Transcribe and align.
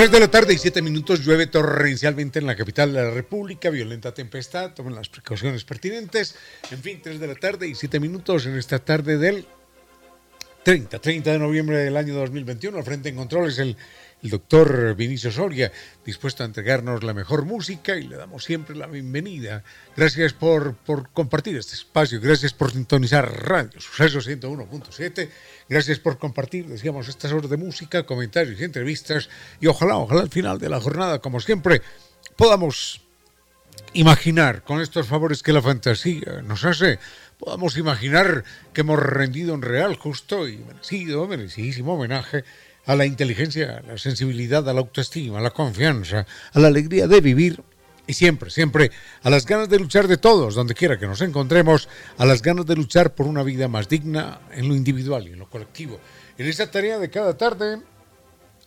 3 0.00 0.10
de 0.10 0.20
la 0.20 0.30
tarde 0.30 0.54
y 0.54 0.56
7 0.56 0.80
minutos 0.80 1.22
llueve 1.22 1.46
torrencialmente 1.46 2.38
en 2.38 2.46
la 2.46 2.56
capital 2.56 2.90
de 2.94 3.02
la 3.02 3.10
República, 3.10 3.68
violenta 3.68 4.14
tempestad, 4.14 4.72
tomen 4.72 4.94
las 4.94 5.10
precauciones 5.10 5.62
pertinentes. 5.64 6.36
En 6.70 6.78
fin, 6.78 7.00
3 7.02 7.20
de 7.20 7.26
la 7.26 7.34
tarde 7.34 7.68
y 7.68 7.74
7 7.74 8.00
minutos 8.00 8.46
en 8.46 8.56
esta 8.56 8.78
tarde 8.78 9.18
del 9.18 9.46
30, 10.64 11.00
30 11.00 11.32
de 11.32 11.38
noviembre 11.38 11.76
del 11.76 11.98
año 11.98 12.14
2021. 12.14 12.78
Al 12.78 12.84
frente 12.84 13.10
en 13.10 13.16
controles 13.16 13.58
el 13.58 13.76
el 14.22 14.30
doctor 14.30 14.94
Vinicio 14.94 15.30
Soria, 15.30 15.72
dispuesto 16.04 16.42
a 16.42 16.46
entregarnos 16.46 17.02
la 17.02 17.14
mejor 17.14 17.44
música 17.44 17.96
y 17.96 18.06
le 18.06 18.16
damos 18.16 18.44
siempre 18.44 18.76
la 18.76 18.86
bienvenida. 18.86 19.64
Gracias 19.96 20.32
por, 20.32 20.74
por 20.76 21.10
compartir 21.10 21.56
este 21.56 21.74
espacio, 21.74 22.20
gracias 22.20 22.52
por 22.52 22.70
sintonizar 22.70 23.26
Radio 23.44 23.80
Suceso 23.80 24.18
101.7, 24.18 25.28
gracias 25.70 26.00
por 26.00 26.18
compartir, 26.18 26.66
decíamos, 26.66 27.08
estas 27.08 27.32
horas 27.32 27.48
de 27.48 27.56
música, 27.56 28.04
comentarios 28.04 28.60
y 28.60 28.64
entrevistas 28.64 29.30
y 29.60 29.68
ojalá, 29.68 29.96
ojalá 29.96 30.22
al 30.22 30.28
final 30.28 30.58
de 30.58 30.68
la 30.68 30.80
jornada, 30.80 31.20
como 31.20 31.40
siempre, 31.40 31.80
podamos 32.36 33.00
imaginar 33.92 34.64
con 34.64 34.80
estos 34.80 35.06
favores 35.06 35.44
que 35.44 35.52
la 35.52 35.62
fantasía 35.62 36.42
nos 36.44 36.64
hace, 36.64 36.98
podamos 37.38 37.76
imaginar 37.78 38.44
que 38.72 38.80
hemos 38.80 38.98
rendido 38.98 39.54
un 39.54 39.62
real, 39.62 39.94
justo 39.94 40.48
y 40.48 40.58
merecido, 40.58 41.28
merecidísimo 41.28 41.94
homenaje 41.94 42.44
a 42.86 42.96
la 42.96 43.06
inteligencia, 43.06 43.78
a 43.78 43.82
la 43.82 43.96
sensibilidad, 43.98 44.68
a 44.68 44.72
la 44.72 44.80
autoestima, 44.80 45.38
a 45.38 45.42
la 45.42 45.50
confianza, 45.50 46.26
a 46.52 46.58
la 46.58 46.66
alegría 46.66 47.06
de 47.06 47.20
vivir 47.20 47.62
y 48.10 48.14
siempre, 48.14 48.50
siempre 48.50 48.90
a 49.22 49.30
las 49.30 49.46
ganas 49.46 49.68
de 49.68 49.78
luchar 49.78 50.08
de 50.08 50.16
todos, 50.16 50.56
donde 50.56 50.74
quiera 50.74 50.98
que 50.98 51.06
nos 51.06 51.20
encontremos, 51.20 51.88
a 52.18 52.26
las 52.26 52.42
ganas 52.42 52.66
de 52.66 52.74
luchar 52.74 53.14
por 53.14 53.28
una 53.28 53.44
vida 53.44 53.68
más 53.68 53.88
digna 53.88 54.40
en 54.50 54.68
lo 54.68 54.74
individual 54.74 55.28
y 55.28 55.32
en 55.32 55.38
lo 55.38 55.48
colectivo. 55.48 56.00
En 56.36 56.46
esa 56.46 56.68
tarea 56.68 56.98
de 56.98 57.08
cada 57.08 57.36
tarde, 57.36 57.80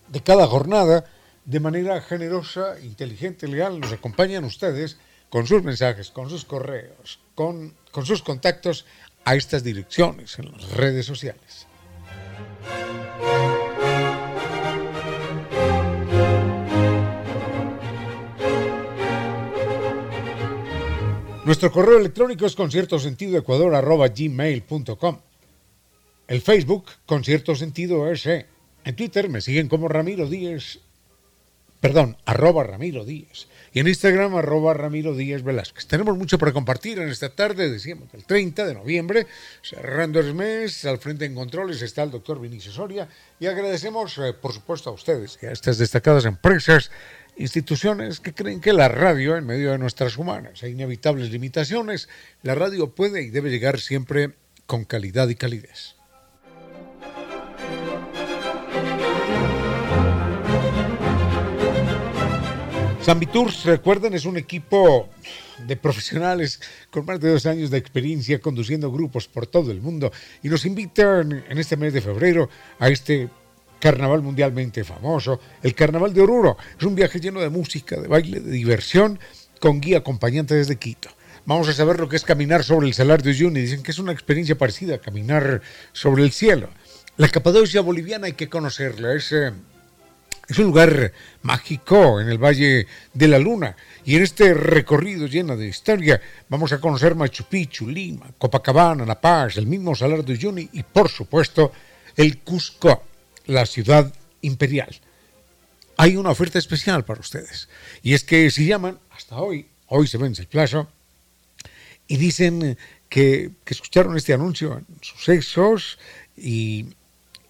de 0.08 0.22
cada 0.22 0.46
jornada, 0.46 1.04
de 1.44 1.60
manera 1.60 2.00
generosa, 2.00 2.80
inteligente, 2.80 3.46
leal, 3.46 3.80
nos 3.80 3.92
acompañan 3.92 4.44
ustedes 4.44 4.96
con 5.28 5.46
sus 5.46 5.62
mensajes, 5.62 6.10
con 6.10 6.30
sus 6.30 6.46
correos, 6.46 7.20
con, 7.34 7.74
con 7.92 8.06
sus 8.06 8.22
contactos 8.22 8.86
a 9.26 9.34
estas 9.34 9.62
direcciones 9.62 10.38
en 10.38 10.52
las 10.52 10.70
redes 10.70 11.04
sociales. 11.04 11.66
Nuestro 21.44 21.70
correo 21.70 21.98
electrónico 21.98 22.46
es 22.46 22.56
conciertosentidoecuador.gmail.com 22.56 25.18
El 26.26 26.40
Facebook, 26.40 26.86
Concierto 27.04 27.54
Sentido 27.54 28.10
S. 28.10 28.46
En 28.82 28.96
Twitter 28.96 29.28
me 29.28 29.42
siguen 29.42 29.68
como 29.68 29.88
Ramiro 29.88 30.26
Díez, 30.26 30.78
perdón, 31.80 32.16
arroba 32.24 32.64
Ramiro 32.64 33.04
Díez. 33.04 33.46
Y 33.74 33.80
en 33.80 33.88
Instagram, 33.88 34.36
arroba 34.36 34.72
Ramiro 34.72 35.14
Díez 35.14 35.42
Velázquez. 35.42 35.86
Tenemos 35.86 36.16
mucho 36.16 36.38
para 36.38 36.54
compartir 36.54 36.98
en 36.98 37.10
esta 37.10 37.28
tarde, 37.28 37.68
decíamos, 37.68 38.08
el 38.14 38.24
30 38.24 38.64
de 38.64 38.72
noviembre, 38.72 39.26
cerrando 39.60 40.20
el 40.20 40.32
mes. 40.32 40.86
Al 40.86 40.96
frente 40.96 41.26
en 41.26 41.34
controles 41.34 41.82
está 41.82 42.04
el 42.04 42.10
doctor 42.10 42.40
Vinicio 42.40 42.72
Soria. 42.72 43.06
Y 43.38 43.48
agradecemos, 43.48 44.16
eh, 44.16 44.32
por 44.32 44.54
supuesto, 44.54 44.88
a 44.88 44.94
ustedes 44.94 45.38
y 45.42 45.46
a 45.46 45.52
estas 45.52 45.76
destacadas 45.76 46.24
empresas 46.24 46.90
instituciones 47.36 48.20
que 48.20 48.32
creen 48.32 48.60
que 48.60 48.72
la 48.72 48.88
radio, 48.88 49.36
en 49.36 49.46
medio 49.46 49.72
de 49.72 49.78
nuestras 49.78 50.16
humanas 50.16 50.62
e 50.62 50.70
inevitables 50.70 51.30
limitaciones, 51.30 52.08
la 52.42 52.54
radio 52.54 52.94
puede 52.94 53.22
y 53.22 53.30
debe 53.30 53.50
llegar 53.50 53.80
siempre 53.80 54.34
con 54.66 54.84
calidad 54.84 55.28
y 55.28 55.34
calidez. 55.34 55.96
Sambitours, 63.04 63.66
recuerden, 63.66 64.14
es 64.14 64.24
un 64.24 64.38
equipo 64.38 65.10
de 65.66 65.76
profesionales 65.76 66.58
con 66.90 67.04
más 67.04 67.20
de 67.20 67.32
dos 67.32 67.44
años 67.44 67.70
de 67.70 67.76
experiencia 67.76 68.40
conduciendo 68.40 68.90
grupos 68.90 69.28
por 69.28 69.46
todo 69.46 69.70
el 69.70 69.82
mundo 69.82 70.10
y 70.42 70.48
nos 70.48 70.64
invitan 70.64 71.44
en 71.46 71.58
este 71.58 71.76
mes 71.76 71.92
de 71.92 72.00
febrero 72.00 72.48
a 72.78 72.88
este 72.88 73.28
carnaval 73.84 74.22
mundialmente 74.22 74.82
famoso, 74.82 75.38
el 75.62 75.74
Carnaval 75.74 76.14
de 76.14 76.22
Oruro. 76.22 76.56
Es 76.78 76.86
un 76.86 76.94
viaje 76.94 77.20
lleno 77.20 77.42
de 77.42 77.50
música, 77.50 78.00
de 78.00 78.08
baile, 78.08 78.40
de 78.40 78.50
diversión, 78.50 79.18
con 79.60 79.78
guía 79.78 79.98
acompañante 79.98 80.54
desde 80.54 80.76
Quito. 80.76 81.10
Vamos 81.44 81.68
a 81.68 81.74
saber 81.74 82.00
lo 82.00 82.08
que 82.08 82.16
es 82.16 82.24
caminar 82.24 82.64
sobre 82.64 82.86
el 82.86 82.94
Salar 82.94 83.22
de 83.22 83.28
Uyuni. 83.28 83.60
Dicen 83.60 83.82
que 83.82 83.90
es 83.90 83.98
una 83.98 84.12
experiencia 84.12 84.56
parecida 84.56 84.94
a 84.94 84.98
caminar 84.98 85.60
sobre 85.92 86.22
el 86.22 86.32
cielo. 86.32 86.70
La 87.18 87.28
Capadocia 87.28 87.82
boliviana 87.82 88.24
hay 88.24 88.32
que 88.32 88.48
conocerla. 88.48 89.12
Es, 89.12 89.30
eh, 89.32 89.52
es 90.48 90.58
un 90.58 90.64
lugar 90.64 91.12
mágico 91.42 92.22
en 92.22 92.30
el 92.30 92.42
Valle 92.42 92.86
de 93.12 93.28
la 93.28 93.38
Luna. 93.38 93.76
Y 94.06 94.16
en 94.16 94.22
este 94.22 94.54
recorrido 94.54 95.26
lleno 95.26 95.58
de 95.58 95.68
historia 95.68 96.18
vamos 96.48 96.72
a 96.72 96.80
conocer 96.80 97.14
Machu 97.16 97.44
Picchu, 97.44 97.86
Lima, 97.86 98.30
Copacabana, 98.38 99.04
La 99.04 99.20
Paz, 99.20 99.58
el 99.58 99.66
mismo 99.66 99.94
Salar 99.94 100.24
de 100.24 100.32
Uyuni 100.32 100.70
y, 100.72 100.84
por 100.84 101.10
supuesto, 101.10 101.70
el 102.16 102.38
Cusco 102.38 103.02
la 103.46 103.66
ciudad 103.66 104.12
imperial. 104.42 104.94
Hay 105.96 106.16
una 106.16 106.30
oferta 106.30 106.58
especial 106.58 107.04
para 107.04 107.20
ustedes. 107.20 107.68
Y 108.02 108.14
es 108.14 108.24
que 108.24 108.50
si 108.50 108.66
llaman, 108.66 108.98
hasta 109.10 109.36
hoy, 109.36 109.68
hoy 109.86 110.06
se 110.06 110.18
vence 110.18 110.42
el 110.42 110.48
plazo, 110.48 110.88
y 112.06 112.16
dicen 112.16 112.76
que, 113.08 113.50
escucharon 113.66 114.16
este 114.16 114.34
anuncio 114.34 114.78
en 114.78 114.86
sucesos 115.00 115.98
y, 116.36 116.86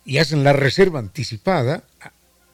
y 0.05 0.19
hacen 0.19 0.45
la 0.45 0.53
reserva 0.53 0.99
anticipada, 0.99 1.85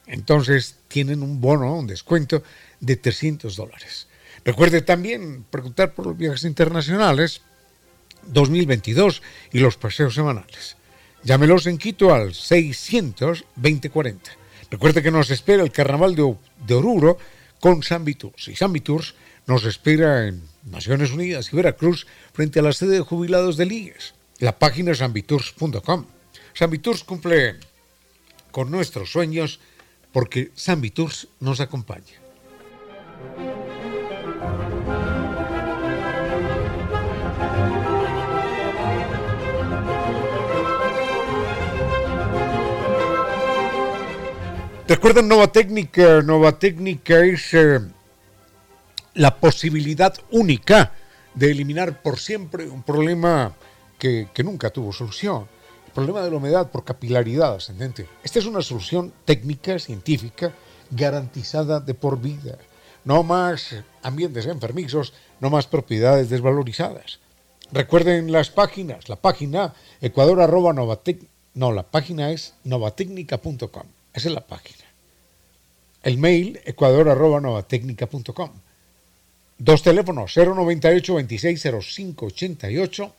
entonces 0.07 0.77
tienen 0.87 1.21
un 1.21 1.39
bono, 1.39 1.75
un 1.75 1.87
descuento 1.87 2.43
de 2.79 2.95
300 2.95 3.55
dólares. 3.55 4.07
Recuerde 4.43 4.81
también 4.81 5.45
preguntar 5.49 5.93
por 5.93 6.07
los 6.07 6.17
viajes 6.17 6.43
internacionales 6.45 7.41
2022 8.27 9.21
y 9.51 9.59
los 9.59 9.77
paseos 9.77 10.15
semanales. 10.15 10.77
Llámelos 11.23 11.67
en 11.67 11.77
Quito 11.77 12.13
al 12.13 12.33
600 12.33 13.45
2040. 13.55 14.31
Recuerde 14.71 15.03
que 15.03 15.11
nos 15.11 15.29
espera 15.29 15.61
el 15.61 15.71
Carnaval 15.71 16.15
de, 16.15 16.73
Oruro 16.73 17.17
con 17.59 17.83
Zambi 17.83 18.15
Tours. 18.15 18.47
Y 18.47 18.55
Zambi 18.55 18.79
Tours 18.79 19.13
nos 19.45 19.65
espera 19.65 20.27
en 20.27 20.41
Naciones 20.63 21.11
Unidas 21.11 21.53
y 21.53 21.55
Veracruz 21.55 22.07
frente 22.33 22.59
a 22.59 22.63
la 22.63 22.73
sede 22.73 22.95
de 22.95 23.01
jubilados 23.01 23.55
de 23.57 23.67
Ligues. 23.67 24.15
La 24.39 24.57
página 24.57 24.93
es 24.93 24.97
zambitours.com. 24.97 26.05
Zambi 26.57 26.79
Tours 26.79 27.03
cumple 27.03 27.57
con 28.49 28.71
nuestros 28.71 29.11
sueños 29.11 29.59
porque 30.11 30.51
Zambi 30.57 30.89
Tours 30.89 31.27
nos 31.39 31.59
acompaña. 31.59 32.19
Recuerden 44.91 45.29
Nova 45.29 45.47
Técnica. 45.47 46.21
Nova 46.21 46.59
Técnica 46.59 47.23
es 47.23 47.53
eh, 47.53 47.79
la 49.13 49.39
posibilidad 49.39 50.13
única 50.31 50.91
de 51.33 51.49
eliminar 51.49 52.01
por 52.01 52.19
siempre 52.19 52.67
un 52.67 52.83
problema 52.83 53.55
que, 53.97 54.27
nunca 54.43 54.69
tuvo 54.69 54.91
solución. 54.91 55.47
El 55.85 55.93
problema 55.93 56.21
de 56.21 56.29
la 56.29 56.35
humedad 56.35 56.71
por 56.71 56.83
capilaridad 56.83 57.55
ascendente. 57.55 58.05
Esta 58.21 58.39
es 58.39 58.45
una 58.45 58.61
solución 58.61 59.13
técnica, 59.23 59.79
científica, 59.79 60.51
garantizada 60.89 61.79
de 61.79 61.93
por 61.93 62.19
vida. 62.19 62.57
No 63.05 63.23
más 63.23 63.73
ambientes 64.03 64.45
enfermizos, 64.45 65.13
no 65.39 65.49
más 65.49 65.67
propiedades 65.67 66.29
desvalorizadas. 66.29 67.21
Recuerden 67.71 68.33
las 68.33 68.49
páginas, 68.49 69.07
la 69.07 69.15
página 69.15 69.73
ecuador 70.01 70.39
No, 71.53 71.71
la 71.71 71.83
página 71.83 72.31
es 72.31 72.55
novatecnica.com. 72.65 73.83
Esa 74.13 74.27
es 74.27 74.35
la 74.35 74.45
página. 74.45 74.80
El 76.03 76.17
mail 76.17 76.59
ecuador.novatecnica.com. 76.65 78.51
Dos 79.57 79.83
teléfonos, 79.83 80.35
098 80.35 81.13
2605 81.13 82.25
88 82.25 83.15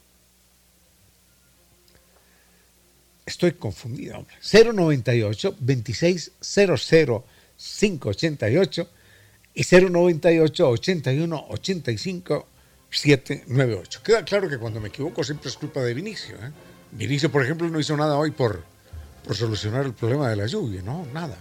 Estoy 3.25 3.53
confundido, 3.53 4.19
hombre. 4.19 4.35
098 4.43 5.57
2600 5.61 7.23
588 7.57 8.89
y 9.55 9.63
098 9.63 10.69
81 10.69 11.47
85 11.49 12.47
798. 12.91 14.03
Queda 14.03 14.25
claro 14.25 14.49
que 14.49 14.59
cuando 14.59 14.81
me 14.81 14.89
equivoco 14.89 15.23
siempre 15.23 15.49
es 15.49 15.57
culpa 15.57 15.81
de 15.81 15.95
Vinicio. 15.95 16.35
¿eh? 16.37 16.51
Vinicio, 16.91 17.31
por 17.31 17.45
ejemplo, 17.45 17.69
no 17.69 17.79
hizo 17.79 17.97
nada 17.97 18.17
hoy 18.17 18.33
por, 18.33 18.65
por 19.25 19.37
solucionar 19.37 19.87
el 19.87 19.95
problema 19.95 20.29
de 20.29 20.37
la 20.37 20.47
lluvia, 20.47 20.83
¿no? 20.83 21.07
Nada. 21.15 21.39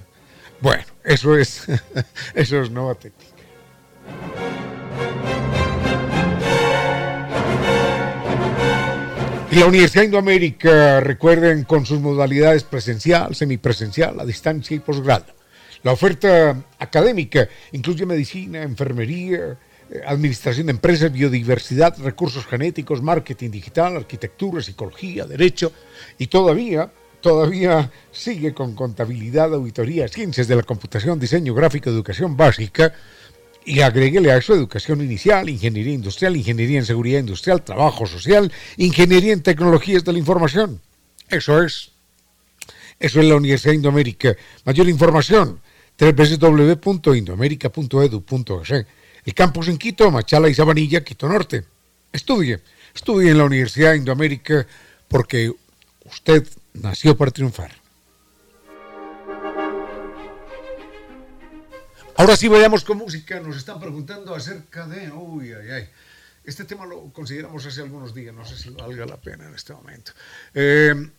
Bueno, 0.61 0.83
eso 1.03 1.35
es, 1.35 1.63
eso 2.35 2.61
es 2.61 2.69
nueva 2.69 2.95
técnica. 2.95 3.31
Y 9.51 9.55
la 9.55 9.65
Universidad 9.65 10.03
Indoamérica, 10.05 11.01
recuerden, 11.01 11.65
con 11.65 11.85
sus 11.85 11.99
modalidades 11.99 12.63
presencial, 12.63 13.35
semipresencial, 13.35 14.17
a 14.19 14.25
distancia 14.25 14.77
y 14.77 14.79
posgrado. 14.79 15.25
La 15.83 15.91
oferta 15.91 16.55
académica 16.79 17.49
incluye 17.73 18.05
medicina, 18.05 18.61
enfermería, 18.61 19.57
eh, 19.89 20.01
administración 20.05 20.67
de 20.67 20.71
empresas, 20.71 21.11
biodiversidad, 21.11 21.97
recursos 21.99 22.45
genéticos, 22.45 23.01
marketing 23.01 23.49
digital, 23.49 23.97
arquitectura, 23.97 24.61
psicología, 24.61 25.25
derecho 25.25 25.73
y 26.17 26.27
todavía, 26.27 26.89
todavía 27.21 27.91
sigue 28.12 28.53
con 28.53 28.75
contabilidad, 28.75 29.53
auditoría, 29.53 30.07
ciencias 30.07 30.47
de 30.47 30.56
la 30.56 30.63
computación, 30.63 31.19
diseño 31.19 31.53
gráfico, 31.53 31.89
educación 31.89 32.35
básica 32.35 32.94
y 33.63 33.81
agréguele 33.81 34.31
a 34.31 34.38
eso 34.38 34.53
educación 34.53 35.01
inicial, 35.01 35.50
ingeniería 35.50 35.94
industrial, 35.94 36.35
ingeniería 36.35 36.79
en 36.79 36.85
seguridad 36.85 37.19
industrial, 37.19 37.63
trabajo 37.63 38.07
social, 38.07 38.51
ingeniería 38.77 39.33
en 39.33 39.44
tecnologías 39.44 40.03
de 40.03 40.13
la 40.13 40.19
información. 40.19 40.81
Eso 41.29 41.62
es. 41.63 41.91
Eso 43.00 43.19
es 43.19 43.25
la 43.25 43.35
Universidad 43.35 43.73
Indoamérica. 43.73 44.35
Mayor 44.65 44.89
información, 44.89 45.59
www.indoamerica.edu.es. 46.00 48.85
El 49.23 49.35
campus 49.35 49.68
en 49.68 49.77
Quito, 49.77 50.09
Machala 50.09 50.50
y 50.50 50.56
Sabanilla, 50.56 51.03
Quito 51.03 51.29
Norte. 51.29 51.63
Estudie, 52.12 52.59
estudie 52.94 53.31
en 53.31 53.38
la 53.38 53.45
Universidad 53.45 53.94
Indoamérica 53.94 54.68
porque 55.07 55.53
usted 56.06 56.45
nació 56.73 57.15
para 57.15 57.31
triunfar. 57.31 57.71
Ahora 62.18 62.35
sí 62.35 62.47
vayamos 62.47 62.83
con 62.83 62.97
música. 62.97 63.39
Nos 63.39 63.57
están 63.57 63.79
preguntando 63.79 64.35
acerca 64.35 64.85
de. 64.88 65.12
Uy, 65.12 65.53
ay, 65.53 65.71
ay. 65.71 65.89
Este 66.44 66.65
tema 66.65 66.85
lo 66.85 67.12
consideramos 67.13 67.65
hace 67.65 67.81
algunos 67.81 68.13
días. 68.13 68.33
No 68.33 68.45
sé 68.45 68.57
si 68.57 68.69
valga 68.69 69.06
la 69.06 69.18
pena 69.18 69.47
en 69.47 69.56
este 69.56 69.73
momento. 69.73 70.12
Eh, 70.53 71.09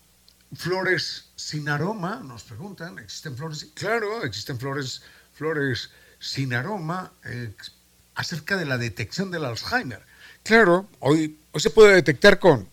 flores 0.55 1.31
sin 1.35 1.69
aroma, 1.69 2.21
nos 2.25 2.43
preguntan. 2.45 2.99
¿Existen 2.99 3.37
flores? 3.37 3.69
Claro, 3.75 4.23
existen 4.25 4.59
flores, 4.59 5.03
flores 5.33 5.91
sin 6.19 6.55
aroma 6.55 7.13
eh, 7.25 7.53
acerca 8.15 8.57
de 8.57 8.67
la 8.67 8.79
detección 8.79 9.31
del 9.31 9.45
Alzheimer. 9.45 10.03
Claro, 10.43 10.89
hoy, 11.01 11.39
hoy 11.53 11.61
se 11.61 11.71
puede 11.71 11.95
detectar 11.95 12.39
con, 12.39 12.69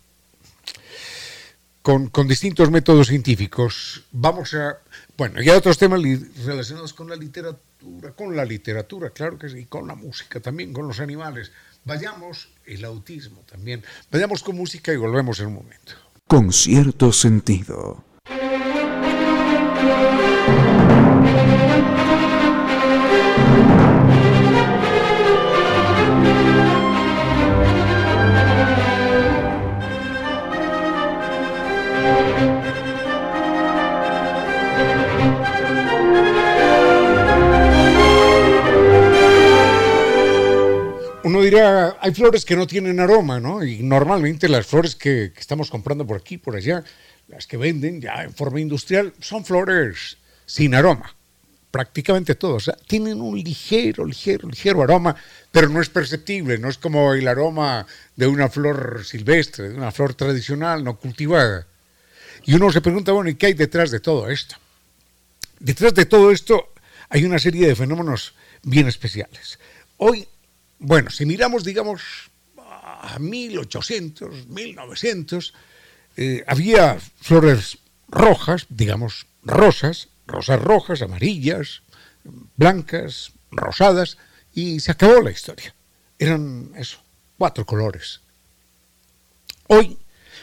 con, 1.81 2.07
con, 2.09 2.27
distintos 2.27 2.69
métodos 2.71 3.07
científicos. 3.07 4.03
Vamos 4.11 4.53
a. 4.53 4.79
Bueno, 5.17 5.41
y 5.41 5.49
hay 5.49 5.57
otros 5.57 5.77
temas 5.77 6.01
relacionados 6.45 6.93
con 6.93 7.09
la 7.09 7.15
literatura 7.15 7.59
con 8.15 8.35
la 8.35 8.45
literatura, 8.45 9.11
claro 9.11 9.37
que 9.37 9.49
sí, 9.49 9.65
con 9.65 9.87
la 9.87 9.95
música 9.95 10.39
también, 10.39 10.73
con 10.73 10.87
los 10.87 10.99
animales. 10.99 11.51
Vayamos, 11.85 12.49
el 12.65 12.83
autismo 12.83 13.41
también. 13.49 13.83
Vayamos 14.11 14.43
con 14.43 14.57
música 14.57 14.91
y 14.91 14.97
volvemos 14.97 15.39
en 15.39 15.47
un 15.47 15.53
momento. 15.55 15.93
Con 16.27 16.51
cierto 16.51 17.11
sentido. 17.11 18.03
Hay 41.57 42.13
flores 42.13 42.45
que 42.45 42.55
no 42.55 42.67
tienen 42.67 42.99
aroma, 42.99 43.39
¿no? 43.39 43.63
Y 43.63 43.83
normalmente 43.83 44.49
las 44.49 44.65
flores 44.65 44.95
que, 44.95 45.31
estamos 45.37 45.69
comprando 45.69 46.05
por 46.05 46.17
aquí, 46.17 46.37
por 46.37 46.55
allá, 46.55 46.83
las 47.27 47.47
que 47.47 47.57
venden 47.57 48.01
ya 48.01 48.23
en 48.23 48.33
forma 48.33 48.59
industrial, 48.59 49.13
son 49.19 49.45
flores 49.45 50.17
sin 50.45 50.75
aroma. 50.75 51.15
Prácticamente 51.71 52.35
todas. 52.35 52.63
O 52.63 52.65
sea, 52.71 52.77
tienen 52.87 53.21
un 53.21 53.37
ligero, 53.37 54.03
ligero, 54.03 54.49
ligero 54.49 54.81
aroma, 54.81 55.15
pero 55.51 55.69
no 55.69 55.81
es 55.81 55.89
perceptible, 55.89 56.57
no 56.57 56.69
es 56.69 56.77
como 56.77 57.13
el 57.13 57.27
aroma 57.27 57.85
de 58.15 58.27
una 58.27 58.49
flor 58.49 59.03
silvestre, 59.05 59.69
de 59.69 59.75
una 59.75 59.91
flor 59.91 60.15
tradicional, 60.15 60.83
no 60.83 60.97
cultivada. 60.97 61.67
Y 62.45 62.55
uno 62.55 62.71
se 62.71 62.81
pregunta, 62.81 63.11
bueno, 63.11 63.29
¿y 63.29 63.35
qué 63.35 63.47
hay 63.47 63.53
detrás 63.53 63.91
de 63.91 63.99
todo 63.99 64.29
esto? 64.29 64.55
Detrás 65.59 65.93
de 65.93 66.05
todo 66.05 66.31
esto 66.31 66.73
hay 67.09 67.25
una 67.25 67.37
serie 67.37 67.67
de 67.67 67.75
fenómenos 67.75 68.33
bien 68.63 68.87
especiales. 68.87 69.59
Hoy 69.97 70.27
bueno, 70.79 71.09
si 71.09 71.25
miramos, 71.25 71.63
digamos, 71.63 72.01
a 72.57 73.17
1800, 73.19 74.47
1900, 74.47 75.53
eh, 76.17 76.43
había 76.47 76.99
flores 77.21 77.77
rojas, 78.07 78.65
digamos, 78.69 79.27
rosas, 79.43 80.09
rosas 80.25 80.61
rojas, 80.61 81.01
amarillas, 81.01 81.81
blancas, 82.55 83.31
rosadas, 83.51 84.17
y 84.53 84.79
se 84.79 84.91
acabó 84.91 85.21
la 85.21 85.31
historia. 85.31 85.73
Eran 86.17 86.71
eso, 86.75 86.99
cuatro 87.37 87.65
colores. 87.65 88.21
Hoy, 89.67 89.97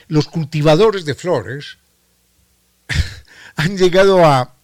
los 0.09 0.29
cultivadores 0.29 1.05
de 1.05 1.15
flores 1.15 1.79
han 3.57 3.77
llegado 3.77 4.25
a, 4.25 4.55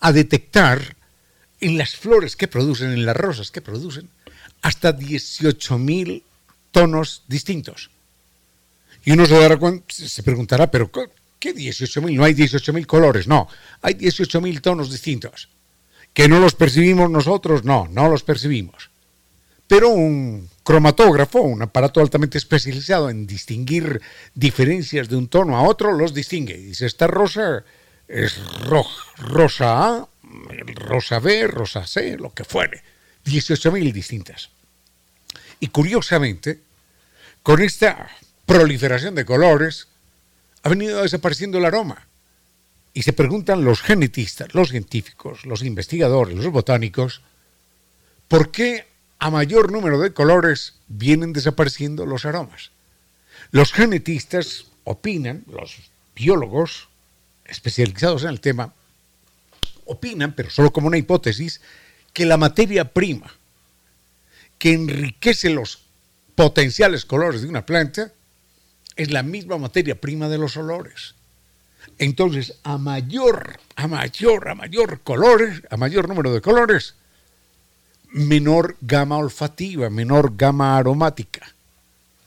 a 0.00 0.12
detectar 0.12 0.96
en 1.60 1.78
las 1.78 1.96
flores 1.96 2.36
que 2.36 2.48
producen, 2.48 2.92
en 2.92 3.06
las 3.06 3.16
rosas 3.16 3.50
que 3.50 3.60
producen, 3.60 4.10
hasta 4.62 4.96
18.000 4.96 6.22
tonos 6.70 7.22
distintos. 7.28 7.90
Y 9.04 9.12
uno 9.12 9.26
se 9.26 9.38
dará 9.38 9.56
cuenta, 9.56 9.86
se 9.88 10.22
preguntará, 10.22 10.70
pero 10.70 10.90
¿qué 11.38 11.54
18.000? 11.54 12.16
No 12.16 12.24
hay 12.24 12.34
18.000 12.34 12.86
colores, 12.86 13.28
no, 13.28 13.48
hay 13.82 13.94
18.000 13.94 14.60
tonos 14.60 14.90
distintos. 14.90 15.48
¿Que 16.12 16.28
no 16.28 16.40
los 16.40 16.54
percibimos 16.54 17.10
nosotros? 17.10 17.64
No, 17.64 17.88
no 17.90 18.08
los 18.08 18.22
percibimos. 18.22 18.90
Pero 19.68 19.90
un 19.90 20.48
cromatógrafo, 20.62 21.40
un 21.40 21.62
aparato 21.62 22.00
altamente 22.00 22.38
especializado 22.38 23.10
en 23.10 23.26
distinguir 23.26 24.00
diferencias 24.34 25.08
de 25.08 25.16
un 25.16 25.28
tono 25.28 25.56
a 25.56 25.62
otro, 25.62 25.92
los 25.92 26.14
distingue. 26.14 26.56
Dice, 26.56 26.86
esta 26.86 27.06
rosa 27.06 27.64
es 28.08 28.40
rosa 29.18 29.88
A, 29.88 30.08
rosa 30.74 31.18
B, 31.18 31.46
rosa 31.46 31.86
C, 31.86 32.16
lo 32.16 32.32
que 32.32 32.44
fuere. 32.44 32.82
18.000 33.26 33.92
distintas. 33.92 34.50
Y 35.60 35.68
curiosamente, 35.68 36.60
con 37.42 37.60
esta 37.62 38.08
proliferación 38.46 39.14
de 39.14 39.24
colores, 39.24 39.88
ha 40.62 40.68
venido 40.68 41.02
desapareciendo 41.02 41.58
el 41.58 41.64
aroma. 41.64 42.06
Y 42.94 43.02
se 43.02 43.12
preguntan 43.12 43.64
los 43.64 43.82
genetistas, 43.82 44.54
los 44.54 44.70
científicos, 44.70 45.44
los 45.44 45.62
investigadores, 45.62 46.36
los 46.36 46.48
botánicos, 46.48 47.22
¿por 48.28 48.50
qué 48.50 48.86
a 49.18 49.30
mayor 49.30 49.70
número 49.70 50.00
de 50.00 50.12
colores 50.12 50.74
vienen 50.88 51.32
desapareciendo 51.32 52.06
los 52.06 52.24
aromas? 52.24 52.70
Los 53.50 53.72
genetistas 53.72 54.66
opinan, 54.84 55.44
los 55.50 55.76
biólogos 56.14 56.88
especializados 57.44 58.22
en 58.22 58.30
el 58.30 58.40
tema, 58.40 58.72
opinan, 59.84 60.32
pero 60.34 60.50
solo 60.50 60.72
como 60.72 60.88
una 60.88 60.98
hipótesis, 60.98 61.60
que 62.16 62.24
la 62.24 62.38
materia 62.38 62.94
prima 62.94 63.30
que 64.58 64.72
enriquece 64.72 65.50
los 65.50 65.80
potenciales 66.34 67.04
colores 67.04 67.42
de 67.42 67.48
una 67.48 67.66
planta 67.66 68.10
es 68.96 69.10
la 69.10 69.22
misma 69.22 69.58
materia 69.58 70.00
prima 70.00 70.30
de 70.30 70.38
los 70.38 70.56
olores. 70.56 71.14
Entonces, 71.98 72.54
a 72.62 72.78
mayor, 72.78 73.60
a 73.74 73.86
mayor, 73.86 74.48
a 74.48 74.54
mayor 74.54 75.02
colores, 75.02 75.60
a 75.68 75.76
mayor 75.76 76.08
número 76.08 76.32
de 76.32 76.40
colores, 76.40 76.94
menor 78.12 78.78
gama 78.80 79.18
olfativa, 79.18 79.90
menor 79.90 80.38
gama 80.38 80.78
aromática. 80.78 81.46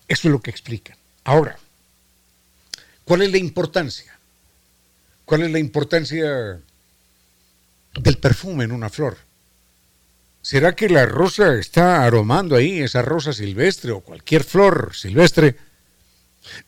Eso 0.08 0.28
es 0.28 0.32
lo 0.32 0.40
que 0.40 0.52
explican. 0.52 0.98
Ahora, 1.24 1.58
¿cuál 3.06 3.24
es 3.24 3.32
la 3.32 3.40
importancia? 3.40 4.20
¿Cuál 5.26 5.42
es 5.42 5.52
la 5.52 5.58
importancia 5.58 6.62
del 7.96 8.18
perfume 8.20 8.66
en 8.66 8.72
una 8.72 8.92
flor? 8.92 9.29
¿Será 10.42 10.76
que 10.76 10.90
la 10.90 11.06
rosa 11.06 11.56
está 11.56 12.04
aromando 12.06 12.56
ahí, 12.56 12.80
esa 12.80 13.02
rosa 13.02 13.34
silvestre 13.34 13.92
o 13.92 14.02
cualquier 14.02 14.44
flor 14.44 14.92
silvestre? 14.96 15.58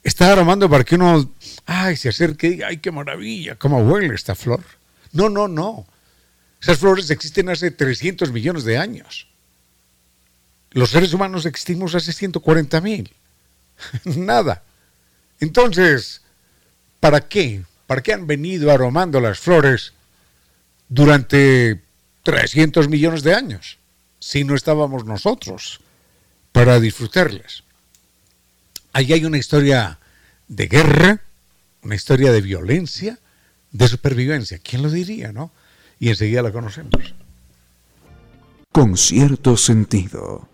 Está 0.04 0.32
aromando 0.32 0.70
para 0.70 0.84
que 0.84 0.96
uno, 0.96 1.34
ay, 1.66 1.96
se 1.96 2.10
acerque 2.10 2.48
y 2.48 2.50
diga, 2.52 2.68
ay, 2.68 2.78
qué 2.78 2.92
maravilla, 2.92 3.56
cómo 3.56 3.80
huele 3.80 4.14
esta 4.14 4.36
flor. 4.36 4.62
No, 5.14 5.30
no, 5.30 5.48
no. 5.48 5.88
Esas 6.62 6.78
flores 6.78 7.10
existen 7.10 7.50
hace 7.50 7.72
300 7.72 8.32
millones 8.32 8.66
de 8.66 8.78
años. 8.78 9.28
Los 10.72 10.92
seres 10.92 11.14
humanos 11.14 11.46
existimos 11.46 11.96
hace 11.96 12.14
140 12.14 12.82
mil. 12.82 13.12
Nada. 14.04 14.64
Entonces, 15.40 16.22
¿para 17.00 17.22
qué? 17.22 17.64
¿Para 17.88 18.04
qué 18.04 18.14
han 18.14 18.28
venido 18.28 18.72
aromando 18.72 19.20
las 19.20 19.40
flores 19.40 19.94
durante 20.88 21.82
300 22.24 22.88
millones 22.88 23.24
de 23.24 23.34
años 23.34 23.78
si 24.20 24.44
no 24.44 24.56
estábamos 24.56 25.06
nosotros 25.06 25.82
para 26.52 26.80
disfrutarlas? 26.80 27.64
Ahí 28.94 29.14
hay 29.14 29.26
una 29.26 29.38
historia 29.38 30.00
de 30.48 30.68
guerra, 30.68 31.22
una 31.82 31.96
historia 31.96 32.32
de 32.32 32.42
violencia, 32.42 33.18
de 33.72 33.88
supervivencia. 33.88 34.60
¿Quién 34.60 34.84
lo 34.84 34.90
diría, 34.90 35.32
no? 35.32 35.52
Y 36.00 36.10
enseguida 36.10 36.42
la 36.42 36.52
conocemos. 36.52 37.14
Con 38.72 38.98
cierto 38.98 39.58
sentido. 39.58 40.48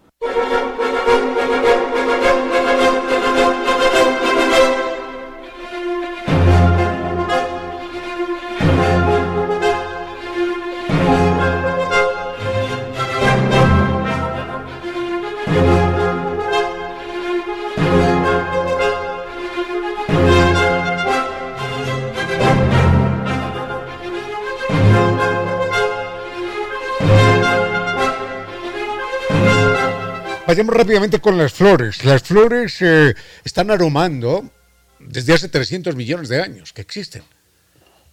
Vayamos 30.47 30.75
rápidamente 30.75 31.19
con 31.19 31.37
las 31.37 31.51
flores. 31.51 32.05
Las 32.05 32.23
flores 32.23 32.81
eh, 32.81 33.13
están 33.43 33.69
aromando 33.69 34.49
desde 34.97 35.33
hace 35.33 35.49
300 35.49 35.93
millones 35.97 36.29
de 36.29 36.41
años 36.41 36.71
que 36.71 36.79
existen. 36.79 37.21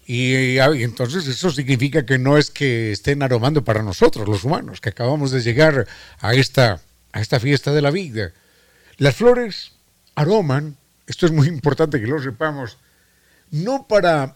Y, 0.05 0.59
ah, 0.59 0.75
y, 0.75 0.83
entonces 0.83 1.29
eso 1.29 1.53
significa 1.53 2.05
que 2.05 2.19
no 2.19 2.37
es 2.37 2.51
que 2.51 2.91
estén 2.91 3.23
aromando 3.23 3.63
para 3.63 3.85
nosotros, 3.85 4.29
los 4.29 4.43
humanos, 4.43 4.81
que 4.81 4.89
acabamos 4.89 5.31
de 5.31 5.43
llegar 5.43 5.87
a 6.19 6.35
esta, 6.35 6.81
a 7.13 7.21
esta 7.21 7.39
fiesta 7.39 7.73
de 7.73 7.83
la 7.83 7.93
vida. 7.93 8.33
Las 8.97 9.15
flores 9.15 9.71
aroman, 10.17 10.77
esto 11.07 11.27
es 11.27 11.33
muy 11.33 11.47
importante 11.47 12.01
que 12.01 12.09
lo 12.09 12.21
sepamos, 12.21 12.79
no 13.53 13.87
para, 13.87 14.35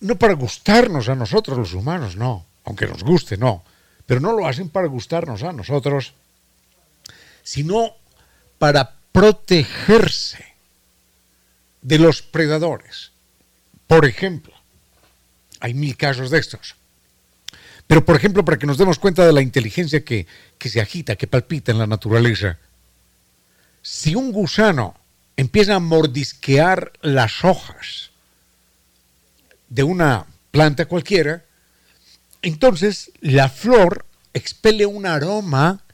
no 0.00 0.16
para 0.16 0.32
gustarnos 0.32 1.10
a 1.10 1.14
nosotros 1.14 1.58
los 1.58 1.74
humanos, 1.74 2.16
no, 2.16 2.46
aunque 2.64 2.86
nos 2.86 3.04
guste, 3.04 3.36
no, 3.36 3.64
pero 4.06 4.18
no 4.18 4.32
lo 4.32 4.46
hacen 4.46 4.70
para 4.70 4.88
gustarnos 4.88 5.42
a 5.42 5.52
nosotros, 5.52 6.14
sino 7.46 7.94
para 8.58 8.96
protegerse 9.12 10.44
de 11.80 12.00
los 12.00 12.20
predadores. 12.20 13.12
Por 13.86 14.04
ejemplo, 14.04 14.52
hay 15.60 15.72
mil 15.72 15.96
casos 15.96 16.30
de 16.30 16.40
estos. 16.40 16.74
Pero, 17.86 18.04
por 18.04 18.16
ejemplo, 18.16 18.44
para 18.44 18.58
que 18.58 18.66
nos 18.66 18.78
demos 18.78 18.98
cuenta 18.98 19.24
de 19.24 19.32
la 19.32 19.42
inteligencia 19.42 20.04
que, 20.04 20.26
que 20.58 20.68
se 20.68 20.80
agita, 20.80 21.14
que 21.14 21.28
palpita 21.28 21.70
en 21.70 21.78
la 21.78 21.86
naturaleza, 21.86 22.58
si 23.80 24.16
un 24.16 24.32
gusano 24.32 24.96
empieza 25.36 25.76
a 25.76 25.80
mordisquear 25.80 26.94
las 27.00 27.44
hojas 27.44 28.10
de 29.68 29.84
una 29.84 30.26
planta 30.50 30.86
cualquiera, 30.86 31.44
entonces 32.42 33.12
la 33.20 33.48
flor 33.48 34.04
expele 34.34 34.84
un 34.84 35.06
aroma 35.06 35.85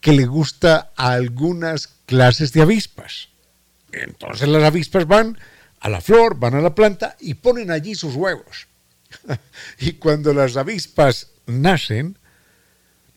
que 0.00 0.12
le 0.12 0.26
gusta 0.26 0.92
a 0.96 1.12
algunas 1.12 1.88
clases 2.06 2.52
de 2.52 2.62
avispas. 2.62 3.28
Entonces 3.92 4.48
las 4.48 4.62
avispas 4.62 5.06
van 5.06 5.38
a 5.80 5.88
la 5.88 6.00
flor, 6.00 6.38
van 6.38 6.54
a 6.54 6.60
la 6.60 6.74
planta 6.74 7.16
y 7.20 7.34
ponen 7.34 7.70
allí 7.70 7.94
sus 7.94 8.14
huevos. 8.14 8.66
y 9.78 9.92
cuando 9.94 10.32
las 10.34 10.56
avispas 10.56 11.28
nacen, 11.46 12.18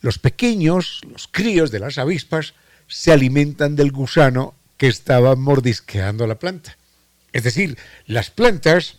los 0.01 0.17
pequeños, 0.17 1.01
los 1.09 1.27
críos 1.27 1.71
de 1.71 1.79
las 1.79 1.97
avispas, 1.97 2.53
se 2.87 3.11
alimentan 3.11 3.75
del 3.75 3.91
gusano 3.91 4.55
que 4.77 4.87
estaba 4.87 5.35
mordisqueando 5.35 6.25
la 6.27 6.39
planta. 6.39 6.77
Es 7.33 7.43
decir, 7.43 7.77
las 8.07 8.29
plantas, 8.29 8.97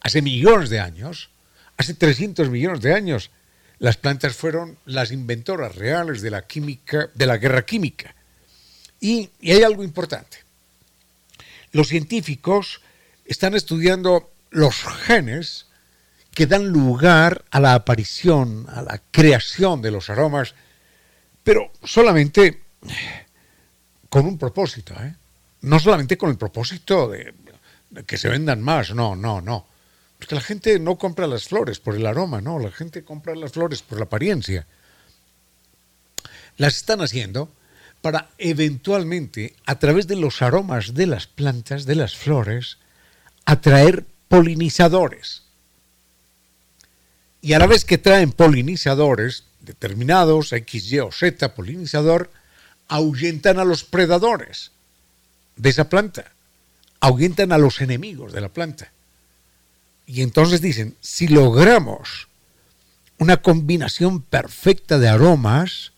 hace 0.00 0.22
millones 0.22 0.70
de 0.70 0.80
años, 0.80 1.30
hace 1.76 1.94
300 1.94 2.50
millones 2.50 2.82
de 2.82 2.94
años, 2.94 3.30
las 3.80 3.96
plantas 3.96 4.36
fueron 4.36 4.78
las 4.84 5.10
inventoras 5.10 5.74
reales 5.74 6.22
de 6.22 6.30
la 6.30 6.46
química, 6.46 7.10
de 7.14 7.26
la 7.26 7.38
guerra 7.38 7.64
química. 7.64 8.14
Y, 9.00 9.30
y 9.40 9.50
hay 9.50 9.62
algo 9.62 9.82
importante. 9.82 10.38
Los 11.72 11.88
científicos 11.88 12.82
están 13.24 13.54
estudiando 13.54 14.30
los 14.50 14.76
genes 15.06 15.66
que 16.34 16.46
dan 16.46 16.68
lugar 16.68 17.44
a 17.50 17.58
la 17.58 17.74
aparición, 17.74 18.66
a 18.68 18.82
la 18.82 19.00
creación 19.10 19.80
de 19.82 19.90
los 19.90 20.10
aromas, 20.10 20.54
pero 21.42 21.72
solamente 21.82 22.62
con 24.10 24.26
un 24.26 24.36
propósito, 24.36 24.94
¿eh? 25.02 25.14
no 25.62 25.78
solamente 25.78 26.18
con 26.18 26.30
el 26.30 26.36
propósito 26.36 27.08
de, 27.08 27.34
que 28.06 28.18
se 28.18 28.28
vendan 28.28 28.60
más, 28.60 28.94
no, 28.94 29.16
no, 29.16 29.40
no. 29.40 29.66
Porque 30.20 30.34
la 30.34 30.42
gente 30.42 30.78
no 30.78 30.98
compra 30.98 31.26
las 31.26 31.44
flores 31.44 31.80
por 31.80 31.96
el 31.96 32.04
aroma, 32.04 32.42
no, 32.42 32.58
la 32.58 32.70
gente 32.70 33.02
compra 33.02 33.34
las 33.34 33.52
flores 33.52 33.80
por 33.80 33.98
la 33.98 34.04
apariencia. 34.04 34.66
Las 36.58 36.76
están 36.76 37.00
haciendo 37.00 37.50
para 38.02 38.28
eventualmente, 38.36 39.56
a 39.64 39.78
través 39.78 40.06
de 40.06 40.16
los 40.16 40.42
aromas 40.42 40.92
de 40.92 41.06
las 41.06 41.26
plantas, 41.26 41.86
de 41.86 41.94
las 41.94 42.16
flores, 42.16 42.76
atraer 43.46 44.04
polinizadores. 44.28 45.42
Y 47.40 47.54
a 47.54 47.58
la 47.58 47.66
vez 47.66 47.86
que 47.86 47.96
traen 47.96 48.32
polinizadores 48.32 49.44
determinados, 49.60 50.52
X, 50.52 50.92
Y 50.92 50.98
o 50.98 51.10
Z 51.10 51.54
polinizador, 51.54 52.30
ahuyentan 52.88 53.58
a 53.58 53.64
los 53.64 53.84
predadores 53.84 54.72
de 55.56 55.70
esa 55.70 55.88
planta, 55.88 56.32
ahuyentan 57.00 57.52
a 57.52 57.58
los 57.58 57.80
enemigos 57.80 58.34
de 58.34 58.42
la 58.42 58.50
planta. 58.50 58.92
Y 60.12 60.22
entonces 60.22 60.60
dicen, 60.60 60.96
si 61.00 61.28
logramos 61.28 62.26
una 63.18 63.36
combinación 63.36 64.22
perfecta 64.22 64.98
de 64.98 65.08
aromas 65.08 65.92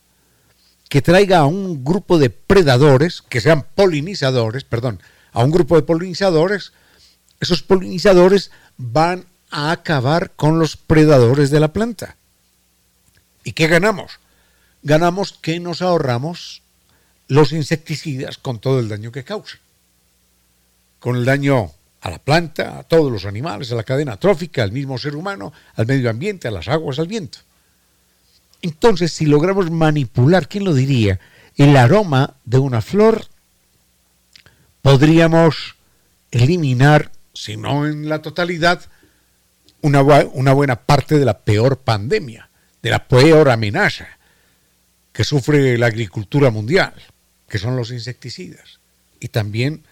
que 0.91 1.01
traiga 1.01 1.39
a 1.39 1.47
un 1.47 1.83
grupo 1.83 2.19
de 2.19 2.29
predadores, 2.29 3.23
que 3.23 3.41
sean 3.41 3.67
polinizadores, 3.75 4.65
perdón, 4.65 5.01
a 5.33 5.43
un 5.43 5.51
grupo 5.51 5.77
de 5.77 5.83
polinizadores, 5.83 6.75
esos 7.41 7.63
polinizadores 7.63 8.51
van 8.77 9.25
a 9.51 9.71
acabar 9.71 10.33
con 10.33 10.59
los 10.59 10.77
predadores 10.77 11.49
de 11.49 11.61
la 11.61 11.73
planta. 11.73 12.17
¿Y 13.45 13.53
qué 13.53 13.67
ganamos? 13.67 14.21
Ganamos 14.83 15.33
que 15.33 15.59
nos 15.59 15.81
ahorramos 15.81 16.61
los 17.29 17.53
insecticidas 17.53 18.37
con 18.37 18.59
todo 18.59 18.79
el 18.79 18.91
daño 18.91 19.11
que 19.11 19.25
causan. 19.25 19.61
Con 21.01 21.17
el 21.17 21.25
daño 21.25 21.73
a 22.03 22.11
la 22.11 22.19
planta, 22.19 22.81
a 22.81 22.83
todos 22.83 23.11
los 23.13 23.25
animales, 23.25 23.71
a 23.71 23.77
la 23.77 23.85
cadena 23.85 24.17
trófica, 24.17 24.65
al 24.65 24.73
mismo 24.73 24.99
ser 24.99 25.15
humano, 25.15 25.53
al 25.77 25.87
medio 25.87 26.11
ambiente, 26.11 26.49
a 26.49 26.51
las 26.51 26.67
aguas, 26.67 26.99
al 26.99 27.07
viento. 27.07 27.39
Entonces, 28.61 29.13
si 29.13 29.25
logramos 29.25 29.71
manipular, 29.71 30.49
¿quién 30.49 30.65
lo 30.65 30.75
diría? 30.75 31.21
El 31.57 31.77
aroma 31.77 32.35
de 32.45 32.59
una 32.59 32.81
flor, 32.83 33.27
podríamos 34.83 35.77
eliminar, 36.33 37.13
si 37.35 37.57
no 37.57 37.87
en 37.87 38.09
la 38.09 38.21
totalidad, 38.21 38.83
una, 39.81 40.03
una 40.03 40.53
buena 40.53 40.77
parte 40.77 41.21
de 41.21 41.25
la 41.25 41.39
peor 41.39 41.79
pandemia, 41.79 42.51
de 42.83 42.91
la 42.91 43.07
peor 43.07 43.49
amenaza 43.49 44.09
que 45.13 45.23
sufre 45.23 45.79
la 45.79 45.87
agricultura 45.87 46.51
mundial, 46.51 46.95
que 47.49 47.59
son 47.59 47.77
los 47.77 47.93
insecticidas. 47.93 48.81
Y 49.21 49.29
también 49.29 49.85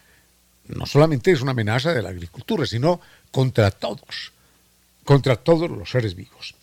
no 0.75 0.87
solamente 0.87 1.31
es 1.31 1.41
una 1.41 1.53
amenaza 1.53 1.93
de 1.93 2.03
la 2.03 2.11
agricultura, 2.11 2.67
sino 2.67 3.01
contra 3.31 3.71
todos, 3.71 4.33
contra 5.05 5.37
todos 5.37 5.71
los 5.71 5.91
seres 5.91 6.15
vivos. 6.15 6.55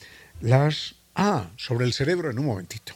Las 0.42 0.98
Ah, 1.20 1.50
sobre 1.58 1.84
el 1.86 1.94
cerebro 1.94 2.30
en 2.30 2.38
un 2.38 2.46
momentito. 2.46 2.94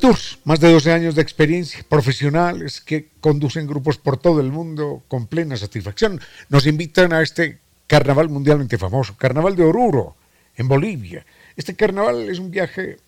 Tours, 0.00 0.38
más 0.42 0.58
de 0.58 0.72
12 0.72 0.92
años 0.92 1.14
de 1.14 1.22
experiencia, 1.22 1.84
profesionales 1.88 2.80
que 2.80 3.10
conducen 3.20 3.68
grupos 3.68 3.96
por 3.96 4.16
todo 4.16 4.40
el 4.40 4.50
mundo 4.50 5.04
con 5.06 5.28
plena 5.28 5.56
satisfacción, 5.56 6.20
nos 6.48 6.66
invitan 6.66 7.12
a 7.12 7.22
este 7.22 7.60
carnaval 7.86 8.28
mundialmente 8.28 8.76
famoso, 8.76 9.14
Carnaval 9.16 9.54
de 9.54 9.62
Oruro, 9.62 10.16
en 10.56 10.68
Bolivia. 10.68 11.24
Este 11.56 11.74
carnaval 11.74 12.28
es 12.28 12.38
un 12.38 12.50
viaje 12.50 12.98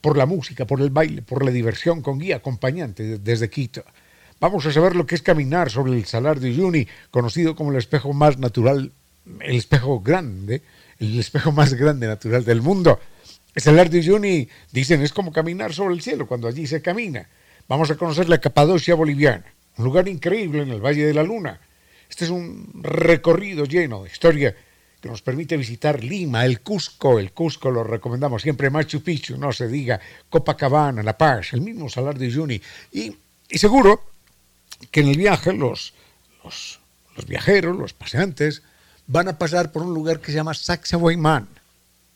por 0.00 0.16
la 0.16 0.26
música, 0.26 0.66
por 0.66 0.80
el 0.80 0.90
baile, 0.90 1.22
por 1.22 1.44
la 1.44 1.50
diversión, 1.50 2.02
con 2.02 2.18
guía 2.18 2.36
acompañante 2.36 3.18
desde 3.18 3.50
Quito. 3.50 3.84
Vamos 4.38 4.66
a 4.66 4.72
saber 4.72 4.94
lo 4.94 5.06
que 5.06 5.14
es 5.14 5.22
caminar 5.22 5.70
sobre 5.70 5.92
el 5.92 6.04
Salar 6.04 6.40
de 6.40 6.50
Uyuni, 6.50 6.86
conocido 7.10 7.56
como 7.56 7.72
el 7.72 7.78
espejo 7.78 8.12
más 8.12 8.38
natural, 8.38 8.92
el 9.40 9.56
espejo 9.56 10.00
grande, 10.00 10.62
el 10.98 11.18
espejo 11.18 11.52
más 11.52 11.74
grande 11.74 12.06
natural 12.06 12.44
del 12.44 12.62
mundo. 12.62 13.00
El 13.54 13.62
Salar 13.62 13.88
de 13.88 13.98
Uyuni, 13.98 14.48
dicen, 14.70 15.02
es 15.02 15.12
como 15.12 15.32
caminar 15.32 15.72
sobre 15.72 15.94
el 15.94 16.02
cielo 16.02 16.26
cuando 16.26 16.48
allí 16.48 16.66
se 16.66 16.82
camina. 16.82 17.28
Vamos 17.68 17.90
a 17.90 17.96
conocer 17.96 18.28
la 18.28 18.38
Capadocia 18.38 18.94
boliviana, 18.94 19.44
un 19.78 19.84
lugar 19.86 20.06
increíble 20.06 20.62
en 20.62 20.70
el 20.70 20.84
Valle 20.84 21.06
de 21.06 21.14
la 21.14 21.22
Luna. 21.22 21.58
Este 22.08 22.26
es 22.26 22.30
un 22.30 22.70
recorrido 22.82 23.64
lleno 23.64 24.04
de 24.04 24.10
historia 24.10 24.54
que 25.06 25.12
nos 25.12 25.22
permite 25.22 25.56
visitar 25.56 26.02
Lima, 26.02 26.44
el 26.44 26.62
Cusco, 26.62 27.20
el 27.20 27.30
Cusco 27.30 27.70
lo 27.70 27.84
recomendamos 27.84 28.42
siempre, 28.42 28.70
Machu 28.70 29.02
Picchu, 29.02 29.38
no 29.38 29.52
se 29.52 29.68
diga, 29.68 30.00
Copacabana, 30.28 31.00
La 31.04 31.16
Paz, 31.16 31.52
el 31.52 31.60
mismo 31.60 31.88
Salar 31.88 32.18
de 32.18 32.26
Uyuni. 32.26 32.60
Y, 32.90 33.16
seguro 33.50 34.02
que 34.90 35.00
en 35.00 35.08
el 35.08 35.16
viaje 35.16 35.52
los, 35.52 35.94
los, 36.42 36.80
viajeros, 37.26 37.76
los 37.76 37.92
paseantes, 37.92 38.62
van 39.06 39.28
a 39.28 39.38
pasar 39.38 39.70
por 39.70 39.82
un 39.82 39.94
lugar 39.94 40.20
que 40.20 40.32
se 40.32 40.38
llama 40.38 40.54
Sacsayhuamán, 40.54 41.46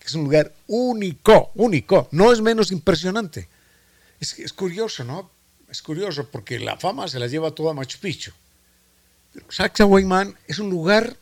que 0.00 0.08
es 0.08 0.14
un 0.14 0.24
lugar 0.24 0.52
único, 0.66 1.52
único, 1.54 2.08
no 2.10 2.32
es 2.32 2.40
menos 2.40 2.72
impresionante. 2.72 3.48
Es, 4.18 4.36
es 4.40 4.52
curioso, 4.52 5.04
¿no? 5.04 5.30
Es 5.68 5.80
curioso 5.80 6.28
porque 6.28 6.58
la 6.58 6.76
fama 6.76 7.06
se 7.06 7.20
la 7.20 7.28
lleva 7.28 7.52
toda 7.52 7.72
Machu 7.72 7.98
Picchu. 8.00 8.32
Sacsayhuamán 9.48 10.36
es 10.48 10.58
un 10.58 10.70
lugar 10.70 11.16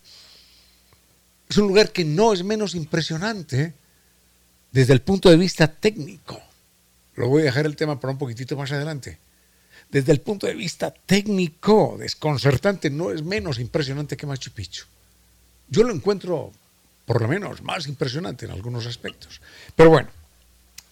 es 1.48 1.56
un 1.56 1.68
lugar 1.68 1.92
que 1.92 2.04
no 2.04 2.32
es 2.32 2.44
menos 2.44 2.74
impresionante 2.74 3.72
desde 4.70 4.92
el 4.92 5.00
punto 5.00 5.30
de 5.30 5.36
vista 5.36 5.66
técnico. 5.66 6.40
Lo 7.14 7.28
voy 7.28 7.42
a 7.42 7.46
dejar 7.46 7.66
el 7.66 7.76
tema 7.76 7.98
para 7.98 8.12
un 8.12 8.18
poquitito 8.18 8.56
más 8.56 8.70
adelante. 8.70 9.18
Desde 9.90 10.12
el 10.12 10.20
punto 10.20 10.46
de 10.46 10.54
vista 10.54 10.92
técnico, 10.92 11.96
desconcertante, 11.98 12.90
no 12.90 13.10
es 13.10 13.22
menos 13.22 13.58
impresionante 13.58 14.16
que 14.16 14.26
Machu 14.26 14.50
Picchu. 14.50 14.84
Yo 15.68 15.82
lo 15.82 15.94
encuentro, 15.94 16.52
por 17.06 17.22
lo 17.22 17.28
menos, 17.28 17.62
más 17.62 17.86
impresionante 17.86 18.44
en 18.44 18.52
algunos 18.52 18.86
aspectos. 18.86 19.40
Pero 19.74 19.88
bueno, 19.88 20.10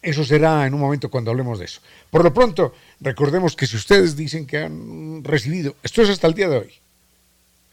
eso 0.00 0.24
será 0.24 0.66
en 0.66 0.72
un 0.72 0.80
momento 0.80 1.10
cuando 1.10 1.30
hablemos 1.30 1.58
de 1.58 1.66
eso. 1.66 1.80
Por 2.10 2.24
lo 2.24 2.32
pronto, 2.32 2.74
recordemos 3.00 3.54
que 3.54 3.66
si 3.66 3.76
ustedes 3.76 4.16
dicen 4.16 4.46
que 4.46 4.58
han 4.58 5.22
recibido, 5.22 5.76
esto 5.82 6.00
es 6.00 6.08
hasta 6.08 6.26
el 6.26 6.34
día 6.34 6.48
de 6.48 6.58
hoy, 6.58 6.72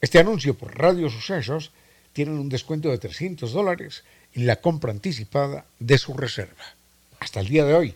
este 0.01 0.19
anuncio 0.19 0.53
por 0.53 0.77
Radio 0.77 1.09
Sucesos, 1.09 1.71
tienen 2.13 2.35
un 2.35 2.47
descuento 2.47 2.89
de 2.89 2.99
300 2.99 3.51
dólares 3.51 4.03
en 4.33 4.45
la 4.45 4.57
compra 4.57 4.91
anticipada 4.91 5.65
de 5.79 5.97
su 5.97 6.13
reserva. 6.13 6.63
Hasta 7.19 7.39
el 7.39 7.47
día 7.47 7.65
de 7.65 7.73
hoy. 7.73 7.95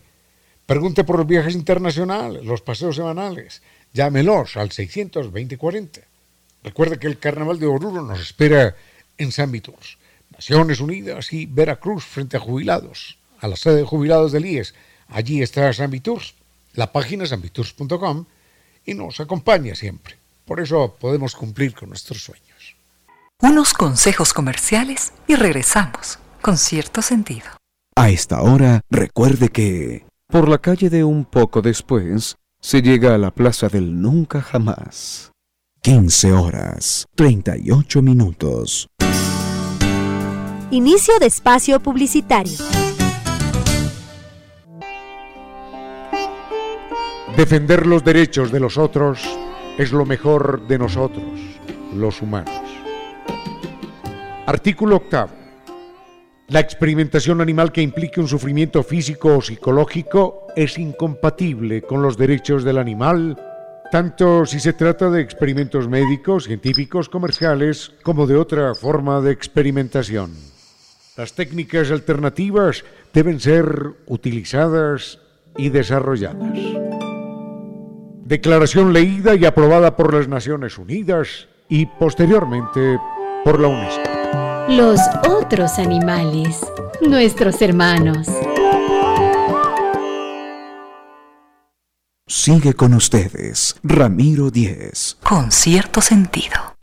Pregunte 0.66 1.04
por 1.04 1.18
los 1.18 1.28
viajes 1.28 1.56
internacionales, 1.56 2.44
los 2.44 2.62
paseos 2.62 2.96
semanales. 2.96 3.62
Llámelos 3.94 4.58
al 4.58 4.70
620-40. 4.70 6.02
Recuerde 6.64 7.00
que 7.00 7.08
el 7.08 7.20
Carnaval 7.20 7.60
de 7.60 7.68
Oruro 7.68 8.02
nos 8.02 8.20
espera 8.20 8.76
en 9.18 9.32
San 9.32 9.52
Vitors. 9.52 9.98
Naciones 10.32 10.82
Unidas 10.82 11.32
y 11.32 11.46
Veracruz 11.46 12.04
frente 12.04 12.38
a 12.38 12.42
jubilados, 12.42 13.18
a 13.40 13.48
la 13.48 13.56
sede 13.56 13.78
de 13.78 13.84
jubilados 13.84 14.32
del 14.32 14.46
IES. 14.46 14.74
Allí 15.08 15.42
está 15.42 15.72
San 15.72 15.90
Viturs, 15.90 16.34
la 16.74 16.92
página 16.92 17.26
sanviturs.com 17.26 18.26
y 18.86 18.94
nos 18.94 19.20
acompaña 19.20 19.74
siempre. 19.74 20.18
Por 20.46 20.60
eso 20.60 20.96
podemos 21.00 21.34
cumplir 21.36 21.74
con 21.74 21.90
nuestros 21.90 22.22
sueños 22.24 22.77
unos 23.42 23.74
consejos 23.74 24.34
comerciales 24.34 25.14
y 25.28 25.36
regresamos 25.36 26.20
con 26.42 26.58
cierto 26.58 27.02
sentido. 27.02 27.46
A 27.96 28.10
esta 28.10 28.42
hora, 28.42 28.82
recuerde 28.90 29.50
que 29.50 30.06
por 30.28 30.50
la 30.50 30.58
calle 30.58 30.90
de 30.90 31.04
un 31.04 31.26
poco 31.26 31.62
después 31.62 32.36
se 32.60 32.82
llega 32.82 33.16
a 33.16 33.18
la 33.18 33.32
plaza 33.32 33.70
del 33.70 34.02
nunca 34.02 34.42
jamás. 34.42 35.32
15 35.82 36.34
horas, 36.34 37.06
38 37.16 38.02
minutos. 38.02 38.88
Inicio 40.72 41.18
de 41.20 41.28
espacio 41.28 41.80
publicitario. 41.80 42.58
Defender 47.38 47.86
los 47.86 48.04
derechos 48.04 48.52
de 48.52 48.60
los 48.60 48.78
otros 48.78 49.22
es 49.78 49.92
lo 49.92 50.06
mejor 50.06 50.68
de 50.68 50.80
nosotros, 50.80 51.40
los 51.94 52.22
humanos. 52.22 52.67
Artículo 54.48 54.96
octavo. 54.96 55.34
La 56.48 56.62
experimentación 56.62 57.42
animal 57.42 57.74
que 57.74 57.82
implique 57.82 58.22
un 58.22 58.30
sufrimiento 58.30 58.82
físico 58.82 59.36
o 59.36 59.42
psicológico 59.42 60.48
es 60.56 60.78
incompatible 60.78 61.82
con 61.82 62.02
los 62.02 62.18
derechos 62.18 62.64
del 62.64 62.78
animal, 62.78 63.38
tanto 63.92 64.46
si 64.46 64.62
se 64.62 64.72
trata 64.72 65.10
de 65.10 65.20
experimentos 65.20 65.90
médicos, 65.90 66.46
científicos, 66.46 67.10
comerciales, 67.10 67.92
como 68.04 68.26
de 68.26 68.38
otra 68.38 68.74
forma 68.74 69.20
de 69.20 69.34
experimentación. 69.34 70.32
Las 71.18 71.34
técnicas 71.34 71.92
alternativas 71.92 72.86
deben 73.14 73.42
ser 73.42 73.68
utilizadas 74.06 75.20
y 75.58 75.72
desarrolladas. 75.72 76.58
Declaración 78.24 78.94
leída 78.94 79.36
y 79.36 79.44
aprobada 79.44 79.98
por 79.98 80.14
las 80.14 80.30
Naciones 80.30 80.78
Unidas 80.78 81.50
y 81.68 81.86
posteriormente 81.86 82.98
por 83.44 83.60
la 83.60 83.68
UNESCO. 83.68 84.17
Los 84.70 85.00
otros 85.30 85.80
animales, 85.80 86.60
nuestros 87.00 87.62
hermanos. 87.62 88.28
Sigue 92.28 92.74
con 92.74 92.94
ustedes, 92.94 93.78
Ramiro 93.82 94.52
Díez. 94.52 95.18
Con 95.24 95.54
cierto 95.54 96.02
sentido. 96.02 96.76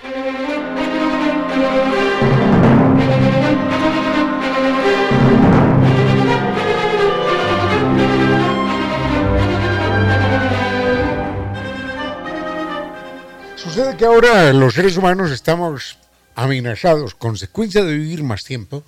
Sucede 13.57 13.94
que 13.99 14.07
ahora 14.07 14.55
los 14.55 14.73
seres 14.73 14.97
humanos 14.97 15.31
estamos 15.31 15.99
amenazados, 16.35 17.14
consecuencia 17.14 17.85
de 17.85 17.97
vivir 17.97 18.23
más 18.23 18.44
tiempo, 18.44 18.85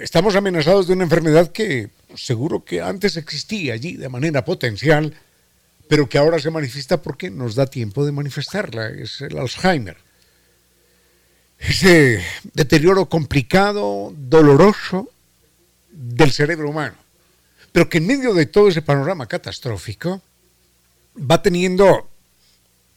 estamos 0.00 0.36
amenazados 0.36 0.86
de 0.86 0.94
una 0.94 1.04
enfermedad 1.04 1.52
que 1.52 1.90
seguro 2.14 2.64
que 2.64 2.80
antes 2.80 3.16
existía 3.16 3.74
allí 3.74 3.96
de 3.96 4.08
manera 4.08 4.44
potencial, 4.44 5.14
pero 5.88 6.08
que 6.08 6.18
ahora 6.18 6.38
se 6.38 6.50
manifiesta 6.50 7.02
porque 7.02 7.30
nos 7.30 7.54
da 7.54 7.66
tiempo 7.66 8.04
de 8.04 8.12
manifestarla, 8.12 8.88
es 8.88 9.20
el 9.20 9.38
Alzheimer. 9.38 9.96
Ese 11.58 12.22
deterioro 12.52 13.08
complicado, 13.08 14.12
doloroso 14.16 15.10
del 15.90 16.32
cerebro 16.32 16.70
humano, 16.70 16.96
pero 17.72 17.88
que 17.88 17.98
en 17.98 18.06
medio 18.06 18.34
de 18.34 18.46
todo 18.46 18.68
ese 18.68 18.82
panorama 18.82 19.26
catastrófico 19.26 20.22
va 21.18 21.42
teniendo, 21.42 22.08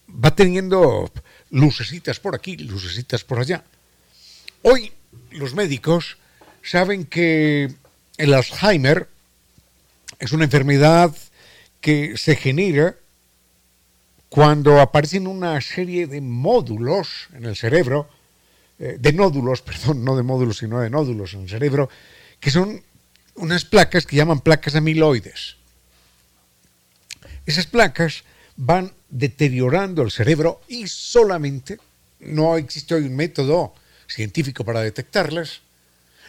va 0.10 0.36
teniendo 0.36 1.12
lucecitas 1.52 2.20
por 2.20 2.36
aquí, 2.36 2.58
lucecitas 2.58 3.24
por 3.24 3.40
allá. 3.40 3.64
Hoy 4.62 4.92
los 5.32 5.54
médicos 5.54 6.18
saben 6.64 7.06
que 7.06 7.74
el 8.18 8.34
Alzheimer 8.34 9.08
es 10.20 10.32
una 10.32 10.46
enfermedad 10.46 11.16
que 11.82 12.18
se 12.18 12.36
genera 12.36 12.96
cuando 14.28 14.80
aparecen 14.80 15.28
una 15.28 15.60
serie 15.62 16.06
de 16.06 16.22
módulos 16.22 17.30
en 17.34 17.46
el 17.46 17.56
cerebro, 17.56 18.10
eh, 18.78 18.98
de 19.00 19.14
nódulos, 19.14 19.62
perdón, 19.64 20.04
no 20.04 20.16
de 20.16 20.24
módulos, 20.24 20.58
sino 20.58 20.80
de 20.80 20.90
nódulos 20.90 21.34
en 21.34 21.42
el 21.42 21.50
cerebro, 21.50 21.90
que 22.40 22.52
son 22.52 22.84
unas 23.36 23.66
placas 23.66 24.06
que 24.06 24.16
llaman 24.16 24.42
placas 24.42 24.76
amiloides. 24.76 25.56
Esas 27.46 27.66
placas 27.66 28.24
van 28.56 28.94
deteriorando 29.10 30.02
el 30.02 30.12
cerebro 30.12 30.62
y 30.68 30.88
solamente 30.88 31.80
no 32.20 32.58
existe 32.58 32.96
hoy 32.96 33.06
un 33.06 33.16
método 33.16 33.74
científico 34.08 34.64
para 34.64 34.82
detectarlas. 34.82 35.62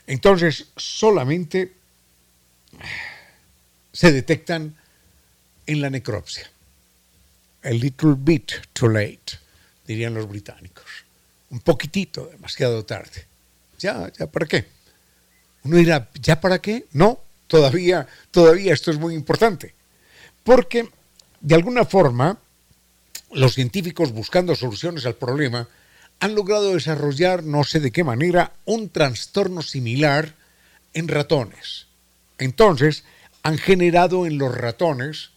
Entonces, 0.06 0.66
solamente 0.76 1.72
se 3.92 4.12
detectan 4.12 4.76
en 5.66 5.80
la 5.80 5.90
necropsia. 5.90 6.50
A 7.62 7.70
little 7.70 8.14
bit 8.16 8.52
too 8.72 8.88
late, 8.88 9.38
dirían 9.86 10.14
los 10.14 10.28
británicos. 10.28 10.84
Un 11.50 11.60
poquitito, 11.60 12.26
demasiado 12.26 12.84
tarde. 12.84 13.26
Ya, 13.78 14.10
ya, 14.18 14.26
¿para 14.26 14.46
qué? 14.46 14.66
Uno 15.64 15.76
dirá, 15.76 16.08
¿ya 16.14 16.40
para 16.40 16.60
qué? 16.60 16.86
No, 16.92 17.20
todavía, 17.46 18.06
todavía 18.30 18.72
esto 18.72 18.90
es 18.90 18.98
muy 18.98 19.14
importante, 19.14 19.74
porque 20.44 20.88
de 21.40 21.54
alguna 21.54 21.84
forma 21.84 22.38
los 23.32 23.54
científicos 23.54 24.12
buscando 24.12 24.54
soluciones 24.54 25.06
al 25.06 25.14
problema 25.14 25.68
han 26.18 26.34
logrado 26.34 26.74
desarrollar, 26.74 27.44
no 27.44 27.64
sé 27.64 27.80
de 27.80 27.90
qué 27.90 28.04
manera, 28.04 28.52
un 28.66 28.90
trastorno 28.90 29.62
similar 29.62 30.34
en 30.92 31.08
ratones. 31.08 31.86
Entonces, 32.38 33.04
han 33.42 33.58
generado 33.58 34.26
en 34.26 34.36
los 34.38 34.54
ratones 34.54 35.30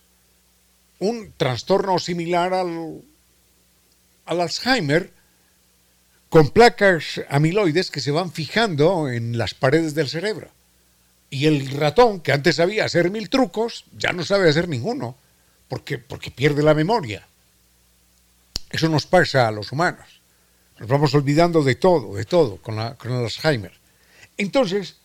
un 1.00 1.34
trastorno 1.38 2.00
similar 2.00 2.54
al, 2.54 3.02
al 4.26 4.42
Alzheimer, 4.42 5.12
con 6.30 6.50
placas 6.50 7.22
amiloides 7.30 7.92
que 7.92 8.02
se 8.02 8.12
van 8.12 8.32
fijando 8.32 9.08
en 9.10 9.38
las 9.38 9.54
paredes 9.54 9.94
del 9.94 10.10
cerebro. 10.10 10.50
Y 11.30 11.46
el 11.46 11.70
ratón, 11.72 12.22
que 12.22 12.32
antes 12.32 12.58
sabía 12.58 12.86
hacer 12.86 13.10
mil 13.10 13.30
trucos, 13.30 13.86
ya 13.98 14.14
no 14.14 14.24
sabe 14.26 14.50
hacer 14.50 14.68
ninguno, 14.68 15.16
porque, 15.68 15.98
porque 15.98 16.32
pierde 16.32 16.64
la 16.64 16.74
memoria. 16.74 17.28
Eso 18.74 18.90
nos 18.90 19.06
pasa 19.06 19.48
a 19.48 19.52
los 19.52 19.72
humanos. 19.72 20.20
Nos 20.80 20.90
vamos 20.90 21.14
olvidando 21.14 21.64
de 21.64 21.76
todo, 21.76 22.16
de 22.16 22.26
todo, 22.26 22.58
con, 22.58 22.76
la, 22.76 22.98
el 23.06 23.12
Alzheimer. 23.12 23.72
Entonces, 24.36 24.96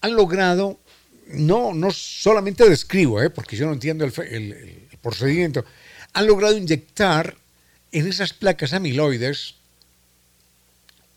han 0.00 0.16
logrado, 0.16 0.80
no, 1.28 1.72
no 1.72 1.92
solamente 1.92 2.68
describo, 2.68 3.22
¿eh? 3.22 3.30
porque 3.30 3.56
yo 3.56 3.66
no 3.66 3.72
entiendo 3.72 4.04
el, 4.04 4.12
el 4.20 4.98
procedimiento, 5.00 5.64
han 6.12 6.26
logrado 6.26 6.56
inyectar 6.56 7.36
en 7.92 8.08
esas 8.08 8.32
placas 8.32 8.72
amiloides 8.72 9.54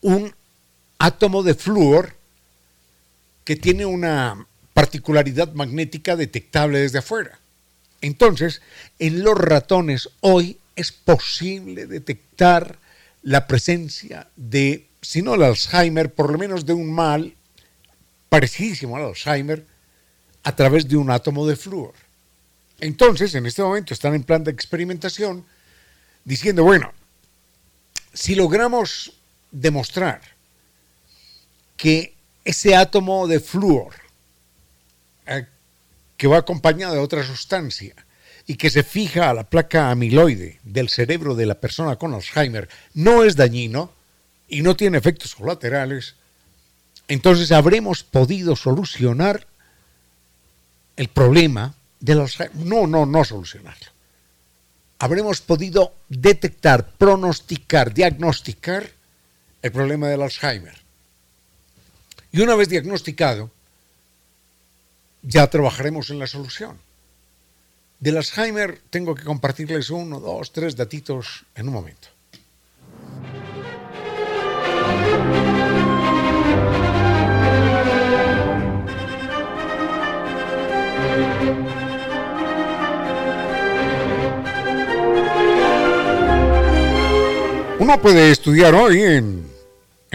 un 0.01 0.35
átomo 0.99 1.41
de 1.41 1.55
flúor 1.55 2.15
que 3.43 3.55
tiene 3.55 3.87
una 3.87 4.45
particularidad 4.75 5.51
magnética 5.53 6.15
detectable 6.15 6.77
desde 6.77 6.99
afuera. 6.99 7.39
Entonces, 8.01 8.61
en 8.99 9.23
los 9.23 9.35
ratones 9.35 10.09
hoy 10.21 10.59
es 10.81 10.91
posible 10.91 11.85
detectar 11.85 12.77
la 13.21 13.47
presencia 13.47 14.27
de, 14.35 14.87
si 15.01 15.21
no 15.21 15.35
el 15.35 15.43
Alzheimer, 15.43 16.13
por 16.13 16.31
lo 16.31 16.37
menos 16.37 16.65
de 16.65 16.73
un 16.73 16.91
mal 16.91 17.35
parecidísimo 18.29 18.97
al 18.97 19.05
Alzheimer, 19.05 19.65
a 20.43 20.55
través 20.55 20.87
de 20.87 20.97
un 20.97 21.11
átomo 21.11 21.45
de 21.45 21.55
flúor. 21.55 21.93
Entonces, 22.79 23.35
en 23.35 23.45
este 23.45 23.61
momento 23.61 23.93
están 23.93 24.15
en 24.15 24.23
plan 24.23 24.43
de 24.43 24.51
experimentación 24.51 25.45
diciendo, 26.25 26.63
bueno, 26.63 26.91
si 28.13 28.33
logramos 28.33 29.13
demostrar 29.51 30.21
que 31.77 32.15
ese 32.43 32.75
átomo 32.75 33.27
de 33.27 33.39
flúor 33.39 33.93
eh, 35.27 35.45
que 36.17 36.27
va 36.27 36.37
acompañado 36.37 36.95
de 36.95 36.99
otra 36.99 37.23
sustancia 37.23 37.93
y 38.51 38.55
que 38.55 38.69
se 38.69 38.83
fija 38.83 39.29
a 39.29 39.33
la 39.33 39.45
placa 39.45 39.91
amiloide 39.91 40.59
del 40.63 40.89
cerebro 40.89 41.35
de 41.35 41.45
la 41.45 41.55
persona 41.55 41.95
con 41.95 42.13
Alzheimer 42.13 42.67
no 42.93 43.23
es 43.23 43.37
dañino 43.37 43.93
y 44.49 44.61
no 44.61 44.75
tiene 44.75 44.97
efectos 44.97 45.35
colaterales, 45.35 46.15
entonces 47.07 47.53
habremos 47.53 48.03
podido 48.03 48.57
solucionar 48.57 49.47
el 50.97 51.07
problema 51.07 51.75
del 52.01 52.19
Alzheimer. 52.19 52.57
No, 52.57 52.87
no, 52.87 53.05
no 53.05 53.23
solucionarlo. 53.23 53.87
Habremos 54.99 55.39
podido 55.39 55.95
detectar, 56.09 56.91
pronosticar, 56.97 57.93
diagnosticar 57.93 58.85
el 59.61 59.71
problema 59.71 60.09
del 60.09 60.23
Alzheimer. 60.23 60.77
Y 62.33 62.41
una 62.41 62.55
vez 62.55 62.67
diagnosticado, 62.67 63.49
ya 65.21 65.49
trabajaremos 65.49 66.09
en 66.09 66.19
la 66.19 66.27
solución. 66.27 66.90
Del 68.01 68.17
Alzheimer 68.17 68.81
tengo 68.89 69.13
que 69.13 69.23
compartirles 69.23 69.91
uno, 69.91 70.19
dos, 70.19 70.51
tres 70.51 70.75
datitos 70.75 71.45
en 71.53 71.67
un 71.67 71.73
momento. 71.75 72.07
Uno 87.77 88.01
puede 88.01 88.31
estudiar 88.31 88.73
hoy 88.73 88.99
en, 88.99 89.45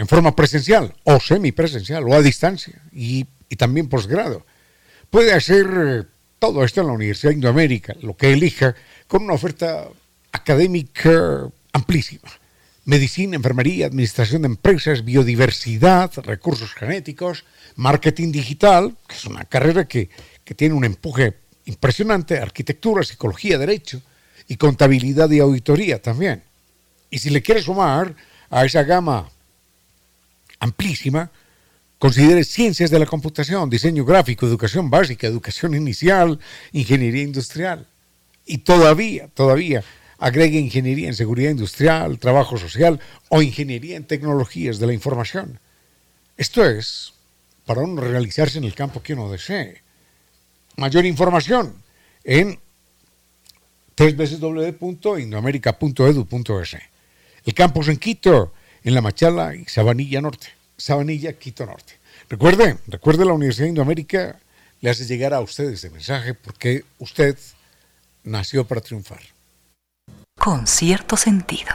forma 0.07 0.35
presencial 0.35 0.93
o 1.05 1.21
semipresencial 1.21 2.03
o 2.03 2.13
a 2.13 2.21
distancia 2.21 2.81
y, 2.91 3.23
también 3.57 3.87
posgrado. 3.87 4.45
Puede 5.09 5.31
hacer 5.31 5.67
eh, 5.73 6.16
todo 6.39 6.63
esto 6.63 6.81
en 6.81 6.87
la 6.87 6.93
Universidad 6.93 7.31
de 7.31 7.37
Indoamérica, 7.37 7.95
lo 8.01 8.15
que 8.15 8.33
elija, 8.33 8.75
con 9.07 9.23
una 9.23 9.33
oferta 9.33 9.87
académica 10.31 11.49
amplísima. 11.73 12.29
Medicina, 12.85 13.35
enfermería, 13.35 13.87
administración 13.87 14.43
de 14.43 14.47
empresas, 14.47 15.03
biodiversidad, 15.03 16.11
recursos 16.23 16.73
genéticos, 16.73 17.43
marketing 17.75 18.31
digital, 18.31 18.95
que 19.07 19.15
es 19.15 19.25
una 19.25 19.43
carrera 19.43 19.87
que, 19.87 20.09
que 20.45 20.55
tiene 20.55 20.75
un 20.75 20.85
empuje 20.85 21.35
impresionante, 21.65 22.39
arquitectura, 22.39 23.03
psicología, 23.03 23.57
derecho 23.57 24.01
y 24.47 24.55
contabilidad 24.55 25.29
y 25.31 25.39
auditoría 25.39 26.01
también. 26.01 26.43
Y 27.09 27.19
si 27.19 27.29
le 27.29 27.41
quiere 27.41 27.61
sumar 27.61 28.15
a 28.49 28.63
esa 28.63 28.83
gama 28.83 29.29
amplísima, 30.59 31.29
considere 31.99 32.43
ciencias 32.43 32.91
de 32.91 32.99
la 32.99 33.05
computación, 33.05 33.69
diseño 33.69 34.05
gráfico, 34.05 34.45
educación 34.45 34.89
básica, 34.89 35.27
educación 35.27 35.73
inicial, 35.73 36.39
ingeniería 36.71 37.23
industrial. 37.23 37.87
Y 38.45 38.59
todavía, 38.59 39.27
todavía, 39.33 39.83
agregue 40.17 40.59
ingeniería 40.59 41.07
en 41.07 41.15
seguridad 41.15 41.51
industrial, 41.51 42.19
trabajo 42.19 42.57
social 42.57 42.99
o 43.29 43.41
ingeniería 43.41 43.97
en 43.97 44.05
tecnologías 44.05 44.79
de 44.79 44.87
la 44.87 44.93
información. 44.93 45.59
Esto 46.37 46.63
es 46.63 47.13
para 47.65 47.81
uno 47.81 48.01
realizarse 48.01 48.57
en 48.57 48.63
el 48.63 48.73
campo 48.73 49.03
que 49.03 49.13
uno 49.13 49.31
desee. 49.31 49.81
Mayor 50.77 51.05
información 51.05 51.75
en 52.23 52.59
www.indoamerica.edu.es. 53.97 56.77
El 57.45 57.53
campus 57.53 57.87
en 57.87 57.97
Quito, 57.97 58.53
en 58.83 58.93
La 58.93 59.01
Machala 59.01 59.55
y 59.55 59.63
Sabanilla 59.65 60.21
Norte. 60.21 60.56
Sabanilla, 60.77 61.33
Quito 61.33 61.65
Norte. 61.65 61.93
Recuerde, 62.29 62.77
recuerde 62.87 63.25
la 63.25 63.33
Universidad 63.33 63.65
de 63.65 63.69
Indoamérica 63.69 64.39
le 64.81 64.89
hace 64.89 65.05
llegar 65.05 65.33
a 65.33 65.39
ustedes 65.39 65.73
este 65.73 65.89
mensaje 65.89 66.33
porque 66.33 66.85
usted 66.99 67.37
nació 68.23 68.65
para 68.67 68.81
triunfar. 68.81 69.21
Con 70.37 70.67
cierto 70.67 71.17
sentido. 71.17 71.71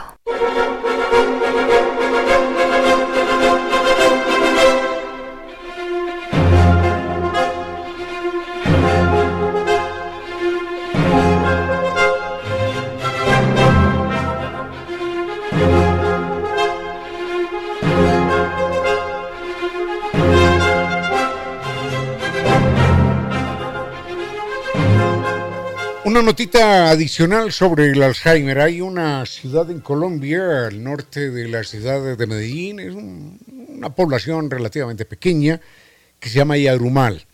Una 26.13 26.21
notita 26.21 26.91
adicional 26.91 27.51
sobre 27.51 27.89
el 27.89 28.03
Alzheimer. 28.03 28.59
Hay 28.59 28.81
una 28.81 29.25
ciudad 29.25 29.71
en 29.71 29.79
Colombia, 29.79 30.67
al 30.67 30.83
norte 30.83 31.31
de 31.31 31.47
la 31.47 31.63
ciudad 31.63 32.15
de 32.15 32.27
Medellín, 32.27 32.79
es 32.79 32.93
una 32.93 33.95
población 33.95 34.51
relativamente 34.51 35.05
pequeña, 35.05 35.59
que 36.19 36.29
se 36.29 36.35
llama 36.35 36.55
Yadrumal. 36.55 37.25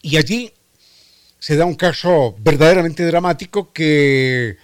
Y 0.00 0.16
allí 0.16 0.54
se 1.38 1.56
da 1.56 1.66
un 1.66 1.74
caso 1.74 2.34
verdaderamente 2.38 3.04
dramático 3.04 3.70
que, 3.74 4.56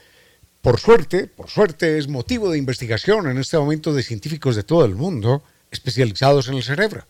por 0.62 0.80
suerte, 0.80 1.26
por 1.26 1.50
suerte, 1.50 1.98
es 1.98 2.08
motivo 2.08 2.50
de 2.50 2.56
investigación 2.56 3.28
en 3.28 3.36
este 3.36 3.58
momento 3.58 3.92
de 3.92 4.02
científicos 4.02 4.56
de 4.56 4.62
todo 4.62 4.86
el 4.86 4.94
mundo 4.94 5.42
especializados 5.70 6.48
en 6.48 6.54
el 6.54 6.62
cerebro. 6.62 7.04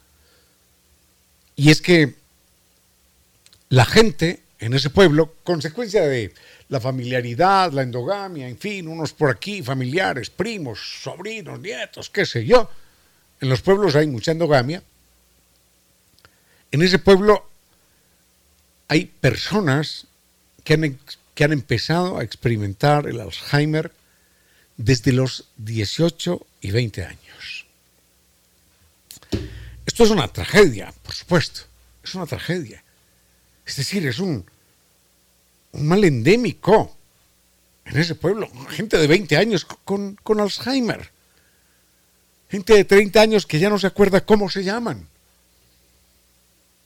Y 1.54 1.70
es 1.70 1.80
que 1.80 2.16
la 3.68 3.84
gente 3.84 4.39
en 4.60 4.74
ese 4.74 4.90
pueblo, 4.90 5.36
consecuencia 5.42 6.02
de 6.02 6.34
la 6.68 6.80
familiaridad, 6.80 7.72
la 7.72 7.82
endogamia, 7.82 8.46
en 8.46 8.58
fin, 8.58 8.86
unos 8.86 9.14
por 9.14 9.30
aquí, 9.30 9.62
familiares, 9.62 10.28
primos, 10.28 11.00
sobrinos, 11.02 11.58
nietos, 11.60 12.10
qué 12.10 12.26
sé 12.26 12.44
yo. 12.44 12.70
En 13.40 13.48
los 13.48 13.62
pueblos 13.62 13.96
hay 13.96 14.06
mucha 14.06 14.32
endogamia. 14.32 14.82
En 16.70 16.82
ese 16.82 16.98
pueblo 16.98 17.48
hay 18.86 19.06
personas 19.06 20.06
que 20.62 20.74
han, 20.74 20.98
que 21.34 21.44
han 21.44 21.52
empezado 21.52 22.18
a 22.18 22.22
experimentar 22.22 23.06
el 23.06 23.18
Alzheimer 23.18 23.90
desde 24.76 25.12
los 25.12 25.46
18 25.56 26.46
y 26.60 26.70
20 26.70 27.04
años. 27.04 27.66
Esto 29.86 30.04
es 30.04 30.10
una 30.10 30.28
tragedia, 30.28 30.92
por 31.02 31.14
supuesto, 31.14 31.62
es 32.04 32.14
una 32.14 32.26
tragedia. 32.26 32.84
Es 33.70 33.76
decir, 33.76 34.04
es 34.04 34.18
un, 34.18 34.44
mal 35.74 36.02
endémico 36.02 36.96
en 37.84 38.00
ese 38.00 38.16
pueblo. 38.16 38.50
Gente 38.68 38.98
de 38.98 39.06
20 39.06 39.36
años 39.36 39.64
con, 39.64 40.16
con 40.24 40.40
Alzheimer. 40.40 41.12
Gente 42.48 42.74
de 42.74 42.84
30 42.84 43.20
años 43.20 43.46
que 43.46 43.60
ya 43.60 43.70
no 43.70 43.78
se 43.78 43.86
acuerda 43.86 44.26
cómo 44.26 44.50
se 44.50 44.64
llaman. 44.64 45.06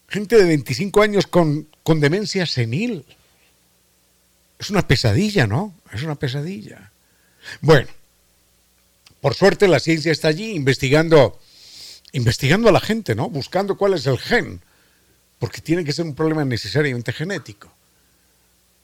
Gente 0.09 0.37
de 0.37 0.44
25 0.44 1.01
años 1.01 1.27
con, 1.27 1.66
con 1.83 2.01
demencia 2.01 2.44
senil. 2.44 3.07
Es 4.59 4.68
una 4.68 4.87
pesadilla, 4.87 5.47
¿no? 5.47 5.73
Es 5.90 6.03
una 6.03 6.16
pesadilla. 6.16 6.92
Bueno, 7.62 7.88
por 9.23 9.33
suerte 9.33 9.68
la 9.68 9.81
ciencia 9.81 10.12
está 10.12 10.29
allí 10.29 10.51
investigando, 10.51 11.40
investigando 12.12 12.68
a 12.68 12.73
la 12.73 12.81
gente, 12.81 13.14
¿no? 13.14 13.31
Buscando 13.31 13.79
cuál 13.79 13.94
es 13.94 14.07
el 14.07 14.18
gen, 14.18 14.61
porque 15.38 15.61
tiene 15.61 15.85
que 15.85 15.92
ser 15.92 16.05
un 16.05 16.14
problema 16.14 16.44
necesariamente 16.44 17.12
genético. 17.12 17.73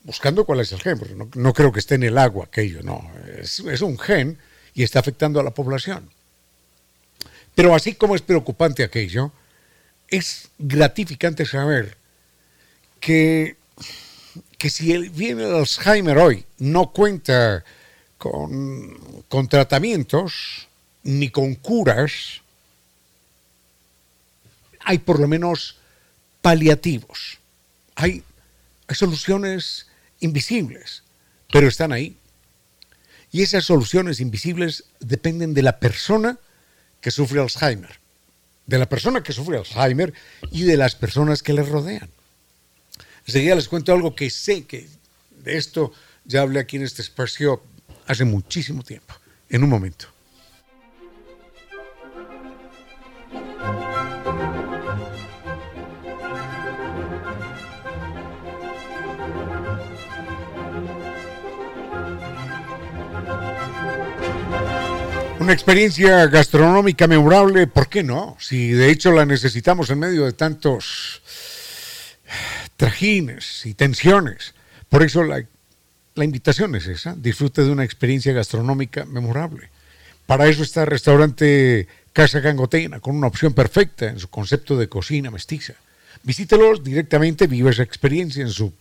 Buscando 0.02 0.44
cuál 0.44 0.60
es 0.60 0.72
el 0.72 0.80
gen, 0.80 0.98
porque 0.98 1.14
no, 1.14 1.52
creo 1.52 1.72
que 1.72 1.80
esté 1.80 1.96
en 1.96 2.04
el 2.04 2.18
agua 2.18 2.46
aquello, 2.46 2.82
no. 2.82 3.10
Es, 3.38 3.60
un 3.60 3.98
gen 3.98 4.38
y 4.74 4.82
está 4.82 4.98
afectando 5.00 5.40
a 5.40 5.42
la 5.42 5.50
población. 5.50 6.08
Pero 7.54 7.74
así 7.74 7.94
como 7.94 8.14
es 8.14 8.22
preocupante 8.22 8.82
aquello, 8.82 9.32
es 10.08 10.48
gratificante 10.58 11.44
saber 11.44 11.96
que 12.98 13.56
que 14.60 14.68
si 14.68 15.08
viene 15.08 15.44
el 15.44 15.54
Alzheimer 15.54 16.18
hoy 16.18 16.44
no 16.58 16.92
cuenta 16.92 17.64
con, 18.18 19.24
con 19.26 19.48
tratamientos 19.48 20.68
ni 21.02 21.30
con 21.30 21.54
curas, 21.54 22.42
hay 24.80 24.98
por 24.98 25.18
lo 25.18 25.26
menos 25.26 25.78
paliativos. 26.42 27.38
Hay, 27.94 28.22
soluciones 28.90 29.86
invisibles, 30.20 31.04
pero 31.52 31.68
están 31.68 31.92
ahí. 31.92 32.16
Y 33.30 33.42
esas 33.42 33.64
soluciones 33.64 34.18
invisibles 34.18 34.84
dependen 34.98 35.54
de 35.54 35.62
la 35.62 35.78
persona 35.78 36.38
que 37.00 37.10
sufre 37.10 37.40
Alzheimer, 37.40 38.00
de 38.66 38.78
la 38.78 38.88
persona 38.88 39.22
que 39.22 39.32
sufre 39.32 39.58
Alzheimer 39.58 40.12
y 40.50 40.64
de 40.64 40.76
las 40.76 40.96
personas 40.96 41.42
que 41.42 41.52
le 41.52 41.62
rodean. 41.62 42.10
Enseguida 43.26 43.54
les 43.54 43.68
cuento 43.68 43.92
algo 43.92 44.16
que 44.16 44.30
sé 44.30 44.64
que 44.64 44.88
de 45.44 45.56
esto 45.56 45.92
ya 46.24 46.42
hablé 46.42 46.60
aquí 46.60 46.76
en 46.76 46.82
este 46.82 47.02
espacio 47.02 47.62
hace 48.06 48.24
muchísimo 48.24 48.82
tiempo, 48.82 49.14
en 49.48 49.62
un 49.62 49.70
momento. 49.70 50.08
Una 65.40 65.54
experiencia 65.54 66.26
gastronómica 66.26 67.06
memorable, 67.06 67.66
¿por 67.66 67.88
qué 67.88 68.02
no? 68.02 68.36
Si 68.38 68.72
de 68.72 68.90
hecho 68.90 69.10
la 69.10 69.24
necesitamos 69.24 69.88
en 69.88 69.98
medio 69.98 70.26
de 70.26 70.34
tantos 70.34 71.22
trajines 72.76 73.64
y 73.64 73.72
tensiones. 73.72 74.52
Por 74.90 75.02
eso 75.02 75.24
la, 75.24 75.42
invitación 76.22 76.74
es 76.74 76.86
esa, 76.88 77.14
disfrute 77.16 77.64
de 77.64 77.70
una 77.70 77.84
experiencia 77.84 78.34
gastronómica 78.34 79.06
memorable. 79.06 79.70
Para 80.26 80.46
eso 80.46 80.62
está 80.62 80.82
el 80.82 80.88
restaurante 80.88 81.88
Casa 82.12 82.40
Gangotena, 82.40 83.00
con 83.00 83.16
una 83.16 83.28
opción 83.28 83.54
perfecta 83.54 84.10
en 84.10 84.18
su 84.18 84.28
concepto 84.28 84.76
de 84.76 84.90
cocina 84.90 85.30
mestiza. 85.30 85.72
Visítelos 86.22 86.84
directamente, 86.84 87.46
vive 87.46 87.70
esa 87.70 87.82
experiencia 87.82 88.42
en 88.42 88.50
su 88.50 88.74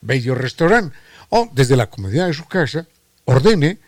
bello 0.00 0.36
restaurante 0.36 0.96
o 1.30 1.50
desde 1.52 1.74
la 1.74 1.90
comodidad 1.90 2.28
de 2.28 2.34
su 2.34 2.46
casa, 2.46 2.86
ordene 3.24 3.78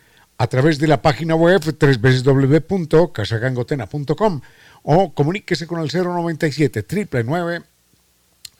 a 0.40 0.46
través 0.46 0.78
de 0.78 0.86
la 0.86 1.02
página 1.02 1.34
web 1.34 1.60
www.casagangotena.com 1.60 4.40
o 4.84 5.12
comuníquese 5.12 5.66
con 5.66 5.80
el 5.80 5.90
097 5.92 6.86
999 6.88 7.62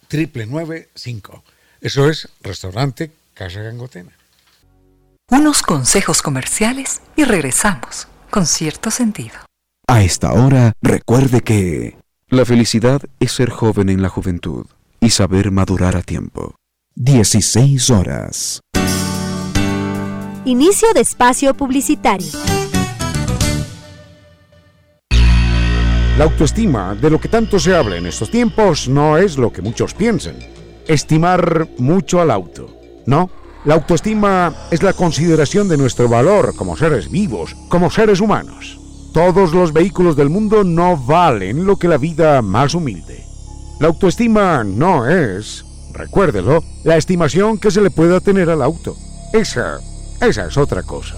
triple 0.06 0.44
nueve 0.44 0.90
cinco. 0.94 1.42
Eso 1.80 2.10
es 2.10 2.28
Restaurante 2.42 3.10
Casa 3.32 3.62
Gangotena. 3.62 4.10
Unos 5.30 5.62
consejos 5.62 6.20
comerciales 6.20 7.00
y 7.16 7.24
regresamos 7.24 8.08
con 8.28 8.44
cierto 8.44 8.90
sentido. 8.90 9.38
A 9.88 10.02
esta 10.02 10.34
hora, 10.34 10.74
recuerde 10.82 11.40
que 11.40 11.96
la 12.28 12.44
felicidad 12.44 13.00
es 13.20 13.32
ser 13.32 13.48
joven 13.48 13.88
en 13.88 14.02
la 14.02 14.10
juventud 14.10 14.66
y 15.00 15.08
saber 15.08 15.50
madurar 15.50 15.96
a 15.96 16.02
tiempo. 16.02 16.56
16 16.96 17.88
horas. 17.88 18.60
Inicio 20.46 20.88
de 20.94 21.02
espacio 21.02 21.52
publicitario. 21.52 22.32
La 26.16 26.24
autoestima, 26.24 26.94
de 26.94 27.10
lo 27.10 27.20
que 27.20 27.28
tanto 27.28 27.58
se 27.58 27.76
habla 27.76 27.98
en 27.98 28.06
estos 28.06 28.30
tiempos, 28.30 28.88
no 28.88 29.18
es 29.18 29.36
lo 29.36 29.52
que 29.52 29.60
muchos 29.60 29.92
piensan. 29.92 30.36
Estimar 30.88 31.68
mucho 31.76 32.22
al 32.22 32.30
auto. 32.30 32.74
No, 33.04 33.28
la 33.66 33.74
autoestima 33.74 34.54
es 34.70 34.82
la 34.82 34.94
consideración 34.94 35.68
de 35.68 35.76
nuestro 35.76 36.08
valor 36.08 36.56
como 36.56 36.74
seres 36.74 37.10
vivos, 37.10 37.54
como 37.68 37.90
seres 37.90 38.20
humanos. 38.20 38.78
Todos 39.12 39.52
los 39.52 39.74
vehículos 39.74 40.16
del 40.16 40.30
mundo 40.30 40.64
no 40.64 40.96
valen 40.96 41.66
lo 41.66 41.76
que 41.76 41.88
la 41.88 41.98
vida 41.98 42.40
más 42.40 42.74
humilde. 42.74 43.26
La 43.78 43.88
autoestima 43.88 44.64
no 44.64 45.06
es, 45.06 45.66
recuérdelo, 45.92 46.62
la 46.84 46.96
estimación 46.96 47.58
que 47.58 47.70
se 47.70 47.82
le 47.82 47.90
pueda 47.90 48.20
tener 48.20 48.48
al 48.48 48.62
auto. 48.62 48.96
Esa, 49.34 49.78
esa 50.20 50.46
es 50.46 50.56
otra 50.56 50.82
cosa. 50.82 51.16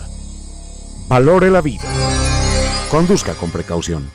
Valore 1.09 1.51
la 1.51 1.61
vida. 1.61 1.89
Conduzca 2.91 3.35
con 3.35 3.51
precaución. 3.51 4.11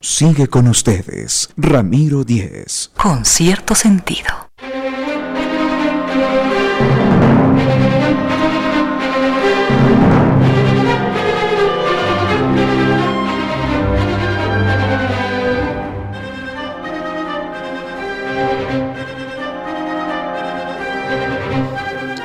Sigue 0.00 0.48
con 0.48 0.68
ustedes, 0.68 1.50
Ramiro 1.56 2.24
Díez. 2.24 2.90
Con 2.96 3.24
cierto 3.24 3.74
sentido. 3.74 4.43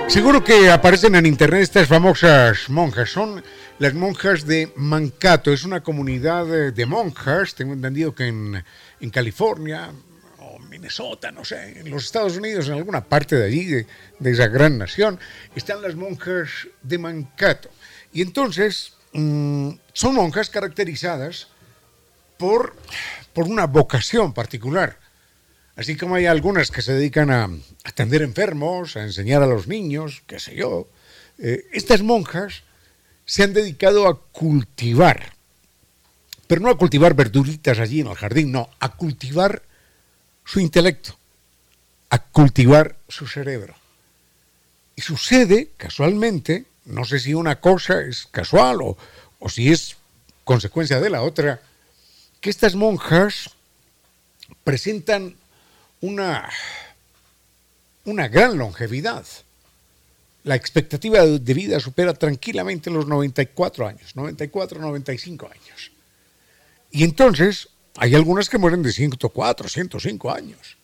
Seguro 0.09 0.43
que 0.43 0.71
aparecen 0.71 1.13
en 1.13 1.27
internet 1.27 1.61
estas 1.61 1.87
famosas 1.87 2.67
monjas. 2.67 3.11
Son 3.11 3.43
las 3.77 3.93
monjas 3.93 4.43
de 4.43 4.73
Mankato. 4.75 5.53
Es 5.53 5.63
una 5.65 5.83
comunidad 5.83 6.73
de 6.73 6.85
monjas, 6.87 7.53
tengo 7.53 7.73
entendido 7.73 8.15
que 8.15 8.25
en, 8.25 8.63
California 9.11 9.91
o 10.39 10.57
Minnesota, 10.57 11.31
no 11.31 11.45
sé, 11.45 11.79
en 11.81 11.91
los 11.91 12.05
Estados 12.05 12.35
Unidos, 12.37 12.67
en 12.67 12.73
alguna 12.73 13.05
parte 13.05 13.35
de 13.35 13.45
allí, 13.45 13.65
de, 13.65 13.85
esa 14.31 14.47
gran 14.47 14.79
nación, 14.79 15.19
están 15.55 15.79
las 15.83 15.93
monjas 15.93 16.67
de 16.81 16.97
Mankato. 16.97 17.69
Y 18.11 18.23
entonces 18.23 18.93
mm, 19.13 19.69
son 19.93 20.15
monjas 20.15 20.49
caracterizadas 20.49 21.49
por, 22.39 22.75
por 23.31 23.45
una 23.45 23.67
vocación 23.67 24.33
particular 24.33 24.97
Así 25.79 25.95
como 25.95 26.15
hay 26.15 26.25
algunas 26.25 26.71
que 26.71 26.81
se 26.81 26.91
dedican 26.91 27.31
a 27.31 27.49
atender 27.85 28.21
enfermos, 28.21 28.97
a 28.97 29.03
enseñar 29.03 29.41
a 29.41 29.47
los 29.47 29.67
niños, 29.67 30.23
qué 30.27 30.37
sé 30.37 30.53
yo, 30.53 30.89
eh, 31.37 31.67
estas 31.71 32.01
monjas 32.01 32.63
se 33.23 33.43
han 33.43 33.53
dedicado 33.53 34.09
a 34.09 34.21
cultivar, 34.21 35.31
pero 36.47 36.59
no 36.59 36.69
a 36.69 36.77
cultivar 36.77 37.13
verduritas 37.13 37.79
allí 37.79 38.01
en 38.01 38.07
el 38.07 38.17
jardín, 38.17 38.51
no, 38.51 38.69
a 38.81 38.91
cultivar 38.91 39.63
su 40.43 40.59
intelecto, 40.59 41.17
a 42.09 42.23
cultivar 42.23 42.97
su 43.07 43.25
cerebro. 43.25 43.73
Y 44.97 45.01
sucede, 45.01 45.71
casualmente, 45.77 46.65
no 46.83 47.05
sé 47.05 47.19
si 47.21 47.33
una 47.33 47.61
cosa 47.61 48.01
es 48.01 48.27
casual 48.31 48.81
o, 48.81 48.97
o 49.39 49.47
si 49.47 49.71
es 49.71 49.95
consecuencia 50.43 50.99
de 50.99 51.09
la 51.09 51.21
otra, 51.21 51.61
que 52.41 52.49
estas 52.49 52.75
monjas 52.75 53.51
presentan 54.65 55.38
una, 56.01 56.49
una 58.05 58.27
gran 58.27 58.57
longevidad. 58.57 59.25
La 60.43 60.55
expectativa 60.55 61.25
de 61.25 61.53
vida 61.53 61.79
supera 61.79 62.13
tranquilamente 62.13 62.89
los 62.89 63.07
94 63.07 63.87
años, 63.87 64.15
94, 64.15 64.79
95 64.79 65.47
años. 65.47 65.91
Y 66.91 67.03
entonces 67.03 67.69
hay 67.97 68.15
algunas 68.15 68.49
que 68.49 68.57
mueren 68.57 68.81
de 68.81 68.91
104, 68.91 69.67
105 69.67 70.31
años. 70.31 70.77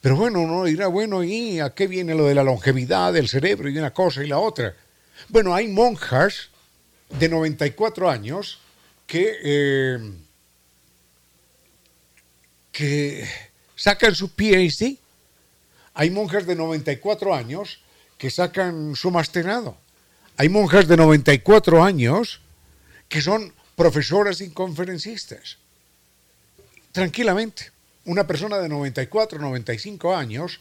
Pero 0.00 0.16
bueno, 0.16 0.40
uno 0.40 0.64
dirá, 0.64 0.88
bueno, 0.88 1.24
¿y 1.24 1.60
a 1.60 1.70
qué 1.70 1.86
viene 1.86 2.14
lo 2.14 2.26
de 2.26 2.34
la 2.34 2.44
longevidad 2.44 3.12
del 3.12 3.28
cerebro 3.28 3.68
y 3.68 3.78
una 3.78 3.92
cosa 3.92 4.22
y 4.22 4.28
la 4.28 4.38
otra? 4.38 4.74
Bueno, 5.28 5.54
hay 5.54 5.68
monjas 5.68 6.50
de 7.18 7.28
94 7.28 8.08
años 8.10 8.60
que, 9.06 9.36
eh, 9.42 9.98
que 12.70 13.28
sacan 13.78 14.14
su 14.14 14.28
PhD 14.28 14.98
Hay 15.94 16.10
monjas 16.10 16.46
de 16.46 16.54
94 16.54 17.34
años 17.34 17.80
que 18.18 18.30
sacan 18.30 18.94
su 18.94 19.10
masterado. 19.10 19.76
Hay 20.36 20.48
monjas 20.48 20.86
de 20.86 20.96
94 20.96 21.82
años 21.82 22.40
que 23.08 23.22
son 23.22 23.52
profesoras 23.74 24.40
y 24.40 24.50
conferencistas. 24.50 25.58
Tranquilamente, 26.92 27.70
una 28.04 28.26
persona 28.26 28.58
de 28.58 28.68
94, 28.68 29.38
95 29.38 30.14
años, 30.14 30.60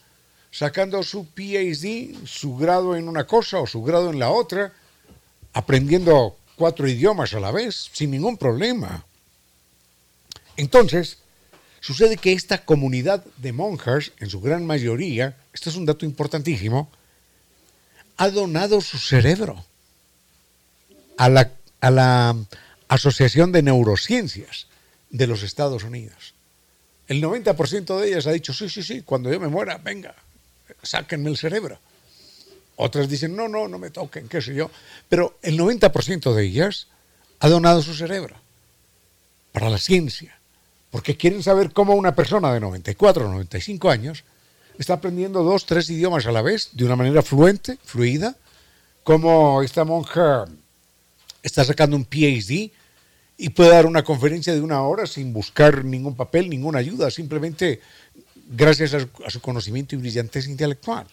sacando 0.51 1.01
su 1.03 1.25
PhD, 1.25 2.15
su 2.25 2.55
grado 2.55 2.95
en 2.95 3.07
una 3.07 3.25
cosa 3.25 3.59
o 3.59 3.67
su 3.67 3.83
grado 3.83 4.11
en 4.11 4.19
la 4.19 4.29
otra, 4.29 4.73
aprendiendo 5.53 6.37
cuatro 6.55 6.87
idiomas 6.87 7.33
a 7.33 7.39
la 7.39 7.51
vez, 7.51 7.89
sin 7.93 8.11
ningún 8.11 8.37
problema. 8.37 9.05
Entonces, 10.55 11.19
sucede 11.81 12.17
que 12.17 12.33
esta 12.33 12.65
comunidad 12.65 13.23
de 13.37 13.53
monjas, 13.53 14.11
en 14.19 14.29
su 14.29 14.41
gran 14.41 14.65
mayoría, 14.65 15.37
esto 15.53 15.69
es 15.69 15.75
un 15.75 15.85
dato 15.85 16.05
importantísimo, 16.05 16.89
ha 18.17 18.29
donado 18.29 18.81
su 18.81 18.97
cerebro 18.97 19.63
a 21.17 21.29
la, 21.29 21.51
a 21.81 21.91
la 21.91 22.35
Asociación 22.87 23.51
de 23.51 23.61
Neurociencias 23.61 24.67
de 25.09 25.27
los 25.27 25.43
Estados 25.43 25.83
Unidos. 25.83 26.33
El 27.07 27.21
90% 27.21 27.99
de 27.99 28.07
ellas 28.09 28.27
ha 28.27 28.31
dicho, 28.31 28.53
sí, 28.53 28.69
sí, 28.69 28.83
sí, 28.83 29.01
cuando 29.01 29.31
yo 29.31 29.39
me 29.39 29.47
muera, 29.47 29.77
venga, 29.77 30.15
sáquenme 30.83 31.29
el 31.29 31.37
cerebro. 31.37 31.79
Otras 32.75 33.09
dicen, 33.09 33.35
no, 33.35 33.47
no, 33.47 33.67
no 33.67 33.79
me 33.79 33.89
toquen, 33.89 34.27
qué 34.27 34.41
sé 34.41 34.53
yo. 34.53 34.69
Pero 35.09 35.39
el 35.41 35.57
90% 35.57 36.33
de 36.33 36.43
ellas 36.43 36.87
ha 37.39 37.49
donado 37.49 37.81
su 37.81 37.93
cerebro 37.93 38.35
para 39.51 39.69
la 39.69 39.77
ciencia, 39.77 40.36
porque 40.97 41.15
quieren 41.15 41.43
saber 41.43 41.73
cómo 41.73 41.93
una 41.93 42.15
persona 42.15 42.51
de 42.51 42.59
94 42.59 43.27
o 43.27 43.31
95 43.31 43.91
años 43.91 44.23
está 44.79 44.93
aprendiendo 44.93 45.43
dos, 45.43 45.67
tres 45.67 45.91
idiomas 45.91 46.25
a 46.25 46.31
la 46.31 46.41
vez 46.41 46.71
de 46.73 46.85
una 46.85 46.95
manera 46.95 47.21
fluente, 47.21 47.77
fluida, 47.83 48.35
como 49.03 49.61
esta 49.61 49.85
monja 49.85 50.45
está 51.43 51.63
sacando 51.63 51.95
un 51.95 52.03
PhD 52.03 52.71
y 53.37 53.49
puede 53.49 53.69
dar 53.69 53.85
una 53.85 54.03
conferencia 54.03 54.55
de 54.55 54.61
una 54.61 54.81
hora 54.81 55.05
sin 55.05 55.33
buscar 55.33 55.85
ningún 55.85 56.15
papel, 56.15 56.49
ninguna 56.49 56.79
ayuda, 56.79 57.11
simplemente 57.11 57.79
gracias 58.49 58.95
a 58.95 59.29
su, 59.29 59.39
conocimiento 59.39 59.93
y 59.93 59.99
brillantez 59.99 60.47
intelectual. 60.47 61.05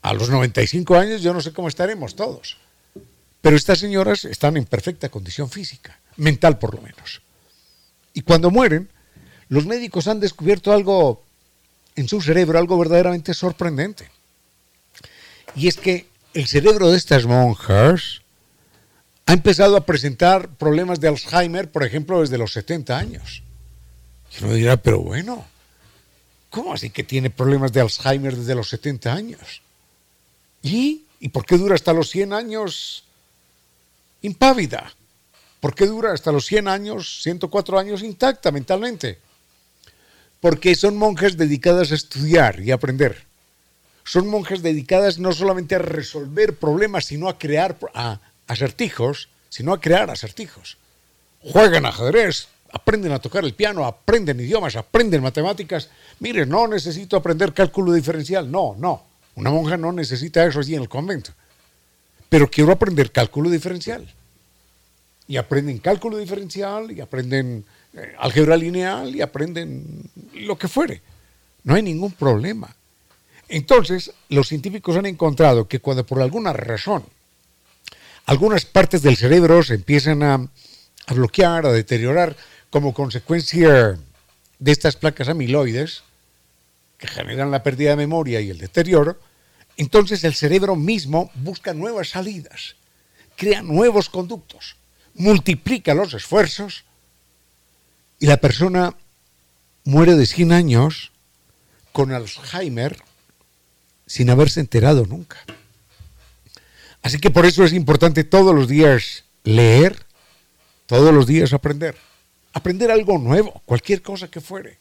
A 0.00 0.14
los 0.14 0.30
95 0.30 0.96
años 0.96 1.20
yo 1.20 1.34
no 1.34 1.42
sé 1.42 1.52
cómo 1.52 1.68
estaremos 1.68 2.16
todos, 2.16 2.56
pero 3.42 3.56
estas 3.56 3.78
señoras 3.78 4.24
están 4.24 4.56
en 4.56 4.64
perfecta 4.64 5.10
condición 5.10 5.50
física, 5.50 6.00
mental 6.16 6.58
por 6.58 6.74
lo 6.74 6.80
menos. 6.80 7.20
Y 8.14 8.22
cuando 8.22 8.50
mueren, 8.50 8.88
los 9.48 9.66
médicos 9.66 10.08
han 10.08 10.20
descubierto 10.20 10.72
algo 10.72 11.22
en 11.96 12.08
su 12.08 12.20
cerebro, 12.20 12.58
algo 12.58 12.78
verdaderamente 12.78 13.34
sorprendente. 13.34 14.08
Y 15.54 15.68
es 15.68 15.76
que 15.76 16.06
el 16.32 16.46
cerebro 16.46 16.90
de 16.90 16.96
estas 16.96 17.26
monjas 17.26 18.22
ha 19.26 19.32
empezado 19.32 19.76
a 19.76 19.86
presentar 19.86 20.48
problemas 20.48 21.00
de 21.00 21.08
Alzheimer, 21.08 21.70
por 21.70 21.84
ejemplo, 21.84 22.20
desde 22.20 22.38
los 22.38 22.52
70 22.52 22.96
años. 22.96 23.42
Y 24.32 24.44
uno 24.44 24.54
dirá, 24.54 24.76
pero 24.76 25.00
bueno, 25.00 25.44
¿cómo 26.50 26.74
así 26.74 26.90
que 26.90 27.04
tiene 27.04 27.30
problemas 27.30 27.72
de 27.72 27.80
Alzheimer 27.80 28.36
desde 28.36 28.54
los 28.54 28.68
70 28.68 29.12
años? 29.12 29.62
¿Y? 30.62 31.04
¿Y 31.20 31.28
por 31.28 31.46
qué 31.46 31.56
dura 31.56 31.74
hasta 31.74 31.92
los 31.92 32.10
100 32.10 32.32
años 32.32 33.04
impávida? 34.22 34.92
¿Por 35.64 35.74
qué 35.74 35.86
dura 35.86 36.12
hasta 36.12 36.30
los 36.30 36.44
100 36.44 36.68
años, 36.68 37.22
104 37.22 37.78
años 37.78 38.02
intacta 38.02 38.52
mentalmente? 38.52 39.18
Porque 40.38 40.74
son 40.74 40.94
monjas 40.98 41.38
dedicadas 41.38 41.90
a 41.90 41.94
estudiar 41.94 42.60
y 42.60 42.70
aprender. 42.70 43.24
Son 44.04 44.28
monjas 44.28 44.60
dedicadas 44.60 45.18
no 45.18 45.32
solamente 45.32 45.74
a 45.74 45.78
resolver 45.78 46.58
problemas, 46.58 47.06
sino 47.06 47.30
a 47.30 47.38
crear, 47.38 47.78
a 47.94 48.20
acertijos, 48.46 49.30
sino 49.48 49.72
a 49.72 49.80
crear 49.80 50.10
acertijos. 50.10 50.76
Juegan 51.40 51.86
ajedrez, 51.86 52.48
aprenden 52.70 53.12
a 53.12 53.18
tocar 53.18 53.42
el 53.42 53.54
piano, 53.54 53.86
aprenden 53.86 54.40
idiomas, 54.40 54.76
aprenden 54.76 55.22
matemáticas. 55.22 55.88
Mire, 56.20 56.44
no 56.44 56.68
necesito 56.68 57.16
aprender 57.16 57.54
cálculo 57.54 57.94
diferencial. 57.94 58.50
No, 58.50 58.76
no. 58.78 59.02
Una 59.34 59.48
monja 59.48 59.78
no 59.78 59.92
necesita 59.92 60.44
eso 60.44 60.60
allí 60.60 60.74
en 60.74 60.82
el 60.82 60.90
convento. 60.90 61.30
Pero 62.28 62.50
quiero 62.50 62.70
aprender 62.70 63.10
cálculo 63.10 63.48
diferencial. 63.48 64.06
Y 65.26 65.36
aprenden 65.36 65.78
cálculo 65.78 66.18
diferencial, 66.18 66.90
y 66.90 67.00
aprenden 67.00 67.64
eh, 67.94 68.14
álgebra 68.18 68.56
lineal, 68.56 69.14
y 69.14 69.22
aprenden 69.22 70.10
lo 70.34 70.58
que 70.58 70.68
fuere. 70.68 71.00
No 71.62 71.74
hay 71.74 71.82
ningún 71.82 72.12
problema. 72.12 72.74
Entonces, 73.48 74.12
los 74.28 74.48
científicos 74.48 74.96
han 74.96 75.06
encontrado 75.06 75.68
que 75.68 75.80
cuando 75.80 76.04
por 76.04 76.20
alguna 76.20 76.52
razón 76.52 77.04
algunas 78.26 78.64
partes 78.64 79.02
del 79.02 79.16
cerebro 79.16 79.62
se 79.62 79.74
empiezan 79.74 80.22
a, 80.22 80.48
bloquear, 81.14 81.66
a 81.66 81.72
deteriorar 81.72 82.36
como 82.70 82.94
consecuencia 82.94 83.98
de 84.58 84.72
estas 84.72 84.96
placas 84.96 85.28
amiloides 85.28 86.02
que 86.96 87.06
generan 87.06 87.50
la 87.50 87.62
pérdida 87.62 87.90
de 87.90 87.96
memoria 87.96 88.40
y 88.40 88.48
el 88.48 88.58
deterioro, 88.58 89.18
entonces 89.76 90.24
el 90.24 90.34
cerebro 90.34 90.74
mismo 90.74 91.30
busca 91.34 91.74
nuevas 91.74 92.10
salidas, 92.10 92.76
crea 93.36 93.60
nuevos 93.60 94.08
conductos, 94.08 94.76
multiplica 95.14 95.94
los 95.94 96.14
esfuerzos 96.14 96.84
y 98.18 98.26
la 98.26 98.36
persona 98.36 98.94
muere 99.84 100.14
de 100.14 100.26
100 100.26 100.52
años 100.52 101.12
con 101.92 102.12
Alzheimer 102.12 103.02
sin 104.06 104.30
haberse 104.30 104.60
enterado 104.60 105.06
nunca. 105.06 105.38
Así 107.02 107.18
que 107.18 107.30
por 107.30 107.46
eso 107.46 107.64
es 107.64 107.72
importante 107.72 108.24
todos 108.24 108.54
los 108.54 108.68
días 108.68 109.24
leer, 109.44 110.06
todos 110.86 111.14
los 111.14 111.26
días 111.26 111.52
aprender. 111.52 111.96
Aprender 112.52 112.90
algo 112.90 113.18
nuevo, 113.18 113.62
cualquier 113.66 114.00
cosa 114.00 114.28
que 114.28 114.40
fuere. 114.40 114.78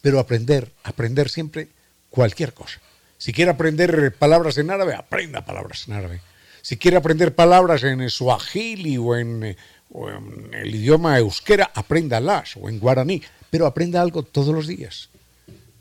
Pero 0.00 0.18
aprender, 0.18 0.72
aprender 0.84 1.28
siempre 1.28 1.68
cualquier 2.08 2.54
cosa. 2.54 2.80
Si 3.18 3.32
quiere 3.32 3.50
aprender 3.50 4.14
palabras 4.16 4.56
en 4.56 4.70
árabe, 4.70 4.94
aprenda 4.94 5.44
palabras 5.44 5.86
en 5.86 5.94
árabe. 5.94 6.20
Si 6.62 6.76
quiere 6.76 6.96
aprender 6.96 7.34
palabras 7.34 7.82
en 7.82 8.08
suajili 8.10 8.98
o 8.98 9.16
en, 9.16 9.56
o 9.92 10.10
en 10.10 10.54
el 10.54 10.74
idioma 10.74 11.18
euskera, 11.18 11.70
apréndalas, 11.74 12.56
o 12.56 12.68
en 12.68 12.78
guaraní, 12.78 13.22
pero 13.50 13.66
aprenda 13.66 14.00
algo 14.00 14.22
todos 14.22 14.54
los 14.54 14.66
días. 14.66 15.08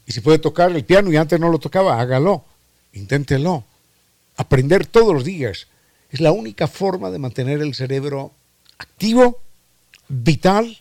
Y 0.05 0.11
si 0.11 0.21
puede 0.21 0.39
tocar 0.39 0.71
el 0.71 0.83
piano 0.83 1.11
y 1.11 1.17
antes 1.17 1.39
no 1.39 1.49
lo 1.49 1.59
tocaba, 1.59 1.99
hágalo, 2.01 2.43
inténtelo. 2.93 3.63
Aprender 4.37 4.87
todos 4.87 5.13
los 5.13 5.23
días 5.23 5.67
es 6.09 6.21
la 6.21 6.31
única 6.31 6.67
forma 6.67 7.11
de 7.11 7.19
mantener 7.19 7.61
el 7.61 7.75
cerebro 7.75 8.31
activo, 8.79 9.39
vital, 10.07 10.79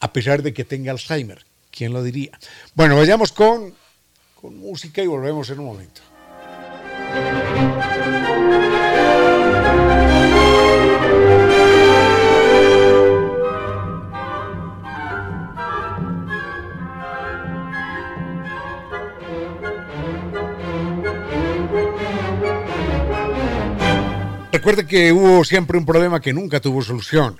a 0.00 0.12
pesar 0.12 0.42
de 0.42 0.52
que 0.52 0.64
tenga 0.64 0.92
Alzheimer. 0.92 1.46
¿Quién 1.70 1.92
lo 1.92 2.02
diría? 2.02 2.38
Bueno, 2.74 2.96
vayamos 2.96 3.32
con, 3.32 3.74
con 4.40 4.58
música 4.58 5.02
y 5.02 5.06
volvemos 5.06 5.48
en 5.50 5.60
un 5.60 5.64
momento. 5.64 6.02
Recuerde 24.64 24.86
que 24.86 25.12
hubo 25.12 25.44
siempre 25.44 25.76
un 25.76 25.84
problema 25.84 26.22
que 26.22 26.32
nunca 26.32 26.58
tuvo 26.58 26.80
solución. 26.80 27.38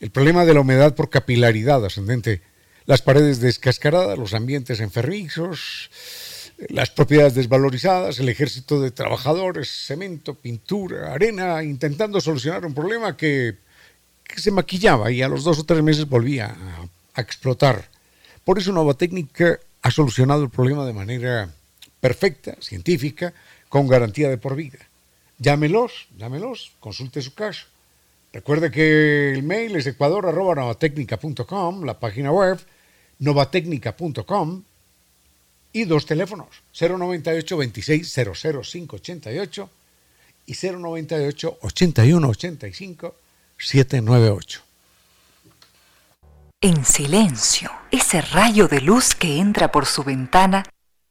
El 0.00 0.10
problema 0.10 0.44
de 0.44 0.54
la 0.54 0.60
humedad 0.62 0.96
por 0.96 1.08
capilaridad 1.08 1.84
ascendente. 1.84 2.42
Las 2.84 3.00
paredes 3.00 3.38
descascaradas, 3.38 4.18
los 4.18 4.34
ambientes 4.34 4.80
enfermizos, 4.80 5.88
las 6.68 6.90
propiedades 6.90 7.36
desvalorizadas, 7.36 8.18
el 8.18 8.28
ejército 8.28 8.80
de 8.80 8.90
trabajadores, 8.90 9.68
cemento, 9.70 10.34
pintura, 10.34 11.12
arena, 11.12 11.62
intentando 11.62 12.20
solucionar 12.20 12.66
un 12.66 12.74
problema 12.74 13.16
que, 13.16 13.58
se 14.36 14.50
maquillaba 14.50 15.12
y 15.12 15.22
a 15.22 15.28
los 15.28 15.44
dos 15.44 15.60
o 15.60 15.64
tres 15.64 15.84
meses 15.84 16.08
volvía 16.08 16.56
a, 17.14 17.20
explotar. 17.20 17.88
Por 18.44 18.58
eso 18.58 18.72
Nova 18.72 18.94
Técnica 18.94 19.60
ha 19.82 19.92
solucionado 19.92 20.42
el 20.42 20.50
problema 20.50 20.84
de 20.84 20.92
manera 20.92 21.50
perfecta, 22.00 22.56
científica, 22.60 23.32
con 23.68 23.86
garantía 23.86 24.28
de 24.28 24.38
por 24.38 24.56
vida. 24.56 24.87
Llámelos, 25.38 26.08
llámelos, 26.16 26.72
consulte 26.80 27.22
su 27.22 27.34
caso. 27.34 27.66
Recuerde 28.32 28.70
que 28.70 29.32
el 29.32 29.42
mail 29.42 29.76
es 29.76 29.86
ecuador.novatecnica.com, 29.86 31.84
la 31.84 31.98
página 31.98 32.30
web 32.30 32.58
novatecnica.com 33.20 34.62
y 35.72 35.84
dos 35.84 36.06
teléfonos, 36.06 36.48
098 36.78 37.56
26 37.56 38.14
588 38.14 39.70
y 40.46 40.54
098 40.54 41.58
81 41.62 42.28
85 42.28 43.14
798. 43.56 44.62
En 46.60 46.84
silencio, 46.84 47.70
ese 47.92 48.20
rayo 48.20 48.66
de 48.66 48.80
luz 48.80 49.14
que 49.14 49.38
entra 49.38 49.70
por 49.70 49.86
su 49.86 50.02
ventana 50.02 50.64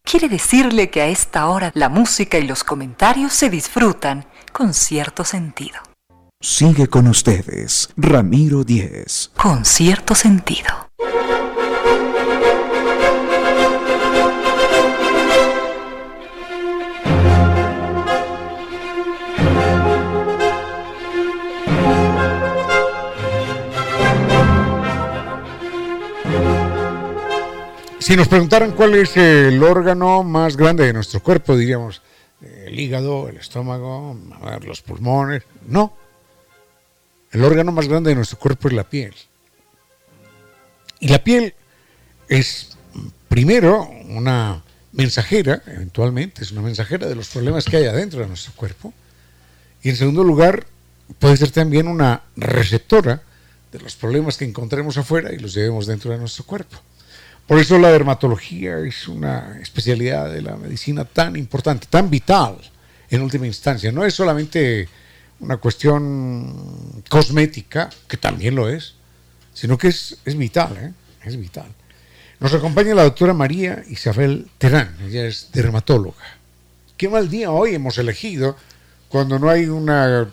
quiere 0.09 0.29
decirle 0.29 0.89
que 0.89 1.01
a 1.01 1.07
esta 1.07 1.47
hora 1.47 1.71
la 1.75 1.89
música 1.89 2.37
y 2.37 2.47
los 2.47 2.63
comentarios 2.63 3.33
se 3.33 3.49
disfrutan 3.49 4.25
con 4.53 4.73
cierto 4.73 5.23
sentido. 5.25 5.79
Sigue 6.39 6.87
con 6.87 7.07
ustedes, 7.07 7.89
Ramiro 7.97 8.63
Díez. 8.63 9.31
Con 9.35 9.65
cierto 9.65 10.15
sentido. 10.15 10.86
Si 28.07 28.15
nos 28.15 28.29
preguntaran 28.29 28.71
cuál 28.71 28.95
es 28.95 29.17
el 29.17 29.61
órgano 29.61 30.23
más 30.23 30.55
grande 30.55 30.85
de 30.85 30.93
nuestro 30.93 31.21
cuerpo, 31.21 31.57
diríamos 31.57 32.01
el 32.65 32.79
hígado, 32.79 33.27
el 33.27 33.35
estómago, 33.35 34.17
los 34.65 34.81
pulmones. 34.81 35.43
No. 35.67 35.93
El 37.33 37.43
órgano 37.43 37.73
más 37.73 37.89
grande 37.89 38.11
de 38.11 38.15
nuestro 38.15 38.39
cuerpo 38.39 38.69
es 38.69 38.75
la 38.75 38.85
piel. 38.85 39.13
Y 41.01 41.09
la 41.09 41.21
piel 41.21 41.53
es, 42.29 42.77
primero, 43.27 43.89
una 44.07 44.63
mensajera, 44.93 45.61
eventualmente, 45.65 46.43
es 46.43 46.53
una 46.53 46.61
mensajera 46.61 47.07
de 47.07 47.15
los 47.15 47.27
problemas 47.27 47.65
que 47.65 47.75
hay 47.75 47.87
adentro 47.87 48.21
de 48.21 48.27
nuestro 48.27 48.53
cuerpo. 48.53 48.93
Y 49.83 49.89
en 49.89 49.97
segundo 49.97 50.23
lugar, 50.23 50.65
puede 51.19 51.35
ser 51.35 51.51
también 51.51 51.89
una 51.89 52.21
receptora 52.37 53.21
de 53.69 53.79
los 53.79 53.97
problemas 53.97 54.37
que 54.37 54.45
encontremos 54.45 54.97
afuera 54.97 55.33
y 55.33 55.39
los 55.39 55.53
llevemos 55.53 55.87
dentro 55.87 56.09
de 56.11 56.19
nuestro 56.19 56.45
cuerpo. 56.45 56.77
Por 57.47 57.59
eso 57.59 57.79
la 57.79 57.91
dermatología 57.91 58.79
es 58.79 59.07
una 59.07 59.57
especialidad 59.61 60.29
de 60.29 60.41
la 60.41 60.57
medicina 60.57 61.05
tan 61.05 61.37
importante, 61.37 61.87
tan 61.89 62.09
vital 62.09 62.57
en 63.09 63.21
última 63.21 63.47
instancia. 63.47 63.89
No 63.91 64.03
es 64.03 64.13
solamente 64.13 64.89
una 65.39 65.55
cuestión 65.55 67.03
cosmética, 67.09 67.89
que 68.07 68.17
también 68.17 68.53
lo 68.55 68.67
es, 68.67 68.95
sino 69.53 69.77
que 69.77 69.87
es, 69.87 70.17
es 70.25 70.37
vital, 70.37 70.77
¿eh? 70.77 70.91
es 71.23 71.37
vital. 71.39 71.67
Nos 72.41 72.53
acompaña 72.53 72.93
la 72.93 73.03
doctora 73.03 73.33
María 73.33 73.81
Isabel 73.87 74.47
Terán, 74.57 74.97
ella 75.07 75.25
es 75.25 75.49
dermatóloga. 75.53 76.37
Qué 76.97 77.07
mal 77.07 77.29
día 77.29 77.51
hoy 77.51 77.75
hemos 77.75 77.97
elegido 77.97 78.57
cuando 79.07 79.39
no 79.39 79.49
hay 79.49 79.67
una 79.67 80.29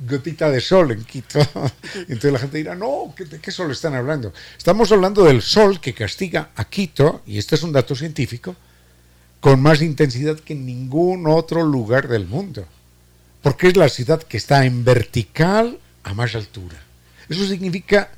gotita 0.00 0.50
de 0.50 0.60
sol 0.60 0.92
en 0.92 1.04
Quito. 1.04 1.38
Entonces 1.94 2.32
la 2.32 2.38
gente 2.38 2.58
dirá, 2.58 2.74
no, 2.74 3.14
¿de 3.16 3.38
qué 3.40 3.50
sol 3.50 3.70
están 3.70 3.94
hablando? 3.94 4.32
Estamos 4.56 4.90
hablando 4.92 5.24
del 5.24 5.42
sol 5.42 5.80
que 5.80 5.94
castiga 5.94 6.50
a 6.56 6.64
Quito, 6.64 7.22
y 7.26 7.38
este 7.38 7.54
es 7.54 7.62
un 7.62 7.72
dato 7.72 7.94
científico, 7.94 8.56
con 9.40 9.60
más 9.60 9.82
intensidad 9.82 10.38
que 10.38 10.52
en 10.52 10.66
ningún 10.66 11.26
otro 11.26 11.64
lugar 11.64 12.08
del 12.08 12.26
mundo. 12.26 12.66
Porque 13.42 13.68
es 13.68 13.76
la 13.76 13.88
ciudad 13.88 14.22
que 14.22 14.36
está 14.36 14.64
en 14.64 14.84
vertical 14.84 15.78
a 16.04 16.14
más 16.14 16.34
altura. 16.34 16.80
Eso 17.28 17.46
significa 17.46 18.10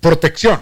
protección 0.00 0.60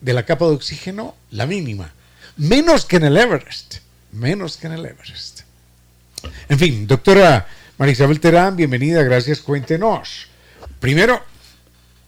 de 0.00 0.12
la 0.12 0.24
capa 0.24 0.46
de 0.46 0.52
oxígeno, 0.52 1.16
la 1.30 1.46
mínima. 1.46 1.92
Menos 2.36 2.84
que 2.84 2.96
en 2.96 3.04
el 3.04 3.16
Everest. 3.16 3.76
Menos 4.12 4.56
que 4.56 4.68
en 4.68 4.74
el 4.74 4.86
Everest. 4.86 5.40
En 6.48 6.58
fin, 6.58 6.86
doctora 6.86 7.46
María 7.78 7.92
Isabel 7.92 8.18
Terán, 8.18 8.56
bienvenida, 8.56 9.04
gracias, 9.04 9.40
cuéntenos. 9.40 10.26
Primero, 10.80 11.22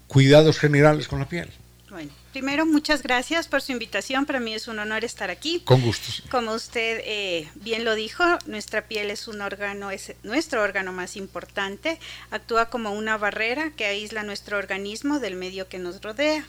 cuidados 0.09 0.59
generales 0.59 1.07
con 1.07 1.21
la 1.21 1.29
piel. 1.29 1.49
Bueno, 1.89 2.11
primero, 2.33 2.66
muchas 2.66 3.05
gracias 3.05 3.47
por 3.47 3.62
su 3.62 3.71
invitación. 3.71 4.27
Para 4.27 4.41
mí 4.41 4.53
es 4.53 4.66
un 4.66 4.81
honor 4.81 5.05
estar 5.05 5.31
aquí. 5.31 5.61
Con 5.61 5.81
gusto. 5.81 6.25
Como 6.29 6.55
usted 6.55 7.03
eh, 7.05 7.49
bien 7.55 7.85
lo 7.85 7.95
dijo, 7.95 8.25
nuestra 8.47 8.83
piel 8.89 9.12
es 9.12 9.29
un 9.29 9.43
órgano, 9.43 9.93
es 9.93 10.14
nuestro 10.25 10.61
órgano 10.61 10.93
más 10.93 11.14
importante. 11.14 12.01
Actúa 12.33 12.68
como 12.68 12.91
una 12.91 13.16
barrera 13.16 13.71
que 13.71 13.85
aísla 13.85 14.25
nuestro 14.25 14.59
organismo 14.59 15.21
del 15.21 15.37
medio 15.37 15.68
que 15.68 15.79
nos 15.79 16.03
rodea 16.03 16.45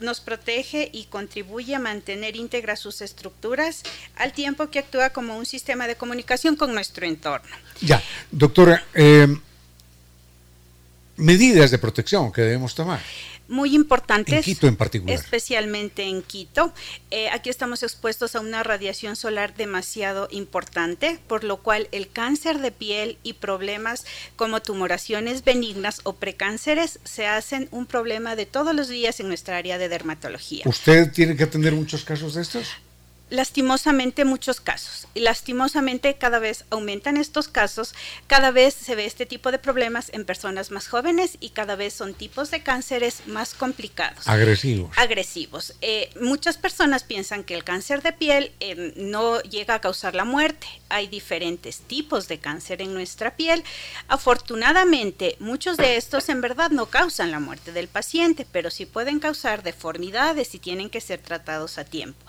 nos 0.00 0.20
protege 0.20 0.90
y 0.92 1.04
contribuye 1.04 1.74
a 1.74 1.78
mantener 1.78 2.36
íntegras 2.36 2.80
sus 2.80 3.00
estructuras 3.00 3.82
al 4.16 4.32
tiempo 4.32 4.68
que 4.70 4.78
actúa 4.78 5.10
como 5.10 5.36
un 5.36 5.46
sistema 5.46 5.86
de 5.86 5.96
comunicación 5.96 6.56
con 6.56 6.74
nuestro 6.74 7.06
entorno. 7.06 7.56
Ya, 7.80 8.02
doctora, 8.30 8.84
eh, 8.94 9.28
medidas 11.16 11.70
de 11.70 11.78
protección 11.78 12.32
que 12.32 12.42
debemos 12.42 12.74
tomar 12.74 13.00
muy 13.50 13.74
importantes. 13.74 14.34
En 14.34 14.42
Quito 14.42 14.66
en 14.66 14.76
particular. 14.76 15.14
Especialmente 15.14 16.04
en 16.04 16.22
Quito. 16.22 16.72
Eh, 17.10 17.28
aquí 17.30 17.50
estamos 17.50 17.82
expuestos 17.82 18.34
a 18.34 18.40
una 18.40 18.62
radiación 18.62 19.16
solar 19.16 19.54
demasiado 19.54 20.28
importante, 20.30 21.18
por 21.26 21.44
lo 21.44 21.58
cual 21.58 21.88
el 21.92 22.08
cáncer 22.08 22.60
de 22.60 22.70
piel 22.70 23.18
y 23.22 23.34
problemas 23.34 24.06
como 24.36 24.62
tumoraciones 24.62 25.44
benignas 25.44 26.00
o 26.04 26.14
precánceres 26.14 27.00
se 27.04 27.26
hacen 27.26 27.68
un 27.72 27.86
problema 27.86 28.36
de 28.36 28.46
todos 28.46 28.74
los 28.74 28.88
días 28.88 29.20
en 29.20 29.28
nuestra 29.28 29.56
área 29.56 29.76
de 29.76 29.88
dermatología. 29.88 30.62
¿Usted 30.66 31.12
tiene 31.12 31.36
que 31.36 31.44
atender 31.44 31.74
muchos 31.74 32.04
casos 32.04 32.34
de 32.34 32.42
estos? 32.42 32.68
Lastimosamente 33.30 34.24
muchos 34.24 34.60
casos 34.60 35.06
y 35.14 35.20
lastimosamente 35.20 36.16
cada 36.16 36.38
vez 36.38 36.64
aumentan 36.70 37.16
estos 37.16 37.48
casos, 37.48 37.94
cada 38.26 38.50
vez 38.50 38.74
se 38.74 38.94
ve 38.94 39.06
este 39.06 39.26
tipo 39.26 39.50
de 39.50 39.58
problemas 39.58 40.10
en 40.12 40.24
personas 40.24 40.70
más 40.70 40.88
jóvenes 40.88 41.38
y 41.40 41.50
cada 41.50 41.76
vez 41.76 41.94
son 41.94 42.14
tipos 42.14 42.50
de 42.50 42.62
cánceres 42.62 43.26
más 43.26 43.54
complicados. 43.54 44.26
Agresivos. 44.28 44.90
Agresivos. 44.96 45.74
Eh, 45.80 46.10
muchas 46.20 46.58
personas 46.58 47.04
piensan 47.04 47.44
que 47.44 47.54
el 47.54 47.64
cáncer 47.64 48.02
de 48.02 48.12
piel 48.12 48.52
eh, 48.60 48.92
no 48.96 49.40
llega 49.40 49.74
a 49.74 49.80
causar 49.80 50.14
la 50.14 50.24
muerte. 50.24 50.66
Hay 50.88 51.06
diferentes 51.06 51.78
tipos 51.80 52.28
de 52.28 52.38
cáncer 52.38 52.82
en 52.82 52.92
nuestra 52.92 53.36
piel. 53.36 53.64
Afortunadamente, 54.08 55.36
muchos 55.38 55.76
de 55.76 55.96
estos 55.96 56.28
en 56.28 56.40
verdad 56.40 56.70
no 56.70 56.86
causan 56.86 57.30
la 57.30 57.40
muerte 57.40 57.72
del 57.72 57.88
paciente, 57.88 58.46
pero 58.50 58.70
sí 58.70 58.86
pueden 58.86 59.20
causar 59.20 59.62
deformidades 59.62 60.54
y 60.54 60.58
tienen 60.58 60.90
que 60.90 61.00
ser 61.00 61.20
tratados 61.20 61.78
a 61.78 61.84
tiempo 61.84 62.26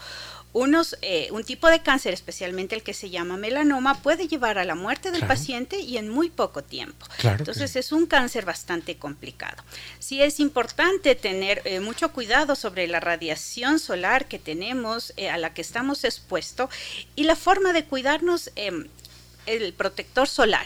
unos, 0.53 0.97
eh, 1.01 1.29
un 1.31 1.43
tipo 1.43 1.69
de 1.69 1.81
cáncer, 1.81 2.13
especialmente 2.13 2.75
el 2.75 2.83
que 2.83 2.93
se 2.93 3.09
llama 3.09 3.37
melanoma, 3.37 4.01
puede 4.01 4.27
llevar 4.27 4.57
a 4.57 4.65
la 4.65 4.75
muerte 4.75 5.11
del 5.11 5.25
paciente 5.25 5.79
y 5.79 5.97
en 5.97 6.09
muy 6.09 6.29
poco 6.29 6.63
tiempo. 6.63 7.05
Entonces 7.23 7.75
es 7.75 7.91
un 7.91 8.05
cáncer 8.05 8.45
bastante 8.45 8.97
complicado. 8.97 9.63
Sí 9.99 10.21
es 10.21 10.39
importante 10.39 11.15
tener 11.15 11.61
eh, 11.65 11.79
mucho 11.79 12.11
cuidado 12.11 12.55
sobre 12.55 12.87
la 12.87 12.99
radiación 12.99 13.79
solar 13.79 14.27
que 14.27 14.39
tenemos, 14.39 15.13
eh, 15.17 15.29
a 15.29 15.37
la 15.37 15.53
que 15.53 15.61
estamos 15.61 16.03
expuestos, 16.03 16.69
y 17.15 17.23
la 17.23 17.35
forma 17.35 17.71
de 17.71 17.85
cuidarnos, 17.85 18.51
em, 18.55 18.87
el 19.45 19.73
protector 19.73 20.27
solar. 20.27 20.65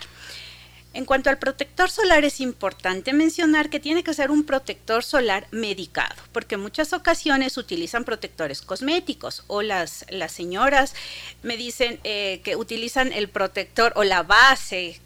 En 0.95 1.03
cuanto 1.03 1.29
al 1.29 1.37
protector 1.37 1.89
solar, 1.89 2.23
es 2.23 2.39
importante 2.39 3.11
mencionar 3.11 3.69
que 3.69 3.81
tiene 3.81 4.01
que 4.01 4.13
ser 4.13 4.31
un 4.31 4.45
protector 4.45 5.03
solar 5.03 5.45
medicado, 5.51 6.15
porque 6.31 6.55
en 6.55 6.61
muchas 6.61 6.93
ocasiones 6.93 7.57
utilizan 7.57 8.05
protectores 8.05 8.61
cosméticos 8.61 9.43
o 9.47 9.61
las, 9.61 10.05
las 10.07 10.31
señoras 10.31 10.95
me 11.43 11.57
dicen 11.57 11.99
eh, 12.05 12.39
que 12.45 12.55
utilizan 12.55 13.11
el 13.11 13.27
protector 13.27 13.91
o 13.97 14.05
la 14.05 14.23
base 14.23 15.01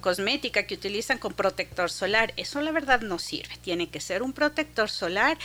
cosmética 0.00 0.64
que 0.64 0.74
utilizan 0.74 1.18
con 1.18 1.32
protector 1.32 1.90
solar. 1.90 2.32
Eso 2.36 2.60
la 2.60 2.72
verdad 2.72 3.00
no 3.00 3.18
sirve. 3.18 3.56
Tiene 3.62 3.88
que 3.88 4.00
ser 4.00 4.22
un 4.22 4.32
protector 4.32 4.88
solar 4.88 5.38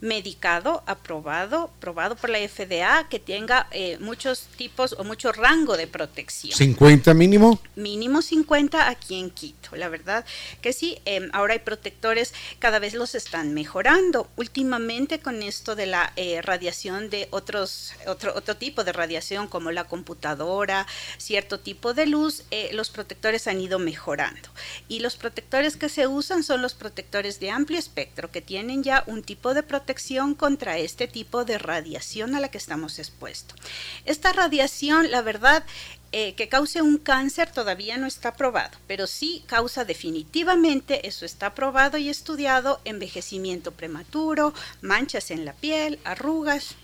medicado, 0.00 0.82
aprobado, 0.86 1.70
probado 1.80 2.16
por 2.16 2.30
la 2.30 2.38
FDA, 2.38 3.08
que 3.08 3.18
tenga 3.18 3.66
eh, 3.70 3.98
muchos 4.00 4.42
tipos 4.56 4.94
o 4.98 5.04
mucho 5.04 5.32
rango 5.32 5.76
de 5.76 5.86
protección. 5.86 6.52
¿50 6.52 7.14
mínimo? 7.14 7.60
Mínimo 7.76 8.22
50 8.22 8.88
aquí 8.88 9.18
en 9.18 9.30
Quito. 9.30 9.76
La 9.76 9.88
verdad 9.88 10.24
que 10.60 10.72
sí, 10.72 10.98
em, 11.04 11.30
ahora 11.32 11.54
hay 11.54 11.60
protectores, 11.60 12.34
cada 12.58 12.78
vez 12.78 12.94
los 12.94 13.14
están 13.14 13.54
mejorando. 13.54 14.28
Últimamente 14.36 15.20
con 15.20 15.42
esto 15.42 15.74
de 15.74 15.86
la 15.86 16.12
eh, 16.16 16.42
radiación 16.42 17.10
de 17.10 17.28
otros, 17.30 17.92
otro, 18.06 18.34
otro 18.36 18.56
tipo 18.56 18.84
de 18.84 18.92
radiación 18.92 19.48
como 19.48 19.70
la 19.70 19.84
computadora, 19.84 20.86
cierto 21.16 21.58
tipo 21.58 21.94
de 21.94 22.06
luz, 22.06 22.44
eh, 22.50 22.70
los 22.72 22.90
protectores 22.90 23.46
han 23.48 23.60
ido 23.60 23.77
mejorando. 23.78 24.48
Y 24.88 25.00
los 25.00 25.16
protectores 25.16 25.76
que 25.76 25.88
se 25.88 26.06
usan 26.06 26.42
son 26.42 26.62
los 26.62 26.74
protectores 26.74 27.40
de 27.40 27.50
amplio 27.50 27.78
espectro, 27.78 28.30
que 28.30 28.40
tienen 28.40 28.82
ya 28.82 29.04
un 29.06 29.22
tipo 29.22 29.54
de 29.54 29.62
protección 29.62 30.34
contra 30.34 30.78
este 30.78 31.08
tipo 31.08 31.44
de 31.44 31.58
radiación 31.58 32.34
a 32.34 32.40
la 32.40 32.50
que 32.50 32.58
estamos 32.58 32.98
expuestos. 32.98 33.58
Esta 34.04 34.32
radiación, 34.32 35.10
la 35.10 35.22
verdad, 35.22 35.64
eh, 36.10 36.34
que 36.34 36.48
cause 36.48 36.80
un 36.80 36.96
cáncer 36.96 37.50
todavía 37.52 37.98
no 37.98 38.06
está 38.06 38.34
probado, 38.34 38.78
pero 38.86 39.06
sí 39.06 39.44
causa 39.46 39.84
definitivamente, 39.84 41.06
eso 41.06 41.26
está 41.26 41.54
probado 41.54 41.98
y 41.98 42.08
estudiado, 42.08 42.80
envejecimiento 42.86 43.72
prematuro, 43.72 44.54
manchas 44.80 45.30
en 45.30 45.44
la 45.44 45.52
piel, 45.52 45.98
arrugas, 46.04 46.76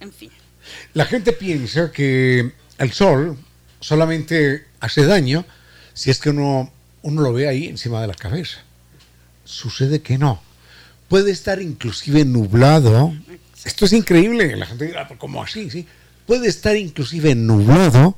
en 0.00 0.12
fin. 0.12 0.32
La 0.94 1.04
gente 1.04 1.32
piensa 1.32 1.92
que 1.92 2.52
el 2.78 2.92
sol 2.92 3.38
solamente 3.78 4.66
hace 4.80 5.04
daño 5.06 5.44
si 5.94 6.10
es 6.10 6.18
que 6.18 6.30
uno, 6.30 6.72
uno 7.02 7.22
lo 7.22 7.32
ve 7.32 7.48
ahí 7.48 7.66
encima 7.66 8.00
de 8.00 8.06
la 8.06 8.14
cabeza. 8.14 8.58
Sucede 9.44 10.02
que 10.02 10.18
no. 10.18 10.40
Puede 11.08 11.30
estar 11.30 11.60
inclusive 11.60 12.24
nublado. 12.24 13.12
Esto 13.64 13.84
es 13.84 13.92
increíble. 13.92 14.56
La 14.56 14.66
gente 14.66 14.86
dirá, 14.86 15.08
¿cómo 15.18 15.42
así? 15.42 15.70
Sí. 15.70 15.86
puede 16.26 16.48
estar 16.48 16.76
inclusive 16.76 17.34
nublado 17.34 18.16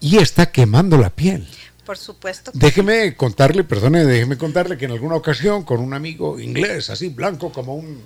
y 0.00 0.18
está 0.18 0.50
quemando 0.50 0.98
la 0.98 1.10
piel. 1.10 1.46
Por 1.84 1.98
supuesto. 1.98 2.50
Déjeme 2.54 3.14
contarle, 3.14 3.64
perdone, 3.64 4.04
déjeme 4.04 4.38
contarle 4.38 4.78
que 4.78 4.86
en 4.86 4.92
alguna 4.92 5.16
ocasión 5.16 5.64
con 5.64 5.80
un 5.80 5.92
amigo 5.92 6.40
inglés, 6.40 6.88
así 6.90 7.08
blanco 7.08 7.52
como 7.52 7.74
un, 7.74 8.00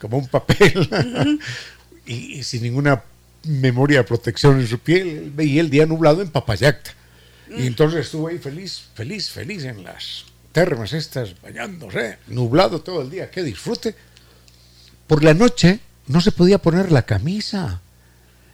como 0.00 0.18
un 0.18 0.28
papel, 0.28 0.88
y, 2.06 2.42
sin 2.44 2.62
ninguna 2.62 3.02
memoria 3.44 3.98
de 3.98 4.04
protección 4.04 4.60
en 4.60 4.68
su 4.68 4.78
piel, 4.78 5.32
veía 5.34 5.60
el 5.60 5.70
día 5.70 5.86
nublado 5.86 6.22
en 6.22 6.30
Papayacta. 6.30 6.92
Y 7.48 7.66
entonces 7.66 8.06
estuvo 8.06 8.28
ahí 8.28 8.38
feliz, 8.38 8.82
feliz, 8.94 9.30
feliz 9.30 9.64
en 9.64 9.82
las 9.84 10.24
termas 10.52 10.92
estas, 10.92 11.40
bañándose, 11.40 12.18
nublado 12.28 12.80
todo 12.80 13.02
el 13.02 13.10
día, 13.10 13.30
que 13.30 13.42
disfrute. 13.42 13.94
Por 15.06 15.24
la 15.24 15.34
noche 15.34 15.80
no 16.06 16.20
se 16.20 16.32
podía 16.32 16.58
poner 16.58 16.92
la 16.92 17.02
camisa. 17.02 17.80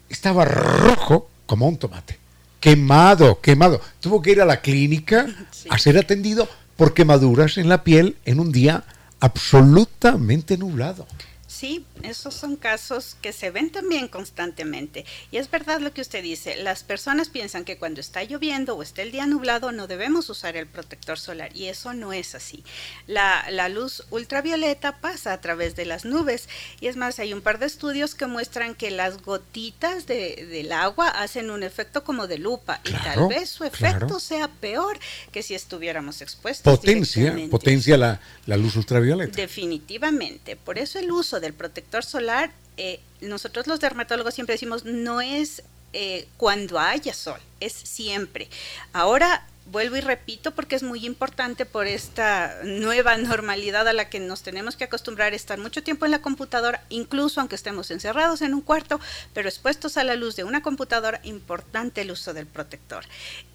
Estaba 0.08 0.44
rojo 0.44 1.30
como 1.46 1.68
un 1.68 1.76
tomate. 1.76 2.18
Quemado, 2.60 3.40
quemado. 3.40 3.80
Tuvo 4.00 4.22
que 4.22 4.32
ir 4.32 4.40
a 4.40 4.46
la 4.46 4.60
clínica 4.60 5.26
a 5.70 5.78
ser 5.78 5.98
atendido 5.98 6.48
por 6.76 6.94
quemaduras 6.94 7.58
en 7.58 7.68
la 7.68 7.84
piel 7.84 8.16
en 8.24 8.40
un 8.40 8.52
día 8.52 8.84
absolutamente 9.20 10.56
nublado. 10.56 11.06
Sí, 11.48 11.86
esos 12.02 12.34
son 12.34 12.56
casos 12.56 13.16
que 13.22 13.32
se 13.32 13.50
ven 13.50 13.70
también 13.70 14.06
constantemente. 14.06 15.06
Y 15.30 15.38
es 15.38 15.50
verdad 15.50 15.80
lo 15.80 15.94
que 15.94 16.02
usted 16.02 16.22
dice, 16.22 16.56
las 16.56 16.84
personas 16.84 17.30
piensan 17.30 17.64
que 17.64 17.78
cuando 17.78 18.02
está 18.02 18.22
lloviendo 18.22 18.76
o 18.76 18.82
está 18.82 19.00
el 19.00 19.12
día 19.12 19.24
nublado 19.24 19.72
no 19.72 19.86
debemos 19.86 20.28
usar 20.28 20.58
el 20.58 20.66
protector 20.66 21.18
solar 21.18 21.50
y 21.56 21.68
eso 21.68 21.94
no 21.94 22.12
es 22.12 22.34
así. 22.34 22.64
La, 23.06 23.46
luz 23.70 24.04
ultravioleta 24.10 24.98
pasa 25.00 25.32
a 25.32 25.40
través 25.40 25.74
de 25.74 25.86
las 25.86 26.04
nubes 26.04 26.50
y 26.80 26.88
es 26.88 26.96
más, 26.96 27.18
hay 27.18 27.32
un 27.32 27.40
par 27.40 27.58
de 27.58 27.66
estudios 27.66 28.14
que 28.14 28.26
muestran 28.26 28.74
que 28.74 28.90
las 28.90 29.22
gotitas 29.22 30.06
del 30.06 30.70
agua 30.72 31.08
hacen 31.08 31.50
un 31.50 31.62
efecto 31.62 32.04
como 32.04 32.26
de 32.26 32.36
lupa 32.36 32.80
y 32.84 32.92
tal 32.92 33.28
vez 33.28 33.48
su 33.48 33.64
efecto 33.64 34.20
sea 34.20 34.48
peor 34.48 34.98
que 35.32 35.42
si 35.42 35.54
estuviéramos 35.54 36.20
expuestos. 36.20 36.78
Potencia, 36.78 37.34
potencia 37.50 37.96
la, 37.96 38.20
la 38.44 38.56
luz 38.58 38.76
ultravioleta. 38.76 39.34
Definitivamente, 39.34 40.56
por 40.56 40.78
eso 40.78 40.98
el 40.98 41.10
uso 41.10 41.37
de 41.40 41.48
el 41.48 41.54
protector 41.54 42.04
solar, 42.04 42.50
eh, 42.76 43.00
nosotros 43.20 43.66
los 43.66 43.80
dermatólogos 43.80 44.34
siempre 44.34 44.54
decimos, 44.54 44.84
no 44.84 45.20
es 45.20 45.62
eh, 45.92 46.28
cuando 46.36 46.78
haya 46.78 47.14
sol, 47.14 47.40
es 47.60 47.72
siempre. 47.72 48.48
Ahora 48.92 49.46
vuelvo 49.70 49.96
y 49.96 50.00
repito 50.00 50.54
porque 50.54 50.76
es 50.76 50.82
muy 50.82 51.04
importante 51.04 51.66
por 51.66 51.86
esta 51.86 52.58
nueva 52.64 53.16
normalidad 53.16 53.86
a 53.86 53.92
la 53.92 54.08
que 54.08 54.20
nos 54.20 54.42
tenemos 54.42 54.76
que 54.76 54.84
acostumbrar 54.84 55.34
estar 55.34 55.58
mucho 55.58 55.82
tiempo 55.82 56.04
en 56.04 56.10
la 56.10 56.22
computadora, 56.22 56.84
incluso 56.88 57.40
aunque 57.40 57.56
estemos 57.56 57.90
encerrados 57.90 58.42
en 58.42 58.54
un 58.54 58.60
cuarto, 58.60 59.00
pero 59.34 59.48
expuestos 59.48 59.96
a 59.96 60.04
la 60.04 60.16
luz 60.16 60.36
de 60.36 60.44
una 60.44 60.62
computadora, 60.62 61.20
importante 61.24 62.00
el 62.00 62.10
uso 62.10 62.32
del 62.32 62.46
protector. 62.46 63.04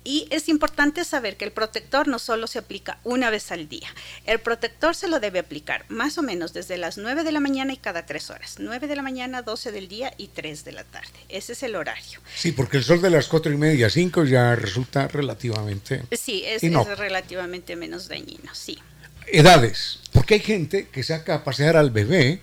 Y 0.03 0.28
es 0.32 0.49
importante 0.49 1.05
saber 1.05 1.38
que 1.38 1.45
el 1.45 1.51
protector 1.51 2.07
no 2.07 2.20
solo 2.20 2.47
se 2.47 2.59
aplica 2.59 2.99
una 3.03 3.30
vez 3.30 3.51
al 3.51 3.70
día, 3.70 3.88
el 4.26 4.39
protector 4.39 4.95
se 4.95 5.07
lo 5.07 5.20
debe 5.20 5.39
aplicar 5.39 5.86
más 5.89 6.18
o 6.18 6.22
menos 6.22 6.53
desde 6.53 6.78
las 6.78 6.97
9 6.97 7.24
de 7.24 7.32
la 7.32 7.39
mañana 7.39 7.74
y 7.74 7.78
cada 7.78 8.05
3 8.05 8.30
horas, 8.30 8.55
9 8.59 8.88
de 8.88 8.95
la 8.95 9.01
mañana, 9.01 9.41
12 9.41 9.72
del 9.72 9.88
día 9.88 10.14
y 10.18 10.28
3 10.28 10.66
de 10.66 10.72
la 10.74 10.84
tarde. 10.84 11.07
Ese 11.30 11.53
es 11.53 11.64
el 11.64 11.76
horario. 11.76 12.20
Sí, 12.36 12.51
porque 12.51 12.78
el 12.78 12.84
sol 12.84 13.01
de 13.01 13.09
las 13.09 13.28
4 13.28 13.51
y 13.51 13.57
media, 13.57 13.89
5 13.89 14.26
ya 14.26 14.55
resulta 14.55 15.07
relativamente 15.07 16.03
Sí, 16.12 16.43
es, 16.45 16.62
relativamente 16.97 17.76
menos 17.76 18.08
dañino, 18.08 18.54
sí. 18.54 18.80
Edades, 19.28 19.99
porque 20.12 20.36
hay 20.36 20.39
gente 20.41 20.88
que 20.89 21.04
saca 21.04 21.36
a 21.36 21.43
pasear 21.43 21.78
al 21.78 21.91
bebé, 21.91 22.41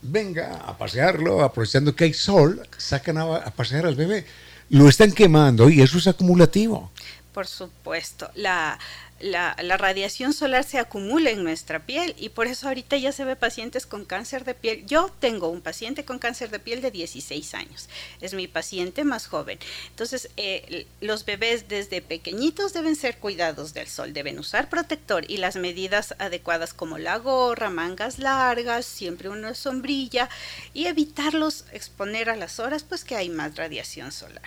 venga 0.00 0.56
a 0.56 0.76
pasearlo, 0.76 1.42
aprovechando 1.42 1.94
que 1.94 2.04
hay 2.04 2.14
sol, 2.14 2.66
sacan 2.76 3.18
a, 3.18 3.44
pasear 3.50 3.86
al 3.86 3.94
bebé, 3.94 4.26
lo 4.70 4.88
están 4.88 5.12
quemando 5.12 5.70
y 5.70 5.82
eso 5.82 5.98
es 5.98 6.06
acumulativo. 6.06 6.90
Por 7.32 7.46
supuesto, 7.46 8.30
la, 8.34 8.78
la, 9.22 9.54
radiación 9.76 10.32
solar 10.32 10.64
se 10.64 10.78
acumula 10.78 11.30
en 11.30 11.42
nuestra 11.42 11.86
piel 11.86 12.14
y 12.18 12.30
por 12.30 12.46
eso 12.46 12.68
ahorita 12.68 12.96
ya 12.96 13.12
se 13.12 13.24
ve 13.24 13.36
pacientes 13.36 13.86
con 13.86 14.04
cáncer 14.04 14.44
de 14.44 14.54
piel. 14.54 14.84
Yo 14.86 15.10
tengo 15.20 15.48
un 15.48 15.60
paciente 15.60 16.04
con 16.04 16.18
cáncer 16.18 16.50
de 16.50 16.58
piel 16.58 16.82
de 16.82 16.90
16 16.90 17.54
años, 17.54 17.88
es 18.20 18.34
mi 18.34 18.48
paciente 18.48 19.04
más 19.04 19.26
joven. 19.26 19.58
Entonces, 19.90 20.28
eh, 20.36 20.86
los 21.00 21.24
bebés 21.24 21.68
desde 21.68 22.02
pequeñitos 22.02 22.72
deben 22.72 22.96
ser 22.96 23.18
cuidados 23.18 23.74
del 23.74 23.86
sol, 23.86 24.12
deben 24.12 24.38
usar 24.38 24.68
protector 24.68 25.24
y 25.30 25.38
las 25.38 25.56
medidas 25.56 26.14
adecuadas 26.18 26.74
como 26.74 26.98
la 26.98 27.16
gorra, 27.18 27.70
mangas 27.70 28.18
largas, 28.18 28.86
siempre 28.86 29.28
una 29.28 29.54
sombrilla 29.54 30.28
y 30.74 30.86
evitarlos 30.86 31.64
exponer 31.72 32.28
a 32.28 32.36
las 32.36 32.58
horas 32.58 32.82
pues 32.82 33.04
que 33.04 33.16
hay 33.16 33.28
más 33.28 33.56
radiación 33.56 34.12
solar. 34.12 34.42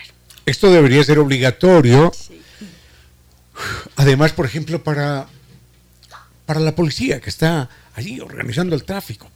Esto 0.46 0.72
debería 0.72 1.04
ser 1.04 1.18
obligatorio. 1.18 2.12
Sí 2.14 2.42
Además, 3.96 4.34
por 4.34 4.46
ejemplo, 4.46 4.84
para, 4.84 5.28
para 6.46 6.60
la 6.60 6.76
policía 6.76 7.20
que 7.22 7.30
está 7.30 7.70
allí 7.96 8.20
organizando 8.20 8.76
el 8.76 8.84
tráfico, 8.84 9.30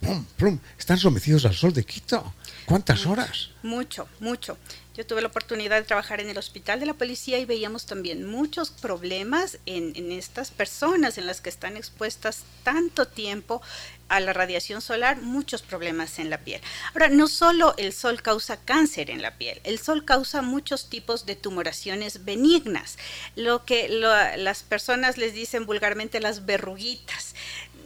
están 0.77 0.97
sometidos 0.97 1.45
al 1.45 1.55
sol 1.55 1.73
de 1.73 1.83
Quito. 1.83 2.33
¿Cuántas 2.65 3.05
horas? 3.05 3.49
Mucho, 3.63 4.07
mucho. 4.19 4.57
Yo 4.99 5.05
tuve 5.05 5.21
la 5.21 5.29
oportunidad 5.29 5.77
de 5.77 5.85
trabajar 5.85 6.19
en 6.19 6.29
el 6.29 6.37
hospital 6.37 6.81
de 6.81 6.85
la 6.85 6.93
policía 6.93 7.39
y 7.39 7.45
veíamos 7.45 7.85
también 7.85 8.27
muchos 8.27 8.69
problemas 8.69 9.57
en, 9.65 10.11
estas 10.11 10.51
personas 10.51 11.17
en 11.17 11.25
las 11.25 11.39
que 11.39 11.47
están 11.47 11.77
expuestas 11.77 12.43
tanto 12.63 13.07
tiempo 13.07 13.61
a 14.09 14.19
la 14.19 14.33
radiación 14.33 14.81
solar, 14.81 15.21
muchos 15.21 15.61
problemas 15.61 16.19
en 16.19 16.29
la 16.29 16.39
piel. 16.39 16.59
Ahora, 16.93 17.07
no 17.07 17.29
solo 17.29 17.75
el 17.77 17.93
sol 17.93 18.21
causa 18.21 18.57
cáncer 18.57 19.09
en 19.09 19.21
la 19.21 19.37
piel, 19.37 19.61
el 19.63 19.79
sol 19.79 20.03
causa 20.03 20.41
muchos 20.41 20.89
tipos 20.89 21.25
de 21.25 21.37
tumoraciones 21.37 22.25
benignas, 22.25 22.97
lo 23.37 23.63
que 23.63 23.87
las 23.87 24.63
personas 24.63 25.17
les 25.17 25.33
dicen 25.33 25.65
vulgarmente 25.65 26.19
las 26.19 26.45
verruguitas 26.45 27.35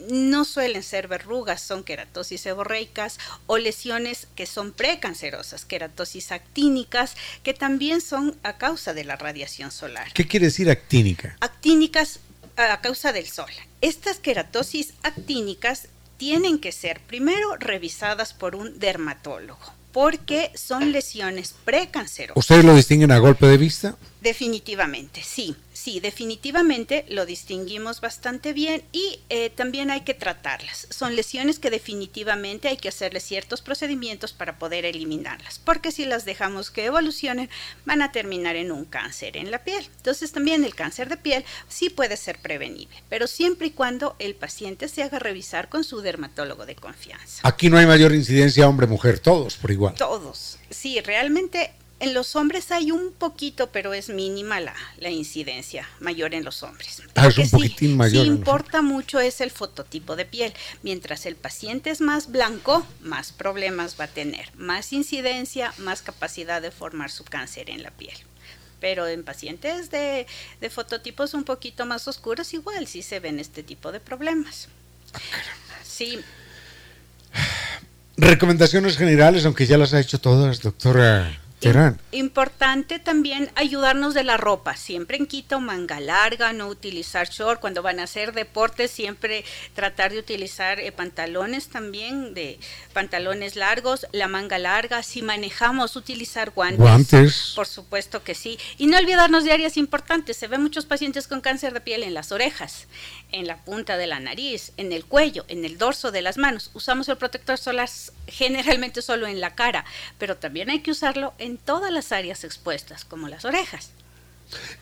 no 0.09 0.45
suelen 0.45 0.83
ser 0.83 1.07
verrugas, 1.07 1.61
son 1.61 1.83
queratosis 1.83 2.41
seborreicas 2.41 3.19
o 3.47 3.57
lesiones 3.57 4.27
que 4.35 4.45
son 4.45 4.71
precancerosas, 4.71 5.65
queratosis 5.65 6.31
actínicas, 6.31 7.15
que 7.43 7.53
también 7.53 8.01
son 8.01 8.35
a 8.43 8.57
causa 8.57 8.93
de 8.93 9.03
la 9.03 9.15
radiación 9.15 9.71
solar. 9.71 10.11
¿Qué 10.13 10.27
quiere 10.27 10.47
decir 10.47 10.69
actínica? 10.69 11.37
Actínicas 11.39 12.19
a 12.55 12.81
causa 12.81 13.11
del 13.11 13.27
sol. 13.27 13.49
Estas 13.81 14.19
queratosis 14.19 14.93
actínicas 15.03 15.87
tienen 16.17 16.59
que 16.59 16.71
ser 16.71 16.99
primero 17.01 17.55
revisadas 17.57 18.33
por 18.33 18.55
un 18.55 18.79
dermatólogo 18.79 19.73
porque 19.91 20.51
son 20.55 20.91
lesiones 20.91 21.53
precancerosas. 21.63 22.35
¿Ustedes 22.35 22.65
lo 22.65 22.75
distinguen 22.75 23.11
a 23.11 23.19
golpe 23.19 23.45
de 23.45 23.57
vista? 23.57 23.95
Definitivamente, 24.23 25.21
sí, 25.21 25.53
sí, 25.73 25.99
definitivamente 25.99 27.05
lo 27.09 27.25
distinguimos 27.25 27.99
bastante 27.99 28.53
bien 28.53 28.81
y 28.93 29.19
eh, 29.27 29.49
también 29.49 29.91
hay 29.91 30.01
que 30.01 30.13
tratarlas. 30.13 30.87
Son 30.91 31.17
lesiones 31.17 31.59
que 31.59 31.69
definitivamente 31.69 32.69
hay 32.69 32.77
que 32.77 32.87
hacerle 32.87 33.19
ciertos 33.19 33.61
procedimientos 33.61 34.31
para 34.31 34.57
poder 34.57 34.85
eliminarlas, 34.85 35.59
porque 35.59 35.91
si 35.91 36.05
las 36.05 36.23
dejamos 36.23 36.71
que 36.71 36.85
evolucionen 36.85 37.49
van 37.83 38.01
a 38.01 38.13
terminar 38.13 38.55
en 38.55 38.71
un 38.71 38.85
cáncer 38.85 39.35
en 39.35 39.51
la 39.51 39.65
piel. 39.65 39.85
Entonces 39.97 40.31
también 40.31 40.63
el 40.63 40.73
cáncer 40.73 41.09
de 41.09 41.17
piel 41.17 41.43
sí 41.67 41.89
puede 41.89 42.15
ser 42.15 42.39
prevenible, 42.39 43.03
pero 43.09 43.27
siempre 43.27 43.67
y 43.67 43.71
cuando 43.71 44.15
el 44.19 44.35
paciente 44.35 44.87
se 44.87 45.03
haga 45.03 45.19
revisar 45.19 45.67
con 45.67 45.83
su 45.83 45.99
dermatólogo 45.99 46.65
de 46.65 46.77
confianza. 46.77 47.41
Aquí 47.43 47.69
no 47.69 47.77
hay 47.77 47.85
mayor 47.85 48.15
incidencia 48.15 48.69
hombre-mujer, 48.69 49.19
todos 49.19 49.57
por 49.57 49.69
igual. 49.71 49.95
Todos, 49.95 50.59
sí, 50.69 51.01
realmente 51.01 51.73
en 51.99 52.13
los 52.13 52.35
hombres 52.35 52.71
hay 52.71 52.91
un 52.91 53.13
poquito, 53.13 53.69
pero 53.71 53.93
es 53.93 54.09
mínima 54.09 54.59
la, 54.59 55.09
incidencia 55.09 55.87
mayor 55.99 56.33
en 56.33 56.43
los 56.43 56.61
hombres. 56.63 57.01
Ah, 57.15 57.27
es 57.27 57.37
un 57.37 57.49
poquitín 57.49 57.95
mayor. 57.95 58.25
Sí 58.25 58.27
importa 58.27 58.81
mucho 58.81 59.19
es 59.19 59.39
el 59.41 59.51
fototipo 59.51 60.15
de 60.15 60.25
piel. 60.25 60.53
Mientras 60.81 61.25
el 61.25 61.35
paciente 61.35 61.91
es 61.91 62.01
más 62.01 62.29
blanco, 62.29 62.85
más 63.01 63.31
problemas 63.31 63.95
va 63.99 64.05
a 64.05 64.07
tener, 64.07 64.51
más 64.57 64.91
incidencia, 64.91 65.73
más 65.77 66.01
capacidad 66.01 66.61
de 66.61 66.71
formar 66.71 67.09
su 67.09 67.23
cáncer 67.23 67.69
en 67.69 67.83
la 67.83 67.91
piel. 67.91 68.17
Pero 68.81 69.07
en 69.07 69.23
pacientes 69.23 69.89
de, 69.89 70.27
de 70.59 70.69
fototipos 70.69 71.33
un 71.33 71.45
poquito 71.45 71.85
más 71.85 72.07
oscuros, 72.09 72.53
igual 72.53 72.85
sí 72.87 73.01
se 73.01 73.21
ven 73.21 73.39
este 73.39 73.63
tipo 73.63 73.93
de 73.93 74.01
problemas. 74.01 74.67
Sí. 75.85 76.19
Recomendaciones 78.17 78.97
generales, 78.97 79.45
aunque 79.45 79.65
ya 79.65 79.77
las 79.77 79.93
ha 79.93 80.01
hecho 80.01 80.19
todas, 80.19 80.59
doctora 80.59 81.39
Terán. 81.63 81.99
Importante 82.11 82.99
también 82.99 83.51
ayudarnos 83.55 84.13
de 84.13 84.23
la 84.23 84.37
ropa. 84.37 84.75
Siempre 84.75 85.17
en 85.17 85.25
Quito, 85.25 85.59
manga 85.59 85.99
larga, 85.99 86.53
no 86.53 86.67
utilizar 86.67 87.29
short. 87.29 87.59
Cuando 87.59 87.81
van 87.81 87.99
a 87.99 88.03
hacer 88.03 88.33
deporte, 88.33 88.87
siempre 88.87 89.43
tratar 89.73 90.11
de 90.11 90.19
utilizar 90.19 90.79
eh, 90.79 90.91
pantalones 90.91 91.69
también, 91.69 92.33
de 92.33 92.59
pantalones 92.93 93.55
largos, 93.55 94.07
la 94.11 94.27
manga 94.27 94.59
larga. 94.59 95.03
Si 95.03 95.21
manejamos, 95.21 95.95
utilizar 95.95 96.51
guantes. 96.51 96.79
Guantes. 96.79 97.53
Por 97.55 97.67
supuesto 97.67 98.23
que 98.23 98.35
sí. 98.35 98.57
Y 98.77 98.87
no 98.87 98.97
olvidarnos 98.97 99.43
de 99.43 99.51
áreas 99.51 99.77
importantes. 99.77 100.37
Se 100.37 100.47
ven 100.47 100.61
muchos 100.61 100.85
pacientes 100.85 101.27
con 101.27 101.41
cáncer 101.41 101.73
de 101.73 101.81
piel 101.81 102.03
en 102.03 102.13
las 102.13 102.31
orejas, 102.31 102.87
en 103.33 103.47
la 103.47 103.57
punta 103.57 103.97
de 103.97 104.07
la 104.07 104.19
nariz, 104.19 104.71
en 104.77 104.93
el 104.93 105.05
cuello, 105.05 105.43
en 105.49 105.65
el 105.65 105.77
dorso 105.77 106.11
de 106.11 106.21
las 106.21 106.37
manos. 106.37 106.71
Usamos 106.73 107.09
el 107.09 107.17
protector 107.17 107.57
solar 107.57 107.89
generalmente 108.27 109.01
solo 109.01 109.27
en 109.27 109.41
la 109.41 109.55
cara, 109.55 109.83
pero 110.17 110.37
también 110.37 110.69
hay 110.69 110.79
que 110.79 110.91
usarlo 110.91 111.33
en 111.39 111.57
todas 111.57 111.91
las 111.91 112.11
áreas 112.11 112.43
expuestas, 112.43 113.03
como 113.03 113.27
las 113.27 113.43
orejas. 113.43 113.91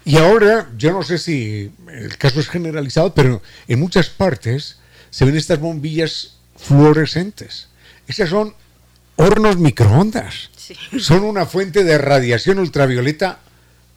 Y 0.05 0.17
ahora, 0.17 0.69
yo 0.77 0.91
no 0.91 1.01
sé 1.01 1.17
si 1.17 1.71
el 1.89 2.17
caso 2.17 2.39
es 2.39 2.49
generalizado, 2.49 3.13
pero 3.13 3.41
en 3.67 3.79
muchas 3.79 4.09
partes 4.09 4.77
se 5.09 5.25
ven 5.25 5.37
estas 5.37 5.59
bombillas 5.59 6.37
fluorescentes. 6.57 7.69
Esas 8.07 8.29
son 8.29 8.53
hornos 9.15 9.57
microondas. 9.57 10.49
Sí. 10.55 10.75
Son 10.99 11.23
una 11.23 11.45
fuente 11.45 11.83
de 11.83 11.97
radiación 11.97 12.59
ultravioleta 12.59 13.39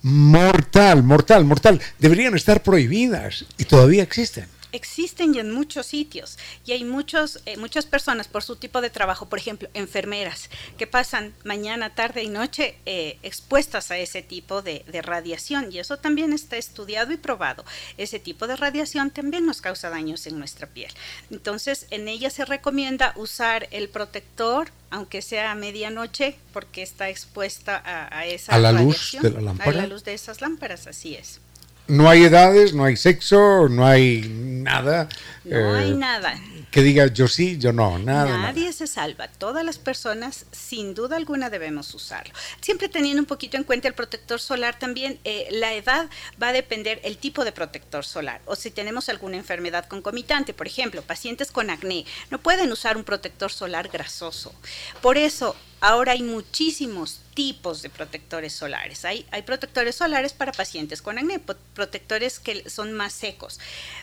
mortal, 0.04 1.02
mortal, 1.02 1.44
mortal. 1.44 1.80
Deberían 1.98 2.36
estar 2.36 2.62
prohibidas 2.62 3.46
y 3.56 3.64
todavía 3.64 4.02
existen 4.02 4.53
existen 4.74 5.34
y 5.34 5.38
en 5.38 5.50
muchos 5.50 5.86
sitios 5.86 6.38
y 6.66 6.72
hay 6.72 6.84
muchos, 6.84 7.40
eh, 7.46 7.56
muchas 7.56 7.86
personas 7.86 8.28
por 8.28 8.42
su 8.42 8.56
tipo 8.56 8.80
de 8.80 8.90
trabajo, 8.90 9.28
por 9.28 9.38
ejemplo, 9.38 9.68
enfermeras, 9.74 10.50
que 10.76 10.86
pasan 10.86 11.32
mañana, 11.44 11.94
tarde 11.94 12.22
y 12.22 12.28
noche 12.28 12.76
eh, 12.86 13.18
expuestas 13.22 13.90
a 13.90 13.98
ese 13.98 14.22
tipo 14.22 14.62
de, 14.62 14.84
de, 14.88 15.02
radiación 15.02 15.72
y 15.72 15.78
eso 15.78 15.98
también 15.98 16.32
está 16.32 16.56
estudiado 16.56 17.12
y 17.12 17.16
probado. 17.16 17.64
Ese 17.98 18.18
tipo 18.18 18.46
de 18.46 18.56
radiación 18.56 19.10
también 19.10 19.46
nos 19.46 19.60
causa 19.60 19.90
daños 19.90 20.26
en 20.26 20.38
nuestra 20.38 20.66
piel. 20.66 20.92
Entonces, 21.30 21.86
en 21.90 22.08
ella 22.08 22.30
se 22.30 22.44
recomienda 22.44 23.12
usar 23.16 23.68
el 23.70 23.88
protector 23.88 24.70
aunque 24.90 25.22
sea 25.22 25.50
a 25.50 25.54
medianoche, 25.56 26.36
porque 26.52 26.80
está 26.80 27.08
expuesta 27.08 27.76
a, 27.84 28.16
a 28.16 28.26
esa 28.26 28.54
a 28.54 28.58
la 28.60 28.70
radiación, 28.70 29.24
luz 29.24 29.32
de 29.32 29.36
la 29.36 29.40
lámpara. 29.40 29.70
a 29.70 29.74
la 29.74 29.86
luz 29.88 30.04
de 30.04 30.14
esas 30.14 30.40
lámparas, 30.40 30.86
así 30.86 31.16
es. 31.16 31.40
No 31.86 32.08
hay 32.08 32.24
edades, 32.24 32.72
no 32.72 32.84
hay 32.84 32.96
sexo, 32.96 33.68
no 33.68 33.86
hay 33.86 34.22
nada. 34.28 35.08
No 35.44 35.76
eh, 35.76 35.78
hay 35.78 35.92
nada. 35.92 36.40
Que 36.70 36.82
diga 36.82 37.06
yo 37.08 37.28
sí, 37.28 37.58
yo 37.58 37.72
no, 37.72 37.98
nada. 37.98 38.38
Nadie 38.38 38.62
nada. 38.62 38.72
se 38.72 38.86
salva. 38.86 39.28
Todas 39.28 39.64
las 39.64 39.78
personas, 39.78 40.46
sin 40.50 40.94
duda 40.94 41.16
alguna, 41.16 41.50
debemos 41.50 41.94
usarlo. 41.94 42.32
Siempre 42.62 42.88
teniendo 42.88 43.20
un 43.20 43.26
poquito 43.26 43.58
en 43.58 43.64
cuenta 43.64 43.86
el 43.86 43.94
protector 43.94 44.40
solar 44.40 44.78
también, 44.78 45.20
eh, 45.24 45.46
la 45.50 45.74
edad 45.74 46.08
va 46.42 46.48
a 46.48 46.52
depender 46.52 47.00
el 47.04 47.18
tipo 47.18 47.44
de 47.44 47.52
protector 47.52 48.04
solar. 48.04 48.40
O 48.46 48.56
si 48.56 48.70
tenemos 48.70 49.10
alguna 49.10 49.36
enfermedad 49.36 49.84
concomitante, 49.84 50.54
por 50.54 50.66
ejemplo, 50.66 51.02
pacientes 51.02 51.52
con 51.52 51.68
acné, 51.68 52.06
no 52.30 52.40
pueden 52.40 52.72
usar 52.72 52.96
un 52.96 53.04
protector 53.04 53.52
solar 53.52 53.88
grasoso. 53.88 54.54
Por 55.02 55.18
eso, 55.18 55.54
Ahora 55.84 56.12
hay 56.12 56.22
muchísimos 56.22 57.20
tipos 57.34 57.82
de 57.82 57.90
protectores 57.90 58.52
solares. 58.52 59.04
Hay, 59.04 59.26
hay, 59.30 59.42
protectores 59.42 59.96
solares 59.96 60.32
para 60.32 60.52
pacientes 60.52 61.02
con 61.02 61.18
acné, 61.18 61.40
protectores 61.74 62.38
que 62.38 62.68
son 62.70 62.92
más 62.92 63.12
secos. 63.12 63.60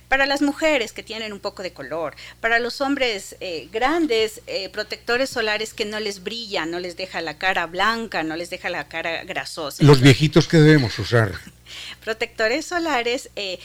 Para 0.09 0.25
las 0.25 0.41
mujeres 0.41 0.91
que 0.91 1.03
tienen 1.03 1.33
un 1.33 1.39
poco 1.39 1.63
de 1.63 1.73
color, 1.73 2.15
para 2.39 2.59
los 2.59 2.81
hombres 2.81 3.35
eh, 3.39 3.69
grandes, 3.71 4.41
eh, 4.47 4.69
protectores 4.69 5.29
solares 5.29 5.73
que 5.73 5.85
no 5.85 5.99
les 5.99 6.23
brilla, 6.23 6.65
no 6.65 6.79
les 6.79 6.97
deja 6.97 7.21
la 7.21 7.37
cara 7.37 7.65
blanca, 7.65 8.23
no 8.23 8.35
les 8.35 8.49
deja 8.49 8.69
la 8.69 8.87
cara 8.87 9.23
grasosa. 9.23 9.83
Los 9.83 10.01
viejitos 10.01 10.47
que 10.47 10.57
debemos 10.57 10.99
usar. 10.99 11.33
protectores 12.03 12.65
solares 12.65 13.29
eh, 13.35 13.59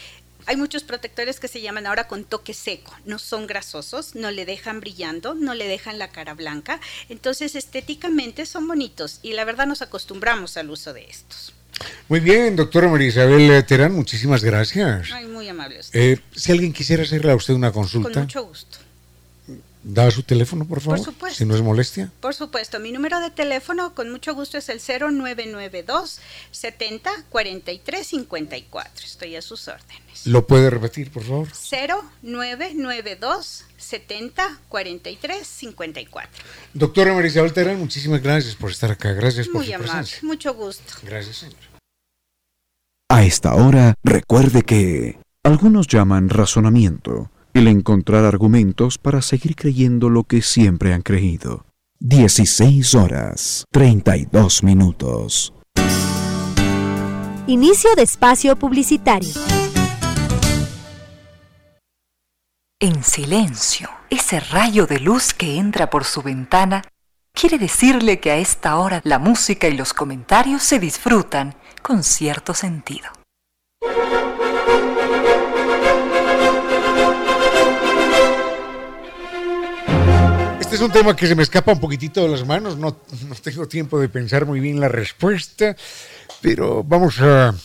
hay 0.47 0.57
muchos 0.57 0.83
protectores 0.83 1.39
que 1.39 1.47
se 1.47 1.61
llaman 1.61 1.85
ahora 1.85 2.07
con 2.07 2.23
toque 2.23 2.53
seco, 2.53 2.93
no 3.05 3.19
son 3.19 3.45
grasosos, 3.45 4.15
no 4.15 4.31
le 4.31 4.45
dejan 4.45 4.79
brillando, 4.79 5.35
no 5.35 5.53
le 5.53 5.67
dejan 5.67 5.99
la 5.99 6.09
cara 6.09 6.33
blanca, 6.33 6.79
entonces 7.09 7.55
estéticamente 7.55 8.45
son 8.45 8.67
bonitos 8.67 9.19
y 9.21 9.33
la 9.33 9.45
verdad 9.45 9.67
nos 9.67 9.81
acostumbramos 9.81 10.57
al 10.57 10.69
uso 10.69 10.93
de 10.93 11.05
estos. 11.05 11.53
Muy 12.07 12.21
bien, 12.21 12.55
doctora 12.55 12.87
María 12.87 13.09
Isabel 13.09 13.63
Terán, 13.65 13.93
muchísimas 13.93 14.43
gracias. 14.43 15.09
Ay, 15.11 15.27
muy 15.27 15.47
amable 15.47 15.79
usted. 15.79 15.99
Eh, 15.99 16.19
si 16.35 16.51
alguien 16.51 16.73
quisiera 16.73 17.03
hacerle 17.03 17.31
a 17.31 17.35
usted 17.35 17.53
una 17.53 17.71
consulta. 17.71 18.11
Con 18.11 18.23
mucho 18.23 18.45
gusto. 18.45 18.79
¿Da 19.89 20.11
su 20.11 20.21
teléfono, 20.21 20.67
por 20.67 20.81
favor? 20.81 20.97
Por 20.97 21.05
supuesto. 21.05 21.37
Si 21.37 21.45
no 21.45 21.55
es 21.55 21.61
molestia. 21.61 22.11
Por 22.19 22.33
supuesto. 22.33 22.77
Mi 22.81 22.91
número 22.91 23.21
de 23.21 23.31
teléfono, 23.31 23.95
con 23.95 24.11
mucho 24.11 24.35
gusto, 24.35 24.57
es 24.57 24.67
el 24.67 24.81
0992 24.81 26.19
70 26.51 27.09
43 27.29 28.05
54. 28.05 29.05
Estoy 29.05 29.37
a 29.37 29.41
sus 29.41 29.69
órdenes. 29.69 30.27
¿Lo 30.27 30.45
puede 30.45 30.69
repetir, 30.69 31.09
por 31.09 31.23
favor? 31.23 31.47
0992 32.21 33.63
70 33.77 34.59
43 34.67 35.47
54. 35.47 36.43
Doctora 36.73 37.13
María 37.13 37.29
Isabel 37.29 37.53
Terán, 37.53 37.79
muchísimas 37.79 38.21
gracias 38.21 38.55
por 38.55 38.71
estar 38.71 38.91
acá. 38.91 39.13
Gracias 39.13 39.47
por 39.47 39.55
Muy 39.55 39.67
su 39.67 39.73
amable. 39.73 39.89
presencia. 39.93 40.19
Mucho 40.23 40.53
gusto. 40.53 40.95
Gracias, 41.03 41.37
señor. 41.37 41.55
A 43.09 43.23
esta 43.23 43.55
hora, 43.55 43.93
recuerde 44.03 44.63
que 44.63 45.17
algunos 45.43 45.87
llaman 45.87 46.27
razonamiento 46.27 47.31
el 47.57 47.67
encontrar 47.67 48.23
argumentos 48.23 48.99
para 48.99 49.21
seguir 49.21 49.55
creyendo 49.55 50.09
lo 50.09 50.23
que 50.23 50.41
siempre 50.41 50.93
han 50.93 51.01
creído. 51.01 51.65
16 51.99 52.93
horas 52.93 53.65
32 53.71 54.63
minutos. 54.63 55.53
Inicio 57.47 57.95
de 57.95 58.03
espacio 58.03 58.55
publicitario. 58.57 59.33
En 62.79 63.03
silencio, 63.03 63.89
ese 64.11 64.39
rayo 64.39 64.85
de 64.85 64.99
luz 64.99 65.33
que 65.33 65.57
entra 65.57 65.89
por 65.89 66.03
su 66.03 66.21
ventana 66.21 66.83
quiere 67.33 67.57
decirle 67.57 68.19
que 68.19 68.29
a 68.29 68.37
esta 68.37 68.77
hora 68.77 69.01
la 69.03 69.17
música 69.17 69.67
y 69.67 69.75
los 69.75 69.93
comentarios 69.93 70.61
se 70.61 70.77
disfrutan 70.77 71.55
con 71.81 72.03
cierto 72.03 72.53
sentido. 72.53 73.07
Este 80.67 80.75
es 80.75 80.81
un 80.81 80.91
tema 80.91 81.15
que 81.15 81.27
se 81.27 81.33
me 81.33 81.43
escapa 81.43 81.71
un 81.71 81.79
poquitito 81.79 82.21
de 82.21 82.27
las 82.27 82.45
manos, 82.45 82.75
no, 82.75 82.99
no 83.25 83.35
tengo 83.35 83.69
tiempo 83.69 84.01
de 84.01 84.09
pensar 84.09 84.45
muy 84.45 84.59
bien 84.59 84.81
la 84.81 84.89
respuesta, 84.89 85.77
pero 86.41 86.83
vamos 86.83 87.21
a, 87.21 87.55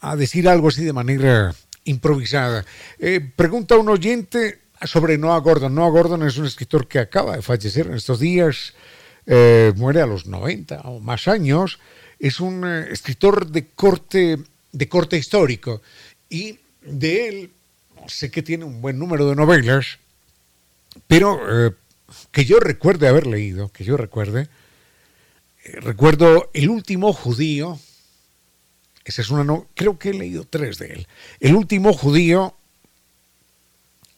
a 0.00 0.14
decir 0.14 0.46
algo 0.46 0.68
así 0.68 0.84
de 0.84 0.92
manera 0.92 1.54
improvisada. 1.84 2.66
Eh, 2.98 3.26
pregunta 3.34 3.78
un 3.78 3.88
oyente 3.88 4.60
sobre 4.82 5.16
Noah 5.16 5.38
Gordon. 5.38 5.74
Noah 5.74 5.88
Gordon 5.88 6.22
es 6.22 6.36
un 6.36 6.44
escritor 6.44 6.86
que 6.86 6.98
acaba 6.98 7.34
de 7.34 7.40
fallecer 7.40 7.86
en 7.86 7.94
estos 7.94 8.20
días, 8.20 8.74
eh, 9.24 9.72
muere 9.76 10.02
a 10.02 10.06
los 10.06 10.26
90 10.26 10.82
o 10.82 11.00
más 11.00 11.28
años, 11.28 11.78
es 12.18 12.40
un 12.40 12.62
eh, 12.66 12.88
escritor 12.90 13.46
de 13.46 13.68
corte, 13.68 14.36
de 14.70 14.88
corte 14.90 15.16
histórico 15.16 15.80
y 16.28 16.58
de 16.82 17.28
él 17.28 17.50
sé 18.06 18.30
que 18.30 18.42
tiene 18.42 18.66
un 18.66 18.82
buen 18.82 18.98
número 18.98 19.26
de 19.30 19.34
novelas, 19.34 19.98
pero 21.06 21.68
eh, 21.68 21.72
que 22.30 22.44
yo 22.44 22.60
recuerde 22.60 23.08
haber 23.08 23.26
leído, 23.26 23.70
que 23.70 23.84
yo 23.84 23.96
recuerde, 23.96 24.48
eh, 25.64 25.80
recuerdo 25.80 26.50
El 26.54 26.70
último 26.70 27.12
judío, 27.12 27.78
esa 29.04 29.22
es 29.22 29.30
una 29.30 29.44
no, 29.44 29.66
creo 29.74 29.98
que 29.98 30.10
he 30.10 30.14
leído 30.14 30.44
tres 30.44 30.78
de 30.78 30.92
él. 30.92 31.06
El 31.40 31.54
último 31.54 31.92
judío, 31.92 32.54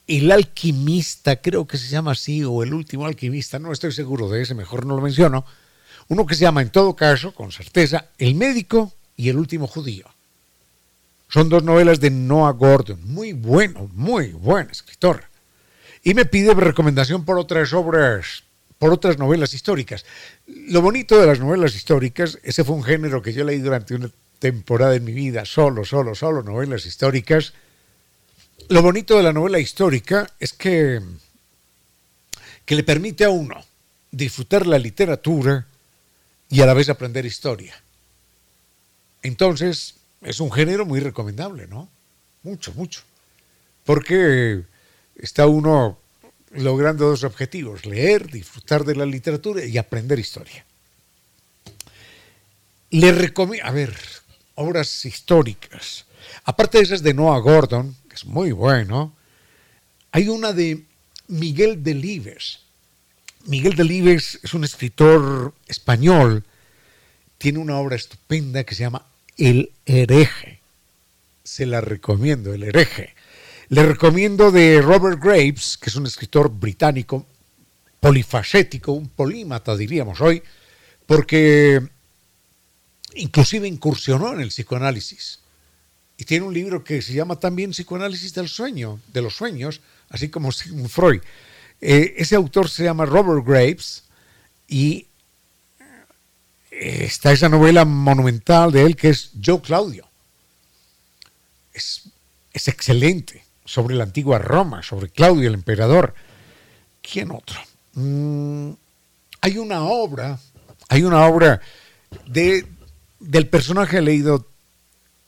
El 0.07 0.31
alquimista, 0.31 1.37
creo 1.37 1.67
que 1.67 1.79
se 1.79 1.89
llama 1.89 2.13
así, 2.13 2.45
o 2.45 2.63
El 2.63 2.75
último 2.75 3.07
alquimista, 3.07 3.59
no 3.59 3.73
estoy 3.73 3.93
seguro 3.93 4.29
de 4.29 4.43
ese, 4.43 4.55
mejor 4.55 4.87
no 4.87 4.97
lo 4.97 5.03
menciono. 5.03 5.45
Uno 6.09 6.27
que 6.27 6.35
se 6.35 6.43
llama, 6.43 6.63
en 6.63 6.71
todo 6.71 6.97
caso, 6.97 7.33
con 7.35 7.53
certeza, 7.53 8.07
El 8.19 8.35
médico 8.35 8.93
y 9.17 9.29
El 9.29 9.39
último 9.39 9.67
judío. 9.67 10.07
Son 11.29 11.49
dos 11.49 11.63
novelas 11.63 12.01
de 12.01 12.11
Noah 12.11 12.51
Gordon, 12.51 13.01
muy 13.05 13.33
bueno, 13.33 13.89
muy 13.95 14.33
buen 14.33 14.69
escritor. 14.71 15.30
Y 16.03 16.15
me 16.15 16.25
pide 16.25 16.55
recomendación 16.55 17.25
por 17.25 17.39
otras 17.39 17.73
obras, 17.73 18.45
por 18.79 18.93
otras 18.93 19.19
novelas 19.19 19.53
históricas. 19.53 20.05
Lo 20.47 20.81
bonito 20.81 21.21
de 21.21 21.27
las 21.27 21.41
novelas 21.41 21.75
históricas, 21.75 22.39
ese 22.43 22.65
fue 22.65 22.77
un 22.77 22.83
género 22.83 23.23
que 23.23 23.33
yo 23.33 23.45
leí 23.45 23.59
durante 23.59 23.95
una 23.95 24.11
temporada 24.39 24.95
en 24.95 25.05
mi 25.05 25.13
vida, 25.13 25.45
solo, 25.45 25.85
solo, 25.85 26.15
solo 26.15 26.43
novelas 26.43 26.87
históricas. 26.87 27.53
Lo 28.69 28.83
bonito 28.83 29.17
de 29.17 29.23
la 29.23 29.33
novela 29.33 29.59
histórica 29.59 30.31
es 30.41 30.53
que, 30.55 31.01
que 32.65 32.75
le 32.75 32.83
permite 32.83 33.25
a 33.25 33.31
uno 33.31 33.63
disfrutar 34.11 34.67
la 34.67 34.79
literatura 34.79 35.67
y 36.49 36.63
a 36.63 36.67
la 36.67 36.75
vez 36.75 36.89
aprender 36.89 37.27
historia. 37.27 37.81
Entonces, 39.23 39.95
es 40.23 40.41
un 40.41 40.51
género 40.51 40.87
muy 40.87 41.01
recomendable, 41.01 41.67
¿no? 41.67 41.89
Mucho, 42.43 42.73
mucho. 42.73 43.03
Porque 43.85 44.63
está 45.23 45.47
uno 45.47 45.99
logrando 46.53 47.07
dos 47.07 47.25
objetivos, 47.25 47.87
leer, 47.87 48.31
disfrutar 48.31 48.85
de 48.85 48.97
la 48.97 49.07
literatura 49.07 49.65
y 49.65 49.79
aprender 49.79 50.19
historia. 50.19 50.65
Le 52.91 53.13
recomiendo, 53.13 53.67
a 53.67 53.71
ver, 53.71 53.97
obras 54.57 55.05
históricas. 55.05 56.07
Aparte 56.45 56.79
de 56.79 56.85
esas 56.85 57.03
de 57.03 57.15
Noah 57.15 57.39
Gordon, 57.39 57.97
que 58.09 58.17
es 58.17 58.25
muy 58.25 58.53
bueno, 58.53 59.15
hay 60.13 60.29
una 60.29 60.53
de 60.53 60.85
Miguel 61.29 61.85
Delibes. 61.85 62.61
Miguel 63.47 63.75
Delibes 63.75 64.41
es 64.43 64.53
un 64.53 64.65
escritor 64.65 65.55
español, 65.69 66.45
tiene 67.39 67.59
una 67.59 67.79
obra 67.79 67.97
estupenda 67.97 68.65
que 68.65 68.75
se 68.75 68.83
llama 68.83 69.07
El 69.37 69.73
hereje. 69.87 70.61
Se 71.45 71.65
la 71.65 71.81
recomiendo, 71.81 72.53
El 72.53 72.65
hereje. 72.65 73.15
Le 73.71 73.87
recomiendo 73.87 74.51
de 74.51 74.83
Robert 74.83 75.23
Graves, 75.23 75.79
que 75.81 75.91
es 75.91 75.95
un 75.95 76.05
escritor 76.05 76.51
británico, 76.51 77.25
polifacético, 78.01 78.91
un 78.91 79.09
polímata 79.09 79.77
diríamos 79.77 80.21
hoy, 80.21 80.43
porque 81.07 81.81
inclusive 83.15 83.69
incursionó 83.69 84.33
en 84.33 84.41
el 84.41 84.49
psicoanálisis. 84.49 85.39
Y 86.17 86.25
tiene 86.25 86.47
un 86.47 86.53
libro 86.53 86.83
que 86.83 87.01
se 87.01 87.13
llama 87.13 87.39
también 87.39 87.71
Psicoanálisis 87.71 88.35
del 88.35 88.49
sueño, 88.49 88.99
de 89.13 89.23
los 89.23 89.37
sueños, 89.37 89.81
así 90.09 90.31
como 90.31 90.51
Sigmund 90.51 90.89
Freud. 90.89 91.21
Eh, 91.81 92.15
ese 92.17 92.35
autor 92.35 92.69
se 92.69 92.83
llama 92.83 93.07
Robert 93.07 93.47
Graves 93.47 94.03
y 94.67 95.07
eh, 96.73 97.05
está 97.05 97.31
esa 97.31 97.49
novela 97.49 97.85
monumental 97.85 98.73
de 98.73 98.83
él 98.83 98.97
que 98.97 99.11
es 99.11 99.31
Yo 99.35 99.63
Claudio. 99.63 100.09
Es, 101.73 102.09
es 102.53 102.67
excelente 102.67 103.49
sobre 103.65 103.95
la 103.95 104.05
antigua 104.05 104.39
Roma, 104.39 104.83
sobre 104.83 105.11
Claudio 105.11 105.49
el 105.49 105.55
emperador. 105.55 106.15
¿Quién 107.03 107.31
otro? 107.31 107.59
Mm, 107.95 108.73
hay 109.41 109.59
una 109.59 109.85
obra, 109.85 110.39
hay 110.89 111.03
una 111.03 111.27
obra 111.27 111.61
de, 112.27 112.67
del 113.19 113.49
personaje 113.49 113.99
he 113.99 114.03
leído, 114.03 114.47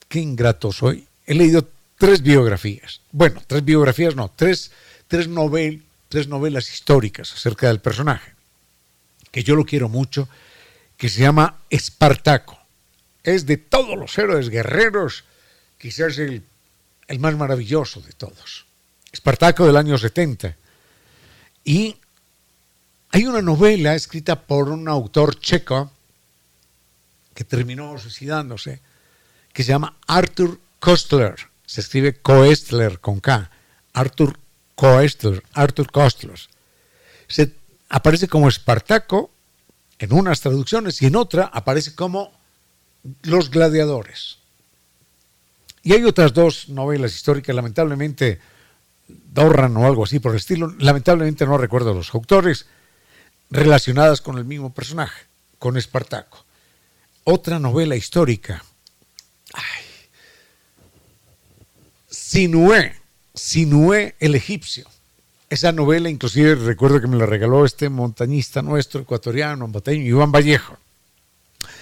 qué 0.07 0.19
ingrato 0.19 0.71
soy, 0.71 1.07
he 1.25 1.33
leído 1.33 1.67
tres 1.97 2.21
biografías, 2.21 3.01
bueno, 3.11 3.41
tres 3.45 3.63
biografías 3.63 4.15
no, 4.15 4.31
tres, 4.35 4.71
tres, 5.07 5.27
novel, 5.27 5.83
tres 6.09 6.27
novelas 6.27 6.71
históricas 6.71 7.33
acerca 7.33 7.67
del 7.67 7.79
personaje, 7.79 8.33
que 9.31 9.43
yo 9.43 9.55
lo 9.55 9.65
quiero 9.65 9.89
mucho, 9.89 10.27
que 10.97 11.09
se 11.09 11.21
llama 11.21 11.59
Espartaco. 11.69 12.59
Es 13.23 13.45
de 13.45 13.57
todos 13.57 13.97
los 13.97 14.17
héroes 14.17 14.49
guerreros, 14.49 15.23
quizás 15.77 16.17
el, 16.17 16.43
el 17.13 17.19
más 17.19 17.35
maravilloso 17.35 18.01
de 18.01 18.11
todos. 18.13 18.65
Espartaco 19.11 19.67
del 19.67 19.77
año 19.77 19.99
70. 19.99 20.55
Y 21.63 21.95
hay 23.11 23.25
una 23.25 23.43
novela 23.43 23.93
escrita 23.93 24.41
por 24.41 24.69
un 24.69 24.87
autor 24.87 25.39
checo 25.39 25.91
que 27.35 27.43
terminó 27.43 27.99
suicidándose, 27.99 28.81
que 29.53 29.63
se 29.63 29.69
llama 29.69 29.95
Arthur 30.07 30.59
Kostler. 30.79 31.35
Se 31.67 31.81
escribe 31.81 32.15
Koestler 32.15 32.99
con 32.99 33.19
K. 33.19 33.51
Arthur 33.93 34.39
Koestler, 34.73 35.43
Arthur 35.53 35.91
Kostler. 35.91 36.39
Se 37.27 37.53
aparece 37.89 38.27
como 38.27 38.49
Espartaco 38.49 39.29
en 39.99 40.13
unas 40.13 40.41
traducciones 40.41 40.99
y 41.03 41.05
en 41.05 41.15
otra 41.15 41.45
aparece 41.45 41.93
como 41.93 42.33
Los 43.21 43.51
Gladiadores. 43.51 44.39
Y 45.83 45.93
hay 45.93 46.03
otras 46.05 46.33
dos 46.33 46.69
novelas 46.69 47.13
históricas, 47.13 47.55
lamentablemente, 47.55 48.39
Dorran 49.07 49.75
o 49.77 49.85
algo 49.85 50.05
así 50.05 50.19
por 50.19 50.31
el 50.31 50.37
estilo, 50.37 50.73
lamentablemente 50.79 51.45
no 51.45 51.57
recuerdo 51.57 51.93
los 51.93 52.13
autores, 52.13 52.67
relacionadas 53.49 54.21
con 54.21 54.37
el 54.37 54.45
mismo 54.45 54.73
personaje, 54.73 55.25
con 55.59 55.75
Espartaco. 55.75 56.45
Otra 57.25 57.59
novela 57.59 57.95
histórica. 57.95 58.63
Ay. 59.53 59.83
Sinué, 62.09 62.95
Sinué 63.33 64.15
el 64.19 64.35
egipcio. 64.35 64.87
Esa 65.49 65.71
novela 65.71 66.09
inclusive 66.09 66.55
recuerdo 66.55 67.01
que 67.01 67.07
me 67.07 67.17
la 67.17 67.25
regaló 67.25 67.65
este 67.65 67.89
montañista 67.89 68.61
nuestro 68.61 69.01
ecuatoriano, 69.01 69.69
Iván 69.87 70.31
Vallejo. 70.31 70.77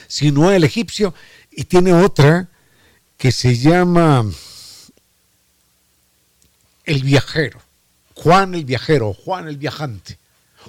Sinué 0.08 0.56
el 0.56 0.64
egipcio 0.64 1.14
y 1.52 1.66
tiene 1.66 1.93
otra 1.93 2.49
que 3.22 3.32
se 3.32 3.55
llama 3.55 4.26
El 6.84 7.03
viajero. 7.03 7.61
Juan 8.15 8.55
el 8.55 8.65
viajero, 8.65 9.13
Juan 9.13 9.47
el 9.47 9.57
viajante. 9.57 10.17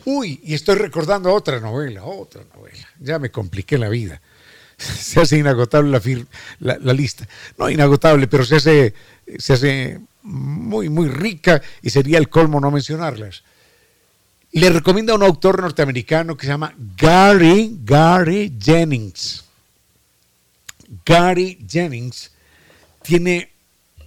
Uy, 0.05 0.38
y 0.44 0.53
estoy 0.53 0.74
recordando 0.74 1.32
otra 1.32 1.61
novela, 1.61 2.05
otra 2.05 2.44
novela. 2.55 2.86
Ya 3.00 3.18
me 3.18 3.30
compliqué 3.30 3.78
la 3.78 3.88
vida. 3.88 4.20
Se 4.76 5.22
hace 5.22 5.38
inagotable 5.38 5.98
la, 6.61 6.76
la, 6.78 6.92
lista. 6.92 7.26
No 7.57 7.70
inagotable, 7.70 8.26
pero 8.28 8.44
se 8.44 8.57
hace, 8.57 8.94
se 9.38 9.53
hace 9.55 10.00
muy, 10.22 10.90
muy 10.90 11.09
rica 11.09 11.62
y 11.80 11.88
sería 11.88 12.18
el 12.18 12.28
colmo 12.28 12.61
no 12.61 12.70
mencionarlas. 12.70 13.44
Le 14.50 14.68
recomiendo 14.68 15.14
a 15.14 15.16
un 15.16 15.22
autor 15.22 15.62
norteamericano 15.62 16.36
que 16.36 16.44
se 16.44 16.53
llama 16.53 16.74
Gary, 16.98 17.78
Gary 17.82 18.55
Jennings. 18.61 19.42
Gary 21.07 21.59
Jennings 21.66 22.32
tiene, 23.03 23.53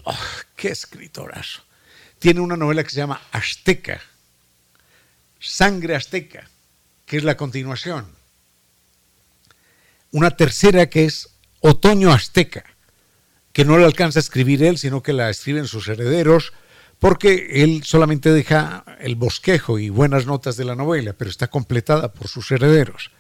oh, 0.04 0.18
qué 0.56 0.70
escritorazo, 0.70 1.64
tiene 2.20 2.42
una 2.42 2.58
novela 2.58 2.84
que 2.84 2.90
se 2.90 2.98
llama 2.98 3.22
Azteca 3.32 4.02
Sangre 5.46 5.96
Azteca, 5.96 6.50
que 7.06 7.18
es 7.18 7.24
la 7.24 7.38
continuación. 7.38 8.08
Una 10.12 10.32
tercera 10.32 10.90
que 10.90 11.06
es 11.06 11.30
Otoño 11.60 12.12
Azteca, 12.12 12.64
que 13.54 13.64
no 13.64 13.78
la 13.78 13.86
alcanza 13.86 14.20
a 14.20 14.22
escribir 14.22 14.64
él, 14.64 14.80
sino 14.80 15.04
que 15.04 15.14
la 15.14 15.30
escriben 15.30 15.68
sus 15.68 15.88
herederos, 15.88 16.52
porque 16.98 17.64
él 17.64 17.84
solamente 17.84 18.32
deja 18.32 18.84
el 19.00 19.16
bosquejo 19.16 19.78
y 19.78 19.90
buenas 19.90 20.26
notas 20.26 20.58
de 20.58 20.66
la 20.66 20.76
novela, 20.76 21.14
pero 21.14 21.30
está 21.30 21.48
completada 21.48 22.12
por 22.12 22.28
sus 22.28 22.52
herederos. 22.52 23.12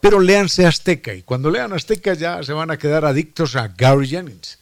Pero 0.00 0.20
léanse 0.20 0.66
Azteca, 0.66 1.12
y 1.12 1.22
cuando 1.22 1.50
lean 1.50 1.74
Azteca 1.74 2.14
ya 2.14 2.42
se 2.42 2.54
van 2.54 2.70
a 2.70 2.78
quedar 2.78 3.04
adictos 3.04 3.54
a 3.54 3.68
Gary 3.68 4.08
Jennings. 4.08 4.58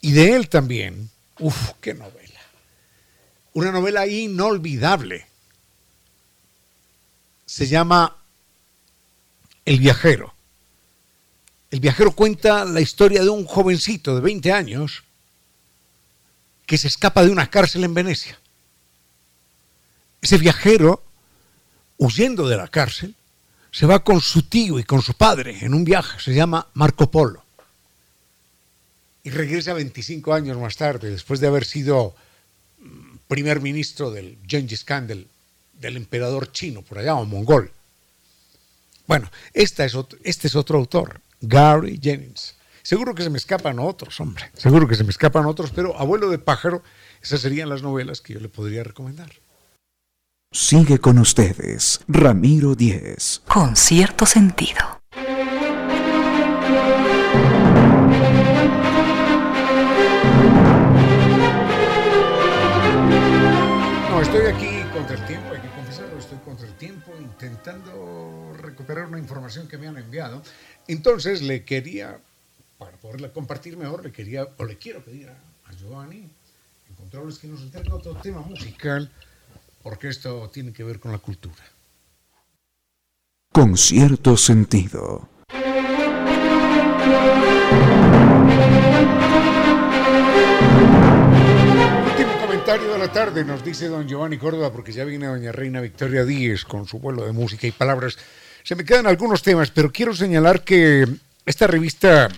Y 0.00 0.12
de 0.12 0.36
él 0.36 0.48
también, 0.48 1.10
uff, 1.38 1.72
qué 1.80 1.94
novela. 1.94 2.40
Una 3.54 3.72
novela 3.72 4.06
inolvidable 4.06 5.26
se 7.46 7.66
llama 7.66 8.16
El 9.64 9.80
viajero. 9.80 10.34
El 11.70 11.80
viajero 11.80 12.12
cuenta 12.12 12.64
la 12.64 12.80
historia 12.80 13.22
de 13.22 13.30
un 13.30 13.44
jovencito 13.44 14.14
de 14.14 14.20
20 14.20 14.52
años 14.52 15.04
que 16.66 16.78
se 16.78 16.88
escapa 16.88 17.24
de 17.24 17.30
una 17.30 17.50
cárcel 17.50 17.84
en 17.84 17.94
Venecia. 17.94 18.38
Ese 20.20 20.38
viajero, 20.38 21.02
huyendo 21.96 22.48
de 22.48 22.56
la 22.56 22.68
cárcel, 22.68 23.14
se 23.70 23.86
va 23.86 24.04
con 24.04 24.20
su 24.20 24.42
tío 24.42 24.78
y 24.78 24.84
con 24.84 25.02
su 25.02 25.14
padre 25.14 25.64
en 25.64 25.74
un 25.74 25.84
viaje, 25.84 26.20
se 26.20 26.34
llama 26.34 26.68
Marco 26.74 27.10
Polo. 27.10 27.47
Y 29.22 29.30
regresa 29.30 29.72
25 29.72 30.32
años 30.32 30.56
más 30.58 30.76
tarde, 30.76 31.10
después 31.10 31.40
de 31.40 31.48
haber 31.48 31.64
sido 31.64 32.14
mm, 32.78 33.16
primer 33.28 33.60
ministro 33.60 34.10
del 34.10 34.38
Gengis 34.46 34.84
Khan, 34.84 35.06
del 35.06 35.28
del 35.80 35.96
emperador 35.96 36.50
chino, 36.52 36.82
por 36.82 36.98
allá, 36.98 37.14
o 37.14 37.24
mongol. 37.24 37.70
Bueno, 39.06 39.30
esta 39.54 39.84
es 39.84 39.96
este 40.22 40.48
es 40.48 40.56
otro 40.56 40.78
autor, 40.78 41.20
Gary 41.40 41.98
Jennings. 42.02 42.54
Seguro 42.82 43.14
que 43.14 43.22
se 43.22 43.30
me 43.30 43.38
escapan 43.38 43.78
otros, 43.78 44.18
hombre. 44.20 44.50
Seguro 44.54 44.88
que 44.88 44.94
se 44.94 45.04
me 45.04 45.10
escapan 45.10 45.46
otros, 45.46 45.70
pero 45.70 45.98
Abuelo 45.98 46.30
de 46.30 46.38
Pájaro, 46.38 46.82
esas 47.22 47.40
serían 47.40 47.68
las 47.68 47.82
novelas 47.82 48.20
que 48.20 48.34
yo 48.34 48.40
le 48.40 48.48
podría 48.48 48.82
recomendar. 48.82 49.30
Sigue 50.52 50.98
con 50.98 51.18
ustedes, 51.18 52.00
Ramiro 52.08 52.74
Díez. 52.74 53.42
Con 53.46 53.76
cierto 53.76 54.24
sentido. 54.24 54.97
Intentando 67.68 68.52
recuperar 68.60 69.06
una 69.06 69.18
información 69.18 69.68
que 69.68 69.78
me 69.78 69.88
han 69.88 69.96
enviado. 69.96 70.42
Entonces 70.86 71.42
le 71.42 71.64
quería, 71.64 72.18
para 72.78 72.96
poderla 72.96 73.32
compartir 73.32 73.76
mejor, 73.76 74.04
le 74.04 74.12
quería, 74.12 74.48
o 74.56 74.64
le 74.64 74.76
quiero 74.76 75.04
pedir 75.04 75.28
a, 75.28 75.72
Giovanni, 75.72 76.28
en 76.88 77.38
que 77.38 77.48
nos 77.48 77.62
entregue 77.62 77.92
otro 77.92 78.14
tema 78.16 78.40
musical, 78.40 79.10
porque 79.82 80.08
esto 80.08 80.48
tiene 80.52 80.72
que 80.72 80.82
ver 80.82 80.98
con 80.98 81.12
la 81.12 81.18
cultura. 81.18 81.62
Con 83.52 83.76
cierto 83.76 84.36
sentido 84.36 85.28
la 92.98 93.12
tarde, 93.12 93.44
nos 93.44 93.64
dice 93.64 93.86
don 93.86 94.08
Giovanni 94.08 94.38
Córdoba, 94.38 94.72
porque 94.72 94.90
ya 94.90 95.04
viene 95.04 95.26
doña 95.26 95.52
Reina 95.52 95.80
Victoria 95.80 96.24
Díez 96.24 96.64
con 96.64 96.88
su 96.88 96.98
vuelo 96.98 97.24
de 97.24 97.30
música 97.30 97.68
y 97.68 97.70
palabras. 97.70 98.18
Se 98.64 98.74
me 98.74 98.84
quedan 98.84 99.06
algunos 99.06 99.42
temas, 99.42 99.70
pero 99.70 99.92
quiero 99.92 100.12
señalar 100.12 100.64
que 100.64 101.06
esta 101.46 101.68
revista 101.68 102.28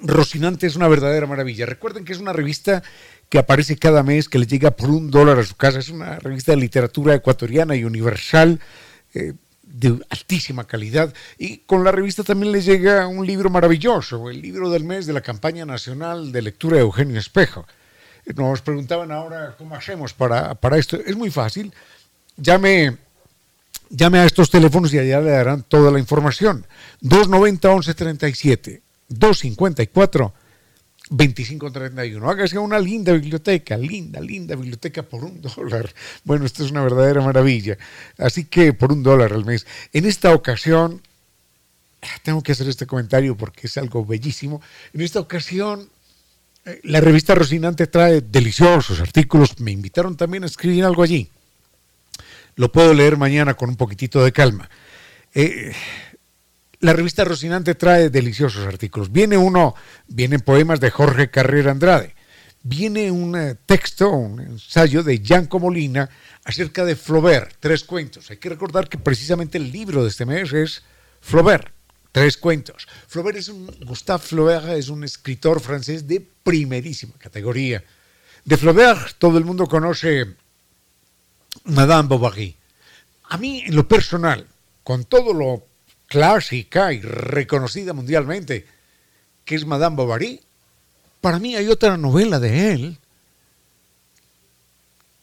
Rocinante 0.00 0.66
es 0.66 0.74
una 0.74 0.88
verdadera 0.88 1.28
maravilla. 1.28 1.64
Recuerden 1.64 2.04
que 2.04 2.12
es 2.12 2.18
una 2.18 2.32
revista 2.32 2.82
que 3.28 3.38
aparece 3.38 3.76
cada 3.76 4.02
mes, 4.02 4.28
que 4.28 4.40
les 4.40 4.48
llega 4.48 4.72
por 4.72 4.90
un 4.90 5.12
dólar 5.12 5.38
a 5.38 5.44
su 5.44 5.54
casa. 5.54 5.78
Es 5.78 5.90
una 5.90 6.18
revista 6.18 6.50
de 6.50 6.58
literatura 6.58 7.14
ecuatoriana 7.14 7.76
y 7.76 7.84
universal. 7.84 8.58
Eh, 9.14 9.34
de 9.62 10.00
altísima 10.08 10.66
calidad 10.66 11.12
y 11.36 11.58
con 11.58 11.84
la 11.84 11.92
revista 11.92 12.24
también 12.24 12.52
les 12.52 12.64
llega 12.64 13.06
un 13.06 13.26
libro 13.26 13.50
maravilloso, 13.50 14.30
el 14.30 14.40
libro 14.40 14.70
del 14.70 14.82
mes 14.82 15.06
de 15.06 15.12
la 15.12 15.20
campaña 15.20 15.66
nacional 15.66 16.32
de 16.32 16.40
lectura 16.40 16.76
de 16.76 16.82
Eugenio 16.82 17.20
Espejo. 17.20 17.66
Nos 18.36 18.60
preguntaban 18.60 19.10
ahora 19.10 19.54
cómo 19.56 19.74
hacemos 19.74 20.12
para, 20.12 20.54
para 20.54 20.78
esto. 20.78 20.96
Es 20.96 21.16
muy 21.16 21.30
fácil. 21.30 21.72
Llame, 22.36 22.96
llame 23.90 24.18
a 24.18 24.24
estos 24.24 24.50
teléfonos 24.50 24.92
y 24.92 24.98
allá 24.98 25.20
le 25.20 25.30
darán 25.30 25.62
toda 25.62 25.90
la 25.90 25.98
información. 25.98 26.66
290 27.00 27.68
1137 27.68 28.82
254 29.08 30.34
2531. 31.10 32.30
Hágase 32.30 32.58
una 32.58 32.78
linda 32.78 33.12
biblioteca, 33.12 33.76
linda, 33.76 34.20
linda 34.20 34.54
biblioteca 34.56 35.02
por 35.02 35.24
un 35.24 35.40
dólar. 35.56 35.92
Bueno, 36.24 36.44
esto 36.44 36.64
es 36.64 36.70
una 36.70 36.82
verdadera 36.82 37.22
maravilla. 37.22 37.78
Así 38.18 38.44
que 38.44 38.72
por 38.72 38.92
un 38.92 39.02
dólar 39.02 39.32
al 39.32 39.44
mes. 39.44 39.66
En 39.92 40.04
esta 40.04 40.34
ocasión, 40.34 41.02
tengo 42.22 42.42
que 42.42 42.52
hacer 42.52 42.68
este 42.68 42.86
comentario 42.86 43.36
porque 43.36 43.66
es 43.66 43.76
algo 43.78 44.04
bellísimo. 44.04 44.60
En 44.92 45.00
esta 45.00 45.20
ocasión, 45.20 45.88
la 46.84 47.00
revista 47.00 47.34
Rocinante 47.34 47.86
trae 47.86 48.20
deliciosos 48.20 49.00
artículos. 49.00 49.60
Me 49.60 49.70
invitaron 49.70 50.16
también 50.16 50.44
a 50.44 50.46
escribir 50.46 50.84
algo 50.84 51.02
allí. 51.02 51.30
Lo 52.56 52.72
puedo 52.72 52.92
leer 52.94 53.16
mañana 53.16 53.54
con 53.54 53.68
un 53.68 53.76
poquitito 53.76 54.24
de 54.24 54.32
calma. 54.32 54.68
Eh, 55.34 55.72
la 56.80 56.92
revista 56.92 57.24
Rocinante 57.24 57.74
trae 57.74 58.10
deliciosos 58.10 58.66
artículos. 58.66 59.12
Viene 59.12 59.36
uno, 59.36 59.74
vienen 60.06 60.40
poemas 60.40 60.80
de 60.80 60.90
Jorge 60.90 61.30
Carrera 61.30 61.70
Andrade. 61.70 62.14
Viene 62.62 63.10
un 63.10 63.36
eh, 63.36 63.54
texto, 63.66 64.10
un 64.10 64.40
ensayo 64.40 65.02
de 65.02 65.20
Gianco 65.20 65.58
Molina 65.58 66.08
acerca 66.44 66.84
de 66.84 66.96
Flaubert, 66.96 67.56
tres 67.60 67.84
cuentos. 67.84 68.30
Hay 68.30 68.38
que 68.38 68.48
recordar 68.48 68.88
que 68.88 68.98
precisamente 68.98 69.58
el 69.58 69.70
libro 69.70 70.02
de 70.02 70.10
este 70.10 70.26
mes 70.26 70.52
es 70.52 70.82
Flaubert, 71.20 71.72
tres 72.18 72.36
cuentos. 72.36 72.88
Flaubert 73.06 73.38
es 73.38 73.48
un, 73.48 73.66
Gustave 73.86 74.22
Flaubert 74.22 74.68
es 74.70 74.88
un 74.88 75.04
escritor 75.04 75.60
francés 75.60 76.06
de 76.08 76.20
primerísima 76.20 77.14
categoría. 77.16 77.84
De 78.44 78.56
Flaubert 78.56 79.18
todo 79.18 79.38
el 79.38 79.44
mundo 79.44 79.68
conoce 79.68 80.26
Madame 81.64 82.08
Bovary. 82.08 82.56
A 83.28 83.38
mí, 83.38 83.62
en 83.64 83.76
lo 83.76 83.86
personal, 83.86 84.46
con 84.82 85.04
todo 85.04 85.32
lo 85.32 85.64
clásica 86.08 86.92
y 86.92 87.00
reconocida 87.00 87.92
mundialmente, 87.92 88.66
que 89.44 89.54
es 89.54 89.64
Madame 89.64 89.94
Bovary, 89.94 90.40
para 91.20 91.38
mí 91.38 91.54
hay 91.54 91.68
otra 91.68 91.96
novela 91.96 92.40
de 92.40 92.72
él, 92.72 92.98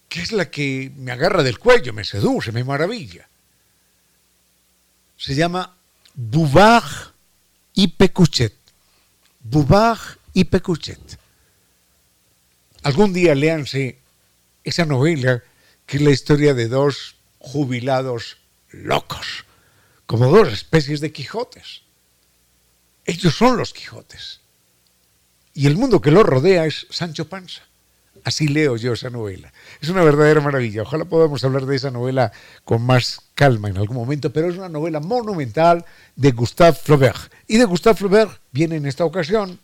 que 0.07 0.21
es 0.21 0.31
la 0.31 0.49
que 0.49 0.93
me 0.95 1.11
agarra 1.11 1.43
del 1.43 1.59
cuello, 1.59 1.91
me 1.91 2.05
seduce, 2.05 2.53
me 2.53 2.63
maravilla. 2.63 3.27
Se 5.17 5.35
llama 5.35 5.75
Bouvard 6.15 7.13
y 7.73 7.87
Pecuchet. 7.89 8.55
Bouvard 9.41 10.17
y 10.33 10.45
Pecuchet. 10.45 11.19
Algún 12.83 13.13
día 13.13 13.35
léanse 13.35 13.99
esa 14.63 14.85
novela 14.85 15.43
que 15.85 15.97
es 15.97 16.03
la 16.03 16.11
historia 16.11 16.53
de 16.53 16.67
dos 16.67 17.15
jubilados 17.39 18.37
locos 18.71 19.45
como 20.05 20.27
dos 20.27 20.53
especies 20.53 21.01
de 21.01 21.11
Quijotes. 21.11 21.81
Ellos 23.05 23.35
son 23.35 23.57
los 23.57 23.73
Quijotes. 23.73 24.39
Y 25.53 25.67
el 25.67 25.75
mundo 25.75 26.01
que 26.01 26.11
los 26.11 26.25
rodea 26.25 26.65
es 26.65 26.87
Sancho 26.89 27.27
Panza. 27.27 27.63
Así 28.25 28.47
leo 28.47 28.75
yo 28.75 28.93
esa 28.93 29.11
novela. 29.11 29.53
Es 29.79 29.89
una 29.89 30.03
verdadera 30.03 30.41
maravilla. 30.41 30.81
Ojalá 30.81 31.05
podamos 31.05 31.43
hablar 31.43 31.67
de 31.67 31.75
esa 31.75 31.91
novela 31.91 32.31
con 32.63 32.81
más 32.81 33.21
calma 33.35 33.69
en 33.69 33.77
algún 33.77 33.97
momento, 33.97 34.33
pero 34.33 34.49
es 34.49 34.57
una 34.57 34.67
novela 34.67 34.99
monumental 34.99 35.85
de 36.15 36.31
Gustave 36.31 36.73
Flaubert. 36.73 37.31
Y 37.47 37.57
de 37.57 37.65
Gustave 37.65 37.95
Flaubert 37.95 38.31
viene 38.51 38.77
en 38.77 38.87
esta 38.87 39.05
ocasión 39.05 39.59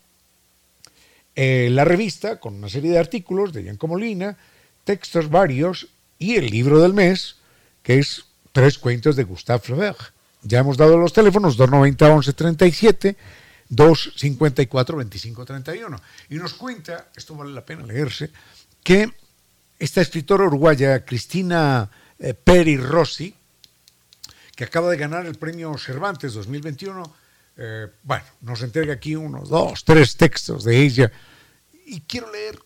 eh, 1.35 1.69
la 1.71 1.85
revista 1.85 2.39
con 2.39 2.53
una 2.53 2.69
serie 2.69 2.91
de 2.91 2.99
artículos 2.99 3.51
de 3.51 3.63
Gianco 3.63 3.87
Molina, 3.87 4.37
textos 4.83 5.31
varios 5.31 5.87
y 6.19 6.35
el 6.35 6.51
libro 6.51 6.79
del 6.79 6.93
mes, 6.93 7.37
que 7.81 7.97
es 7.97 8.25
Tres 8.51 8.77
cuentos 8.77 9.15
de 9.15 9.23
Gustave 9.23 9.59
Flaubert. 9.59 9.99
Ya 10.43 10.59
hemos 10.59 10.77
dado 10.77 10.97
los 10.97 11.13
teléfonos 11.13 11.57
290 11.57 12.05
1137 12.05 13.15
254 13.15 13.40
2531 13.71 16.01
y 16.29 16.35
nos 16.35 16.53
cuenta, 16.53 17.07
esto 17.15 17.35
vale 17.35 17.51
la 17.51 17.65
pena 17.65 17.83
leerse, 17.85 18.29
que 18.83 19.11
esta 19.79 20.01
escritora 20.01 20.45
uruguaya 20.45 21.03
Cristina 21.05 21.89
eh, 22.19 22.33
Peri 22.33 22.75
Rossi, 22.77 23.33
que 24.55 24.63
acaba 24.65 24.91
de 24.91 24.97
ganar 24.97 25.25
el 25.25 25.35
premio 25.35 25.77
Cervantes 25.77 26.33
2021, 26.33 27.15
eh, 27.57 27.87
bueno, 28.03 28.25
nos 28.41 28.61
entrega 28.61 28.93
aquí 28.93 29.15
unos 29.15 29.49
dos, 29.49 29.83
tres 29.83 30.15
textos 30.17 30.63
de 30.63 30.77
ella 30.77 31.11
y 31.85 32.01
quiero 32.01 32.31
leer 32.31 32.59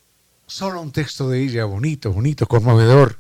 solo 0.47 0.81
un 0.81 0.91
texto 0.91 1.29
de 1.29 1.43
ella, 1.43 1.65
bonito, 1.65 2.11
bonito, 2.11 2.47
conmovedor. 2.47 3.19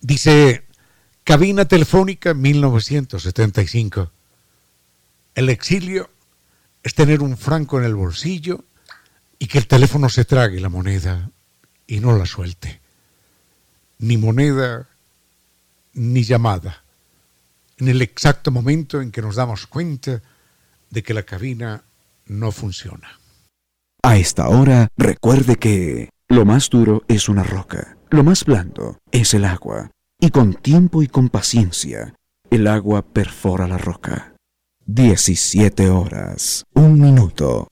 Dice, 0.00 0.64
Cabina 1.24 1.64
telefónica 1.64 2.34
1975. 2.34 4.12
El 5.34 5.48
exilio 5.48 6.10
es 6.82 6.94
tener 6.94 7.22
un 7.22 7.36
franco 7.36 7.78
en 7.78 7.84
el 7.84 7.94
bolsillo 7.94 8.64
y 9.38 9.46
que 9.46 9.58
el 9.58 9.66
teléfono 9.66 10.08
se 10.08 10.24
trague 10.24 10.60
la 10.60 10.68
moneda 10.68 11.30
y 11.86 12.00
no 12.00 12.16
la 12.16 12.26
suelte. 12.26 12.80
Ni 13.98 14.16
moneda 14.16 14.88
ni 15.94 16.22
llamada. 16.22 16.84
En 17.78 17.88
el 17.88 18.02
exacto 18.02 18.50
momento 18.50 19.00
en 19.00 19.10
que 19.10 19.22
nos 19.22 19.36
damos 19.36 19.66
cuenta 19.66 20.22
de 20.90 21.02
que 21.02 21.14
la 21.14 21.24
cabina 21.24 21.82
no 22.26 22.52
funciona. 22.52 23.18
A 24.02 24.16
esta 24.16 24.48
hora, 24.48 24.88
recuerde 24.96 25.56
que 25.56 26.10
lo 26.28 26.44
más 26.44 26.70
duro 26.70 27.04
es 27.08 27.28
una 27.28 27.42
roca, 27.42 27.96
lo 28.10 28.22
más 28.22 28.44
blando 28.44 28.98
es 29.10 29.34
el 29.34 29.44
agua 29.44 29.90
y 30.20 30.30
con 30.30 30.54
tiempo 30.54 31.02
y 31.02 31.08
con 31.08 31.28
paciencia, 31.28 32.14
el 32.50 32.66
agua 32.66 33.02
perfora 33.02 33.66
la 33.66 33.78
roca. 33.78 34.33
17 34.86 35.88
horas, 35.88 36.66
un 36.74 37.00
minuto. 37.00 37.68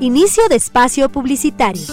Inicio 0.00 0.48
de 0.48 0.56
espacio 0.56 1.08
publicitario. 1.08 1.86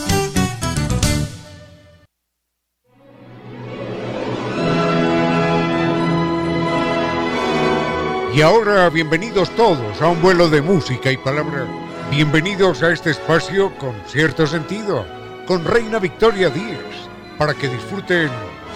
Y 8.33 8.41
ahora 8.41 8.89
bienvenidos 8.89 9.51
todos 9.51 10.01
a 10.01 10.07
un 10.07 10.19
vuelo 10.19 10.49
de 10.49 10.63
música 10.63 11.11
y 11.11 11.17
palabra. 11.17 11.67
Bienvenidos 12.09 12.81
a 12.81 12.91
este 12.91 13.11
espacio 13.11 13.71
con 13.77 13.93
cierto 14.07 14.47
sentido, 14.47 15.05
con 15.45 15.63
Reina 15.63 15.99
Victoria 15.99 16.49
Díez, 16.49 17.07
para 17.37 17.53
que 17.53 17.69
disfruten 17.69 18.31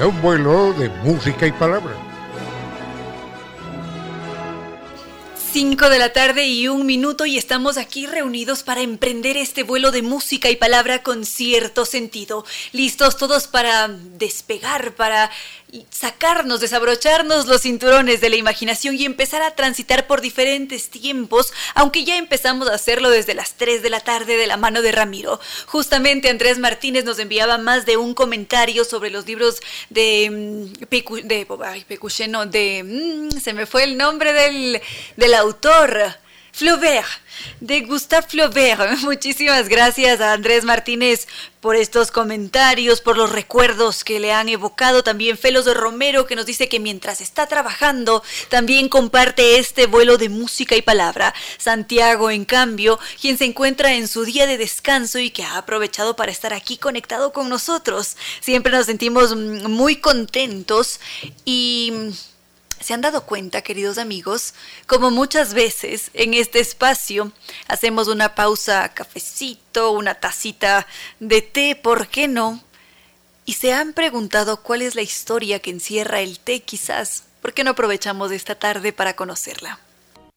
un 0.06 0.22
vuelo 0.22 0.74
de 0.74 0.90
música 1.04 1.48
y 1.48 1.52
palabra. 1.52 2.11
5 5.52 5.90
de 5.90 6.00
la 6.00 6.14
tarde 6.14 6.48
y 6.48 6.70
un 6.70 6.86
minuto 6.86 7.26
y 7.26 7.38
estamos 7.38 7.78
aquí 7.78 8.06
reunidos 8.06 8.64
para 8.64 8.80
emprender 8.80 9.36
este 9.36 9.64
vuelo 9.64 9.92
de 9.92 10.02
música 10.02 10.50
y 10.50 10.56
palabra 10.56 11.04
con 11.04 11.26
cierto 11.26 11.84
sentido. 11.84 12.46
Listos 12.72 13.18
todos 13.18 13.48
para 13.48 13.90
despegar, 13.90 14.96
para 14.96 15.30
sacarnos, 15.90 16.60
desabrocharnos 16.60 17.48
los 17.48 17.62
cinturones 17.62 18.22
de 18.22 18.30
la 18.30 18.36
imaginación 18.36 18.96
y 18.96 19.06
empezar 19.06 19.42
a 19.42 19.56
transitar 19.56 20.08
por 20.08 20.22
diferentes 20.22 20.90
tiempos, 20.90 21.54
aunque 21.76 22.04
ya 22.04 22.18
empezamos 22.18 22.70
a 22.70 22.76
hacerlo 22.76 23.10
desde 23.10 23.34
las 23.34 23.54
3 23.54 23.82
de 23.82 23.90
la 23.90 24.02
tarde 24.02 24.38
de 24.38 24.48
la 24.48 24.58
mano 24.58 24.82
de 24.82 24.92
Ramiro. 24.92 25.40
Justamente 25.68 26.30
Andrés 26.30 26.60
Martínez 26.60 27.06
nos 27.06 27.20
enviaba 27.20 27.58
más 27.58 27.86
de 27.86 27.98
un 27.98 28.14
comentario 28.14 28.84
sobre 28.86 29.10
los 29.10 29.26
libros 29.26 29.60
de 29.90 30.30
mm, 30.30 30.88
de 31.24 31.48
ay, 31.66 31.86
de 32.50 32.84
mm, 32.84 33.40
se 33.40 33.54
me 33.54 33.66
fue 33.66 33.84
el 33.84 33.98
nombre 33.98 34.34
del, 34.34 34.82
del 35.16 35.34
autor. 35.34 36.21
Flaubert, 36.52 37.08
de 37.60 37.82
Gustave 37.82 38.28
Flaubert. 38.28 39.00
Muchísimas 39.02 39.70
gracias 39.70 40.20
a 40.22 40.34
Andrés 40.34 40.64
Martínez 40.64 41.28
por 41.62 41.76
estos 41.76 42.12
comentarios, 42.12 43.02
por 43.02 43.18
los 43.18 43.32
recuerdos 43.32 44.04
que 44.04 44.20
le 44.20 44.34
han 44.34 44.50
evocado. 44.50 45.04
También 45.04 45.38
Felos 45.38 45.66
de 45.66 45.74
Romero 45.74 46.26
que 46.26 46.36
nos 46.36 46.46
dice 46.46 46.68
que 46.68 46.80
mientras 46.80 47.22
está 47.22 47.48
trabajando 47.48 48.24
también 48.50 48.90
comparte 48.90 49.60
este 49.60 49.86
vuelo 49.86 50.18
de 50.18 50.30
música 50.30 50.76
y 50.76 50.82
palabra. 50.82 51.34
Santiago, 51.58 52.32
en 52.32 52.46
cambio, 52.46 53.00
quien 53.20 53.38
se 53.38 53.46
encuentra 53.46 53.94
en 53.94 54.08
su 54.08 54.26
día 54.26 54.46
de 54.46 54.58
descanso 54.58 55.20
y 55.20 55.30
que 55.30 55.44
ha 55.44 55.58
aprovechado 55.58 56.16
para 56.16 56.32
estar 56.32 56.54
aquí 56.54 56.78
conectado 56.78 57.32
con 57.32 57.48
nosotros. 57.48 58.18
Siempre 58.42 58.72
nos 58.72 58.88
sentimos 58.88 59.36
muy 59.36 59.98
contentos 59.98 61.00
y 61.46 61.94
¿Se 62.82 62.94
han 62.94 63.02
dado 63.02 63.26
cuenta, 63.26 63.62
queridos 63.62 64.00
amigos, 64.00 64.56
como 64.88 65.12
muchas 65.12 65.54
veces 65.54 66.10
en 66.14 66.34
este 66.34 66.60
espacio 66.60 67.32
hacemos 67.68 68.08
una 68.08 68.34
pausa, 68.34 68.90
cafecito, 68.90 69.92
una 69.92 70.16
tacita 70.16 70.88
de 71.20 71.42
té, 71.42 71.76
¿por 71.76 72.08
qué 72.08 72.28
no? 72.28 72.62
Y 73.46 73.54
se 73.54 73.74
han 73.74 73.94
preguntado 73.94 74.64
cuál 74.64 74.82
es 74.82 74.96
la 74.96 75.04
historia 75.04 75.60
que 75.60 75.70
encierra 75.70 76.22
el 76.22 76.40
té 76.40 76.62
quizás. 76.62 77.24
¿Por 77.42 77.54
qué 77.54 77.64
no 77.64 77.72
aprovechamos 77.72 78.32
esta 78.32 78.56
tarde 78.56 78.94
para 78.94 79.16
conocerla? 79.16 79.80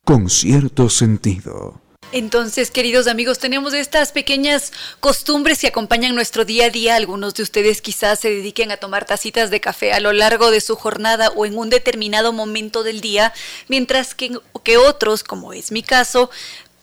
Con 0.04 0.28
cierto 0.28 0.90
sentido. 0.90 1.80
Entonces, 2.14 2.70
queridos 2.70 3.08
amigos, 3.08 3.40
tenemos 3.40 3.74
estas 3.74 4.12
pequeñas 4.12 4.72
costumbres 5.00 5.58
que 5.58 5.66
acompañan 5.66 6.14
nuestro 6.14 6.44
día 6.44 6.66
a 6.66 6.70
día. 6.70 6.94
Algunos 6.94 7.34
de 7.34 7.42
ustedes 7.42 7.82
quizás 7.82 8.20
se 8.20 8.30
dediquen 8.30 8.70
a 8.70 8.76
tomar 8.76 9.04
tacitas 9.04 9.50
de 9.50 9.60
café 9.60 9.92
a 9.92 9.98
lo 9.98 10.12
largo 10.12 10.52
de 10.52 10.60
su 10.60 10.76
jornada 10.76 11.30
o 11.30 11.44
en 11.44 11.58
un 11.58 11.70
determinado 11.70 12.32
momento 12.32 12.84
del 12.84 13.00
día, 13.00 13.32
mientras 13.66 14.14
que, 14.14 14.38
que 14.62 14.76
otros, 14.76 15.24
como 15.24 15.52
es 15.52 15.72
mi 15.72 15.82
caso, 15.82 16.30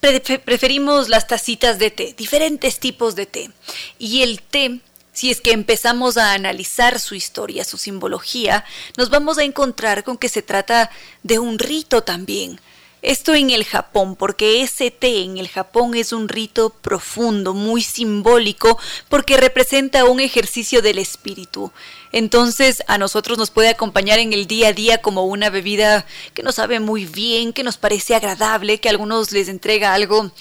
preferimos 0.02 1.08
las 1.08 1.28
tacitas 1.28 1.80
de 1.80 1.92
té, 1.92 2.14
diferentes 2.18 2.82
tipos 2.82 3.16
de 3.16 3.26
té. 3.26 3.52
Y 4.00 4.24
el 4.24 4.42
té 4.42 4.82
si 5.14 5.30
es 5.30 5.40
que 5.40 5.52
empezamos 5.52 6.18
a 6.18 6.34
analizar 6.34 7.00
su 7.00 7.16
historia, 7.16 7.64
su 7.64 7.78
simbología, 7.78 8.66
nos 8.98 9.10
vamos 9.10 9.38
a 9.38 9.44
encontrar 9.44 10.04
con 10.04 10.18
que 10.18 10.30
se 10.30 10.42
trata 10.42 10.90
de 11.24 11.40
un 11.40 11.58
rito 11.58 12.04
también. 12.04 12.60
Esto 13.02 13.34
en 13.34 13.50
el 13.50 13.66
Japón, 13.66 14.16
porque 14.16 14.62
ese 14.62 14.92
té 14.92 15.24
en 15.24 15.40
el 15.40 15.48
Japón 15.48 15.96
es 15.96 16.14
un 16.14 16.30
rito 16.30 16.70
profundo, 16.70 17.56
muy 17.56 17.82
simbólico, 17.82 18.78
porque 19.10 19.38
representa 19.38 20.06
un 20.06 20.20
ejercicio 20.20 20.84
del 20.84 21.00
espíritu. 21.00 21.72
Entonces 22.12 22.84
a 22.86 23.00
nosotros 23.00 23.40
nos 23.40 23.50
puede 23.50 23.70
acompañar 23.70 24.20
en 24.20 24.34
el 24.34 24.46
día 24.46 24.68
a 24.68 24.74
día 24.74 25.02
como 25.02 25.26
una 25.26 25.50
bebida 25.50 26.06
que 26.36 26.44
nos 26.44 26.56
sabe 26.56 26.80
muy 26.80 27.08
bien, 27.08 27.54
que 27.54 27.64
nos 27.64 27.78
parece 27.78 28.14
agradable, 28.14 28.80
que 28.80 28.90
a 28.90 28.92
algunos 28.92 29.32
les 29.32 29.48
entrega 29.48 29.96
algo 29.96 30.32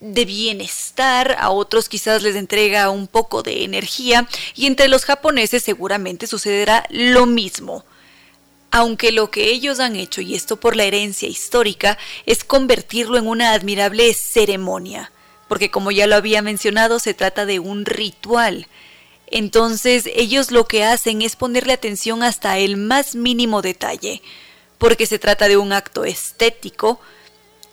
de 0.00 0.24
bienestar, 0.24 1.36
a 1.38 1.50
otros 1.50 1.90
quizás 1.90 2.22
les 2.22 2.34
entrega 2.34 2.88
un 2.88 3.08
poco 3.08 3.42
de 3.42 3.64
energía 3.64 4.26
y 4.54 4.64
entre 4.64 4.88
los 4.88 5.04
japoneses 5.04 5.62
seguramente 5.62 6.26
sucederá 6.26 6.86
lo 6.88 7.26
mismo 7.26 7.84
aunque 8.70 9.12
lo 9.12 9.30
que 9.30 9.50
ellos 9.50 9.80
han 9.80 9.96
hecho, 9.96 10.20
y 10.20 10.34
esto 10.34 10.56
por 10.58 10.76
la 10.76 10.84
herencia 10.84 11.28
histórica, 11.28 11.98
es 12.26 12.44
convertirlo 12.44 13.18
en 13.18 13.26
una 13.26 13.52
admirable 13.52 14.12
ceremonia, 14.14 15.12
porque 15.48 15.70
como 15.70 15.90
ya 15.90 16.06
lo 16.06 16.14
había 16.14 16.42
mencionado, 16.42 16.98
se 17.00 17.14
trata 17.14 17.46
de 17.46 17.58
un 17.58 17.84
ritual. 17.84 18.68
Entonces 19.26 20.08
ellos 20.14 20.50
lo 20.50 20.66
que 20.66 20.84
hacen 20.84 21.22
es 21.22 21.36
ponerle 21.36 21.72
atención 21.72 22.22
hasta 22.22 22.58
el 22.58 22.76
más 22.76 23.14
mínimo 23.14 23.62
detalle, 23.62 24.22
porque 24.78 25.06
se 25.06 25.18
trata 25.18 25.48
de 25.48 25.56
un 25.56 25.72
acto 25.72 26.04
estético, 26.04 27.00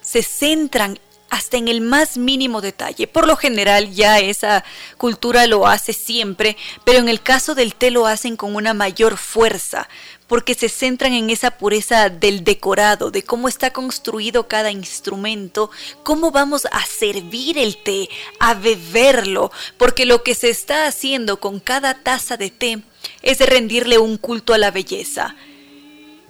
se 0.02 0.24
centran 0.24 1.00
hasta 1.30 1.58
en 1.58 1.68
el 1.68 1.82
más 1.82 2.18
mínimo 2.18 2.62
detalle. 2.62 3.08
Por 3.08 3.28
lo 3.28 3.36
general 3.36 3.92
ya 3.92 4.20
esa 4.20 4.64
cultura 4.98 5.48
lo 5.48 5.68
hace 5.68 5.94
siempre, 5.94 6.58
pero 6.84 7.00
en 7.00 7.10
el 7.10 7.22
caso 7.22 7.56
del 7.56 7.76
té 7.76 7.92
lo 7.92 8.08
hacen 8.08 8.38
con 8.38 8.56
una 8.56 8.74
mayor 8.74 9.18
fuerza, 9.18 9.90
porque 10.28 10.56
se 10.56 10.70
centran 10.70 11.14
en 11.14 11.30
esa 11.30 11.52
pureza 11.52 12.10
del 12.10 12.44
decorado, 12.44 13.12
de 13.12 13.24
cómo 13.24 13.48
está 13.48 13.72
construido 13.72 14.48
cada 14.48 14.72
instrumento, 14.72 15.72
cómo 16.04 16.32
vamos 16.32 16.66
a 16.72 16.86
servir 16.86 17.58
el 17.58 17.78
té, 17.78 18.10
a 18.40 18.54
beberlo, 18.54 19.52
porque 19.78 20.06
lo 20.06 20.24
que 20.24 20.36
se 20.36 20.50
está 20.50 20.88
haciendo 20.88 21.40
con 21.40 21.60
cada 21.60 21.94
taza 22.04 22.38
de 22.38 22.50
té 22.50 22.82
es 23.22 23.38
de 23.40 23.46
rendirle 23.46 23.98
un 23.98 24.18
culto 24.18 24.54
a 24.54 24.58
la 24.58 24.72
belleza. 24.72 25.36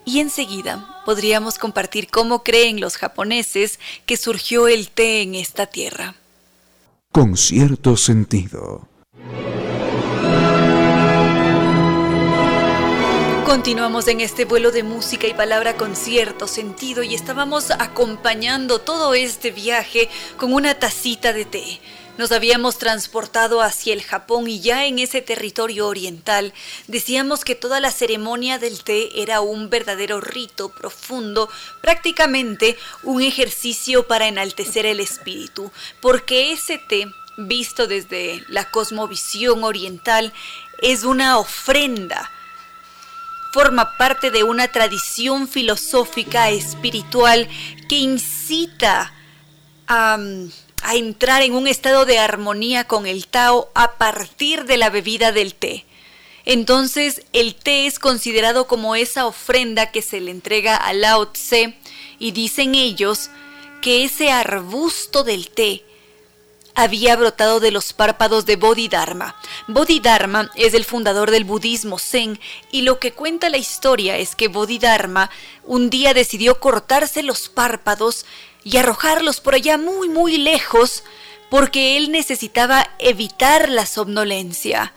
Y 0.05 0.21
enseguida 0.21 0.96
podríamos 1.07 1.57
compartir 1.57 2.09
cómo 2.09 2.43
creen 2.43 2.81
los 2.81 2.97
japoneses 2.97 3.79
que 4.05 4.17
surgió 4.17 4.67
el 4.67 4.89
té 4.89 5.21
en 5.21 5.35
esta 5.35 5.65
tierra. 5.65 6.15
Con 7.13 7.37
cierto 7.37 7.95
sentido. 7.95 8.89
Continuamos 13.45 14.09
en 14.09 14.19
este 14.19 14.43
vuelo 14.43 14.71
de 14.71 14.83
música 14.83 15.27
y 15.27 15.33
palabra 15.33 15.77
con 15.77 15.95
cierto 15.95 16.45
sentido 16.45 17.03
y 17.03 17.15
estábamos 17.15 17.71
acompañando 17.71 18.79
todo 18.79 19.13
este 19.13 19.51
viaje 19.51 20.09
con 20.35 20.53
una 20.53 20.77
tacita 20.77 21.31
de 21.31 21.45
té. 21.45 21.79
Nos 22.17 22.31
habíamos 22.31 22.79
transportado 22.79 23.61
hacia 23.61 23.93
el 23.93 24.01
Japón 24.01 24.47
y 24.47 24.59
ya 24.59 24.85
en 24.85 24.97
ese 24.97 25.21
territorio 25.21 25.87
oriental 25.87 26.51
decíamos 26.87 27.45
que 27.45 27.53
toda 27.53 27.79
la 27.79 27.91
ceremonia 27.91 28.57
del 28.57 28.83
té 28.83 29.21
era 29.21 29.41
un 29.41 29.69
verdadero 29.69 30.19
rito 30.19 30.69
profundo, 30.69 31.47
prácticamente 31.81 32.75
un 33.03 33.21
ejercicio 33.21 34.07
para 34.07 34.27
enaltecer 34.27 34.87
el 34.87 34.99
espíritu, 34.99 35.71
porque 36.01 36.51
ese 36.51 36.79
té, 36.79 37.07
visto 37.37 37.85
desde 37.85 38.43
la 38.49 38.71
cosmovisión 38.71 39.63
oriental, 39.63 40.33
es 40.81 41.03
una 41.03 41.37
ofrenda 41.37 42.31
forma 43.53 43.97
parte 43.97 44.29
de 44.29 44.43
una 44.43 44.67
tradición 44.67 45.47
filosófica 45.47 46.49
espiritual 46.49 47.47
que 47.89 47.95
incita 47.95 49.13
a, 49.87 50.17
entrar 50.93 51.41
en 51.41 51.53
un 51.53 51.67
estado 51.67 52.05
de 52.05 52.19
armonía 52.19 52.85
con 52.85 53.05
el 53.05 53.27
Tao 53.27 53.69
a 53.75 53.93
partir 53.93 54.65
de 54.65 54.77
la 54.77 54.89
bebida 54.89 55.31
del 55.31 55.53
té. 55.53 55.85
Entonces 56.45 57.23
el 57.33 57.55
té 57.55 57.87
es 57.87 57.99
considerado 57.99 58.67
como 58.67 58.95
esa 58.95 59.25
ofrenda 59.25 59.91
que 59.91 60.01
se 60.01 60.21
le 60.21 60.31
entrega 60.31 60.77
a 60.77 60.93
Lao 60.93 61.27
Tse 61.27 61.77
y 62.19 62.31
dicen 62.31 62.73
ellos 62.73 63.29
que 63.81 64.05
ese 64.05 64.31
arbusto 64.31 65.23
del 65.23 65.49
té 65.49 65.83
había 66.73 67.15
brotado 67.15 67.59
de 67.59 67.71
los 67.71 67.91
párpados 67.91 68.45
de 68.45 68.55
Bodhidharma. 68.55 69.35
Bodhidharma 69.67 70.51
es 70.55 70.75
el 70.75 70.85
fundador 70.85 71.31
del 71.31 71.43
budismo 71.43 71.97
zen 71.97 72.39
y 72.71 72.83
lo 72.83 72.99
que 72.99 73.13
cuenta 73.13 73.49
la 73.49 73.57
historia 73.57 74.17
es 74.17 74.35
que 74.35 74.47
Bodhidharma 74.47 75.31
un 75.63 75.89
día 75.89 76.13
decidió 76.13 76.59
cortarse 76.59 77.23
los 77.23 77.49
párpados 77.49 78.25
y 78.69 78.75
arrojarlos 78.77 79.39
por 79.39 79.55
allá 79.55 79.77
muy 79.77 80.09
muy 80.09 80.37
lejos 80.37 81.03
porque 81.49 81.95
él 81.95 82.11
necesitaba 82.11 82.89
evitar 82.99 83.69
la 83.69 83.85
somnolencia. 83.85 84.93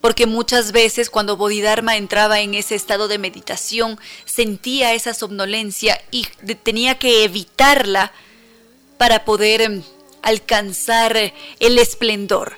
Porque 0.00 0.26
muchas 0.26 0.72
veces 0.72 1.10
cuando 1.10 1.36
Bodhidharma 1.36 1.96
entraba 1.96 2.40
en 2.40 2.54
ese 2.54 2.76
estado 2.76 3.08
de 3.08 3.18
meditación 3.18 3.98
sentía 4.24 4.94
esa 4.94 5.12
somnolencia 5.12 6.00
y 6.10 6.24
tenía 6.62 6.98
que 6.98 7.24
evitarla 7.24 8.12
para 8.96 9.26
poder 9.26 9.60
em, 9.60 9.82
alcanzar 10.22 11.34
el 11.60 11.78
esplendor. 11.78 12.56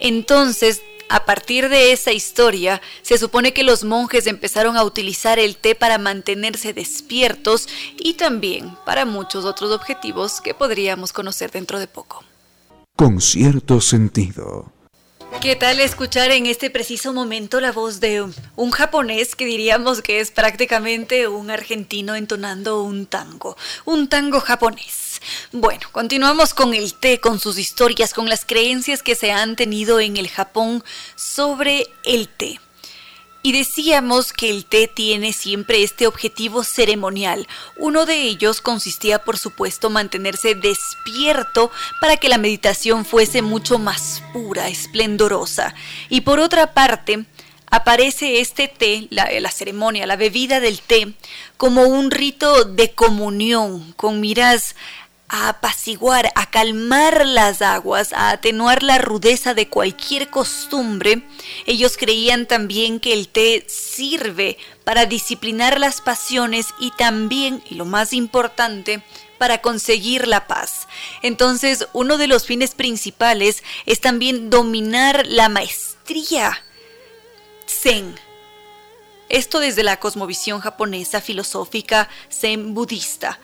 Entonces, 0.00 0.80
a 1.08 1.24
partir 1.24 1.68
de 1.68 1.92
esa 1.92 2.12
historia, 2.12 2.80
se 3.02 3.18
supone 3.18 3.52
que 3.52 3.62
los 3.62 3.84
monjes 3.84 4.26
empezaron 4.26 4.76
a 4.76 4.84
utilizar 4.84 5.38
el 5.38 5.56
té 5.56 5.74
para 5.74 5.98
mantenerse 5.98 6.72
despiertos 6.72 7.68
y 7.98 8.14
también 8.14 8.76
para 8.84 9.04
muchos 9.04 9.44
otros 9.44 9.70
objetivos 9.70 10.40
que 10.40 10.54
podríamos 10.54 11.12
conocer 11.12 11.50
dentro 11.50 11.78
de 11.78 11.86
poco. 11.86 12.24
Con 12.96 13.20
cierto 13.20 13.80
sentido. 13.80 14.72
¿Qué 15.40 15.54
tal 15.54 15.80
escuchar 15.80 16.30
en 16.30 16.46
este 16.46 16.70
preciso 16.70 17.12
momento 17.12 17.60
la 17.60 17.70
voz 17.70 18.00
de 18.00 18.24
un 18.56 18.70
japonés 18.70 19.36
que 19.36 19.44
diríamos 19.44 20.00
que 20.00 20.20
es 20.20 20.30
prácticamente 20.30 21.28
un 21.28 21.50
argentino 21.50 22.14
entonando 22.14 22.82
un 22.82 23.06
tango, 23.06 23.56
un 23.84 24.08
tango 24.08 24.40
japonés? 24.40 25.05
Bueno, 25.52 25.88
continuamos 25.92 26.54
con 26.54 26.74
el 26.74 26.94
té, 26.94 27.20
con 27.20 27.40
sus 27.40 27.58
historias, 27.58 28.14
con 28.14 28.28
las 28.28 28.44
creencias 28.44 29.02
que 29.02 29.14
se 29.14 29.32
han 29.32 29.56
tenido 29.56 30.00
en 30.00 30.16
el 30.16 30.28
Japón 30.28 30.84
sobre 31.14 31.88
el 32.04 32.28
té. 32.28 32.60
Y 33.46 33.52
decíamos 33.52 34.32
que 34.32 34.50
el 34.50 34.64
té 34.64 34.88
tiene 34.88 35.32
siempre 35.32 35.84
este 35.84 36.08
objetivo 36.08 36.64
ceremonial. 36.64 37.46
Uno 37.76 38.04
de 38.04 38.22
ellos 38.22 38.60
consistía, 38.60 39.20
por 39.20 39.38
supuesto, 39.38 39.88
mantenerse 39.88 40.56
despierto 40.56 41.70
para 42.00 42.16
que 42.16 42.28
la 42.28 42.38
meditación 42.38 43.04
fuese 43.04 43.42
mucho 43.42 43.78
más 43.78 44.20
pura, 44.32 44.66
esplendorosa. 44.68 45.76
Y 46.08 46.22
por 46.22 46.40
otra 46.40 46.74
parte, 46.74 47.24
aparece 47.70 48.40
este 48.40 48.66
té, 48.66 49.06
la, 49.10 49.28
la, 49.40 49.50
ceremonia, 49.52 50.06
la 50.06 50.16
bebida 50.16 50.58
del 50.58 50.80
té, 50.80 51.14
como 51.56 51.84
un 51.84 52.10
rito 52.10 52.64
de 52.64 52.92
comunión, 52.94 53.92
con 53.92 54.20
miras 54.20 54.74
a 55.28 55.48
apaciguar, 55.48 56.30
a 56.34 56.50
calmar 56.50 57.26
las 57.26 57.60
aguas, 57.62 58.12
a 58.12 58.30
atenuar 58.30 58.82
la 58.82 58.98
rudeza 58.98 59.54
de 59.54 59.68
cualquier 59.68 60.30
costumbre, 60.30 61.22
ellos 61.66 61.96
creían 61.96 62.46
también 62.46 63.00
que 63.00 63.12
el 63.12 63.28
té 63.28 63.64
sirve 63.68 64.56
para 64.84 65.06
disciplinar 65.06 65.80
las 65.80 66.00
pasiones 66.00 66.68
y 66.78 66.92
también, 66.92 67.62
y 67.68 67.74
lo 67.74 67.84
más 67.84 68.12
importante, 68.12 69.02
para 69.38 69.58
conseguir 69.58 70.28
la 70.28 70.46
paz. 70.46 70.86
Entonces, 71.22 71.88
uno 71.92 72.16
de 72.18 72.28
los 72.28 72.46
fines 72.46 72.74
principales 72.74 73.62
es 73.84 74.00
también 74.00 74.48
dominar 74.48 75.26
la 75.26 75.48
maestría 75.48 76.62
zen 77.66 78.14
Esto 79.28 79.58
desde 79.58 79.82
la 79.82 79.98
cosmovisión 79.98 80.60
japonesa 80.60 81.20
filosófica 81.20 82.08
zen 82.30 82.74
budista. 82.74 83.40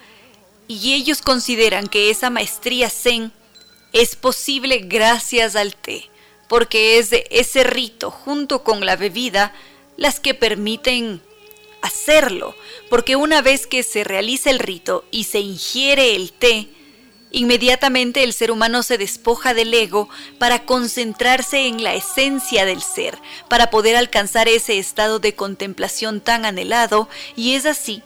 Y 0.68 0.94
ellos 0.94 1.22
consideran 1.22 1.86
que 1.88 2.10
esa 2.10 2.30
maestría 2.30 2.88
zen 2.88 3.32
es 3.92 4.16
posible 4.16 4.78
gracias 4.78 5.54
al 5.56 5.76
té, 5.76 6.08
porque 6.48 6.98
es 6.98 7.10
ese 7.30 7.64
rito 7.64 8.10
junto 8.10 8.62
con 8.62 8.84
la 8.86 8.96
bebida 8.96 9.52
las 9.96 10.18
que 10.20 10.34
permiten 10.34 11.20
hacerlo, 11.82 12.54
porque 12.88 13.16
una 13.16 13.42
vez 13.42 13.66
que 13.66 13.82
se 13.82 14.04
realiza 14.04 14.50
el 14.50 14.60
rito 14.60 15.04
y 15.10 15.24
se 15.24 15.40
ingiere 15.40 16.14
el 16.14 16.32
té, 16.32 16.68
inmediatamente 17.32 18.22
el 18.22 18.32
ser 18.32 18.50
humano 18.50 18.82
se 18.82 18.98
despoja 18.98 19.52
del 19.52 19.74
ego 19.74 20.08
para 20.38 20.64
concentrarse 20.64 21.66
en 21.66 21.82
la 21.82 21.94
esencia 21.94 22.64
del 22.64 22.82
ser, 22.82 23.18
para 23.48 23.70
poder 23.70 23.96
alcanzar 23.96 24.48
ese 24.48 24.78
estado 24.78 25.18
de 25.18 25.34
contemplación 25.34 26.20
tan 26.20 26.44
anhelado, 26.44 27.08
y 27.36 27.54
es 27.54 27.66
así 27.66 28.02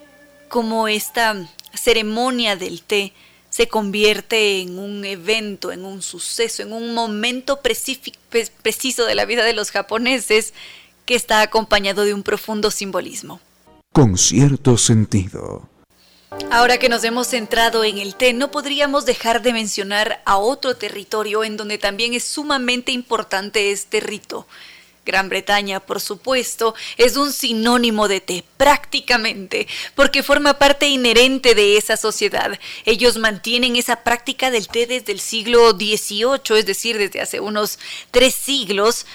como 0.48 0.88
esta 0.88 1.46
ceremonia 1.76 2.56
del 2.56 2.82
té 2.82 3.12
se 3.50 3.68
convierte 3.68 4.60
en 4.60 4.78
un 4.78 5.04
evento, 5.04 5.72
en 5.72 5.84
un 5.84 6.02
suceso, 6.02 6.62
en 6.62 6.72
un 6.72 6.94
momento 6.94 7.60
preciso 7.62 9.06
de 9.06 9.14
la 9.14 9.24
vida 9.24 9.44
de 9.44 9.54
los 9.54 9.70
japoneses 9.70 10.52
que 11.06 11.14
está 11.14 11.40
acompañado 11.40 12.04
de 12.04 12.12
un 12.12 12.22
profundo 12.22 12.70
simbolismo. 12.70 13.40
Con 13.92 14.18
cierto 14.18 14.76
sentido. 14.76 15.68
Ahora 16.50 16.78
que 16.78 16.88
nos 16.88 17.02
hemos 17.04 17.28
centrado 17.28 17.84
en 17.84 17.98
el 17.98 18.14
té, 18.14 18.32
no 18.32 18.50
podríamos 18.50 19.06
dejar 19.06 19.42
de 19.42 19.52
mencionar 19.52 20.20
a 20.26 20.36
otro 20.36 20.76
territorio 20.76 21.44
en 21.44 21.56
donde 21.56 21.78
también 21.78 22.12
es 22.12 22.24
sumamente 22.24 22.92
importante 22.92 23.70
este 23.70 24.00
rito. 24.00 24.46
Gran 25.06 25.30
Bretaña, 25.30 25.80
por 25.80 26.00
supuesto, 26.00 26.74
es 26.98 27.16
un 27.16 27.32
sinónimo 27.32 28.08
de 28.08 28.20
té, 28.20 28.44
prácticamente, 28.56 29.68
porque 29.94 30.22
forma 30.22 30.58
parte 30.58 30.88
inherente 30.88 31.54
de 31.54 31.78
esa 31.78 31.96
sociedad. 31.96 32.58
Ellos 32.84 33.16
mantienen 33.16 33.76
esa 33.76 34.02
práctica 34.02 34.50
del 34.50 34.68
té 34.68 34.86
desde 34.86 35.12
el 35.12 35.20
siglo 35.20 35.70
XVIII, 35.70 36.58
es 36.58 36.66
decir, 36.66 36.98
desde 36.98 37.20
hace 37.20 37.40
unos 37.40 37.78
tres 38.10 38.34
siglos, 38.34 39.06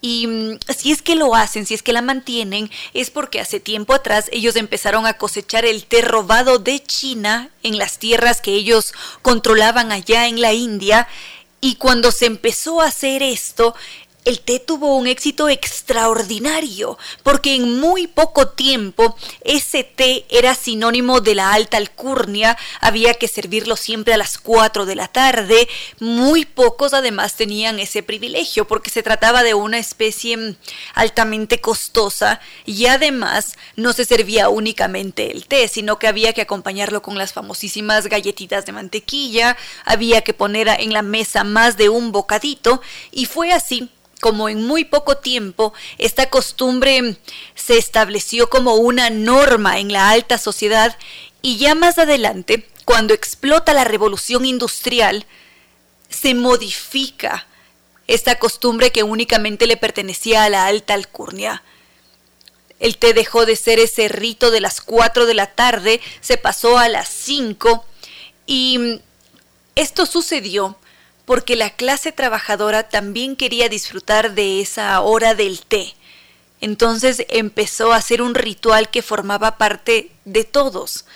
y 0.00 0.26
mm, 0.26 0.58
si 0.74 0.92
es 0.92 1.02
que 1.02 1.14
lo 1.14 1.34
hacen, 1.34 1.66
si 1.66 1.74
es 1.74 1.82
que 1.82 1.92
la 1.92 2.02
mantienen, 2.02 2.70
es 2.94 3.10
porque 3.10 3.40
hace 3.40 3.60
tiempo 3.60 3.92
atrás 3.92 4.26
ellos 4.32 4.56
empezaron 4.56 5.06
a 5.06 5.14
cosechar 5.14 5.64
el 5.64 5.84
té 5.84 6.00
robado 6.02 6.58
de 6.58 6.82
China 6.82 7.50
en 7.62 7.76
las 7.76 7.98
tierras 7.98 8.40
que 8.40 8.52
ellos 8.52 8.94
controlaban 9.22 9.92
allá 9.92 10.26
en 10.26 10.40
la 10.40 10.52
India. 10.52 11.06
Y 11.60 11.74
cuando 11.74 12.10
se 12.12 12.26
empezó 12.26 12.80
a 12.80 12.86
hacer 12.86 13.22
esto, 13.22 13.74
el 14.24 14.40
té 14.40 14.58
tuvo 14.58 14.96
un 14.96 15.06
éxito 15.06 15.48
extraordinario, 15.48 16.98
porque 17.22 17.54
en 17.54 17.80
muy 17.80 18.06
poco 18.06 18.48
tiempo 18.48 19.16
ese 19.42 19.82
té 19.84 20.26
era 20.28 20.54
sinónimo 20.54 21.20
de 21.20 21.34
la 21.34 21.52
alta 21.52 21.78
alcurnia, 21.78 22.56
había 22.80 23.14
que 23.14 23.28
servirlo 23.28 23.76
siempre 23.76 24.14
a 24.14 24.18
las 24.18 24.38
4 24.38 24.84
de 24.84 24.94
la 24.94 25.08
tarde, 25.08 25.68
muy 26.00 26.44
pocos 26.44 26.92
además 26.92 27.34
tenían 27.36 27.78
ese 27.78 28.02
privilegio, 28.02 28.66
porque 28.66 28.90
se 28.90 29.02
trataba 29.02 29.42
de 29.42 29.54
una 29.54 29.78
especie 29.78 30.56
altamente 30.94 31.60
costosa 31.60 32.40
y 32.66 32.86
además 32.86 33.56
no 33.76 33.92
se 33.92 34.04
servía 34.04 34.48
únicamente 34.48 35.32
el 35.32 35.46
té, 35.46 35.66
sino 35.68 35.98
que 35.98 36.08
había 36.08 36.32
que 36.32 36.42
acompañarlo 36.42 37.00
con 37.02 37.16
las 37.16 37.32
famosísimas 37.32 38.06
galletitas 38.06 38.66
de 38.66 38.72
mantequilla, 38.72 39.56
había 39.84 40.20
que 40.22 40.34
poner 40.34 40.68
en 40.68 40.92
la 40.92 41.02
mesa 41.02 41.42
más 41.42 41.76
de 41.76 41.88
un 41.88 42.12
bocadito, 42.12 42.82
y 43.10 43.24
fue 43.24 43.52
así 43.52 43.90
como 44.20 44.48
en 44.48 44.64
muy 44.64 44.84
poco 44.84 45.16
tiempo 45.16 45.72
esta 45.98 46.28
costumbre 46.30 47.16
se 47.54 47.78
estableció 47.78 48.50
como 48.50 48.74
una 48.74 49.10
norma 49.10 49.78
en 49.78 49.92
la 49.92 50.10
alta 50.10 50.38
sociedad 50.38 50.96
y 51.42 51.56
ya 51.56 51.74
más 51.74 51.98
adelante, 51.98 52.68
cuando 52.84 53.14
explota 53.14 53.72
la 53.72 53.84
revolución 53.84 54.44
industrial, 54.44 55.26
se 56.08 56.34
modifica 56.34 57.46
esta 58.06 58.38
costumbre 58.38 58.90
que 58.90 59.04
únicamente 59.04 59.66
le 59.66 59.76
pertenecía 59.76 60.44
a 60.44 60.50
la 60.50 60.66
alta 60.66 60.94
alcurnia. 60.94 61.62
El 62.78 62.98
té 62.98 63.14
dejó 63.14 63.46
de 63.46 63.56
ser 63.56 63.78
ese 63.78 64.08
rito 64.08 64.50
de 64.50 64.60
las 64.60 64.80
4 64.80 65.26
de 65.26 65.34
la 65.34 65.46
tarde, 65.46 66.00
se 66.20 66.36
pasó 66.36 66.78
a 66.78 66.88
las 66.88 67.08
5 67.08 67.84
y 68.46 69.00
esto 69.76 70.06
sucedió 70.06 70.76
porque 71.24 71.56
la 71.56 71.70
clase 71.70 72.12
trabajadora 72.12 72.88
también 72.88 73.36
quería 73.36 73.68
disfrutar 73.68 74.34
de 74.34 74.60
esa 74.60 75.00
hora 75.00 75.34
del 75.34 75.60
té. 75.60 75.94
Entonces 76.60 77.24
empezó 77.28 77.92
a 77.92 77.96
hacer 77.96 78.20
un 78.20 78.34
ritual 78.34 78.90
que 78.90 79.02
formaba 79.02 79.56
parte 79.56 80.10
de 80.24 80.44
todos, 80.44 81.06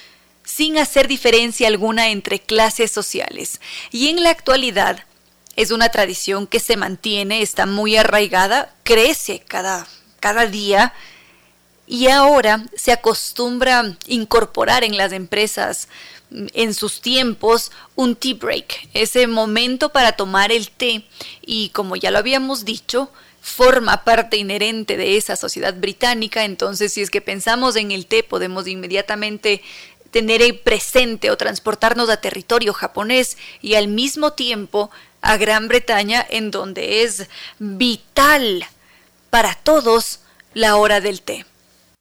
sin 0.44 0.78
hacer 0.78 1.08
diferencia 1.08 1.68
alguna 1.68 2.08
entre 2.08 2.40
clases 2.40 2.90
sociales. 2.90 3.60
Y 3.90 4.08
en 4.08 4.22
la 4.22 4.30
actualidad 4.30 5.04
es 5.56 5.70
una 5.70 5.88
tradición 5.88 6.46
que 6.46 6.60
se 6.60 6.76
mantiene, 6.76 7.42
está 7.42 7.66
muy 7.66 7.96
arraigada, 7.96 8.74
crece 8.82 9.40
cada, 9.46 9.86
cada 10.20 10.46
día 10.46 10.92
y 11.86 12.08
ahora 12.08 12.64
se 12.74 12.92
acostumbra 12.92 13.96
incorporar 14.06 14.84
en 14.84 14.96
las 14.96 15.12
empresas 15.12 15.88
en 16.52 16.74
sus 16.74 17.00
tiempos 17.00 17.70
un 17.94 18.16
tea 18.16 18.34
break, 18.34 18.88
ese 18.92 19.26
momento 19.26 19.90
para 19.90 20.12
tomar 20.12 20.52
el 20.52 20.70
té 20.70 21.04
y 21.42 21.68
como 21.70 21.96
ya 21.96 22.10
lo 22.10 22.18
habíamos 22.18 22.64
dicho, 22.64 23.10
forma 23.40 24.04
parte 24.04 24.38
inherente 24.38 24.96
de 24.96 25.16
esa 25.16 25.36
sociedad 25.36 25.74
británica, 25.74 26.44
entonces 26.44 26.92
si 26.92 27.02
es 27.02 27.10
que 27.10 27.20
pensamos 27.20 27.76
en 27.76 27.90
el 27.90 28.06
té 28.06 28.22
podemos 28.22 28.66
inmediatamente 28.66 29.62
tener 30.10 30.62
presente 30.62 31.30
o 31.30 31.36
transportarnos 31.36 32.08
a 32.08 32.20
territorio 32.20 32.72
japonés 32.72 33.36
y 33.60 33.74
al 33.74 33.88
mismo 33.88 34.32
tiempo 34.32 34.90
a 35.20 35.36
Gran 35.36 35.68
Bretaña 35.68 36.24
en 36.28 36.50
donde 36.50 37.02
es 37.02 37.28
vital 37.58 38.64
para 39.30 39.54
todos 39.56 40.20
la 40.52 40.76
hora 40.76 41.00
del 41.00 41.20
té. 41.22 41.44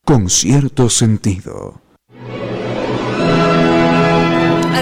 Con 0.06 0.30
cierto 0.30 0.90
sentido. 0.90 1.82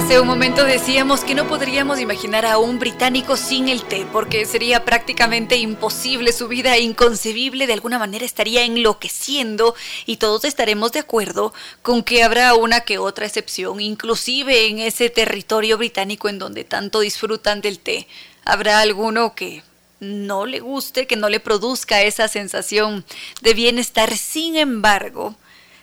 Hace 0.02 0.20
un 0.20 0.26
momento 0.26 0.66
decíamos 0.66 1.24
que 1.24 1.36
no 1.36 1.48
podríamos 1.48 2.00
imaginar 2.00 2.44
a 2.48 2.58
un 2.58 2.80
británico 2.80 3.38
sin 3.38 3.70
el 3.70 3.84
té, 3.84 4.08
porque 4.12 4.48
sería 4.48 4.84
prácticamente 4.84 5.58
imposible, 5.58 6.34
su 6.34 6.48
vida 6.48 6.80
inconcebible, 6.80 7.68
de 7.68 7.74
alguna 7.74 8.00
manera 8.00 8.26
estaría 8.26 8.66
enloqueciendo 8.66 9.76
y 10.08 10.18
todos 10.18 10.44
estaremos 10.44 10.92
de 10.92 11.02
acuerdo 11.02 11.54
con 11.84 12.02
que 12.02 12.24
habrá 12.24 12.56
una 12.56 12.82
que 12.82 12.98
otra 12.98 13.28
excepción, 13.28 13.80
inclusive 13.80 14.66
en 14.66 14.80
ese 14.80 15.12
territorio 15.12 15.78
británico 15.78 16.30
en 16.30 16.40
donde 16.40 16.64
tanto 16.64 17.02
disfrutan 17.02 17.62
del 17.62 17.78
té. 17.78 18.08
Habrá 18.44 18.80
alguno 18.80 19.36
que 19.36 19.62
no 20.00 20.48
le 20.48 20.62
guste, 20.62 21.06
que 21.06 21.16
no 21.16 21.30
le 21.30 21.40
produzca 21.40 22.02
esa 22.02 22.28
sensación 22.28 23.06
de 23.42 23.54
bienestar. 23.54 24.18
Sin 24.18 24.56
embargo, 24.58 25.36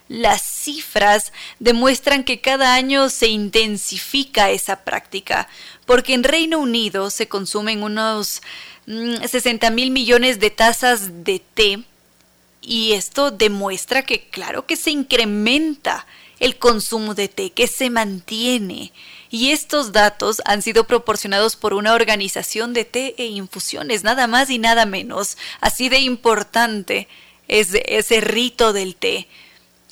las 0.09 0.43
cifras 0.43 1.33
demuestran 1.59 2.25
que 2.25 2.41
cada 2.41 2.75
año 2.75 3.11
se 3.11 3.29
intensifica 3.29 4.51
esa 4.51 4.85
práctica, 4.85 5.49
porque 5.87 6.15
en 6.15 6.25
Reino 6.25 6.59
Unido 6.59 7.11
se 7.11 7.29
consumen 7.29 7.83
unos 7.83 8.43
60 8.87 9.71
mm, 9.71 9.75
mil 9.75 9.91
millones 9.91 10.41
de 10.41 10.51
tazas 10.51 11.25
de 11.25 11.41
té 11.41 11.83
y 12.63 12.93
esto 12.93 13.31
demuestra 13.31 14.03
que 14.03 14.29
claro 14.29 14.67
que 14.67 14.77
se 14.77 14.91
incrementa 14.91 16.07
el 16.41 16.57
consumo 16.59 17.15
de 17.15 17.29
té, 17.29 17.51
que 17.51 17.67
se 17.67 17.91
mantiene. 17.91 18.93
Y 19.31 19.51
estos 19.51 19.93
datos 19.93 20.41
han 20.45 20.63
sido 20.63 20.85
proporcionados 20.85 21.57
por 21.57 21.75
una 21.75 21.95
organización 21.95 22.73
de 22.73 22.85
té 22.85 23.15
e 23.19 23.27
infusiones, 23.27 24.05
nada 24.05 24.27
más 24.27 24.49
y 24.49 24.59
nada 24.59 24.87
menos. 24.87 25.37
Así 25.61 25.89
de 25.89 25.99
importante 25.99 27.09
es 27.49 27.75
ese 27.87 28.21
rito 28.21 28.73
del 28.73 28.95
té 28.95 29.29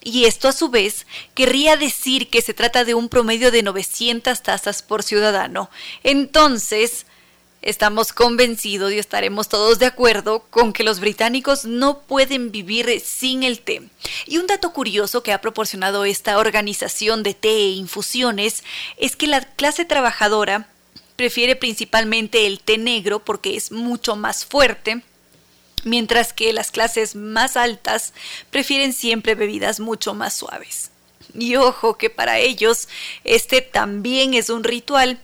y 0.06 0.26
esto 0.26 0.46
a 0.46 0.52
su 0.52 0.68
vez 0.68 1.04
querría 1.34 1.76
decir 1.76 2.30
que 2.30 2.40
se 2.40 2.54
trata 2.54 2.84
de 2.84 2.94
un 2.94 3.08
promedio 3.08 3.50
de 3.50 3.64
900 3.64 4.40
tazas 4.40 4.80
por 4.80 5.02
ciudadano. 5.02 5.68
Entonces, 6.04 7.06
estamos 7.60 8.12
convencidos 8.12 8.92
y 8.92 8.98
estaremos 9.00 9.48
todos 9.48 9.80
de 9.80 9.86
acuerdo 9.86 10.44
con 10.50 10.72
que 10.72 10.84
los 10.84 11.00
británicos 11.00 11.64
no 11.64 12.02
pueden 12.02 12.52
vivir 12.52 13.02
sin 13.04 13.42
el 13.42 13.58
té. 13.58 13.82
Y 14.26 14.38
un 14.38 14.46
dato 14.46 14.72
curioso 14.72 15.24
que 15.24 15.32
ha 15.32 15.40
proporcionado 15.40 16.04
esta 16.04 16.38
organización 16.38 17.24
de 17.24 17.34
té 17.34 17.48
e 17.48 17.70
infusiones 17.70 18.62
es 18.98 19.16
que 19.16 19.26
la 19.26 19.40
clase 19.40 19.84
trabajadora 19.84 20.68
prefiere 21.16 21.56
principalmente 21.56 22.46
el 22.46 22.60
té 22.60 22.78
negro 22.78 23.24
porque 23.24 23.56
es 23.56 23.72
mucho 23.72 24.14
más 24.14 24.44
fuerte 24.44 25.02
mientras 25.86 26.32
que 26.32 26.52
las 26.52 26.70
clases 26.70 27.14
más 27.14 27.56
altas 27.56 28.12
prefieren 28.50 28.92
siempre 28.92 29.34
bebidas 29.34 29.80
mucho 29.80 30.14
más 30.14 30.34
suaves. 30.34 30.90
Y 31.32 31.56
ojo 31.56 31.96
que 31.96 32.10
para 32.10 32.38
ellos 32.38 32.88
este 33.24 33.62
también 33.62 34.34
es 34.34 34.50
un 34.50 34.64
ritual 34.64 35.20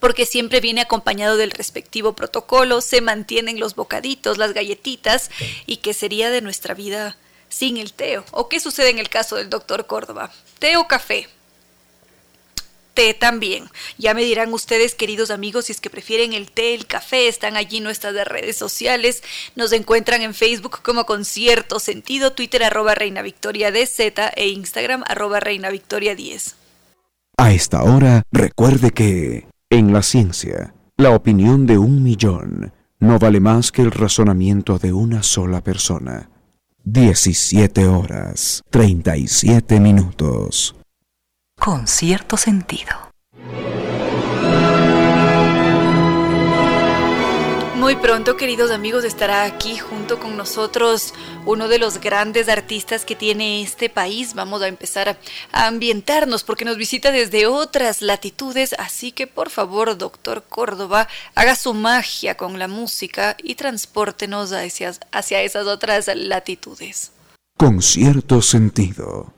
porque 0.00 0.26
siempre 0.26 0.60
viene 0.60 0.80
acompañado 0.80 1.36
del 1.36 1.52
respectivo 1.52 2.14
protocolo, 2.14 2.80
se 2.80 3.00
mantienen 3.00 3.60
los 3.60 3.76
bocaditos, 3.76 4.38
las 4.38 4.52
galletitas 4.52 5.30
y 5.66 5.76
que 5.76 5.94
sería 5.94 6.30
de 6.30 6.40
nuestra 6.40 6.74
vida 6.74 7.16
sin 7.48 7.76
el 7.76 7.92
té? 7.92 8.20
¿O 8.30 8.48
qué 8.48 8.60
sucede 8.60 8.90
en 8.90 8.98
el 8.98 9.10
caso 9.10 9.36
del 9.36 9.50
doctor 9.50 9.86
Córdoba? 9.86 10.32
¿Té 10.58 10.76
o 10.76 10.88
café? 10.88 11.28
Té 12.94 13.14
también. 13.14 13.64
Ya 13.98 14.14
me 14.14 14.22
dirán 14.24 14.52
ustedes, 14.52 14.94
queridos 14.94 15.30
amigos, 15.30 15.66
si 15.66 15.72
es 15.72 15.80
que 15.80 15.90
prefieren 15.90 16.32
el 16.32 16.50
té, 16.50 16.74
el 16.74 16.86
café, 16.86 17.28
están 17.28 17.56
allí 17.56 17.80
nuestras 17.80 18.14
redes 18.26 18.56
sociales. 18.56 19.22
Nos 19.56 19.72
encuentran 19.72 20.22
en 20.22 20.34
Facebook 20.34 20.80
como 20.82 21.06
Concierto 21.06 21.80
Sentido, 21.80 22.32
Twitter 22.32 22.62
arroba 22.62 22.94
Reina 22.94 23.22
Victoria 23.22 23.70
DZ 23.70 24.00
e 24.36 24.48
Instagram 24.48 25.04
arroba 25.06 25.40
Reina 25.40 25.70
Victoria 25.70 26.14
10. 26.14 26.56
A 27.38 27.52
esta 27.52 27.82
hora, 27.82 28.22
recuerde 28.30 28.90
que 28.90 29.46
en 29.70 29.92
la 29.92 30.02
ciencia, 30.02 30.74
la 30.96 31.10
opinión 31.10 31.66
de 31.66 31.78
un 31.78 32.02
millón 32.02 32.72
no 33.00 33.18
vale 33.18 33.40
más 33.40 33.72
que 33.72 33.82
el 33.82 33.90
razonamiento 33.90 34.78
de 34.78 34.92
una 34.92 35.22
sola 35.22 35.62
persona. 35.62 36.28
17 36.84 37.86
horas, 37.86 38.62
37 38.70 39.80
minutos 39.80 40.76
con 41.64 41.86
cierto 41.86 42.36
sentido. 42.36 42.90
Muy 47.76 47.94
pronto, 47.94 48.36
queridos 48.36 48.72
amigos, 48.72 49.04
estará 49.04 49.44
aquí 49.44 49.78
junto 49.78 50.18
con 50.18 50.36
nosotros 50.36 51.14
uno 51.46 51.68
de 51.68 51.78
los 51.78 51.98
grandes 51.98 52.48
artistas 52.48 53.04
que 53.04 53.14
tiene 53.14 53.62
este 53.62 53.88
país. 53.88 54.34
Vamos 54.34 54.60
a 54.62 54.66
empezar 54.66 55.16
a, 55.52 55.66
ambientarnos 55.66 56.42
porque 56.42 56.64
nos 56.64 56.76
visita 56.76 57.12
desde 57.12 57.46
otras 57.46 58.02
latitudes. 58.02 58.74
Así 58.76 59.12
que, 59.12 59.28
por 59.28 59.48
favor, 59.48 59.96
doctor 59.96 60.42
Córdoba, 60.48 61.06
haga 61.36 61.54
su 61.54 61.74
magia 61.74 62.36
con 62.36 62.58
la 62.58 62.66
música 62.66 63.36
y 63.40 63.54
transpórtenos 63.54 64.50
hacia, 64.50 64.94
hacia 65.12 65.42
esas 65.42 65.68
otras 65.68 66.10
latitudes. 66.12 67.12
Con 67.56 67.82
cierto 67.82 68.42
sentido. 68.42 69.32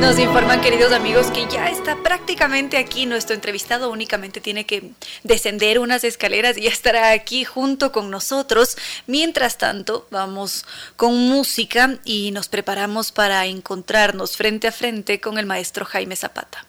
Nos 0.00 0.18
informan, 0.18 0.60
queridos 0.60 0.92
amigos, 0.92 1.30
que 1.30 1.46
ya 1.50 1.70
está 1.70 1.96
prácticamente 2.02 2.76
aquí. 2.76 3.06
Nuestro 3.06 3.34
entrevistado 3.34 3.90
únicamente 3.90 4.40
tiene 4.40 4.66
que 4.66 4.92
descender 5.24 5.78
unas 5.78 6.04
escaleras 6.04 6.58
y 6.58 6.62
ya 6.62 6.70
estará 6.70 7.12
aquí 7.12 7.44
junto 7.44 7.92
con 7.92 8.10
nosotros. 8.10 8.76
Mientras 9.06 9.56
tanto, 9.56 10.06
vamos 10.10 10.66
con 10.96 11.16
música 11.16 11.98
y 12.04 12.30
nos 12.30 12.48
preparamos 12.48 13.10
para 13.10 13.46
encontrarnos 13.46 14.36
frente 14.36 14.68
a 14.68 14.72
frente 14.72 15.18
con 15.20 15.38
el 15.38 15.46
maestro 15.46 15.86
Jaime 15.86 16.14
Zapata. 16.14 16.66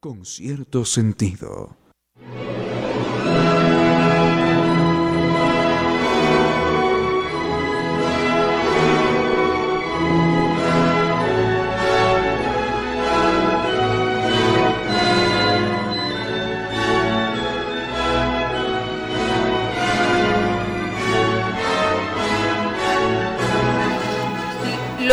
Con 0.00 0.26
cierto 0.26 0.84
sentido. 0.84 1.76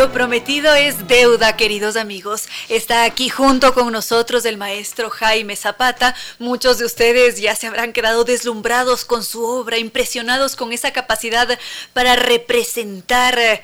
Lo 0.00 0.12
prometido 0.12 0.74
es 0.74 1.08
deuda, 1.08 1.56
queridos 1.56 1.96
amigos. 1.96 2.48
Está 2.70 3.04
aquí 3.04 3.28
junto 3.28 3.74
con 3.74 3.92
nosotros 3.92 4.46
el 4.46 4.56
maestro 4.56 5.10
Jaime 5.10 5.56
Zapata. 5.56 6.14
Muchos 6.38 6.78
de 6.78 6.86
ustedes 6.86 7.38
ya 7.38 7.54
se 7.54 7.66
habrán 7.66 7.92
quedado 7.92 8.24
deslumbrados 8.24 9.04
con 9.04 9.22
su 9.22 9.44
obra, 9.44 9.76
impresionados 9.76 10.56
con 10.56 10.72
esa 10.72 10.94
capacidad 10.94 11.58
para 11.92 12.16
representar 12.16 13.62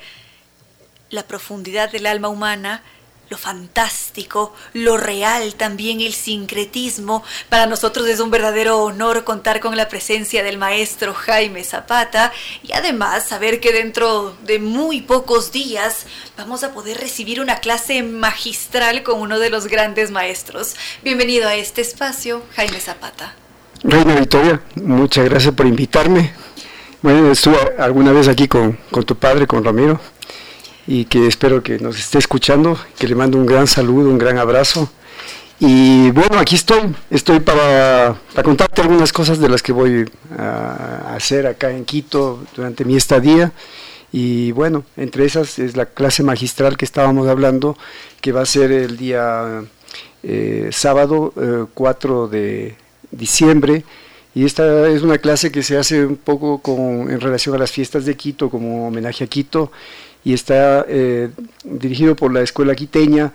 la 1.09 1.25
profundidad 1.25 1.91
del 1.91 2.05
alma 2.05 2.27
humana 2.27 2.83
lo 3.29 3.37
fantástico, 3.37 4.06
lo 4.73 4.97
real, 4.97 5.55
también 5.55 6.01
el 6.01 6.13
sincretismo. 6.13 7.23
Para 7.49 7.67
nosotros 7.67 8.07
es 8.07 8.19
un 8.19 8.31
verdadero 8.31 8.79
honor 8.79 9.23
contar 9.23 9.59
con 9.59 9.77
la 9.77 9.87
presencia 9.87 10.43
del 10.43 10.57
maestro 10.57 11.13
Jaime 11.13 11.63
Zapata 11.63 12.31
y 12.63 12.73
además 12.73 13.27
saber 13.27 13.59
que 13.59 13.71
dentro 13.71 14.35
de 14.43 14.59
muy 14.59 15.01
pocos 15.01 15.51
días 15.51 16.05
vamos 16.35 16.63
a 16.63 16.73
poder 16.73 16.97
recibir 16.97 17.39
una 17.41 17.57
clase 17.57 18.01
magistral 18.01 19.03
con 19.03 19.19
uno 19.19 19.39
de 19.39 19.49
los 19.49 19.67
grandes 19.67 20.09
maestros. 20.09 20.75
Bienvenido 21.03 21.47
a 21.47 21.55
este 21.55 21.81
espacio, 21.81 22.41
Jaime 22.55 22.79
Zapata. 22.79 23.35
Reina 23.83 24.15
Victoria, 24.15 24.61
muchas 24.75 25.25
gracias 25.25 25.53
por 25.53 25.67
invitarme. 25.67 26.33
Bueno, 27.03 27.31
estuve 27.31 27.57
alguna 27.77 28.11
vez 28.11 28.27
aquí 28.27 28.47
con, 28.47 28.77
con 28.89 29.03
tu 29.03 29.15
padre, 29.15 29.45
con 29.45 29.63
Ramiro 29.63 29.99
y 30.87 31.05
que 31.05 31.27
espero 31.27 31.61
que 31.61 31.77
nos 31.79 31.99
esté 31.99 32.17
escuchando, 32.17 32.79
que 32.97 33.07
le 33.07 33.15
mando 33.15 33.37
un 33.37 33.45
gran 33.45 33.67
saludo, 33.67 34.09
un 34.09 34.17
gran 34.17 34.37
abrazo. 34.37 34.89
Y 35.59 36.11
bueno, 36.11 36.39
aquí 36.39 36.55
estoy, 36.55 36.95
estoy 37.09 37.41
para, 37.41 38.15
para 38.33 38.43
contarte 38.43 38.81
algunas 38.81 39.11
cosas 39.11 39.39
de 39.39 39.49
las 39.49 39.61
que 39.61 39.73
voy 39.73 40.09
a 40.37 41.15
hacer 41.15 41.45
acá 41.45 41.71
en 41.71 41.83
Quito 41.83 42.43
durante 42.55 42.85
mi 42.85 42.95
estadía. 42.95 43.51
Y 44.13 44.51
bueno, 44.53 44.85
entre 44.95 45.25
esas 45.25 45.59
es 45.59 45.75
la 45.75 45.87
clase 45.87 46.23
magistral 46.23 46.77
que 46.77 46.85
estábamos 46.85 47.27
hablando, 47.27 47.77
que 48.21 48.31
va 48.31 48.41
a 48.41 48.45
ser 48.45 48.71
el 48.71 48.95
día 48.97 49.63
eh, 50.23 50.69
sábado 50.71 51.33
4 51.73 52.25
eh, 52.25 52.37
de 52.37 52.75
diciembre. 53.11 53.83
Y 54.35 54.45
esta 54.45 54.87
es 54.87 55.01
una 55.01 55.17
clase 55.17 55.51
que 55.51 55.63
se 55.63 55.77
hace 55.77 56.05
un 56.05 56.15
poco 56.15 56.59
con, 56.59 57.09
en 57.09 57.19
relación 57.19 57.55
a 57.55 57.57
las 57.57 57.71
fiestas 57.71 58.05
de 58.05 58.15
Quito, 58.15 58.49
como 58.49 58.87
homenaje 58.87 59.23
a 59.23 59.27
Quito 59.27 59.71
y 60.23 60.33
está 60.33 60.85
eh, 60.87 61.29
dirigido 61.63 62.15
por 62.15 62.33
la 62.33 62.41
Escuela 62.41 62.75
Quiteña 62.75 63.33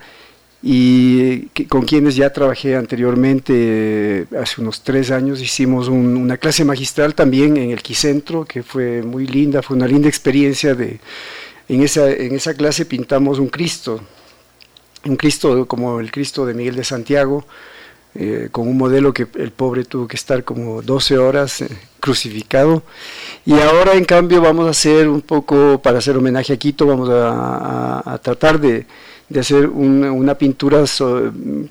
y 0.65 1.47
con 1.67 1.83
quienes 1.83 2.15
ya 2.15 2.31
trabajé 2.31 2.77
anteriormente, 2.77 3.53
eh, 3.55 4.25
hace 4.41 4.61
unos 4.61 4.81
tres 4.81 5.11
años 5.11 5.41
hicimos 5.41 5.89
una 5.89 6.37
clase 6.37 6.63
magistral 6.63 7.15
también 7.15 7.57
en 7.57 7.71
el 7.71 7.81
Quicentro, 7.81 8.45
que 8.45 8.63
fue 8.63 9.01
muy 9.01 9.27
linda, 9.27 9.61
fue 9.61 9.75
una 9.75 9.87
linda 9.87 10.07
experiencia. 10.07 10.73
De, 10.73 11.01
en, 11.67 11.83
esa, 11.83 12.09
en 12.09 12.33
esa 12.33 12.53
clase 12.53 12.85
pintamos 12.85 13.39
un 13.39 13.49
Cristo, 13.49 13.99
un 15.03 15.17
Cristo 15.17 15.67
como 15.67 15.99
el 15.99 16.11
Cristo 16.11 16.45
de 16.45 16.53
Miguel 16.53 16.77
de 16.77 16.85
Santiago, 16.85 17.45
eh, 18.15 18.47
con 18.49 18.65
un 18.65 18.77
modelo 18.77 19.13
que 19.13 19.27
el 19.35 19.51
pobre 19.51 19.83
tuvo 19.83 20.07
que 20.07 20.15
estar 20.15 20.45
como 20.45 20.81
12 20.81 21.17
horas 21.17 21.61
crucificado. 22.03 22.83
Y 23.45 23.53
ahora 23.53 23.93
en 23.93 24.03
cambio 24.03 24.41
vamos 24.41 24.67
a 24.67 24.71
hacer 24.71 25.07
un 25.07 25.21
poco, 25.21 25.81
para 25.81 25.99
hacer 25.99 26.17
homenaje 26.17 26.51
a 26.51 26.57
Quito, 26.57 26.85
vamos 26.85 27.09
a, 27.09 28.19
tratar 28.21 28.59
de, 28.59 28.85
hacer 29.39 29.67
una 29.67 30.37
pintura 30.37 30.83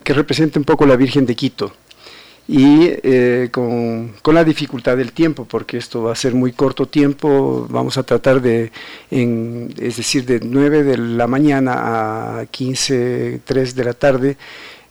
que 0.03 0.15
represente 0.15 0.59
un 0.59 0.65
poco 0.65 0.87
la 0.87 0.97
Virgen 0.97 1.27
de 1.27 1.37
Quito. 1.37 1.73
Y 2.49 2.89
eh, 3.03 3.51
con, 3.53 4.15
la 4.33 4.43
dificultad 4.43 4.97
del 4.97 5.13
tiempo, 5.13 5.45
porque 5.45 5.77
esto 5.77 6.03
va 6.03 6.13
a 6.13 6.17
ser 6.17 6.35
muy 6.35 6.53
corto 6.53 6.87
tiempo, 6.87 7.67
vamos 7.69 7.99
a 7.99 8.03
tratar 8.03 8.41
de, 8.41 8.73
es 9.11 9.97
decir, 9.97 10.25
de 10.25 10.41
9 10.43 10.83
de 10.83 10.97
la 10.97 11.27
mañana 11.27 12.41
a 12.41 12.47
15, 12.47 13.43
3 13.45 13.75
de 13.75 13.85
la 13.85 13.93
tarde, 13.93 14.37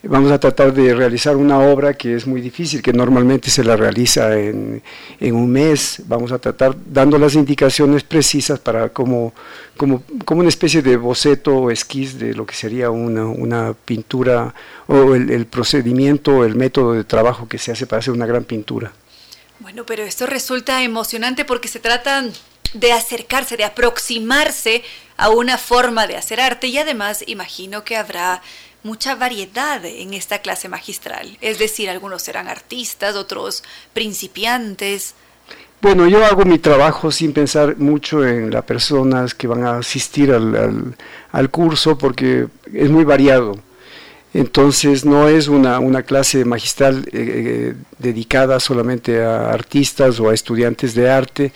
Vamos 0.04 0.32
a 0.32 0.40
tratar 0.40 0.74
de 0.74 0.96
realizar 0.96 1.36
una 1.36 1.60
obra 1.60 1.94
que 1.94 2.16
es 2.16 2.26
muy 2.26 2.42
difícil, 2.42 2.82
que 2.82 2.92
normalmente 2.92 3.52
se 3.52 3.64
la 3.64 3.76
realiza 3.76 4.36
en, 4.36 4.82
un 5.20 5.52
mes. 5.52 6.02
Vamos 6.08 6.32
a 6.32 6.40
tratar 6.40 6.76
dando 6.88 7.20
las 7.20 7.36
indicaciones 7.36 8.04
precisas 8.04 8.60
para 8.60 8.90
como, 8.90 9.32
como, 9.78 10.02
como 10.26 10.40
una 10.40 10.50
especie 10.50 10.82
de 10.82 10.98
boceto 10.98 11.56
o 11.56 11.72
esquiz 11.72 12.18
de 12.18 12.34
lo 12.34 12.48
que 12.48 12.56
sería 12.56 12.90
una, 12.90 13.76
pintura 13.86 14.56
o 14.88 15.14
el, 15.14 15.30
el 15.30 15.46
procedimiento 15.46 16.44
el 16.46 16.56
método 16.56 16.94
de 16.94 17.04
trabajo 17.04 17.48
que 17.48 17.60
se 17.60 17.72
hace 17.72 17.86
para 17.86 18.00
hacer 18.00 18.14
una 18.14 18.26
gran 18.26 18.44
pintura. 18.44 18.92
Bueno, 19.60 19.86
pero 19.86 20.02
esto 20.02 20.26
resulta 20.26 20.82
emocionante 20.82 21.46
porque 21.46 21.68
se 21.68 21.80
trata 21.80 22.26
de 22.74 22.92
acercarse, 22.92 23.58
de 23.58 23.66
aproximarse 23.66 24.84
a 25.18 25.30
una 25.30 25.60
forma 25.60 26.08
de 26.08 26.18
hacer 26.18 26.40
arte 26.40 26.68
y 26.68 26.78
además 26.80 27.24
imagino 27.28 27.84
que 27.84 27.96
habrá 27.96 28.42
mucha 28.84 29.16
variedad 29.16 29.84
en 29.86 30.14
esta 30.14 30.40
clase 30.40 30.70
magistral. 30.70 31.38
Es 31.42 31.60
decir, 31.60 31.90
algunos 31.90 32.22
serán 32.22 32.48
artistas, 32.48 33.16
otros 33.16 33.64
principiantes. 33.94 35.14
Bueno, 35.82 36.08
yo 36.08 36.24
hago 36.24 36.46
mi 36.46 36.60
trabajo 36.60 37.12
sin 37.12 37.34
pensar 37.34 37.78
mucho 37.78 38.26
en 38.26 38.52
las 38.52 38.64
personas 38.66 39.34
que 39.34 39.48
van 39.48 39.66
a 39.66 39.78
asistir 39.78 40.32
al, 40.32 40.96
al, 41.32 41.50
curso 41.50 41.98
porque 41.98 42.48
es 42.72 42.90
muy 42.90 43.04
variado. 43.04 43.58
Entonces 44.34 45.04
no 45.04 45.28
es 45.28 45.48
una, 45.48 45.80
una 45.80 46.04
clase 46.04 46.46
magistral 46.46 47.06
eh, 47.08 47.10
eh, 47.14 47.76
dedicada 47.98 48.60
solamente 48.60 49.24
a 49.24 49.52
artistas 49.52 50.20
o 50.20 50.30
a 50.30 50.34
estudiantes 50.34 50.94
de 50.94 51.10
arte, 51.10 51.52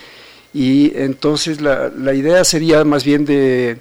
Y 0.56 0.90
entonces 0.96 1.60
la, 1.60 1.90
la 1.90 2.14
idea 2.14 2.42
sería 2.42 2.82
más 2.82 3.04
bien 3.04 3.26
de 3.26 3.76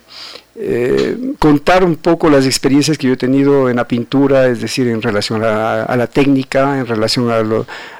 eh, 0.57 1.33
contar 1.37 1.83
un 1.83 1.97
poco 1.97 2.29
las 2.29 2.45
experiencias 2.45 2.97
que 2.97 3.07
yo 3.07 3.13
he 3.13 3.17
tenido 3.17 3.69
en 3.69 3.77
la 3.77 3.87
pintura, 3.87 4.47
es 4.47 4.59
decir, 4.61 4.87
en 4.87 5.01
relación 5.01 5.41
a, 5.43 5.95
la 5.95 6.07
técnica, 6.07 6.79
en 6.79 6.85
relación 6.85 7.29
a, 7.29 7.43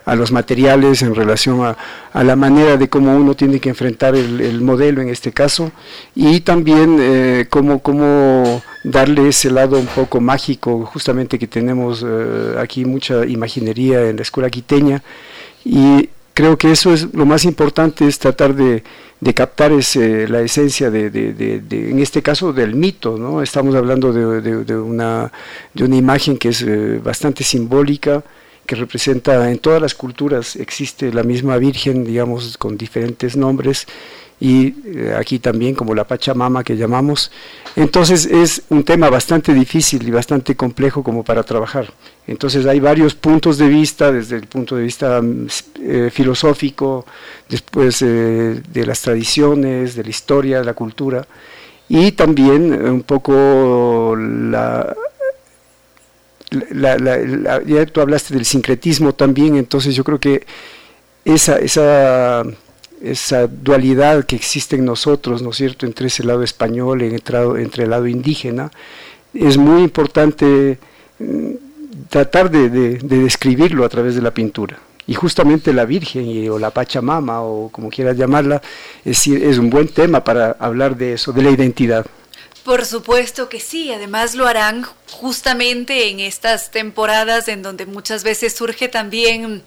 a, 0.06 0.16
los 0.16 0.32
materiales, 0.32 1.02
en 1.02 1.16
relación 1.16 1.66
a, 1.66 2.24
la 2.24 2.36
manera 2.36 2.78
de 2.78 2.90
cómo 2.90 3.16
uno 3.16 3.34
tiene 3.34 3.60
que 3.60 3.68
enfrentar 3.68 4.16
el, 4.16 4.62
modelo 4.62 5.02
en 5.02 5.10
este 5.10 5.32
caso, 5.34 5.72
y 6.16 6.42
también 6.42 6.98
eh, 7.00 7.46
cómo, 7.50 7.80
cómo, 7.80 8.62
darle 8.86 9.30
ese 9.30 9.52
lado 9.52 9.78
un 9.78 9.88
poco 9.88 10.22
mágico, 10.22 10.86
justamente 10.86 11.40
que 11.40 11.48
tenemos 11.48 12.06
eh, 12.08 12.56
aquí 12.60 12.86
mucha 12.86 13.26
imaginería 13.26 14.10
en 14.10 14.18
la 14.18 14.22
escuela 14.22 14.50
quiteña, 14.50 15.02
y 15.66 16.10
creo 16.36 16.58
que 16.58 16.70
eso 16.70 16.94
es 16.94 17.14
lo 17.14 17.26
más 17.26 17.46
importante, 17.46 18.08
es 18.08 18.20
tratar 18.20 18.54
de 18.54 18.84
captar 19.34 19.72
ese, 19.72 20.28
la 20.28 20.42
esencia 20.42 20.92
de, 20.92 21.10
de, 21.10 21.90
en 21.90 21.98
este 22.00 22.22
caso, 22.22 22.54
del 22.54 22.76
mito, 22.76 23.18
¿no? 23.18 23.42
Estamos 23.42 23.74
hablando 23.74 24.14
de, 24.14 24.76
una, 24.78 25.32
de 25.74 25.84
una 25.84 25.96
imagen 25.96 26.38
que 26.38 26.50
es 26.50 26.62
eh, 26.62 27.00
bastante 27.04 27.44
simbólica, 27.44 28.24
que 28.68 28.76
representa 28.76 29.50
en 29.50 29.60
todas 29.60 29.82
las 29.82 29.96
culturas, 29.96 30.58
existe 30.58 31.14
la 31.14 31.24
misma 31.24 31.58
Virgen, 31.58 32.04
digamos, 32.04 32.58
con 32.58 32.78
diferentes 32.78 33.38
nombres, 33.38 33.88
y 34.40 34.76
eh, 34.86 35.16
aquí 35.18 35.40
también 35.40 35.76
como 35.76 35.96
la 35.96 36.06
Pachamama 36.06 36.64
que 36.64 36.76
llamamos. 36.76 37.32
Entonces 37.76 38.26
es 38.26 38.64
un 38.70 38.84
tema 38.84 39.10
bastante 39.10 39.54
difícil 39.54 40.08
y 40.08 40.12
bastante 40.12 40.56
complejo 40.56 41.04
como 41.04 41.24
para 41.24 41.44
trabajar. 41.44 41.92
Entonces 42.28 42.66
hay 42.66 42.80
varios 42.80 43.16
puntos 43.16 43.58
de 43.58 43.68
vista, 43.68 44.12
desde 44.12 44.38
el 44.38 44.48
punto 44.48 44.76
de 44.76 44.84
vista 44.84 45.22
mm, 45.22 45.48
eh, 45.82 46.10
filosófico, 46.12 47.06
después 47.50 48.02
eh, 48.02 48.62
de 48.72 48.86
las 48.86 49.02
tradiciones, 49.02 49.96
de 49.96 50.04
la 50.04 50.10
historia, 50.10 50.60
de 50.60 50.66
la 50.66 50.74
cultura, 50.74 51.26
y 51.88 52.14
también 52.14 52.74
un 52.74 53.04
poco 53.04 54.16
la, 54.18 54.96
ya 56.52 57.86
tú 57.86 58.02
hablaste 58.02 58.34
del 58.34 58.46
sincretismo 58.46 59.14
también, 59.14 59.56
entonces 59.56 59.94
yo 59.96 60.04
creo 60.04 60.20
que 60.20 60.46
esa, 61.24 61.58
esa 61.60 62.44
esa 63.02 63.48
dualidad 63.48 64.26
que 64.26 64.36
existe 64.36 64.76
en 64.76 64.86
nosotros, 64.86 65.42
¿no 65.42 65.52
es 65.52 65.58
cierto?, 65.58 65.86
entre 65.86 66.08
ese 66.08 66.24
lado 66.24 66.44
español 66.44 67.02
y 67.02 67.08
entre, 67.08 67.84
el 67.84 67.90
lado 67.90 68.08
indígena, 68.08 68.72
es 69.34 69.58
muy 69.58 69.82
importante 69.84 70.78
mm, 71.20 71.52
tratar 72.10 72.50
de, 72.50 72.70
describirlo 73.00 73.86
a 73.86 73.90
través 73.90 74.16
de 74.16 74.22
la 74.22 74.32
pintura. 74.32 74.80
Y 75.08 75.14
justamente 75.14 75.72
la 75.72 75.86
Virgen 75.86 76.50
o 76.50 76.58
la 76.58 76.72
Pachamama 76.72 77.42
o 77.42 77.70
como 77.70 77.90
quieras 77.90 78.18
llamarla, 78.18 78.62
es 79.04 79.28
un 79.28 79.70
buen 79.70 79.88
tema 79.88 80.24
para 80.24 80.56
hablar 80.60 80.98
de 80.98 81.14
eso, 81.14 81.32
de 81.32 81.44
la 81.44 81.52
identidad. 81.52 82.08
Por 82.66 82.84
supuesto 82.84 83.48
que 83.48 83.60
sí, 83.60 83.94
además 83.94 84.34
lo 84.34 84.48
harán 84.48 84.88
justamente 85.12 86.10
en 86.10 86.20
estas 86.20 86.72
temporadas 86.72 87.48
en 87.48 87.62
donde 87.62 87.86
muchas 87.86 88.24
veces 88.24 88.56
surge 88.56 88.88
también 88.88 89.62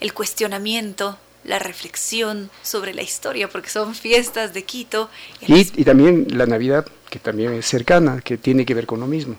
el 0.00 0.12
cuestionamiento 0.12 1.16
la 1.44 1.58
reflexión 1.58 2.50
sobre 2.62 2.94
la 2.94 3.02
historia, 3.02 3.48
porque 3.48 3.70
son 3.70 3.94
fiestas 3.94 4.54
de 4.54 4.64
Quito. 4.64 5.10
Y, 5.40 5.84
también 5.84 6.26
la 6.30 6.46
Navidad, 6.46 6.86
que 7.10 7.18
también 7.18 7.52
es 7.54 7.66
cercana, 7.66 8.20
que 8.20 8.36
tiene 8.36 8.64
que 8.64 8.74
ver 8.74 8.86
con 8.86 9.00
lo 9.00 9.06
mismo. 9.06 9.36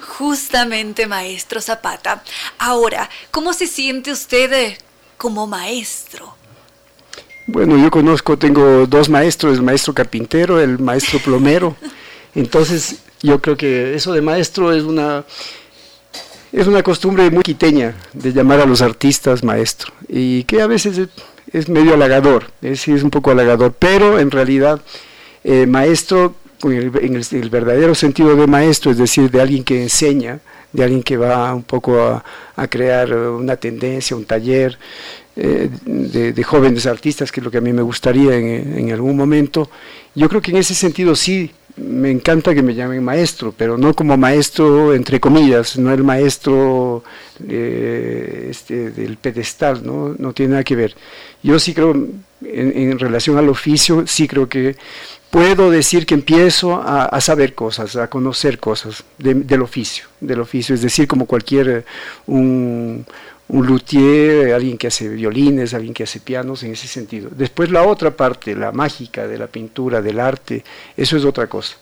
Justamente, 0.00 1.06
maestro 1.06 1.60
Zapata. 1.60 2.22
Ahora, 2.58 3.08
¿cómo 3.30 3.52
se 3.52 3.66
siente 3.66 4.12
usted 4.12 4.52
eh, 4.52 4.78
como 5.16 5.46
maestro? 5.46 6.36
Bueno, 7.46 7.78
yo 7.78 7.90
conozco, 7.90 8.36
tengo 8.36 8.86
dos 8.86 9.08
maestros, 9.08 9.56
el 9.56 9.62
maestro 9.62 9.94
carpintero, 9.94 10.60
el 10.60 10.78
maestro 10.78 11.18
plomero. 11.20 11.76
Entonces, 12.34 12.96
yo 13.22 13.40
creo 13.40 13.56
que 13.56 13.94
eso 13.94 14.12
de 14.12 14.20
maestro 14.20 14.72
es 14.72 14.82
una 14.82 15.24
es 16.52 16.66
una 16.66 16.82
costumbre 16.82 17.30
muy 17.30 17.42
quiteña 17.42 17.94
de 18.12 18.32
llamar 18.32 18.60
a 18.60 18.66
los 18.66 18.80
artistas 18.80 19.42
maestro 19.42 19.92
y 20.08 20.44
que 20.44 20.62
a 20.62 20.66
veces 20.66 21.08
es 21.52 21.68
medio 21.68 21.94
halagador, 21.94 22.50
es, 22.62 22.86
es 22.88 23.02
un 23.02 23.10
poco 23.10 23.30
halagador, 23.30 23.74
pero 23.78 24.18
en 24.18 24.30
realidad 24.30 24.80
eh, 25.44 25.66
maestro, 25.66 26.34
en 26.64 26.72
el, 26.72 27.50
verdadero 27.50 27.94
sentido 27.94 28.34
de 28.34 28.46
maestro, 28.46 28.90
es 28.90 28.98
decir, 28.98 29.30
de 29.30 29.40
alguien 29.40 29.62
que 29.62 29.82
enseña, 29.82 30.40
de 30.72 30.84
alguien 30.84 31.02
que 31.02 31.16
va 31.16 31.54
un 31.54 31.62
poco 31.62 32.00
a, 32.00 32.68
crear 32.68 33.12
una 33.14 33.56
tendencia, 33.56 34.16
un 34.16 34.24
taller 34.24 34.78
eh, 35.36 35.68
de, 35.84 36.42
jóvenes 36.42 36.86
artistas, 36.86 37.30
que 37.30 37.40
es 37.40 37.44
lo 37.44 37.50
que 37.50 37.58
a 37.58 37.60
mí 37.60 37.72
me 37.72 37.82
gustaría 37.82 38.34
en, 38.36 38.78
en 38.78 38.92
algún 38.92 39.16
momento, 39.16 39.70
yo 40.14 40.28
creo 40.28 40.40
que 40.40 40.50
en 40.50 40.56
ese 40.56 40.74
sentido 40.74 41.14
sí 41.14 41.52
me 41.76 42.10
encanta 42.10 42.54
que 42.54 42.62
me 42.62 42.74
llamen 42.74 43.04
maestro, 43.04 43.52
pero 43.56 43.76
no 43.76 43.94
como 43.94 44.16
maestro 44.16 44.94
entre 44.94 45.20
comillas, 45.20 45.78
no 45.78 45.92
el 45.92 46.02
maestro 46.02 47.04
eh, 47.46 48.48
este, 48.50 48.90
del 48.90 49.18
pedestal, 49.18 49.84
¿no? 49.84 50.14
no 50.18 50.32
tiene 50.32 50.52
nada 50.52 50.64
que 50.64 50.76
ver. 50.76 50.94
Yo 51.46 51.60
sí 51.60 51.74
creo, 51.74 51.94
en, 52.42 52.98
relación 52.98 53.38
al 53.38 53.48
oficio, 53.48 54.04
sí 54.04 54.26
creo 54.26 54.48
que 54.48 54.74
puedo 55.30 55.70
decir 55.70 56.04
que 56.04 56.14
empiezo 56.14 56.82
a, 56.84 57.20
saber 57.20 57.54
cosas, 57.54 57.94
a 57.94 58.10
conocer 58.10 58.58
cosas 58.58 59.04
del 59.16 59.62
oficio, 59.62 60.06
del 60.20 60.40
oficio, 60.40 60.74
es 60.74 60.82
decir, 60.82 61.06
como 61.06 61.24
cualquier 61.26 61.84
un, 62.26 63.06
un 63.46 63.66
luthier, 63.66 64.54
alguien 64.54 64.76
que 64.76 64.88
hace 64.88 65.08
violines, 65.08 65.72
alguien 65.72 65.94
que 65.94 66.02
hace 66.02 66.18
pianos, 66.18 66.64
en 66.64 66.72
ese 66.72 66.88
sentido. 66.88 67.30
Después 67.30 67.70
la 67.70 67.84
otra 67.84 68.10
parte, 68.10 68.56
la 68.56 68.72
mágica 68.72 69.28
de 69.28 69.38
la 69.38 69.46
pintura, 69.46 70.02
del 70.02 70.18
arte, 70.18 70.64
eso 70.96 71.16
es 71.16 71.24
otra 71.24 71.46
cosa. 71.46 71.76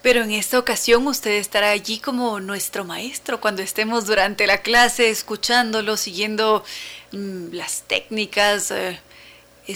Pero 0.00 0.22
en 0.22 0.30
esta 0.30 0.60
ocasión 0.60 1.04
usted 1.08 1.32
estará 1.32 1.70
allí 1.70 1.98
como 1.98 2.38
nuestro 2.38 2.84
maestro 2.84 3.40
cuando 3.40 3.62
estemos 3.62 4.06
durante 4.06 4.46
la 4.46 4.58
clase 4.58 5.10
escuchándolo, 5.10 5.96
siguiendo 5.96 6.62
mm, 7.10 7.52
las 7.52 7.82
técnicas. 7.82 8.70
Eh, 8.70 9.00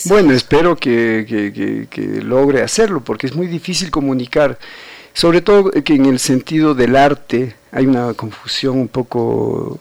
bueno, 0.06 0.32
espero 0.32 0.76
que, 0.76 1.88
logre 2.22 2.62
hacerlo 2.62 3.02
porque 3.02 3.26
es 3.26 3.34
muy 3.34 3.46
difícil 3.46 3.90
comunicar, 3.90 4.58
sobre 5.12 5.40
todo 5.40 5.70
que 5.70 5.94
en 5.94 6.06
el 6.06 6.18
sentido 6.18 6.74
del 6.74 6.96
arte 6.96 7.54
hay 7.70 7.86
una 7.86 8.14
confusión 8.14 8.78
un 8.78 8.88
poco 8.88 9.80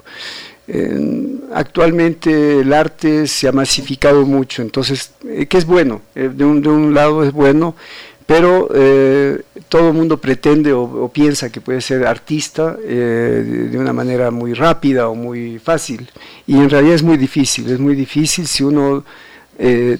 actualmente 1.53 2.59
el 2.59 2.73
arte 2.73 3.27
se 3.27 3.47
ha 3.47 3.51
masificado 3.51 4.25
mucho, 4.25 4.61
entonces, 4.61 5.11
eh, 5.27 5.45
que 5.45 5.57
es 5.57 5.65
bueno, 5.65 6.01
eh, 6.15 6.29
de, 6.33 6.45
un, 6.45 6.61
de, 6.61 6.69
un, 6.69 6.93
lado 6.93 7.23
es 7.23 7.31
bueno, 7.31 7.75
pero 8.25 8.69
eh, 8.73 9.41
todo 9.67 9.89
el 9.89 9.93
mundo 9.93 10.17
pretende 10.17 10.71
o, 10.71 11.09
piensa 11.09 11.51
que 11.51 11.59
puede 11.59 11.81
ser 11.81 12.05
artista 12.05 12.75
de, 12.75 13.75
una 13.77 13.93
manera 13.93 14.31
muy 14.31 14.53
rápida 14.53 15.09
o 15.09 15.15
muy 15.15 15.59
fácil, 15.59 16.09
y 16.47 16.53
en 16.53 16.69
realidad 16.69 16.95
es 16.95 17.03
muy 17.03 17.17
difícil, 17.17 17.69
es 17.69 17.79
muy 17.79 17.95
difícil 17.95 18.47
si 18.47 18.63
uno 18.63 19.03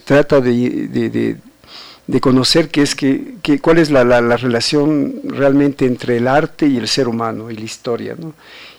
trata 0.03 0.41
de, 0.41 1.37
de 2.11 2.19
conocer 2.19 2.69
qué 2.69 2.81
es 2.81 2.93
que, 2.93 3.35
cuál 3.61 3.77
es 3.77 3.89
la, 3.89 4.03
la, 4.03 4.19
la, 4.19 4.35
relación 4.35 5.21
realmente 5.23 5.85
entre 5.85 6.17
el 6.17 6.27
arte 6.27 6.67
y 6.67 6.75
el 6.75 6.89
ser 6.89 7.07
humano 7.07 7.49
y 7.49 7.55
la 7.55 7.63
historia. 7.63 8.15
¿no? 8.19 8.33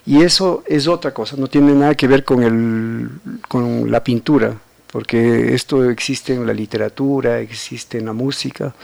Y 0.04 0.22
eso 0.22 0.62
es 0.66 0.86
otra 0.86 1.14
cosa, 1.14 1.36
no 1.38 1.46
tiene 1.46 1.72
nada 1.72 1.94
que 1.94 2.06
ver 2.06 2.24
con, 2.24 2.42
el, 2.42 3.08
con 3.48 3.90
la 3.90 4.04
pintura, 4.04 4.54
porque 4.90 5.54
esto 5.54 5.88
existe 5.88 6.34
en 6.34 6.46
la 6.46 6.52
literatura, 6.52 7.40
existe 7.40 7.98
en 7.98 8.06
la 8.06 8.12
música, 8.12 8.74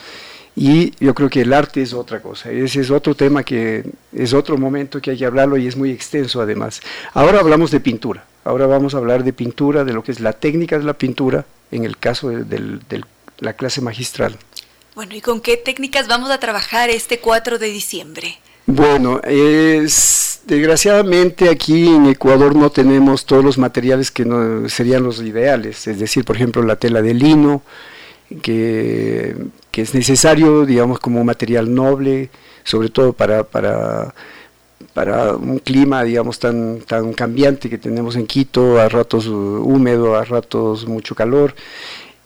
y 0.57 0.93
yo 0.99 1.15
creo 1.15 1.29
que 1.29 1.43
el 1.43 1.53
arte 1.53 1.83
es 1.83 1.93
otra 1.93 2.21
cosa. 2.21 2.51
Ese 2.51 2.81
es 2.81 2.91
otro 2.91 3.15
tema 3.15 3.45
que 3.45 3.85
es 4.13 4.33
otro 4.33 4.57
momento 4.57 5.01
que 5.01 5.13
hay 5.13 5.19
que 5.19 5.27
hablarlo 5.27 5.57
y 5.57 5.69
es 5.69 5.77
muy 5.77 5.93
extenso 5.93 6.41
además. 6.41 6.81
Ahora 7.13 7.39
hablamos 7.39 7.71
de 7.71 7.79
pintura, 7.79 8.25
ahora 8.45 8.67
vamos 8.67 8.95
a 8.95 8.99
hablar 8.99 9.23
de 9.23 9.33
pintura, 9.33 9.85
de 9.85 9.93
lo 9.93 10.03
que 10.03 10.11
es 10.11 10.21
la 10.21 10.33
técnica 10.33 10.79
de 10.79 10.85
la 10.85 10.95
pintura, 10.95 11.45
en 11.71 11.85
el 11.85 11.97
caso 11.97 12.29
de, 12.29 12.45
de 12.45 13.03
la 13.39 13.53
clase 13.53 13.81
magistral. 13.81 14.37
Bueno, 14.95 15.15
¿y 15.15 15.21
con 15.21 15.41
qué 15.41 15.57
técnicas 15.57 16.09
vamos 16.09 16.31
a 16.31 16.39
trabajar 16.39 16.91
este 16.91 17.21
4 17.21 17.59
de 17.59 17.67
diciembre? 17.69 18.39
Bueno, 18.67 19.23
es, 19.23 20.41
desgraciadamente 20.45 21.49
aquí 21.49 21.89
en 21.89 22.05
Ecuador 22.07 22.55
no 22.55 22.69
tenemos 22.69 23.25
todos 23.25 23.43
los 23.43 23.57
materiales 23.57 24.11
que 24.11 24.27
no, 24.27 24.69
serían 24.69 25.05
los 25.05 25.23
ideales, 25.23 25.87
es 25.87 25.99
decir, 25.99 26.25
por 26.25 26.37
ejemplo, 26.37 26.63
la 26.63 26.77
tela 26.77 27.01
de 27.01 27.15
lino, 27.15 27.63
que, 28.43 29.37
es 29.73 29.95
necesario, 29.95 30.67
digamos, 30.67 30.99
como 30.99 31.25
material 31.25 31.73
noble, 31.73 32.31
sobre 32.65 32.89
todo 32.89 33.13
para, 33.13 33.45
para, 33.45 34.13
para 34.99 35.37
un 35.37 35.61
clima, 35.61 36.03
digamos, 36.03 36.41
tan, 36.41 36.81
tan 36.81 37.13
cambiante 37.13 37.71
que 37.71 37.79
tenemos 37.79 38.17
en 38.17 38.27
Quito, 38.27 38.81
a 38.81 38.89
ratos 38.89 39.29
húmedo, 39.29 40.17
a 40.17 40.25
ratos 40.25 40.89
mucho 40.89 41.15
calor. 41.15 41.55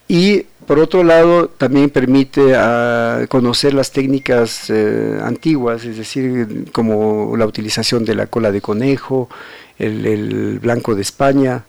Y 0.08 0.46
por 0.66 0.78
otro 0.78 1.04
lado, 1.04 1.48
también 1.48 1.90
permite 1.90 2.54
ah, 2.56 3.26
conocer 3.28 3.74
las 3.74 3.92
técnicas 3.92 4.70
eh, 4.70 5.18
antiguas, 5.22 5.84
es 5.84 5.98
decir, 5.98 6.70
como 6.72 7.36
la 7.36 7.44
utilización 7.44 8.06
de 8.06 8.14
la 8.14 8.26
cola 8.26 8.50
de 8.50 8.62
conejo, 8.62 9.28
el, 9.78 10.58
blanco 10.58 10.94
de 10.94 11.02
España, 11.02 11.66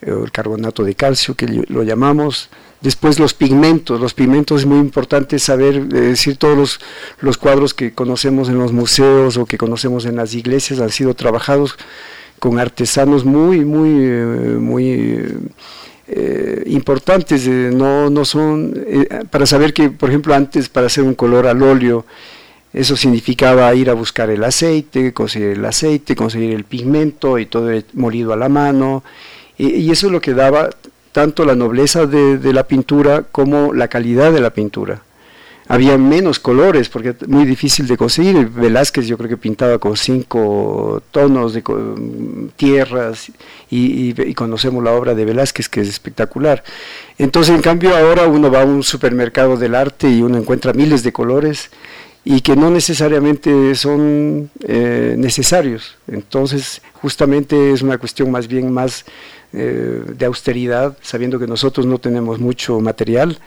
el 0.00 0.32
carbonato 0.32 0.84
de 0.84 0.94
calcio 0.94 1.34
que 1.34 1.48
lo 1.68 1.82
llamamos. 1.82 2.48
Después 2.86 3.18
los 3.18 3.34
pigmentos, 3.34 4.00
los 4.00 4.14
pigmentos 4.14 4.60
es 4.60 4.66
muy 4.66 4.78
importante 4.78 5.40
saber, 5.40 5.86
decir, 5.86 6.36
todos 6.36 6.56
los, 6.56 6.80
los, 7.18 7.36
cuadros 7.36 7.74
que 7.74 7.92
conocemos 7.92 8.48
en 8.48 8.58
los 8.58 8.70
museos 8.70 9.36
o 9.38 9.44
que 9.44 9.58
conocemos 9.58 10.06
en 10.06 10.14
las 10.14 10.34
iglesias 10.34 10.78
han 10.78 10.90
sido 10.90 11.12
trabajados 11.14 11.76
con 12.38 12.60
artesanos 12.60 13.24
muy, 13.24 13.64
muy, 13.64 13.90
muy 14.60 15.18
eh, 16.06 16.62
importantes, 16.66 17.48
no, 17.48 18.08
no 18.08 18.24
son, 18.24 18.72
eh, 18.86 19.08
para 19.32 19.46
saber 19.46 19.74
que, 19.74 19.90
por 19.90 20.10
ejemplo, 20.10 20.32
antes 20.32 20.68
para 20.68 20.86
hacer 20.86 21.02
un 21.02 21.14
color 21.14 21.48
al 21.48 21.64
óleo, 21.64 22.06
eso 22.72 22.96
significaba 22.96 23.74
ir 23.74 23.90
a 23.90 23.94
buscar 23.94 24.30
el 24.30 24.44
aceite, 24.44 25.12
conseguir 25.12 25.48
el 25.48 25.64
aceite, 25.64 26.14
conseguir 26.14 26.54
el 26.54 26.62
pigmento 26.62 27.36
y 27.40 27.46
todo 27.46 27.68
molido 27.94 28.32
a 28.32 28.36
la 28.36 28.48
mano, 28.48 29.02
y, 29.58 29.90
eso 29.90 30.06
es 30.06 30.12
lo 30.12 30.20
que 30.20 30.34
daba 30.34 30.70
tanto 31.16 31.46
la 31.46 31.54
nobleza 31.54 32.04
de, 32.04 32.52
la 32.52 32.64
pintura 32.64 33.22
como 33.22 33.72
la 33.72 33.88
calidad 33.88 34.34
de 34.34 34.42
la 34.42 34.50
pintura. 34.50 35.00
Había 35.66 35.96
menos 35.96 36.38
colores 36.38 36.90
porque 36.90 37.14
es 37.18 37.26
muy 37.26 37.46
difícil 37.46 37.86
de 37.86 37.96
conseguir. 37.96 38.50
Velázquez 38.50 39.06
yo 39.06 39.16
creo 39.16 39.30
que 39.30 39.38
pintaba 39.38 39.78
con 39.78 39.96
cinco 39.96 41.02
tonos 41.12 41.54
de 41.54 41.62
tierras 42.56 43.30
y, 43.70 44.12
y, 44.20 44.34
conocemos 44.34 44.84
la 44.84 44.92
obra 44.92 45.14
de 45.14 45.24
Velázquez 45.24 45.70
que 45.70 45.80
es 45.80 45.88
espectacular. 45.88 46.62
Entonces 47.16 47.54
en 47.54 47.62
cambio 47.62 47.96
ahora 47.96 48.26
uno 48.26 48.50
va 48.50 48.60
a 48.60 48.66
un 48.66 48.82
supermercado 48.82 49.56
del 49.56 49.74
arte 49.74 50.10
y 50.10 50.20
uno 50.20 50.36
encuentra 50.36 50.74
miles 50.74 51.02
de 51.02 51.14
colores 51.14 51.70
y 52.26 52.42
que 52.42 52.56
no 52.56 52.70
necesariamente 52.70 53.74
son 53.74 54.50
eh, 54.68 55.14
necesarios. 55.16 55.96
Entonces 56.08 56.82
justamente 56.92 57.72
es 57.72 57.80
una 57.80 57.96
cuestión 57.96 58.30
más 58.30 58.48
bien 58.48 58.70
más 58.70 59.06
eh, 59.58 60.02
de 60.06 60.26
austeridad, 60.26 60.98
sabiendo 61.00 61.38
que 61.38 61.46
nosotros 61.46 61.86
no 61.86 61.98
tenemos 61.98 62.38
mucho 62.38 62.78
material, 62.80 63.38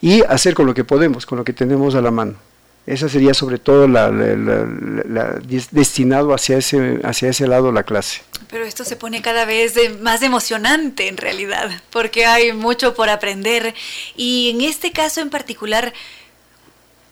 y 0.00 0.22
hacer 0.22 0.54
con 0.54 0.64
lo 0.64 0.72
que 0.72 0.82
podemos, 0.82 1.26
con 1.26 1.36
lo 1.36 1.44
que 1.44 1.52
tenemos 1.52 1.94
a 1.94 2.00
la 2.00 2.10
mano. 2.10 2.36
Esa 2.86 3.10
sería 3.10 3.34
sobre 3.34 3.58
todo 3.58 3.86
la, 3.86 4.10
destinado 5.70 6.32
hacia 6.32 6.56
ese, 6.56 7.00
hacia 7.04 7.28
ese 7.28 7.46
lado 7.46 7.70
la 7.70 7.82
clase. 7.82 8.22
Pero 8.48 8.64
esto 8.64 8.82
se 8.82 8.96
pone 8.96 9.20
cada 9.20 9.44
vez 9.44 9.74
más 10.00 10.22
emocionante 10.22 11.06
en 11.06 11.18
realidad, 11.18 11.82
porque 11.90 12.24
hay 12.24 12.54
mucho 12.54 12.94
por 12.94 13.10
aprender. 13.10 13.74
Y 14.16 14.52
en 14.54 14.62
este 14.62 14.90
caso 14.90 15.20
en 15.20 15.28
particular, 15.28 15.92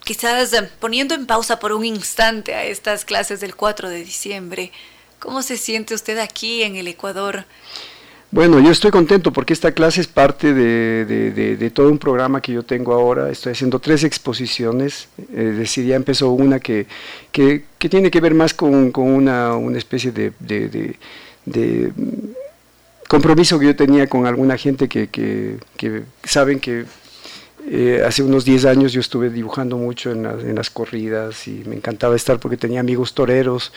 quizás 0.02 0.56
poniendo 0.80 1.14
en 1.14 1.26
pausa 1.26 1.58
por 1.58 1.72
un 1.72 1.84
instante 1.84 2.54
a 2.54 2.64
estas 2.64 3.04
clases 3.04 3.40
del 3.40 3.54
4 3.54 3.90
de 3.90 4.02
diciembre, 4.02 4.72
¿cómo 5.18 5.42
se 5.42 5.58
siente 5.58 5.92
usted 5.92 6.16
aquí 6.16 6.62
en 6.62 6.76
el 6.76 6.88
Ecuador? 6.88 7.44
Bueno, 8.32 8.59
yo 8.59 8.70
estoy 8.70 8.90
contento 8.90 9.32
porque 9.32 9.53
esta 9.53 9.73
clase 9.73 10.01
es 10.01 10.09
parte 10.09 10.53
de, 10.53 11.70
todo 11.73 11.89
un 11.89 11.98
programa 11.98 12.40
que 12.40 12.53
yo 12.53 12.62
tengo 12.65 12.93
ahora. 12.93 13.31
Estoy 13.31 13.53
haciendo 13.53 13.78
tres 13.78 14.03
exposiciones. 14.05 15.09
Eh, 15.32 15.61
es 15.62 15.78
empezó 15.78 16.31
una 16.31 16.59
que, 16.59 16.86
que, 17.31 17.65
tiene 17.78 18.11
que 18.11 18.20
ver 18.20 18.35
más 18.35 18.53
con, 18.53 18.93
una, 18.97 19.55
una, 19.55 19.78
especie 19.78 20.11
de, 20.12 20.97
compromiso 23.09 23.59
que 23.61 23.66
yo 23.66 23.77
tenía 23.77 24.09
con 24.09 24.27
alguna 24.27 24.57
gente 24.57 24.89
que, 24.89 25.09
que 25.09 26.03
saben 26.24 26.59
que 26.59 26.85
eh, 27.69 28.03
hace 28.07 28.23
unos 28.23 28.44
10 28.44 28.65
años 28.66 28.93
yo 28.93 29.01
estuve 29.01 29.28
dibujando 29.28 29.77
mucho 29.77 30.12
en, 30.12 30.24
en, 30.24 30.55
las 30.55 30.70
corridas 30.70 31.48
y 31.48 31.65
me 31.66 31.74
encantaba 31.74 32.15
estar 32.15 32.39
porque 32.39 32.57
tenía 32.57 32.78
amigos 32.78 33.12
toreros 33.12 33.73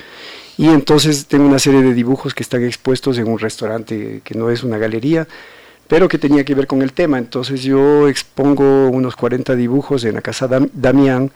y 0.59 0.67
entonces 0.67 1.25
tengo 1.25 1.45
una 1.45 1.57
serie 1.57 1.81
de 1.81 1.93
dibujos 1.93 2.33
que 2.33 2.43
están 2.43 2.65
expuestos 2.65 3.17
en 3.17 3.29
un 3.29 3.39
restaurante 3.39 4.19
que 4.25 4.35
no 4.35 4.49
es 4.49 4.61
una 4.61 4.77
galería, 4.77 5.25
pero 5.87 6.09
que 6.09 6.17
tenía 6.17 6.43
que 6.43 6.53
ver 6.53 6.67
con 6.67 6.81
el 6.81 6.91
tema. 6.91 7.17
Entonces 7.17 7.63
yo 7.63 8.09
expongo 8.09 8.89
unos 8.89 9.15
40 9.15 9.55
dibujos 9.55 10.03
en 10.03 10.15
la 10.15 10.21
Casa 10.21 10.49
Damián, 10.73 11.31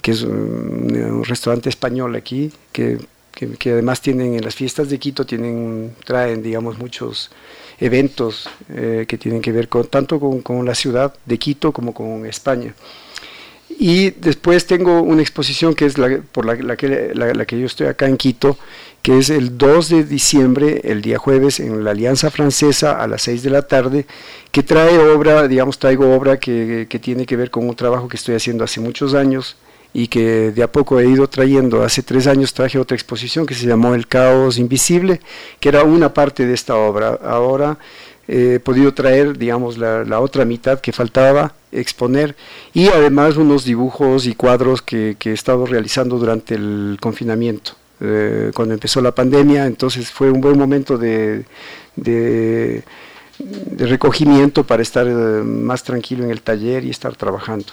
que 0.00 0.12
es 0.12 0.22
un, 0.22 1.24
restaurante 1.24 1.70
español 1.70 2.14
aquí, 2.14 2.52
que, 2.70 3.00
que, 3.32 3.72
además 3.72 4.00
tienen 4.00 4.34
en 4.34 4.44
las 4.44 4.54
fiestas 4.54 4.88
de 4.88 5.00
Quito, 5.00 5.26
tienen, 5.26 5.96
traen, 6.04 6.40
digamos, 6.40 6.78
muchos 6.78 7.32
eventos 7.80 8.48
eh, 8.68 9.06
que 9.08 9.18
tienen 9.18 9.42
que 9.42 9.50
ver 9.50 9.68
con, 9.68 9.88
tanto 9.88 10.20
con, 10.20 10.64
la 10.64 10.76
ciudad 10.76 11.12
de 11.26 11.36
Quito 11.36 11.72
como 11.72 11.92
con 11.92 12.26
España. 12.26 12.76
Y 13.84 14.10
después 14.10 14.66
tengo 14.66 15.02
una 15.02 15.22
exposición 15.22 15.74
que 15.74 15.86
es 15.86 15.98
la, 15.98 16.20
por 16.30 16.46
la, 16.46 16.76
que, 16.76 17.10
la, 17.16 17.44
que 17.44 17.58
yo 17.58 17.66
estoy 17.66 17.88
acá 17.88 18.06
en 18.06 18.16
Quito, 18.16 18.56
que 19.02 19.18
es 19.18 19.28
el 19.28 19.58
2 19.58 19.88
de 19.88 20.04
diciembre, 20.04 20.82
el 20.84 21.02
día 21.02 21.18
jueves, 21.18 21.58
en 21.58 21.82
la 21.82 21.90
Alianza 21.90 22.30
Francesa 22.30 23.02
a 23.02 23.08
las 23.08 23.22
6 23.22 23.42
de 23.42 23.50
la 23.50 23.62
tarde, 23.62 24.06
que 24.52 24.62
trae 24.62 24.96
obra, 25.00 25.48
digamos, 25.48 25.80
traigo 25.80 26.14
obra 26.14 26.38
que, 26.38 26.86
que 26.88 27.00
tiene 27.00 27.26
que 27.26 27.34
ver 27.34 27.50
con 27.50 27.68
un 27.68 27.74
trabajo 27.74 28.06
que 28.06 28.16
estoy 28.16 28.36
haciendo 28.36 28.62
hace 28.62 28.78
muchos 28.78 29.14
años, 29.14 29.56
y 29.94 30.06
que 30.06 30.52
de 30.52 30.62
a 30.62 30.70
poco 30.70 31.00
he 31.00 31.06
ido 31.06 31.28
trayendo. 31.28 31.82
Hace 31.82 32.02
tres 32.02 32.26
años 32.26 32.54
traje 32.54 32.78
otra 32.78 32.94
exposición 32.94 33.46
que 33.46 33.54
se 33.54 33.66
llamó 33.66 33.94
El 33.94 34.06
Caos 34.06 34.58
Invisible, 34.58 35.20
que 35.60 35.68
era 35.68 35.82
una 35.82 36.14
parte 36.14 36.46
de 36.46 36.54
esta 36.54 36.76
obra. 36.76 37.18
Ahora 37.22 37.78
he 38.28 38.60
podido 38.60 38.94
traer, 38.94 39.36
digamos, 39.36 39.78
la, 39.78 40.20
otra 40.20 40.44
mitad 40.44 40.80
que 40.80 40.92
faltaba 40.92 41.54
exponer 41.72 42.36
y 42.72 42.88
además 42.88 43.36
unos 43.36 43.64
dibujos 43.64 44.26
y 44.26 44.34
cuadros 44.34 44.82
que, 44.82 45.16
he 45.24 45.30
estado 45.30 45.66
realizando 45.66 46.18
durante 46.18 46.54
el 46.54 46.98
confinamiento. 47.00 47.72
Eh, 48.00 48.50
cuando 48.54 48.74
empezó 48.74 49.00
la 49.00 49.14
pandemia, 49.14 49.66
entonces 49.66 50.10
fue 50.10 50.30
un 50.30 50.40
buen 50.40 50.58
momento 50.58 50.98
de, 50.98 51.44
de 51.96 53.86
recogimiento 53.86 54.64
para 54.64 54.82
estar 54.82 55.06
eh, 55.06 55.12
más 55.12 55.82
tranquilo 55.82 56.24
en 56.24 56.30
el 56.30 56.42
taller 56.42 56.84
y 56.84 56.90
estar 56.90 57.16
trabajando. 57.16 57.72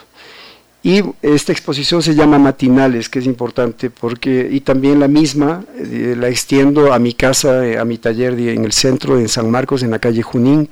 Y 0.81 1.03
esta 1.21 1.51
exposición 1.51 2.01
se 2.01 2.15
llama 2.15 2.39
Matinales, 2.39 3.09
que 3.09 3.19
es 3.19 3.25
importante 3.25 3.89
porque, 3.89 4.47
y 4.49 4.61
también 4.61 5.01
la 5.01 5.09
misma 5.09 5.65
eh, 5.77 6.15
la 6.17 6.29
extiendo 6.29 6.93
a 6.93 6.99
mi 6.99 7.13
casa, 7.13 7.67
eh, 7.67 7.77
a 7.77 7.83
mi 7.83 7.97
taller 7.97 8.39
en 8.39 8.63
el 8.63 8.71
centro, 8.71 9.19
en 9.19 9.27
San 9.27 9.51
Marcos, 9.51 9.83
en 9.83 9.91
la 9.91 9.99
calle 9.99 10.21
Junín, 10.21 10.69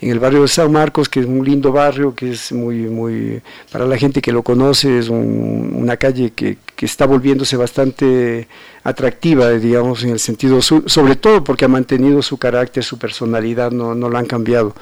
en 0.00 0.10
el 0.10 0.18
barrio 0.18 0.40
de 0.40 0.48
San 0.48 0.72
Marcos, 0.72 1.10
que 1.10 1.20
es 1.20 1.26
un 1.26 1.44
lindo 1.44 1.70
barrio, 1.70 2.14
que 2.14 2.30
es 2.30 2.50
muy, 2.50 2.88
muy, 2.88 3.42
para 3.70 3.84
la 3.84 3.98
gente 3.98 4.22
que 4.22 4.32
lo 4.32 4.42
conoce, 4.42 4.98
es 4.98 5.10
una 5.10 5.98
calle 5.98 6.30
que, 6.30 6.56
que, 6.74 6.86
está 6.86 7.04
volviéndose 7.04 7.56
bastante 7.56 8.48
atractiva, 8.82 9.50
digamos, 9.50 10.02
en 10.02 10.10
el 10.10 10.18
sentido, 10.18 10.62
sobre 10.62 11.14
todo 11.16 11.44
porque 11.44 11.66
ha 11.66 11.68
mantenido 11.68 12.22
su 12.22 12.38
carácter, 12.38 12.82
su 12.82 12.98
personalidad, 12.98 13.70
no, 13.70 13.94
no 13.94 14.08
la 14.08 14.18
han 14.18 14.26
cambiado. 14.26 14.74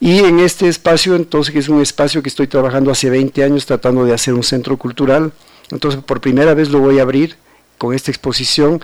Y 0.00 0.20
en 0.20 0.38
este 0.38 0.68
espacio, 0.68 1.16
entonces, 1.16 1.52
que 1.52 1.58
es 1.58 1.68
un 1.68 1.80
espacio 1.80 2.22
que 2.22 2.28
estoy 2.28 2.46
trabajando 2.46 2.90
hace 2.90 3.10
20 3.10 3.42
años 3.42 3.66
tratando 3.66 4.04
de 4.04 4.14
hacer 4.14 4.34
un 4.34 4.44
centro 4.44 4.76
cultural, 4.76 5.32
entonces 5.70 6.02
por 6.02 6.20
primera 6.20 6.54
vez 6.54 6.70
lo 6.70 6.78
voy 6.78 6.98
a 6.98 7.02
abrir 7.02 7.36
con 7.78 7.94
esta 7.94 8.10
exposición. 8.10 8.80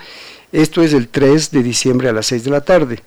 Esto 0.52 0.82
es 0.82 0.92
el 0.92 1.08
3 1.08 1.50
de 1.50 1.62
diciembre 1.62 2.08
a 2.08 2.12
las 2.12 2.26
6 2.26 2.44
de 2.44 2.50
la 2.50 2.60
tarde. 2.60 3.02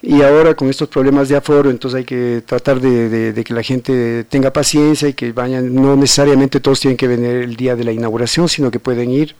Y 0.00 0.22
ahora 0.22 0.54
con 0.54 0.68
estos 0.68 0.88
problemas 0.88 1.28
de 1.28 1.36
aforo, 1.36 1.70
entonces 1.70 1.98
hay 1.98 2.04
que 2.04 2.42
tratar 2.44 2.80
de, 2.80 3.40
que 3.44 3.54
la 3.54 3.62
gente 3.62 4.24
tenga 4.24 4.52
paciencia 4.52 5.08
y 5.08 5.12
que 5.12 5.32
vayan, 5.32 5.72
no 5.72 5.94
necesariamente 5.94 6.58
todos 6.58 6.80
tienen 6.80 6.96
que 6.96 7.06
venir 7.06 7.30
el 7.36 7.54
día 7.54 7.76
de 7.76 7.84
la 7.84 7.92
inauguración, 7.92 8.48
sino 8.48 8.70
que 8.70 8.80
pueden 8.80 9.10
ir 9.10 9.36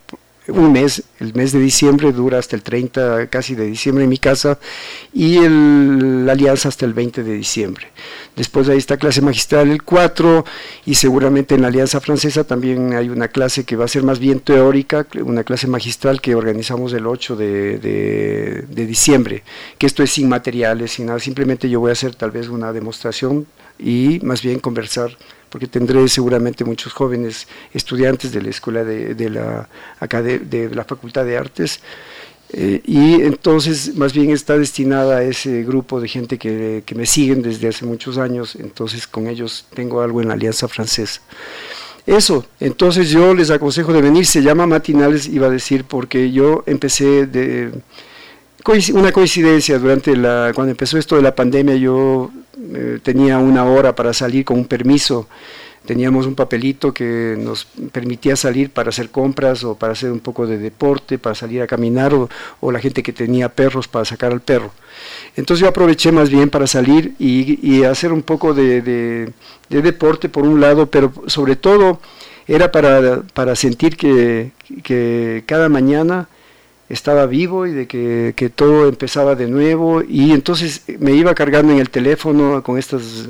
un 0.48 0.72
mes, 0.72 1.04
el 1.20 1.34
mes 1.34 1.52
de 1.52 1.60
diciembre 1.60 2.10
dura 2.12 2.38
hasta 2.38 2.56
el 2.56 2.62
30 2.62 3.28
casi 3.28 3.54
de 3.54 3.66
diciembre 3.66 4.04
en 4.04 4.10
mi 4.10 4.18
casa 4.18 4.58
y 5.12 5.36
el, 5.38 6.26
la 6.26 6.32
alianza 6.32 6.68
hasta 6.68 6.84
el 6.84 6.94
20 6.94 7.22
de 7.22 7.34
diciembre. 7.34 7.88
Después 8.34 8.68
hay 8.68 8.78
esta 8.78 8.96
clase 8.96 9.20
magistral 9.20 9.70
el 9.70 9.82
4 9.82 10.44
y 10.86 10.94
seguramente 10.96 11.54
en 11.54 11.62
la 11.62 11.68
alianza 11.68 12.00
francesa 12.00 12.44
también 12.44 12.94
hay 12.94 13.08
una 13.08 13.28
clase 13.28 13.64
que 13.64 13.76
va 13.76 13.84
a 13.84 13.88
ser 13.88 14.02
más 14.02 14.18
bien 14.18 14.40
teórica, 14.40 15.06
una 15.24 15.44
clase 15.44 15.68
magistral 15.68 16.20
que 16.20 16.34
organizamos 16.34 16.92
el 16.92 17.06
8 17.06 17.36
de, 17.36 17.78
de 17.78 18.86
diciembre, 18.86 19.44
que 19.78 19.86
esto 19.86 20.02
es 20.02 20.10
sin 20.10 20.28
materiales, 20.28 20.92
sin 20.92 21.06
nada, 21.06 21.20
simplemente 21.20 21.70
yo 21.70 21.80
voy 21.80 21.90
a 21.90 21.92
hacer 21.92 22.14
tal 22.14 22.32
vez 22.32 22.48
una 22.48 22.72
demostración 22.72 23.46
y 23.78 24.18
más 24.22 24.42
bien 24.42 24.58
conversar 24.58 25.16
porque 25.52 25.66
tendré 25.66 26.08
seguramente 26.08 26.64
muchos 26.64 26.94
jóvenes 26.94 27.46
estudiantes 27.74 28.32
de 28.32 28.40
la 28.40 28.48
escuela 28.48 28.84
de, 28.84 29.28
la, 29.28 29.68
de 30.00 30.70
la 30.74 30.84
Facultad 30.84 31.26
de 31.26 31.36
Artes. 31.36 31.80
Eh, 32.54 32.80
y 32.86 33.20
entonces 33.22 33.94
más 33.94 34.14
bien 34.14 34.30
está 34.30 34.56
destinada 34.56 35.18
a 35.18 35.22
ese 35.22 35.62
grupo 35.62 36.00
de 36.00 36.08
gente 36.08 36.38
que, 36.38 36.82
que, 36.86 36.94
me 36.94 37.04
siguen 37.06 37.42
desde 37.42 37.68
hace 37.68 37.84
muchos 37.84 38.16
años, 38.18 38.56
entonces 38.56 39.06
con 39.06 39.26
ellos 39.26 39.66
tengo 39.74 40.00
algo 40.00 40.22
en 40.22 40.28
la 40.28 40.34
Alianza 40.34 40.68
Francesa. 40.68 41.20
Eso, 42.06 42.46
entonces 42.58 43.10
yo 43.10 43.34
les 43.34 43.50
aconsejo 43.50 43.92
de 43.92 44.02
venir, 44.02 44.24
se 44.26 44.42
llama 44.42 44.66
Matinales, 44.66 45.28
iba 45.28 45.48
a 45.48 45.50
decir, 45.50 45.84
porque 45.84 46.32
yo 46.32 46.62
empecé 46.66 47.26
de 47.26 47.72
una 48.94 49.12
coincidencia 49.12 49.78
durante 49.78 50.12
cuando 50.54 50.70
empezó 50.70 50.98
esto 50.98 51.16
de 51.16 51.22
la 51.22 51.34
pandemia 51.34 51.74
yo 51.76 52.30
eh, 52.74 53.00
tenía 53.02 53.38
una 53.38 53.64
hora 53.64 53.94
para 53.94 54.12
salir 54.12 54.44
con 54.44 54.58
un 54.58 54.66
permiso 54.66 55.26
Teníamos 55.84 56.26
un 56.26 56.36
papelito 56.36 56.94
que 56.94 57.34
nos 57.36 57.64
permitía 57.90 58.36
salir 58.36 58.70
para 58.70 58.90
hacer 58.90 59.10
compras 59.10 59.64
o 59.64 59.74
para 59.74 59.94
hacer 59.94 60.12
un 60.12 60.20
poco 60.20 60.46
de 60.46 60.56
deporte, 60.56 61.18
para 61.18 61.34
salir 61.34 61.60
a 61.60 61.66
caminar 61.66 62.14
o, 62.14 62.28
la 62.70 62.78
gente 62.78 63.02
que 63.02 63.12
tenía 63.12 63.48
perros 63.48 63.88
para 63.88 64.04
sacar 64.04 64.30
al 64.30 64.40
perro. 64.40 64.70
Entonces 65.34 65.60
yo 65.60 65.68
aproveché 65.68 66.12
más 66.12 66.30
bien 66.30 66.50
para 66.50 66.68
salir 66.68 67.14
y, 67.18 67.82
hacer 67.82 68.12
un 68.12 68.22
poco 68.22 68.54
de, 68.54 69.32
deporte 69.68 70.28
por 70.28 70.44
un 70.44 70.60
lado, 70.60 70.86
pero 70.86 71.12
sobre 71.26 71.56
todo 71.56 71.98
era 72.46 72.70
para, 72.70 73.56
sentir 73.56 73.96
que 73.96 75.42
cada 75.46 75.68
mañana 75.68 76.28
estaba 76.92 77.26
vivo 77.26 77.66
y 77.66 77.72
de 77.72 77.86
que, 77.86 78.34
que, 78.36 78.50
todo 78.50 78.86
empezaba 78.86 79.34
de 79.34 79.48
nuevo 79.48 80.02
y 80.06 80.32
entonces 80.32 80.82
me 80.98 81.12
iba 81.12 81.34
cargando 81.34 81.72
en 81.72 81.78
el 81.78 81.88
teléfono 81.88 82.62
con 82.62 82.78
estas 82.78 83.28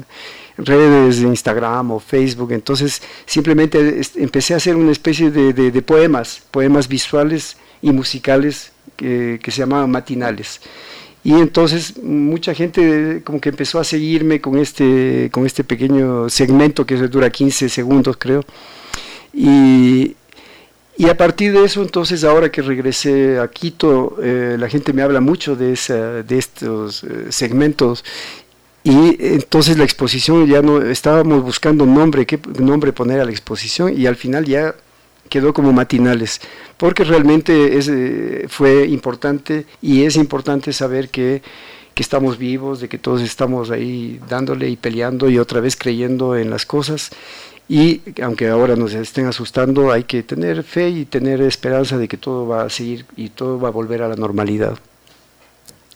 redes 0.58 1.20
de 1.20 1.28
Instagram 1.28 1.92
o 1.92 2.00
Facebook, 2.00 2.52
entonces 2.52 3.02
simplemente 3.26 4.00
empecé 4.16 4.54
a 4.54 4.56
hacer 4.58 4.76
una 4.76 4.92
especie 4.92 5.30
de, 5.30 5.82
poemas, 5.82 6.42
poemas 6.50 6.88
visuales 6.88 7.56
y 7.80 7.90
musicales 7.90 8.72
que, 8.96 9.38
se 9.42 9.58
llamaban 9.58 9.90
matinales. 9.90 10.60
Y 11.24 11.34
entonces 11.34 12.02
mucha 12.02 12.52
gente 12.52 13.22
como 13.24 13.40
que 13.40 13.50
empezó 13.50 13.78
a 13.78 13.84
seguirme 13.84 14.40
con 14.40 14.58
este, 14.58 15.30
con 15.30 15.46
este 15.46 15.62
pequeño 15.62 16.28
segmento 16.28 16.84
que 16.84 16.96
dura 16.96 17.30
15 17.30 17.68
segundos 17.68 18.16
creo. 18.16 18.44
Y, 19.32 20.16
y 20.96 21.08
a 21.08 21.16
partir 21.16 21.52
de 21.52 21.64
eso, 21.64 21.82
entonces, 21.82 22.22
ahora 22.22 22.50
que 22.50 22.60
regresé 22.60 23.38
a 23.38 23.48
Quito, 23.48 24.16
eh, 24.22 24.56
la 24.58 24.68
gente 24.68 24.92
me 24.92 25.02
habla 25.02 25.20
mucho 25.20 25.56
de, 25.56 25.72
esa, 25.72 26.22
de 26.22 26.38
estos 26.38 27.02
eh, 27.04 27.26
segmentos. 27.30 28.04
Y 28.84 29.16
entonces 29.20 29.78
la 29.78 29.84
exposición 29.84 30.46
ya 30.46 30.60
no, 30.60 30.82
estábamos 30.82 31.42
buscando 31.42 31.86
nombre, 31.86 32.26
qué 32.26 32.38
nombre 32.58 32.92
poner 32.92 33.20
a 33.20 33.24
la 33.24 33.30
exposición 33.30 33.96
y 33.96 34.06
al 34.06 34.16
final 34.16 34.44
ya 34.44 34.74
quedó 35.28 35.54
como 35.54 35.72
matinales, 35.72 36.40
porque 36.78 37.04
realmente 37.04 37.78
es, 37.78 37.88
eh, 37.88 38.46
fue 38.48 38.86
importante 38.86 39.66
y 39.80 40.02
es 40.02 40.16
importante 40.16 40.72
saber 40.72 41.10
que, 41.10 41.42
que 41.94 42.02
estamos 42.02 42.38
vivos, 42.38 42.80
de 42.80 42.88
que 42.88 42.98
todos 42.98 43.22
estamos 43.22 43.70
ahí 43.70 44.20
dándole 44.28 44.68
y 44.68 44.76
peleando 44.76 45.30
y 45.30 45.38
otra 45.38 45.60
vez 45.60 45.76
creyendo 45.76 46.36
en 46.36 46.50
las 46.50 46.66
cosas 46.66 47.12
y 47.68 48.02
aunque 48.22 48.48
ahora 48.48 48.76
nos 48.76 48.92
estén 48.92 49.26
asustando, 49.26 49.92
hay 49.92 50.04
que 50.04 50.22
tener 50.22 50.62
fe 50.64 50.88
y 50.90 51.04
tener 51.04 51.40
esperanza 51.40 51.96
de 51.96 52.08
que 52.08 52.16
todo 52.16 52.46
va 52.46 52.64
a 52.64 52.70
seguir 52.70 53.06
y 53.16 53.30
todo 53.30 53.58
va 53.58 53.68
a 53.68 53.70
volver 53.72 54.02
a 54.02 54.08
la 54.08 54.16
normalidad. 54.16 54.78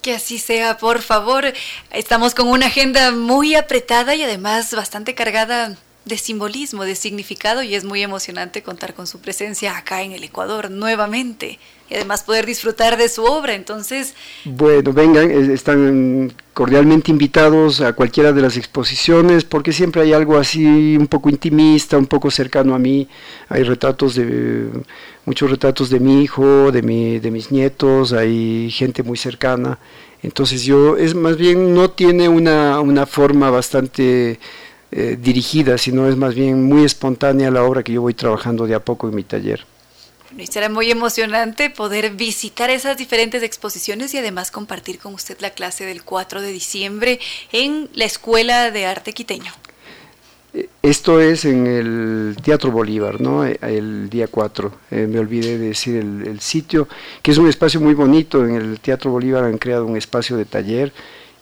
Que 0.01 0.15
así 0.15 0.39
sea, 0.39 0.79
por 0.79 1.03
favor. 1.03 1.53
Estamos 1.91 2.35
con 2.35 2.49
una 2.49 2.67
agenda 2.67 3.11
muy 3.11 3.57
apretada 3.57 4.15
y 4.15 4.23
además 4.23 4.73
bastante 4.73 5.15
cargada 5.15 5.77
de 6.05 6.17
simbolismo, 6.17 6.85
de 6.85 6.95
significado 6.95 7.63
y 7.63 7.75
es 7.75 7.85
muy 7.85 8.03
emocionante 8.03 8.63
contar 8.63 8.95
con 8.95 9.09
su 9.09 9.21
presencia 9.21 9.77
acá 9.77 10.03
en 10.03 10.13
el 10.13 10.23
Ecuador 10.23 10.71
nuevamente 10.71 11.59
y 11.89 11.95
además 11.95 12.25
poder 12.25 12.47
disfrutar 12.47 12.97
de 12.97 13.09
su 13.09 13.25
obra. 13.25 13.55
Entonces, 13.55 14.15
bueno, 14.45 14.93
vengan, 14.93 15.31
están 15.31 16.33
cordialmente 16.53 17.11
invitados 17.11 17.81
a 17.81 17.93
cualquiera 17.93 18.33
de 18.33 18.41
las 18.41 18.57
exposiciones 18.57 19.45
porque 19.45 19.73
siempre 19.73 20.03
hay 20.03 20.13
algo 20.13 20.37
así 20.39 20.97
un 20.97 21.07
poco 21.07 21.29
intimista, 21.29 21.99
un 21.99 22.07
poco 22.07 22.31
cercano 22.31 22.75
a 22.75 22.79
mí. 22.79 23.09
Hay 23.49 23.63
retratos 23.63 24.15
de 24.15 24.69
muchos 25.25 25.51
retratos 25.51 25.91
de 25.91 26.01
mi 26.01 26.23
hijo, 26.23 26.73
de 26.73 26.83
mi 26.83 27.19
de 27.19 27.31
mis 27.31 27.53
nietos, 27.53 28.13
hay 28.13 28.71
gente 28.71 29.03
muy 29.03 29.17
cercana. 29.19 29.79
Entonces 30.23 30.65
yo 30.65 30.97
es 30.97 31.15
más 31.15 31.37
bien 31.37 31.75
no 31.75 31.91
tiene 31.91 32.29
una, 32.29 32.81
una 32.81 33.07
forma 33.07 33.51
bastante 33.51 34.41
eh, 34.93 35.19
dirigida, 35.21 35.79
sino 35.79 36.09
es 36.09 36.17
más 36.17 36.35
bien 36.35 36.65
muy 36.65 36.85
espontánea 36.85 37.51
la 37.51 37.65
obra 37.65 37.83
que 37.83 37.93
yo 37.93 38.03
voy 38.03 38.15
trabajando 38.15 38.67
de 38.67 38.75
a 38.75 38.81
poco 38.81 39.09
en 39.09 39.15
mi 39.15 39.25
taller. 39.25 39.67
Y 40.39 40.47
será 40.47 40.69
muy 40.69 40.91
emocionante 40.91 41.71
poder 41.71 42.11
visitar 42.11 42.71
esas 42.71 42.97
diferentes 42.97 43.43
exposiciones 43.43 44.13
y 44.15 44.19
además 44.19 44.51
compartir 44.51 44.99
con 44.99 45.15
usted 45.15 45.39
la 45.41 45.51
clase 45.51 45.85
del 45.85 46.03
4 46.03 46.41
de 46.41 46.53
diciembre 46.53 47.21
en 47.53 47.89
la 47.95 48.05
Escuela 48.05 48.71
de 48.71 48.87
Arte 48.87 49.13
Quiteño. 49.13 49.53
Eh, 50.55 50.69
esto 50.83 51.21
es 51.21 51.45
en 51.45 51.67
el 51.67 52.37
Teatro 52.43 52.71
Bolívar, 52.71 53.21
¿no? 53.21 53.45
Eh, 53.47 53.59
el 53.63 54.09
día 54.09 54.27
4. 54.27 54.73
me 54.91 55.19
olvidé 55.19 55.59
de 55.59 55.69
decir 55.69 55.97
el, 55.97 56.41
sitio, 56.41 56.89
que 57.23 57.31
es 57.31 57.39
un 57.39 57.49
espacio 57.49 57.81
muy 57.81 57.95
bonito. 57.95 58.45
En 58.45 58.55
el 58.55 58.81
Teatro 58.81 59.11
Bolívar 59.11 59.45
han 59.45 59.59
creado 59.59 59.87
un 59.87 59.97
espacio 59.97 60.37
de 60.37 60.45
taller 60.45 60.93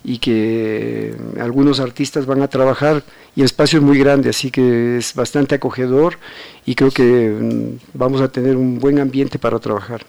y 0.03 0.19
que 0.19 1.15
algunos 1.39 1.79
artistas 1.79 2.25
van 2.25 2.41
a 2.43 2.47
trabajar 2.47 3.03
y 3.35 3.41
el 3.41 3.45
espacio 3.45 3.79
es 3.79 3.85
muy 3.85 3.99
grande, 3.99 4.29
así 4.29 4.49
que 4.49 4.97
es 4.97 5.13
bastante 5.13 5.55
acogedor 5.55 6.17
y 6.65 6.75
creo 6.75 6.91
que 6.91 7.03
mm, 7.03 7.79
vamos 7.93 8.21
a 8.21 8.29
tener 8.29 8.55
un 8.55 8.79
buen 8.79 8.99
ambiente 8.99 9.37
para 9.37 9.59
trabajar. 9.59 10.05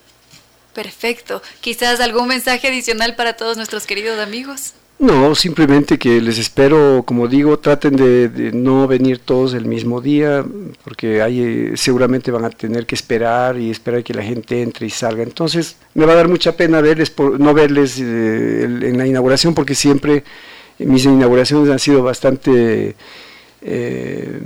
Perfecto. 0.75 1.43
Quizás 1.61 2.01
algún 2.01 2.29
mensaje 2.29 2.69
adicional 2.69 3.17
para 3.17 3.35
todos 3.37 3.57
nuestros 3.57 3.87
queridos 3.87 4.19
amigos. 4.19 4.75
No, 4.99 5.35
simplemente 5.35 5.99
que 5.99 6.23
les 6.23 6.39
espero, 6.39 7.03
como 7.07 7.29
digo, 7.29 7.59
traten 7.59 7.97
de, 7.97 8.51
no 8.55 8.87
venir 8.87 9.19
todos 9.19 9.53
el 9.53 9.67
mismo 9.67 10.01
día, 10.01 10.43
porque 10.85 11.21
ahí 11.21 11.41
eh, 11.41 11.73
seguramente 11.77 12.31
van 12.31 12.47
a 12.47 12.51
tener 12.51 12.87
que 12.87 12.95
esperar 12.95 13.59
y 13.59 13.71
esperar 13.71 14.03
que 14.03 14.15
la 14.15 14.23
gente 14.23 14.63
entre 14.63 14.87
y 14.87 14.91
salga. 14.91 15.23
Entonces, 15.23 15.77
me 15.93 16.07
va 16.07 16.13
a 16.13 16.17
dar 16.17 16.29
mucha 16.29 16.57
pena 16.57 16.81
verles, 16.81 17.11
por, 17.11 17.39
no 17.39 17.53
verles 17.53 17.99
eh, 18.01 18.63
en 18.65 18.97
la 18.97 19.07
inauguración, 19.07 19.55
porque 19.55 19.75
siempre 19.75 20.25
mis 20.79 21.05
inauguraciones 21.05 21.71
han 21.71 21.79
sido 21.79 22.03
bastante 22.03 22.95
eh, 23.63 24.41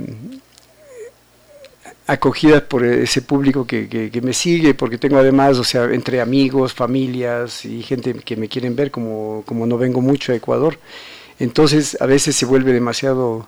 acogidas 2.07 2.61
por 2.63 2.83
ese 2.83 3.21
público 3.21 3.65
que, 3.65 3.87
que, 3.87 4.21
me 4.21 4.33
sigue, 4.33 4.73
porque 4.73 4.97
tengo 4.97 5.17
además, 5.17 5.57
o 5.57 5.63
sea, 5.63 5.85
entre 5.85 6.19
amigos, 6.19 6.73
familias 6.73 7.63
y 7.63 7.81
gente 7.83 8.13
que 8.15 8.35
me 8.35 8.49
quieren 8.49 8.75
ver, 8.75 8.91
como, 8.91 9.43
como 9.45 9.65
no 9.65 9.77
vengo 9.77 10.01
mucho 10.01 10.31
a 10.31 10.35
Ecuador, 10.35 10.77
entonces 11.39 11.97
a 12.01 12.05
veces 12.05 12.35
se 12.35 12.45
vuelve 12.45 12.73
demasiado, 12.73 13.47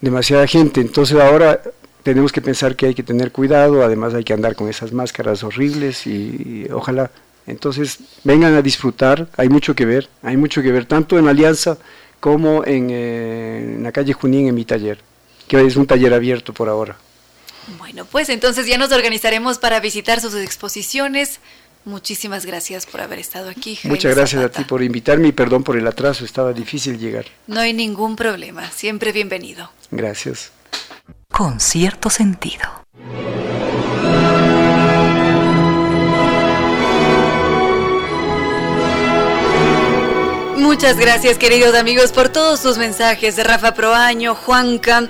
demasiada 0.00 0.46
gente, 0.46 0.80
entonces 0.80 1.18
ahora 1.18 1.60
tenemos 2.02 2.32
que 2.32 2.40
pensar 2.40 2.74
que 2.74 2.86
hay 2.86 2.94
que 2.94 3.04
tener 3.04 3.30
cuidado, 3.30 3.84
además 3.84 4.14
hay 4.14 4.24
que 4.24 4.32
andar 4.32 4.56
con 4.56 4.68
esas 4.68 4.92
máscaras 4.92 5.44
horribles 5.44 6.06
y, 6.06 6.66
ojalá, 6.72 7.10
entonces 7.46 7.98
vengan 8.24 8.54
a 8.54 8.62
disfrutar, 8.62 9.28
hay 9.36 9.48
mucho 9.48 9.74
que 9.74 9.84
ver, 9.84 10.08
hay 10.22 10.36
mucho 10.36 10.62
que 10.62 10.72
ver, 10.72 10.86
tanto 10.86 11.18
en 11.18 11.28
Alianza 11.28 11.78
como 12.22 12.64
en, 12.64 12.88
eh, 12.90 13.74
en 13.78 13.82
la 13.82 13.90
calle 13.90 14.12
Junín 14.12 14.46
en 14.46 14.54
mi 14.54 14.64
taller, 14.64 15.00
que 15.48 15.60
es 15.66 15.74
un 15.74 15.88
taller 15.88 16.14
abierto 16.14 16.54
por 16.54 16.68
ahora. 16.68 16.96
Bueno, 17.78 18.04
pues 18.04 18.28
entonces 18.28 18.64
ya 18.68 18.78
nos 18.78 18.92
organizaremos 18.92 19.58
para 19.58 19.80
visitar 19.80 20.20
sus 20.20 20.36
exposiciones. 20.36 21.40
Muchísimas 21.84 22.46
gracias 22.46 22.86
por 22.86 23.00
haber 23.00 23.18
estado 23.18 23.50
aquí. 23.50 23.76
Muchas 23.82 24.14
gracias 24.14 24.44
a 24.44 24.52
ti 24.52 24.62
por 24.62 24.84
invitarme 24.84 25.26
y 25.28 25.32
perdón 25.32 25.64
por 25.64 25.76
el 25.76 25.84
atraso, 25.84 26.24
estaba 26.24 26.52
difícil 26.52 26.96
llegar. 26.96 27.24
No 27.48 27.58
hay 27.58 27.72
ningún 27.72 28.14
problema, 28.14 28.70
siempre 28.70 29.10
bienvenido. 29.10 29.72
Gracias. 29.90 30.52
Con 31.28 31.58
cierto 31.58 32.08
sentido. 32.08 32.84
Muchas 40.72 40.96
gracias, 40.96 41.36
queridos 41.36 41.74
amigos, 41.74 42.12
por 42.12 42.30
todos 42.30 42.58
sus 42.58 42.78
mensajes 42.78 43.36
de 43.36 43.44
Rafa 43.44 43.74
Proaño, 43.74 44.34
Juanca. 44.34 45.06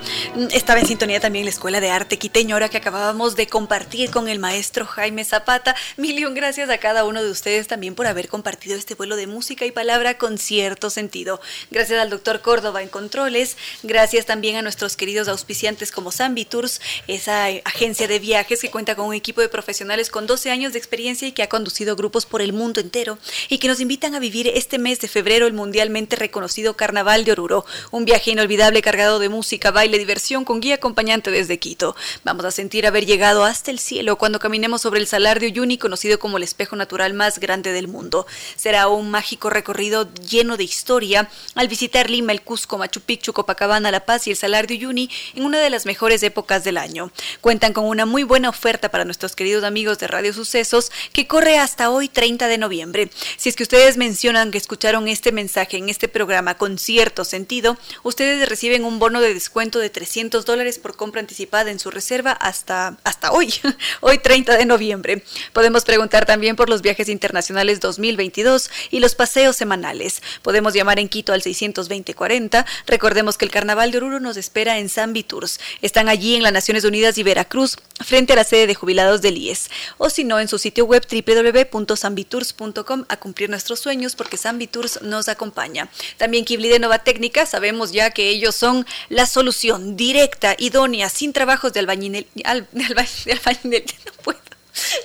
Estaba 0.51 0.81
en 0.81 0.87
sintonía 0.87 1.21
también 1.21 1.45
la 1.45 1.53
Escuela 1.53 1.81
de 1.81 1.89
Arte 1.89 2.19
Quiteño, 2.19 2.57
ahora 2.57 2.69
que 2.69 2.79
acabábamos 2.79 3.37
de 3.37 3.47
compartir 3.47 4.11
con 4.11 4.29
el 4.29 4.41
maestro 4.41 4.87
Jaime 4.87 5.25
Zapata. 5.25 5.77
Milión 5.97 6.35
gracias 6.35 6.69
a 6.69 6.79
cada 6.79 7.05
uno 7.05 7.23
de 7.23 7.31
ustedes 7.31 7.69
también 7.69 7.95
por 7.95 8.09
haber 8.09 8.27
compartido 8.27 8.77
este 8.77 8.97
vuelo 8.97 9.15
de 9.15 9.29
música 9.29 9.65
y 9.65 9.71
palabra 9.71 10.19
con 10.19 10.37
cierto 10.37 10.91
sentido. 10.91 11.41
Gracias 11.71 12.01
al 12.01 12.11
doctor 12.11 12.41
Córdoba 12.41 12.83
en 12.83 12.89
Controles. 12.89 13.57
Gracias 13.85 14.27
también 14.27 14.57
a 14.57 14.63
nuestros 14.63 14.97
queridos 14.97 15.29
auspiciantes 15.29 15.93
como 15.93 16.11
Zambi 16.11 16.45
Tours, 16.45 16.81
esa 17.07 17.47
agencia 17.65 18.09
de 18.09 18.19
viajes 18.19 18.61
que 18.61 18.71
cuenta 18.73 18.97
con 18.97 19.07
un 19.07 19.15
equipo 19.15 19.41
de 19.41 19.49
profesionales 19.49 20.11
con 20.11 20.27
12 20.27 20.51
años 20.51 20.73
de 20.73 20.81
experiencia 20.81 21.29
y 21.29 21.33
que 21.33 21.45
ha 21.45 21.49
conducido 21.49 21.95
grupos 21.95 22.27
por 22.27 22.43
el 22.43 22.53
mundo 22.53 22.81
entero 22.81 23.17
y 23.49 23.59
que 23.59 23.69
nos 23.69 23.79
invitan 23.79 24.17
a 24.17 24.19
vivir 24.19 24.49
este 24.49 24.81
mes 24.81 24.99
de 24.99 25.07
febrero 25.07 25.52
mundialmente 25.53 26.17
reconocido 26.17 26.77
Carnaval 26.77 27.25
de 27.25 27.33
Oruro, 27.33 27.65
un 27.91 28.05
viaje 28.05 28.31
inolvidable 28.31 28.83
cargado 28.83 29.19
de 29.19 29.29
música, 29.29 29.71
baile, 29.71 29.99
diversión 29.99 30.45
con 30.45 30.61
guía 30.61 30.77
acompañante 30.77 31.31
desde 31.31 31.59
Quito. 31.59 31.95
Vamos 32.25 32.45
a 32.45 32.51
sentir 32.51 32.87
haber 32.87 33.07
llegado 33.07 33.45
hasta 33.45 33.71
el 33.71 33.79
cielo 33.79 34.17
cuando 34.17 34.39
caminemos 34.39 34.83
sobre 34.83 35.01
el 35.01 35.07
Salar 35.07 35.41
de 35.41 35.47
Uyuni, 35.47 35.79
conocido 35.79 36.19
como 36.19 36.37
el 36.37 36.43
espejo 36.43 36.77
natural 36.77 37.15
más 37.15 37.39
grande 37.39 37.73
del 37.73 37.89
mundo. 37.89 38.27
Será 38.57 38.89
un 38.89 39.11
mágico 39.11 39.51
recorrido 39.51 40.09
lleno 40.15 40.57
de 40.57 40.65
historia 40.65 41.29
al 41.55 41.69
visitar 41.69 42.11
Lima, 42.11 42.33
el 42.33 42.43
Cusco, 42.43 42.79
Machu 42.79 43.01
Picchu, 43.01 43.33
Copacabana, 43.33 43.91
La 43.91 44.05
Paz 44.05 44.27
y 44.27 44.31
el 44.31 44.37
Salar 44.37 44.67
de 44.67 44.75
Uyuni 44.75 45.11
en 45.35 45.45
una 45.45 45.59
de 45.59 45.71
las 45.71 45.87
mejores 45.87 46.23
épocas 46.23 46.65
del 46.65 46.79
año. 46.79 47.11
Cuentan 47.41 47.73
con 47.73 47.85
una 47.85 48.07
muy 48.07 48.23
buena 48.23 48.49
oferta 48.49 48.91
para 48.91 49.05
nuestros 49.05 49.37
queridos 49.37 49.65
amigos 49.65 49.99
de 49.99 50.09
Radio 50.09 50.33
Sucesos 50.33 50.91
que 51.13 51.27
corre 51.27 51.59
hasta 51.59 51.91
hoy 51.91 52.09
30 52.09 52.49
de 52.49 52.59
noviembre. 52.59 53.11
Si 53.37 53.49
es 53.49 53.57
que 53.57 53.63
ustedes 53.63 53.97
mencionan 53.97 54.51
que 54.51 54.59
escucharon 54.59 55.09
este 55.09 55.33
mensaje 55.33 55.42
mensaje 55.43 55.77
en 55.77 55.89
este 55.89 56.07
programa 56.07 56.57
con 56.57 56.79
cierto 56.79 57.25
sentido, 57.25 57.77
ustedes 58.05 58.49
reciben 58.49 58.85
un 58.85 59.01
bono 59.01 59.21
de 59.21 59.35
descuento 59.35 59.81
de 59.81 59.91
300 59.91 60.45
dólares 60.45 60.79
por 60.79 60.95
compra 60.95 61.21
anticipada 61.21 61.73
en 61.73 61.81
su 61.81 61.91
reserva 61.91 62.31
hasta, 62.31 62.97
hasta 63.03 63.33
hoy, 63.33 63.53
hoy 64.01 64.19
30 64.19 64.57
de 64.57 64.65
noviembre. 64.67 65.25
Podemos 65.53 65.85
preguntar 65.85 66.27
también 66.27 66.55
por 66.55 66.69
los 66.69 66.81
viajes 66.81 67.09
internacionales 67.09 67.81
2022 67.81 68.71
y 68.93 69.01
los 69.01 69.17
paseos 69.17 69.57
semanales. 69.57 70.23
Podemos 70.43 70.75
llamar 70.75 71.01
en 71.01 71.09
Quito 71.09 71.33
al 71.33 71.43
620-40. 71.43 72.65
Recordemos 72.87 73.37
que 73.37 73.45
el 73.45 73.51
Carnaval 73.51 73.91
de 73.91 73.99
Oruro 73.99 74.21
nos 74.21 74.37
espera 74.37 74.79
en 74.79 74.89
San 74.89 75.13
Viturs. 75.13 75.59
Están 75.81 76.09
allí 76.09 76.37
en 76.37 76.45
las 76.45 76.53
Naciones 76.53 76.85
Unidas 76.85 77.19
y 77.19 77.25
Veracruz, 77.25 77.79
frente 77.99 78.35
a 78.35 78.37
la 78.37 78.45
sede 78.45 78.69
de 78.69 78.77
jubilados 78.77 79.23
del 79.23 79.39
IES. 79.39 79.71
O 79.99 80.09
si 80.09 80.23
no, 80.23 80.39
en 80.39 80.47
su 80.47 80.59
sitio 80.59 80.85
web 80.85 81.05
www.sanviturs.com 81.11 83.07
a 83.09 83.17
cumplir 83.17 83.51
nuestros 83.51 83.81
sueños 83.81 84.15
porque 84.15 84.37
San 84.37 84.59
Viturs 84.59 85.03
nos 85.03 85.32
acompaña. 85.33 85.89
También 86.17 86.45
Kibli 86.45 86.69
de 86.69 86.79
Nova 86.79 87.01
Técnica, 87.01 87.47
sabemos 87.47 87.93
ya 87.93 88.11
que 88.11 88.29
ellos 88.29 88.55
son 88.55 88.87
la 89.09 89.27
solución 89.27 89.97
directa, 89.97 90.55
idónea, 90.59 91.09
sin 91.09 91.33
trabajos 91.33 91.73
de 91.73 91.81
albañil, 91.81 92.27
de 92.35 93.33
albañil, 93.33 93.85
no 94.07 94.13
puedo. 94.23 94.39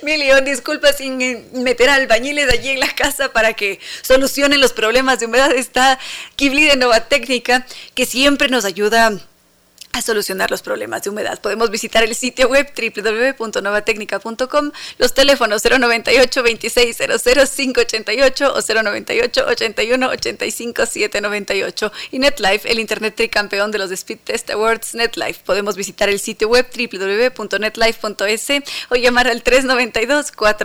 Milión 0.02 0.44
disculpas 0.44 0.96
sin 0.96 1.18
meter 1.62 1.90
albañiles 1.90 2.50
allí 2.50 2.70
en 2.70 2.80
la 2.80 2.94
casa 2.94 3.32
para 3.32 3.52
que 3.52 3.80
solucionen 4.02 4.60
los 4.60 4.72
problemas 4.72 5.20
de 5.20 5.26
humedad. 5.26 5.52
Está 5.52 5.98
Kibli 6.36 6.64
de 6.64 6.76
Nova 6.76 7.00
Técnica, 7.00 7.66
que 7.94 8.06
siempre 8.06 8.48
nos 8.48 8.64
ayuda 8.64 9.12
solucionar 10.02 10.50
los 10.50 10.62
problemas 10.62 11.02
de 11.02 11.10
humedad. 11.10 11.40
Podemos 11.40 11.70
visitar 11.70 12.04
el 12.04 12.14
sitio 12.14 12.48
web 12.48 12.72
www.novatecnica.com, 12.76 14.72
los 14.98 15.14
teléfonos 15.14 15.62
098 15.64 16.42
2600 16.42 17.22
588 17.50 18.54
o 18.54 18.60
098 18.60 19.46
81 19.48 20.08
85 20.08 20.86
798 20.86 21.92
y 22.10 22.18
NetLife, 22.18 22.70
el 22.70 22.78
internet 22.78 23.14
tricampeón 23.16 23.70
de 23.70 23.78
los 23.78 23.90
Speed 23.90 24.18
Test 24.24 24.50
Awards 24.50 24.94
NetLife. 24.94 25.40
Podemos 25.44 25.76
visitar 25.76 26.08
el 26.08 26.20
sitio 26.20 26.48
web 26.48 26.66
www.netlife.es 26.74 28.48
o 28.90 28.96
llamar 28.96 29.28
al 29.28 29.42
392 29.42 30.32
40 30.32 30.58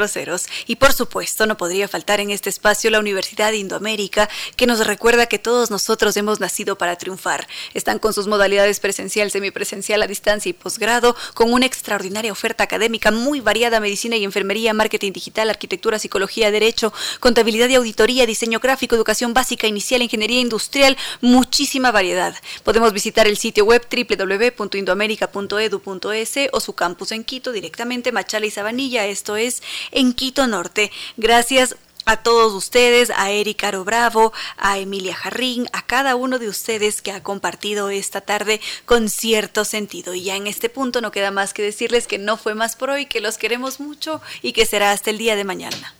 y 0.67 0.75
por 0.75 0.93
supuesto 0.93 1.45
no 1.45 1.57
podría 1.57 1.87
faltar 1.87 2.19
en 2.19 2.31
este 2.31 2.49
espacio 2.49 2.89
la 2.89 2.99
Universidad 2.99 3.51
de 3.51 3.57
Indoamérica 3.57 4.29
que 4.55 4.67
nos 4.67 4.85
recuerda 4.85 5.27
que 5.27 5.39
todos 5.39 5.71
nosotros 5.71 6.17
hemos 6.17 6.39
nacido 6.39 6.77
para 6.77 6.97
triunfar. 6.97 7.47
Están 7.73 7.99
con 7.99 8.13
sus 8.13 8.27
modalidades 8.27 8.79
presenciales 8.79 9.22
semipresencial, 9.31 10.01
a 10.01 10.07
distancia 10.07 10.49
y 10.49 10.53
posgrado, 10.53 11.15
con 11.33 11.53
una 11.53 11.65
extraordinaria 11.65 12.31
oferta 12.31 12.63
académica 12.63 13.11
muy 13.11 13.41
variada, 13.41 13.79
medicina 13.79 14.15
y 14.15 14.23
enfermería, 14.23 14.73
marketing 14.73 15.11
digital, 15.11 15.49
arquitectura, 15.49 15.99
psicología, 15.99 16.51
derecho, 16.51 16.93
contabilidad 17.19 17.69
y 17.69 17.75
auditoría, 17.75 18.25
diseño 18.25 18.59
gráfico, 18.59 18.95
educación 18.95 19.33
básica, 19.33 19.67
inicial, 19.67 20.01
ingeniería 20.01 20.39
industrial, 20.39 20.97
muchísima 21.21 21.91
variedad. 21.91 22.35
Podemos 22.63 22.93
visitar 22.93 23.27
el 23.27 23.37
sitio 23.37 23.65
web 23.65 23.85
www.indoamerica.edu.es 23.89 26.33
o 26.51 26.59
su 26.59 26.73
campus 26.73 27.11
en 27.11 27.23
Quito 27.23 27.51
directamente, 27.51 28.11
Machala 28.11 28.45
y 28.45 28.51
Sabanilla, 28.51 29.05
esto 29.05 29.37
es 29.37 29.63
en 29.91 30.13
Quito 30.13 30.47
Norte. 30.47 30.91
Gracias 31.17 31.75
a 32.05 32.17
todos 32.17 32.53
ustedes, 32.53 33.11
a 33.15 33.31
Erika 33.31 33.63
Caro 33.63 33.85
Bravo, 33.85 34.33
a 34.57 34.77
Emilia 34.77 35.15
Jarrín, 35.15 35.69
a 35.71 35.85
cada 35.85 36.15
uno 36.15 36.37
de 36.37 36.49
ustedes 36.49 37.01
que 37.01 37.13
ha 37.13 37.23
compartido 37.23 37.89
esta 37.89 38.19
tarde 38.19 38.59
con 38.85 39.09
cierto 39.09 39.63
sentido. 39.63 40.13
Y 40.13 40.23
ya 40.23 40.35
en 40.35 40.47
este 40.47 40.67
punto 40.67 40.99
no 40.99 41.11
queda 41.11 41.31
más 41.31 41.53
que 41.53 41.61
decirles 41.61 42.07
que 42.07 42.17
no 42.17 42.35
fue 42.35 42.55
más 42.55 42.75
por 42.75 42.89
hoy, 42.89 43.05
que 43.05 43.21
los 43.21 43.37
queremos 43.37 43.79
mucho 43.79 44.21
y 44.41 44.51
que 44.51 44.65
será 44.65 44.91
hasta 44.91 45.11
el 45.11 45.17
día 45.17 45.37
de 45.37 45.45
mañana. 45.45 45.93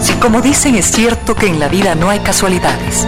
Si 0.00 0.12
como 0.20 0.40
dicen 0.42 0.76
es 0.76 0.86
cierto 0.86 1.34
que 1.34 1.46
en 1.46 1.58
la 1.58 1.68
vida 1.68 1.96
no 1.96 2.08
hay 2.08 2.20
casualidades, 2.20 3.06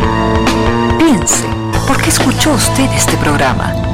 piense, 0.98 1.44
¿por 1.86 2.02
qué 2.02 2.08
escuchó 2.08 2.52
usted 2.52 2.90
este 2.92 3.16
programa? 3.16 3.93